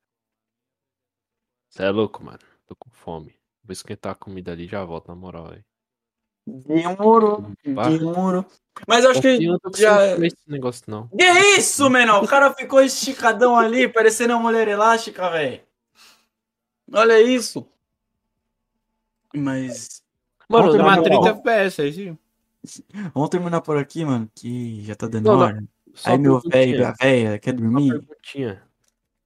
Você 1.69 1.83
é 1.83 1.89
louco, 1.89 2.23
mano. 2.23 2.39
Tô 2.65 2.75
com 2.75 2.89
fome. 2.89 3.35
Vou 3.63 3.73
esquentar 3.73 4.13
a 4.13 4.15
comida 4.15 4.51
ali 4.51 4.65
e 4.65 4.67
já 4.67 4.83
volto, 4.83 5.07
na 5.09 5.15
moral, 5.15 5.49
velho. 5.49 5.65
Demorou, 6.47 7.51
demorou. 7.63 8.45
Mas 8.87 9.03
eu 9.03 9.11
acho 9.11 9.21
que 9.21 9.39
já. 9.75 10.17
esse 10.25 10.37
negócio, 10.47 10.83
não. 10.87 11.07
Que 11.09 11.23
isso, 11.57 11.87
menor? 11.89 12.23
O 12.23 12.27
cara 12.27 12.53
ficou 12.55 12.81
esticadão 12.81 13.55
ali, 13.57 13.87
parecendo 13.87 14.33
uma 14.33 14.41
mulher 14.41 14.67
elástica, 14.67 15.29
velho. 15.29 15.61
Olha 16.93 17.21
isso. 17.21 17.67
Mas. 19.35 20.01
Mano, 20.47 20.71
tomar 20.71 20.97
moral, 20.97 21.03
30 21.03 21.29
FPS, 21.29 21.81
aí 21.81 21.93
sim. 21.93 22.17
Vamos 23.13 23.29
terminar 23.29 23.61
por 23.61 23.77
aqui, 23.77 24.03
mano, 24.03 24.29
que 24.35 24.83
já 24.83 24.95
tá 24.95 25.07
dando 25.07 25.25
Não, 25.27 25.33
não. 25.37 25.45
hora. 25.45 25.63
só 25.93 26.09
Aí 26.09 26.15
uma 26.17 26.21
meu 26.23 26.39
velho, 26.41 26.77
minha 26.77 26.93
velha, 26.99 27.39
quer 27.39 27.53
uma 27.53 27.61
dormir? 27.61 27.89
perguntinha. 28.05 28.63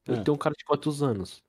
Eu 0.06 0.16
Ah. 0.16 0.22
tenho 0.24 0.36
um 0.36 0.38
cara 0.38 0.54
de 0.58 0.66
quantos 0.66 1.02
anos? 1.02 1.42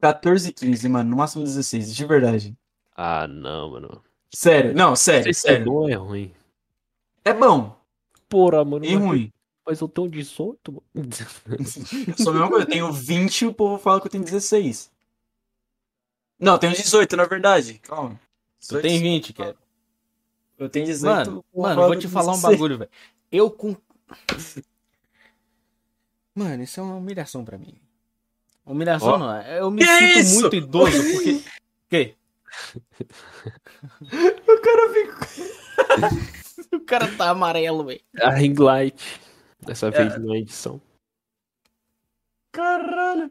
14 0.00 0.50
e 0.50 0.52
15, 0.52 0.88
mano. 0.88 1.10
No 1.10 1.16
máximo 1.16 1.42
16, 1.44 1.94
de 1.94 2.04
verdade. 2.06 2.56
Ah, 2.94 3.26
não, 3.26 3.70
mano. 3.72 4.04
Sério, 4.32 4.74
não, 4.74 4.94
sério, 4.94 5.30
é 5.30 5.32
sério. 5.32 5.64
bom 5.64 5.72
ou 5.72 5.88
é 5.88 5.94
ruim? 5.94 6.32
É 7.24 7.32
bom 7.32 7.76
Porra, 8.28 8.64
mano. 8.64 8.84
e 8.84 8.94
ruim. 8.94 9.32
Mas 9.66 9.80
eu 9.80 9.88
tenho 9.88 10.08
18, 10.08 10.72
mano. 10.72 11.08
Eu 12.08 12.16
sou 12.16 12.30
a 12.30 12.32
mesma 12.34 12.48
coisa, 12.48 12.64
eu 12.64 12.70
tenho 12.70 12.92
20 12.92 13.42
e 13.42 13.46
o 13.46 13.52
povo 13.54 13.78
fala 13.78 14.00
que 14.00 14.06
eu 14.06 14.10
tenho 14.10 14.24
16. 14.24 14.90
Não, 16.38 16.54
eu 16.54 16.58
tenho 16.58 16.72
18, 16.74 17.16
na 17.16 17.24
verdade. 17.26 17.74
Calma. 17.82 18.18
Tu 18.66 18.80
tem 18.80 18.98
20, 19.00 19.32
cara. 19.32 19.56
Eu 20.58 20.68
tenho 20.68 20.86
18. 20.86 21.30
Mano, 21.30 21.44
mano, 21.54 21.82
vou 21.86 21.96
te 21.96 22.08
falar 22.08 22.32
tenho 22.32 22.38
um 22.38 22.40
16. 22.40 22.52
bagulho, 22.58 22.78
velho. 22.78 22.90
Eu 23.30 23.50
com. 23.50 23.76
Mano, 26.34 26.62
isso 26.62 26.80
é 26.80 26.82
uma 26.82 26.96
humilhação 26.96 27.44
pra 27.44 27.58
mim. 27.58 27.74
Humilhação 28.64 29.08
Ó. 29.14 29.18
não, 29.18 29.34
é- 29.34 29.60
eu 29.60 29.70
me 29.70 29.80
Que 29.82 29.86
sinto 29.86 30.18
isso? 30.20 30.40
muito 30.40 30.56
idoso, 30.56 30.96
porque. 31.12 31.40
Que? 31.90 32.14
O 34.00 34.60
cara 34.60 34.92
fica. 34.94 36.30
O 36.72 36.78
cara 36.80 37.10
tá 37.16 37.30
amarelo, 37.30 37.84
velho. 37.84 38.00
A 38.20 38.30
ring 38.30 38.54
light. 38.54 39.20
Dessa 39.62 39.90
vez 39.90 40.18
não 40.18 40.34
é 40.34 40.38
edição. 40.38 40.80
Caralho. 42.52 43.30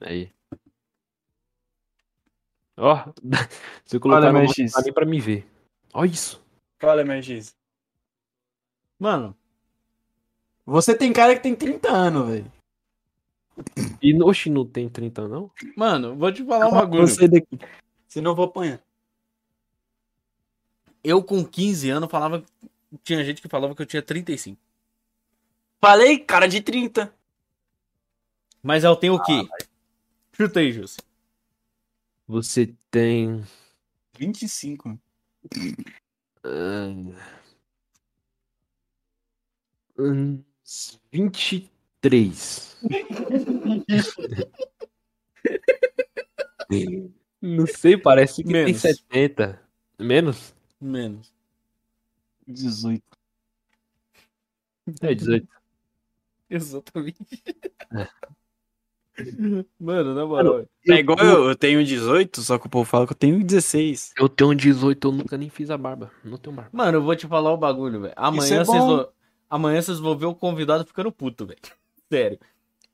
Aí. 0.00 0.32
Ó, 2.76 3.12
se 3.84 3.96
eu 3.96 4.00
colocar 4.00 4.28
Olha, 4.28 4.32
no 4.32 4.82
nem 4.82 4.92
pra 4.92 5.06
me 5.06 5.20
ver. 5.20 5.46
Olha 5.92 6.10
isso. 6.10 6.42
Fala, 6.78 7.04
MX. 7.04 7.54
Mano, 8.98 9.36
Você 10.66 10.96
tem 10.96 11.12
cara 11.12 11.36
que 11.36 11.42
tem 11.42 11.54
30 11.54 11.90
anos, 11.90 12.28
velho. 12.28 12.52
E 14.02 14.20
oxe, 14.22 14.50
não 14.50 14.66
tem 14.66 14.88
30 14.88 15.28
não? 15.28 15.50
mano, 15.76 16.16
vou 16.16 16.32
te 16.32 16.44
falar 16.44 16.68
um 16.68 16.72
bagulho. 16.72 17.06
Você 17.06 17.28
daqui. 17.28 17.58
Senão 18.08 18.32
eu 18.32 18.34
vou 18.34 18.46
apanhar. 18.46 18.82
Eu 21.02 21.22
com 21.22 21.44
15 21.44 21.90
anos 21.90 22.10
falava. 22.10 22.44
Tinha 23.02 23.22
gente 23.24 23.42
que 23.42 23.48
falava 23.48 23.74
que 23.74 23.82
eu 23.82 23.86
tinha 23.86 24.02
35. 24.02 24.60
Falei, 25.80 26.18
cara 26.18 26.46
de 26.46 26.60
30. 26.60 27.14
Mas 28.62 28.84
eu 28.84 28.96
tenho 28.96 29.14
o 29.14 29.22
quê? 29.22 29.46
Chuta 30.32 30.60
aí, 30.60 30.72
Jus. 30.72 30.96
Você 32.26 32.74
tem. 32.90 33.44
25. 34.18 34.98
ah, 36.44 36.88
uns 39.98 41.00
23. 41.12 42.78
Não 47.40 47.66
sei, 47.66 47.96
parece 47.98 48.42
que 48.42 48.50
Menos. 48.52 48.80
tem 48.80 48.94
70. 48.94 49.62
Menos? 49.98 50.54
Menos. 50.80 51.32
18. 52.46 53.02
É, 55.02 55.14
18. 55.14 55.48
Exatamente. 56.50 57.42
Mano, 59.78 60.14
na 60.14 60.26
moral. 60.26 60.54
velho. 60.54 60.68
É 60.88 60.94
igual 60.94 61.18
eu, 61.20 61.48
eu 61.48 61.56
tenho 61.56 61.84
18, 61.84 62.42
só 62.42 62.58
que 62.58 62.66
o 62.66 62.70
povo 62.70 62.84
fala 62.84 63.06
que 63.06 63.12
eu 63.12 63.16
tenho 63.16 63.44
16. 63.44 64.12
Eu 64.18 64.28
tenho 64.28 64.54
18, 64.54 65.06
eu 65.08 65.12
nunca 65.12 65.36
nem 65.38 65.48
fiz 65.48 65.70
a 65.70 65.78
barba. 65.78 66.10
Não 66.24 66.36
tenho 66.36 66.54
barba. 66.56 66.70
Mano, 66.72 66.98
eu 66.98 67.02
vou 67.02 67.14
te 67.14 67.26
falar 67.28 67.52
o 67.52 67.56
bagulho, 67.56 68.00
velho. 68.00 68.14
Amanhã 68.16 68.44
Isso 68.44 68.54
é 68.54 68.64
vocês 68.64 68.82
vão. 68.84 69.08
Amanhã 69.48 69.80
vocês 69.80 70.00
vão 70.00 70.16
ver 70.18 70.26
o 70.26 70.34
convidado 70.34 70.84
ficando 70.84 71.12
puto, 71.12 71.46
velho. 71.46 71.60
Sério. 72.12 72.40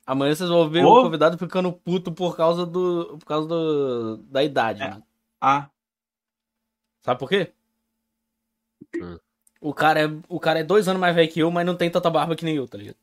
Amanhã 0.06 0.34
vocês 0.34 0.48
vão 0.50 0.68
ver 0.68 0.84
Ô. 0.84 0.98
o 1.00 1.02
convidado 1.04 1.38
ficando 1.38 1.72
puto 1.72 2.12
por 2.12 2.36
causa 2.36 2.66
do. 2.66 3.16
Por 3.18 3.24
causa 3.24 3.48
do. 3.48 4.16
Da 4.30 4.44
idade, 4.44 4.82
É. 4.82 4.90
mano. 4.90 5.02
Ah, 5.40 5.70
Sabe 7.00 7.18
por 7.18 7.30
quê? 7.30 7.50
Hum. 8.94 9.18
O 9.58 9.72
cara, 9.72 10.00
é, 10.02 10.10
o 10.28 10.38
cara 10.38 10.60
é 10.60 10.64
dois 10.64 10.86
anos 10.86 11.00
mais 11.00 11.14
velho 11.14 11.30
que 11.32 11.40
eu, 11.40 11.50
mas 11.50 11.64
não 11.64 11.74
tem 11.74 11.90
tanta 11.90 12.10
barba 12.10 12.36
que 12.36 12.44
nem 12.44 12.56
eu, 12.56 12.68
tá 12.68 12.76
ligado? 12.76 12.96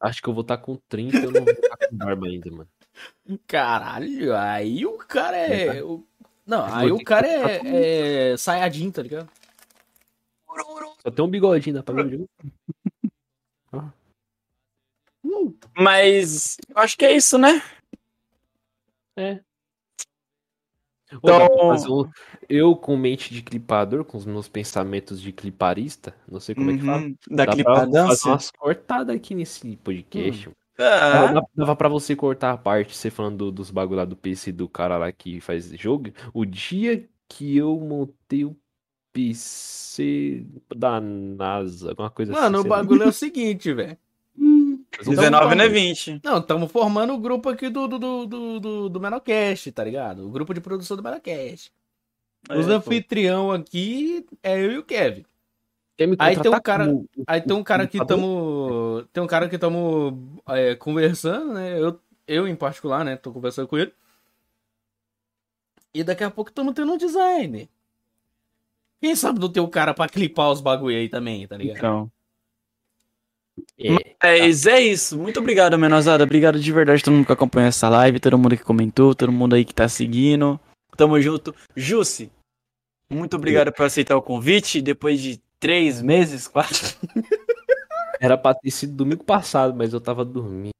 Acho 0.00 0.22
que 0.22 0.28
eu 0.28 0.34
vou 0.34 0.42
estar 0.42 0.58
com 0.58 0.76
30, 0.88 1.16
eu 1.16 1.30
não 1.30 1.44
vou 1.44 1.52
estar 1.52 1.76
com 1.76 1.96
barba 1.96 2.26
ainda, 2.26 2.50
mano. 2.50 2.68
Caralho, 3.46 4.36
aí 4.36 4.84
o 4.86 4.98
cara 4.98 5.36
é. 5.36 5.80
Não, 6.46 6.68
Eu 6.68 6.74
aí 6.74 6.92
o 6.92 7.02
cara 7.02 7.26
é, 7.26 8.32
é 8.32 8.36
Sayajin, 8.36 8.90
tá 8.90 9.02
ligado? 9.02 9.28
Só 11.02 11.10
tem 11.10 11.24
um 11.24 11.28
bigodinho, 11.28 11.76
dá 11.76 11.82
pra 11.82 11.94
ver 11.94 12.06
o 12.06 12.10
jogo? 12.10 12.30
mas 15.76 16.56
eu 16.68 16.78
acho 16.78 16.96
que 16.96 17.04
é 17.04 17.12
isso, 17.12 17.36
né? 17.38 17.62
É. 19.16 19.40
Então- 21.22 22.02
um- 22.02 22.10
Eu 22.48 22.76
com 22.76 22.96
mente 22.96 23.32
de 23.34 23.42
clipador, 23.42 24.04
com 24.04 24.16
os 24.16 24.24
meus 24.24 24.48
pensamentos 24.48 25.20
de 25.20 25.32
cliparista, 25.32 26.14
não 26.30 26.38
sei 26.40 26.54
como 26.54 26.70
é 26.70 26.76
que 26.76 26.82
fala. 26.84 27.02
Uhum, 27.02 27.16
Da 27.30 27.46
clipadança. 27.46 28.08
fazer 28.08 28.28
umas 28.28 28.50
cortadas 28.52 29.16
aqui 29.16 29.34
nesse 29.34 29.76
podcast. 29.78 30.48
Ah, 30.78 31.32
Dava, 31.32 31.46
dava 31.56 31.74
pra 31.76 31.88
você 31.88 32.14
cortar 32.14 32.52
a 32.52 32.56
parte, 32.58 32.94
você 32.96 33.10
falando 33.10 33.36
do- 33.38 33.52
dos 33.52 33.70
bagulho 33.70 33.96
lá 33.98 34.04
do 34.04 34.14
PC 34.14 34.52
do 34.52 34.68
cara 34.68 34.96
lá 34.98 35.10
que 35.10 35.40
faz 35.40 35.70
jogo. 35.70 36.10
O 36.34 36.44
dia 36.44 37.08
que 37.28 37.56
eu 37.56 37.80
montei 37.80 38.44
o 38.44 38.54
PC 39.12 40.44
da 40.76 41.00
NASA, 41.00 41.90
alguma 41.90 42.10
coisa 42.10 42.32
Mano, 42.32 42.44
o 42.44 42.46
assim. 42.60 42.62
sei 42.62 42.70
lá. 42.70 42.76
bagulho 42.76 43.02
é 43.02 43.06
o 43.08 43.12
seguinte, 43.12 43.72
velho. 43.72 43.96
Mas 44.98 45.08
um 45.08 45.10
19 45.10 45.54
não 45.54 45.64
é 45.64 45.68
vamos- 45.68 45.80
20. 45.82 46.20
Não, 46.24 46.38
estamos 46.38 46.72
formando 46.72 47.12
o 47.14 47.18
grupo 47.18 47.48
aqui 47.48 47.68
do, 47.68 47.86
do, 47.86 47.98
do, 47.98 48.60
do, 48.60 48.88
do, 48.88 49.00
Menocast, 49.00 49.70
tá 49.72 49.84
ligado? 49.84 50.26
O 50.26 50.30
grupo 50.30 50.54
de 50.54 50.60
produção 50.60 50.96
do 50.96 51.02
Menocast. 51.02 51.70
Os 52.50 52.68
É, 52.68 52.72
anfitrião 52.72 53.50
aqui 53.52 54.24
é 54.42 54.58
eu 54.58 54.72
e 54.72 54.78
o 54.78 54.82
Kevin. 54.84 55.24
Aí 56.18 56.36
tem 56.38 56.50
um 56.52 56.60
cara- 56.60 56.86
como- 56.86 57.08
Aí 57.26 57.40
tem 57.40 57.56
um 57.56 57.62
cara 57.64 57.86
que 57.86 58.04
tamo. 58.04 59.04
Tem 59.12 59.22
um 59.22 59.26
cara 59.26 59.48
que 59.48 59.58
tamo 59.58 60.40
é, 60.48 60.74
conversando, 60.74 61.54
né? 61.54 61.78
Eu, 61.80 61.98
eu, 62.26 62.46
em 62.46 62.54
particular, 62.54 63.04
né? 63.04 63.16
Tô 63.16 63.32
conversando 63.32 63.66
com 63.66 63.78
ele. 63.78 63.92
E 65.94 66.04
daqui 66.04 66.22
a 66.22 66.30
pouco 66.30 66.52
tamo 66.52 66.74
tendo 66.74 66.92
um 66.92 66.98
design. 66.98 67.68
Quem 69.00 69.14
sabe 69.16 69.38
não 69.40 69.50
tem 69.50 69.62
o 69.62 69.68
cara 69.68 69.94
pra 69.94 70.08
clipar 70.08 70.50
os 70.50 70.60
bagulho 70.60 70.96
aí 70.96 71.08
também, 71.08 71.46
tá 71.46 71.56
ligado? 71.56 71.76
Então. 71.78 72.12
É, 73.78 74.44
Mas 74.44 74.66
é 74.66 74.80
isso. 74.80 75.18
Muito 75.18 75.40
obrigado, 75.40 75.78
menosada. 75.78 76.24
Obrigado 76.24 76.58
de 76.58 76.72
verdade 76.72 77.00
a 77.00 77.04
todo 77.04 77.14
mundo 77.14 77.26
que 77.26 77.32
acompanhou 77.32 77.68
essa 77.68 77.88
live, 77.88 78.20
todo 78.20 78.38
mundo 78.38 78.56
que 78.56 78.64
comentou, 78.64 79.14
todo 79.14 79.32
mundo 79.32 79.54
aí 79.54 79.64
que 79.64 79.74
tá 79.74 79.88
seguindo. 79.88 80.58
Tamo 80.96 81.20
junto. 81.20 81.54
Jussi, 81.74 82.30
muito 83.10 83.36
obrigado 83.36 83.72
por 83.72 83.84
aceitar 83.86 84.16
o 84.16 84.22
convite. 84.22 84.80
Depois 84.80 85.20
de 85.20 85.40
três 85.60 86.00
meses, 86.02 86.48
quase. 86.48 86.96
era 88.20 88.36
pra 88.38 88.54
ter 88.54 88.70
sido 88.70 88.94
domingo 88.94 89.24
passado, 89.24 89.74
mas 89.76 89.92
eu 89.92 90.00
tava 90.00 90.24
dormindo. 90.24 90.70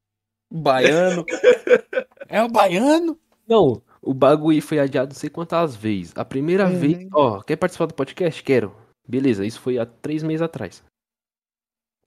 Baiano. 0.51 1.25
é 2.27 2.41
o 2.43 2.47
baiano? 2.49 3.17
Não, 3.47 3.81
o 4.01 4.13
bagulho 4.13 4.61
foi 4.61 4.79
adiado 4.79 5.09
não 5.13 5.15
sei 5.19 5.29
quantas 5.29 5.75
vezes. 5.75 6.13
A 6.15 6.23
primeira 6.25 6.67
Uhum. 6.67 6.79
vez, 6.79 7.07
ó, 7.13 7.41
quer 7.41 7.55
participar 7.57 7.85
do 7.85 7.93
podcast? 7.93 8.41
Quero. 8.43 8.73
Beleza, 9.07 9.45
isso 9.45 9.59
foi 9.61 9.77
há 9.77 9.85
três 9.85 10.23
meses 10.23 10.41
atrás. 10.41 10.83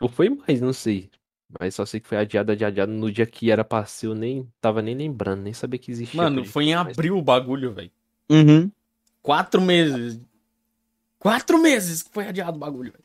Ou 0.01 0.09
foi 0.09 0.31
mais, 0.31 0.61
não 0.61 0.73
sei. 0.73 1.11
Mas 1.59 1.75
só 1.75 1.85
sei 1.85 2.01
que 2.01 2.09
foi 2.09 2.19
adiado, 2.19 2.53
adiado, 2.53 2.73
adiado. 2.73 2.93
No 2.93 3.11
dia 3.11 3.27
que 3.27 3.51
era 3.51 3.65
pra 3.65 3.85
ser, 3.85 4.07
eu 4.07 4.15
nem 4.15 4.49
tava 4.61 4.81
nem 4.81 4.95
lembrando, 4.95 5.43
nem 5.43 5.53
sabia 5.53 5.79
que 5.79 5.91
existia. 5.91 6.21
Mano, 6.21 6.45
foi 6.45 6.67
em 6.67 6.75
abril 6.75 7.19
o 7.19 7.23
bagulho, 7.23 7.73
velho. 7.73 7.91
Uhum. 8.31 8.71
Quatro 9.21 9.61
meses. 9.61 10.21
Quatro 11.19 11.59
meses 11.59 12.03
que 12.03 12.11
foi 12.11 12.27
adiado 12.27 12.57
o 12.57 12.61
bagulho, 12.61 12.93
velho. 12.93 13.05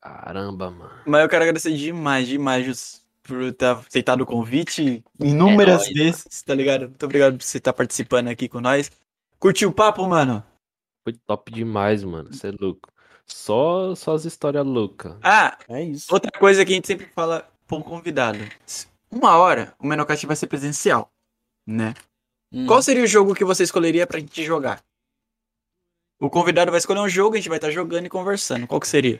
Caramba, 0.00 0.70
mano. 0.70 0.92
Mas 1.06 1.22
eu 1.22 1.28
quero 1.28 1.44
agradecer 1.44 1.74
demais, 1.74 2.28
demais, 2.28 3.02
por 3.22 3.52
ter 3.54 3.66
aceitado 3.66 4.20
o 4.20 4.26
convite 4.26 5.02
inúmeras 5.18 5.84
nóis, 5.84 5.94
vezes, 5.94 6.42
tá 6.42 6.54
ligado? 6.54 6.88
Muito 6.88 7.04
obrigado 7.04 7.38
por 7.38 7.42
você 7.42 7.56
estar 7.56 7.72
participando 7.72 8.28
aqui 8.28 8.48
com 8.48 8.60
nós. 8.60 8.92
Curtiu 9.38 9.70
o 9.70 9.72
papo, 9.72 10.06
mano? 10.06 10.44
Foi 11.02 11.14
top 11.26 11.50
demais, 11.50 12.04
mano. 12.04 12.32
Você 12.32 12.48
é 12.48 12.52
louco. 12.60 12.92
Só, 13.26 13.94
só 13.94 14.14
as 14.14 14.24
histórias 14.24 14.64
loucas. 14.66 15.16
Ah, 15.22 15.56
É 15.68 15.82
isso. 15.82 16.12
Outra 16.12 16.30
coisa 16.38 16.64
que 16.64 16.72
a 16.72 16.74
gente 16.74 16.86
sempre 16.86 17.06
fala 17.06 17.48
pra 17.66 17.76
um 17.76 17.82
convidado. 17.82 18.38
Uma 19.10 19.36
hora 19.38 19.74
o 19.78 19.86
Menocast 19.86 20.26
vai 20.26 20.36
ser 20.36 20.46
presencial, 20.46 21.10
né? 21.66 21.94
Hum. 22.52 22.66
Qual 22.66 22.82
seria 22.82 23.02
o 23.02 23.06
jogo 23.06 23.34
que 23.34 23.44
você 23.44 23.62
escolheria 23.62 24.06
pra 24.06 24.18
gente 24.20 24.44
jogar? 24.44 24.82
O 26.20 26.28
convidado 26.30 26.70
vai 26.70 26.78
escolher 26.78 27.00
um 27.00 27.08
jogo, 27.08 27.34
a 27.34 27.38
gente 27.38 27.48
vai 27.48 27.58
estar 27.58 27.70
jogando 27.70 28.06
e 28.06 28.10
conversando. 28.10 28.66
Qual 28.66 28.80
que 28.80 28.88
seria? 28.88 29.18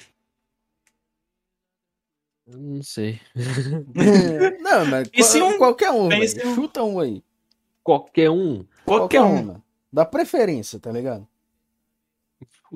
Não 2.47 2.83
sei. 2.83 3.21
Não, 4.61 4.85
mas 4.87 5.09
E 5.13 5.23
se 5.23 5.39
qual- 5.39 5.51
um- 5.51 5.59
qualquer 5.59 5.91
um, 5.91 6.09
um- 6.09 6.55
Chuta 6.55 6.83
um 6.83 7.01
aí. 7.01 7.23
Qualquer 7.83 8.31
um. 8.31 8.65
Qualquer 8.85 9.23
um. 9.23 9.35
mano. 9.47 9.65
Dá 9.93 10.05
preferência, 10.05 10.79
tá 10.79 10.91
ligado? 10.93 11.27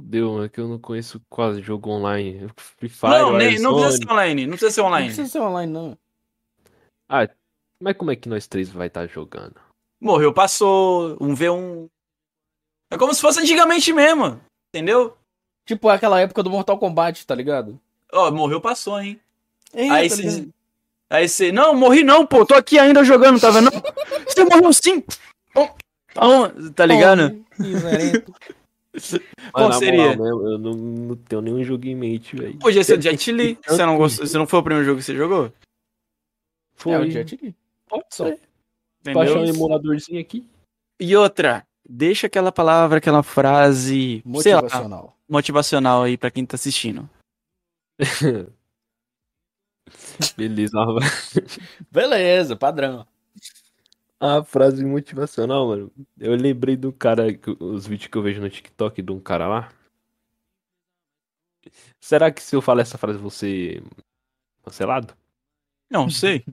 Fudeu, 0.01 0.33
mano, 0.35 0.49
que 0.51 0.61
eu 0.61 0.69
não 0.69 0.79
conheço 0.79 1.21
quase 1.29 1.61
jogo 1.63 1.91
online. 1.91 2.49
Free 2.57 2.89
Fire, 2.89 3.11
Não, 3.13 3.33
nem, 3.37 3.59
não 3.59 3.75
precisa 3.75 3.97
ser 3.99 4.11
online. 4.13 4.47
Não 4.47 4.51
precisa 4.53 4.71
ser 4.73 4.81
Não 4.81 4.89
online. 4.89 5.07
precisa 5.07 5.29
ser 5.29 5.41
online, 5.41 5.73
não. 5.73 5.99
Ah, 7.09 7.29
Mas 7.83 7.97
como 7.97 8.11
é 8.11 8.17
que 8.17 8.29
nós 8.29 8.47
três 8.47 8.69
vai 8.69 8.87
estar 8.89 9.07
jogando? 9.07 9.57
Morreu, 10.01 10.33
passou, 10.33 11.17
um 11.21 11.35
V1. 11.35 11.89
É 12.91 12.97
como 12.97 13.13
se 13.13 13.21
fosse 13.21 13.41
antigamente 13.41 13.93
mesmo, 13.93 14.41
entendeu? 14.73 15.17
Tipo 15.67 15.89
aquela 15.89 16.21
época 16.21 16.43
do 16.43 16.51
Mortal 16.51 16.79
Kombat, 16.79 17.27
tá 17.27 17.35
ligado? 17.35 17.79
Ó, 18.13 18.31
morreu, 18.31 18.61
passou, 18.61 18.99
hein? 19.01 19.21
É, 19.75 19.91
aí 19.91 20.09
tá 20.09 20.15
você. 20.17 20.23
ligado? 20.23 20.55
Aí 21.11 21.29
você. 21.29 21.53
Não, 21.53 21.75
morri 21.75 22.03
não, 22.05 22.25
pô. 22.27 22.47
Tô 22.47 22.55
aqui 22.55 22.79
ainda 22.79 23.03
jogando, 23.05 23.41
tá 23.41 23.51
vendo? 23.51 23.71
Você 24.29 24.45
morreu 24.45 24.73
sim! 24.73 25.03
Toma, 26.15 26.53
Tá 26.75 26.85
ligado? 26.87 27.45
Miserento. 27.59 28.35
Qual 29.53 29.73
seria? 29.73 30.17
moral 30.17 30.53
eu 30.53 30.59
não, 30.59 30.75
não 30.75 31.17
tenho 31.17 31.43
nenhum 31.43 31.65
jogo 31.65 31.87
em 31.87 31.95
mente, 31.95 32.37
velho. 32.37 32.59
Podia 32.59 32.85
ser 32.85 32.99
o 32.99 33.03
Jet 33.03 33.33
Li. 33.33 33.59
Você 33.67 33.85
não, 33.85 33.97
gostou, 33.97 34.27
você 34.27 34.39
não 34.39 34.47
foi 34.47 34.59
o 34.59 34.63
primeiro 34.63 34.85
jogo 34.87 34.99
que 34.99 35.05
você 35.05 35.15
jogou? 35.17 35.53
Foi. 36.75 36.93
É 36.93 36.99
o 36.99 37.11
Jet 37.11 37.39
Li. 37.43 37.55
Pode 37.89 38.05
ser. 38.11 38.41
Baixar 39.13 39.39
um 39.39 39.45
emuladorzinho 39.45 40.21
aqui. 40.21 40.47
E 41.01 41.17
outra, 41.17 41.67
deixa 41.89 42.27
aquela 42.27 42.53
palavra, 42.53 42.99
aquela 42.99 43.23
frase, 43.23 44.23
sei 44.43 44.55
lá, 44.55 44.63
Motivacional. 44.63 45.17
motivacional 45.29 46.03
aí 46.03 46.19
pra 46.19 46.31
quem 46.31 46.45
tá 46.45 46.57
assistindo. 46.57 47.09
Beleza. 50.37 50.77
Beleza, 51.91 52.57
padrão. 52.57 53.07
A 54.21 54.43
frase 54.43 54.85
motivacional, 54.85 55.69
mano. 55.69 55.93
Eu 56.19 56.35
lembrei 56.35 56.77
do 56.77 56.93
cara, 56.93 57.33
que- 57.33 57.57
os 57.61 57.87
vídeos 57.87 58.09
que 58.11 58.19
eu 58.19 58.23
vejo 58.23 58.41
no 58.41 58.51
TikTok 58.51 59.01
de 59.01 59.13
um 59.13 59.21
cara 59.21 59.47
lá. 59.47 59.73
Será 62.01 62.31
que 62.31 62.43
se 62.43 62.57
eu 62.57 62.63
falar 62.63 62.83
essa 62.83 62.99
frase 62.99 63.19
eu 63.19 63.23
vou 63.23 63.31
ser 63.31 63.83
cancelado? 64.65 65.15
Não 65.91 66.11
sei. 66.11 66.45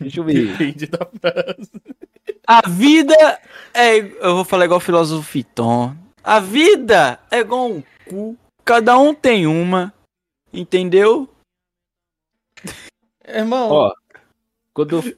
Deixa 0.00 0.20
eu 0.20 0.24
ver. 0.24 0.52
Depende 0.52 0.86
da 0.86 1.04
frase. 1.04 1.70
A 2.46 2.68
vida 2.68 3.14
é. 3.74 3.98
Eu 3.98 4.36
vou 4.36 4.44
falar 4.44 4.64
igual 4.64 4.78
o 4.78 4.82
filósofo 4.82 5.22
Fiton. 5.28 5.96
A 6.22 6.38
vida 6.40 7.18
é 7.30 7.40
igual 7.40 7.70
um 7.70 7.82
cu. 8.08 8.38
Cada 8.64 8.96
um 8.98 9.12
tem 9.14 9.46
uma. 9.46 9.92
Entendeu? 10.52 11.28
Irmão, 13.26 13.70
Ó, 13.70 13.94
quando 14.74 14.96
eu, 14.96 15.16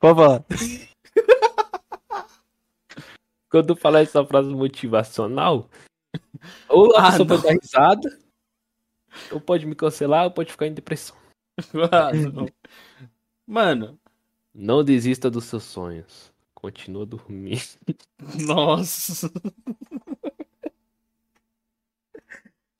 Pode 0.00 0.16
falar. 0.18 0.44
quando 3.50 3.76
falar 3.76 4.00
essa 4.00 4.24
frase 4.24 4.48
motivacional, 4.48 5.68
ou 6.68 6.96
a 6.96 7.00
Ah, 7.08 7.10
pessoa 7.10 7.18
não. 7.28 7.36
pode 7.36 7.42
dar 7.42 7.52
risada, 7.60 8.18
ou 9.30 9.40
pode 9.40 9.66
me 9.66 9.74
cancelar, 9.74 10.24
ou 10.24 10.30
pode 10.30 10.50
ficar 10.52 10.66
em 10.66 10.72
depressão. 10.74 11.16
ah, 11.92 12.12
não. 12.32 12.48
Mano, 13.46 13.98
Não 14.54 14.82
desista 14.82 15.30
dos 15.30 15.44
seus 15.44 15.64
sonhos. 15.64 16.32
Continua 16.54 17.04
dormindo. 17.06 17.60
nossa. 18.46 19.30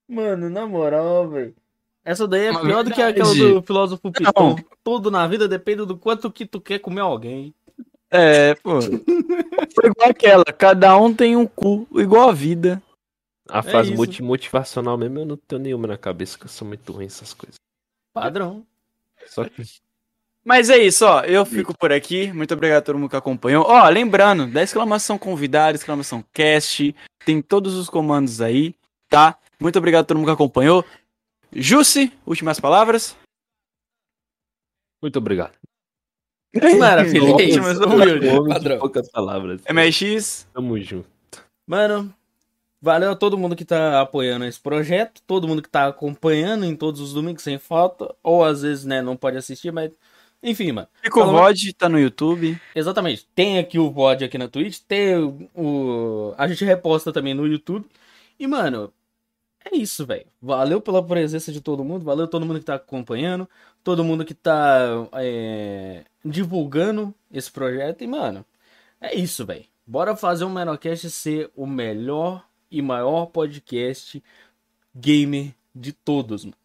Mano, 0.09 0.51
na 0.51 0.67
moral, 0.67 1.29
velho. 1.31 1.55
Essa 2.05 2.27
daí 2.27 2.47
é 2.47 2.51
Uma 2.51 2.63
pior 2.63 2.83
do 2.85 2.91
que 2.91 3.01
aquela 3.03 3.29
verdade. 3.35 3.55
do 3.55 3.63
filósofo 3.63 4.11
Piton. 4.11 4.57
Tudo 4.83 5.11
na 5.11 5.27
vida 5.27 5.47
depende 5.47 5.85
do 5.85 5.97
quanto 5.97 6.31
que 6.31 6.47
tu 6.47 6.61
quer 6.61 6.79
comer 6.79 7.01
alguém. 7.03 7.55
É, 8.11 8.55
pô. 8.57 8.81
Foi 8.83 9.87
igual 9.91 10.09
aquela. 10.11 10.45
Cada 10.45 10.97
um 10.97 11.13
tem 11.15 11.37
um 11.37 11.47
cu, 11.47 11.87
igual 11.95 12.31
a 12.31 12.33
vida. 12.33 12.83
A 13.49 13.63
frase 13.63 13.91
isso. 13.91 13.97
moti- 13.97 14.23
motivacional 14.23 14.97
mesmo, 14.97 15.19
eu 15.21 15.27
não 15.27 15.37
tenho 15.37 15.61
nenhuma 15.61 15.89
na 15.89 15.99
cabeça, 15.99 16.39
que 16.39 16.45
eu 16.45 16.49
sou 16.49 16.67
muito 16.67 16.93
ruim 16.93 17.05
nessas 17.05 17.35
coisas. 17.35 17.57
Padrão. 18.13 18.65
Só 19.27 19.45
que 19.45 19.63
Mas 20.45 20.71
é 20.71 20.79
isso, 20.79 21.05
ó. 21.05 21.21
Eu 21.23 21.45
fico 21.45 21.77
por 21.77 21.93
aqui. 21.93 22.33
Muito 22.33 22.55
obrigado 22.55 22.79
a 22.79 22.83
todo 22.83 22.99
mundo 22.99 23.11
que 23.11 23.17
acompanhou. 23.17 23.65
Ó, 23.69 23.89
lembrando, 23.89 24.47
da 24.47 24.63
exclamação 24.63 25.19
convidado, 25.19 25.77
exclamação 25.77 26.25
cast, 26.33 26.95
tem 27.25 27.43
todos 27.43 27.75
os 27.75 27.89
comandos 27.91 28.41
aí, 28.41 28.75
tá? 29.09 29.37
Muito 29.61 29.79
obrigado 29.79 30.03
a 30.03 30.07
todo 30.07 30.17
mundo 30.17 30.27
que 30.27 30.33
acompanhou. 30.33 30.85
Jussi, 31.53 32.13
últimas 32.27 32.61
palavras. 32.61 33.17
Muito 35.03 35.19
obrigado. 35.19 35.53
Maravilha. 36.79 37.33
Ótimo, 37.35 37.41
isso. 37.49 37.61
mas 37.63 37.79
Humilde, 37.81 38.29
Homem 38.29 38.43
de 38.45 38.49
padrão. 38.55 38.79
poucas 38.79 39.11
palavras. 39.11 39.63
MX, 39.71 40.49
Tamo 40.53 40.79
junto. 40.81 41.09
Mano, 41.67 42.13
valeu 42.83 43.13
a 43.13 43.17
todo 43.17 43.39
mundo 43.39 43.55
que 43.57 43.65
tá 43.65 44.01
apoiando 44.01 44.45
esse 44.45 44.61
projeto, 44.61 45.23
todo 45.27 45.47
mundo 45.47 45.63
que 45.63 45.69
tá 45.71 45.87
acompanhando 45.87 46.65
em 46.65 46.75
todos 46.75 47.01
os 47.01 47.13
domingos 47.15 47.43
sem 47.43 47.59
falta, 47.59 48.13
ou 48.23 48.45
às 48.45 48.63
vezes, 48.63 48.85
né, 48.85 49.01
não 49.01 49.17
pode 49.17 49.37
assistir, 49.37 49.73
mas 49.73 49.91
enfim, 50.43 50.73
mano. 50.73 50.89
Fico 51.03 51.21
Falou. 51.21 51.35
VOD, 51.43 51.73
tá 51.75 51.89
no 51.89 51.99
YouTube. 52.01 52.61
Exatamente. 52.75 53.29
Tem 53.35 53.59
aqui 53.59 53.79
o 53.79 53.91
VOD 53.91 54.25
aqui 54.25 54.39
na 54.39 54.49
Twitch, 54.49 54.81
tem 54.89 55.17
o, 55.17 55.49
o- 55.55 56.35
a 56.37 56.49
gente 56.49 56.65
reposta 56.65 57.13
também 57.13 57.35
no 57.35 57.47
YouTube. 57.47 57.87
E, 58.39 58.47
mano, 58.47 58.91
é 59.65 59.77
isso, 59.77 60.07
velho. 60.07 60.27
Valeu 60.41 60.81
pela 60.81 61.05
presença 61.05 61.53
de 61.53 61.61
todo 61.61 61.85
mundo, 61.85 62.05
valeu 62.05 62.27
todo 62.27 62.47
mundo 62.47 62.59
que 62.59 62.65
tá 62.65 62.75
acompanhando, 62.75 63.49
todo 63.85 64.05
mundo 64.05 64.25
que 64.25 64.35
tá 64.35 65.09
é, 65.15 66.05
divulgando 66.25 67.15
esse 67.31 67.51
projeto. 67.51 68.03
E, 68.03 68.07
mano, 68.07 68.45
é 69.01 69.15
isso, 69.15 69.45
velho. 69.45 69.65
Bora 69.87 70.17
fazer 70.17 70.45
o 70.45 70.51
Menocast 70.51 71.11
ser 71.11 71.51
o 71.55 71.67
melhor 71.67 72.47
e 72.71 72.81
maior 72.81 73.27
podcast 73.27 74.23
gamer 74.95 75.55
de 75.75 75.93
todos, 75.93 76.45
mano. 76.45 76.57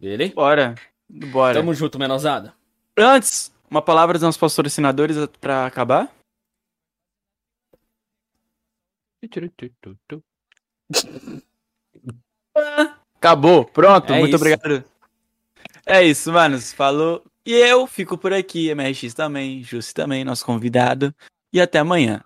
Beleza? 0.00 0.34
Bora. 0.34 0.74
Bora. 1.08 1.60
Tamo 1.60 1.74
junto, 1.74 1.98
menosada. 1.98 2.54
Antes, 2.96 3.52
uma 3.70 3.80
palavra 3.80 4.14
dos 4.14 4.22
nossos 4.22 4.40
patrocinadores 4.40 5.16
pra 5.40 5.66
acabar. 5.66 6.12
Acabou, 13.16 13.64
pronto, 13.64 14.12
É 14.12 14.18
muito 14.18 14.34
isso. 14.34 14.44
obrigado. 14.44 14.84
É 15.86 16.02
isso, 16.02 16.32
manos, 16.32 16.72
falou. 16.72 17.22
E 17.44 17.52
eu 17.54 17.86
fico 17.86 18.16
por 18.16 18.32
aqui, 18.32 18.72
MRX 18.74 19.14
também, 19.14 19.62
Jussi 19.62 19.92
também, 19.92 20.24
nosso 20.24 20.44
convidado. 20.44 21.14
E 21.52 21.60
até 21.60 21.78
amanhã. 21.80 22.22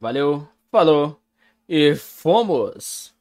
Valeu, 0.00 0.48
falou 0.70 1.20
e 1.68 1.94
fomos! 1.94 3.11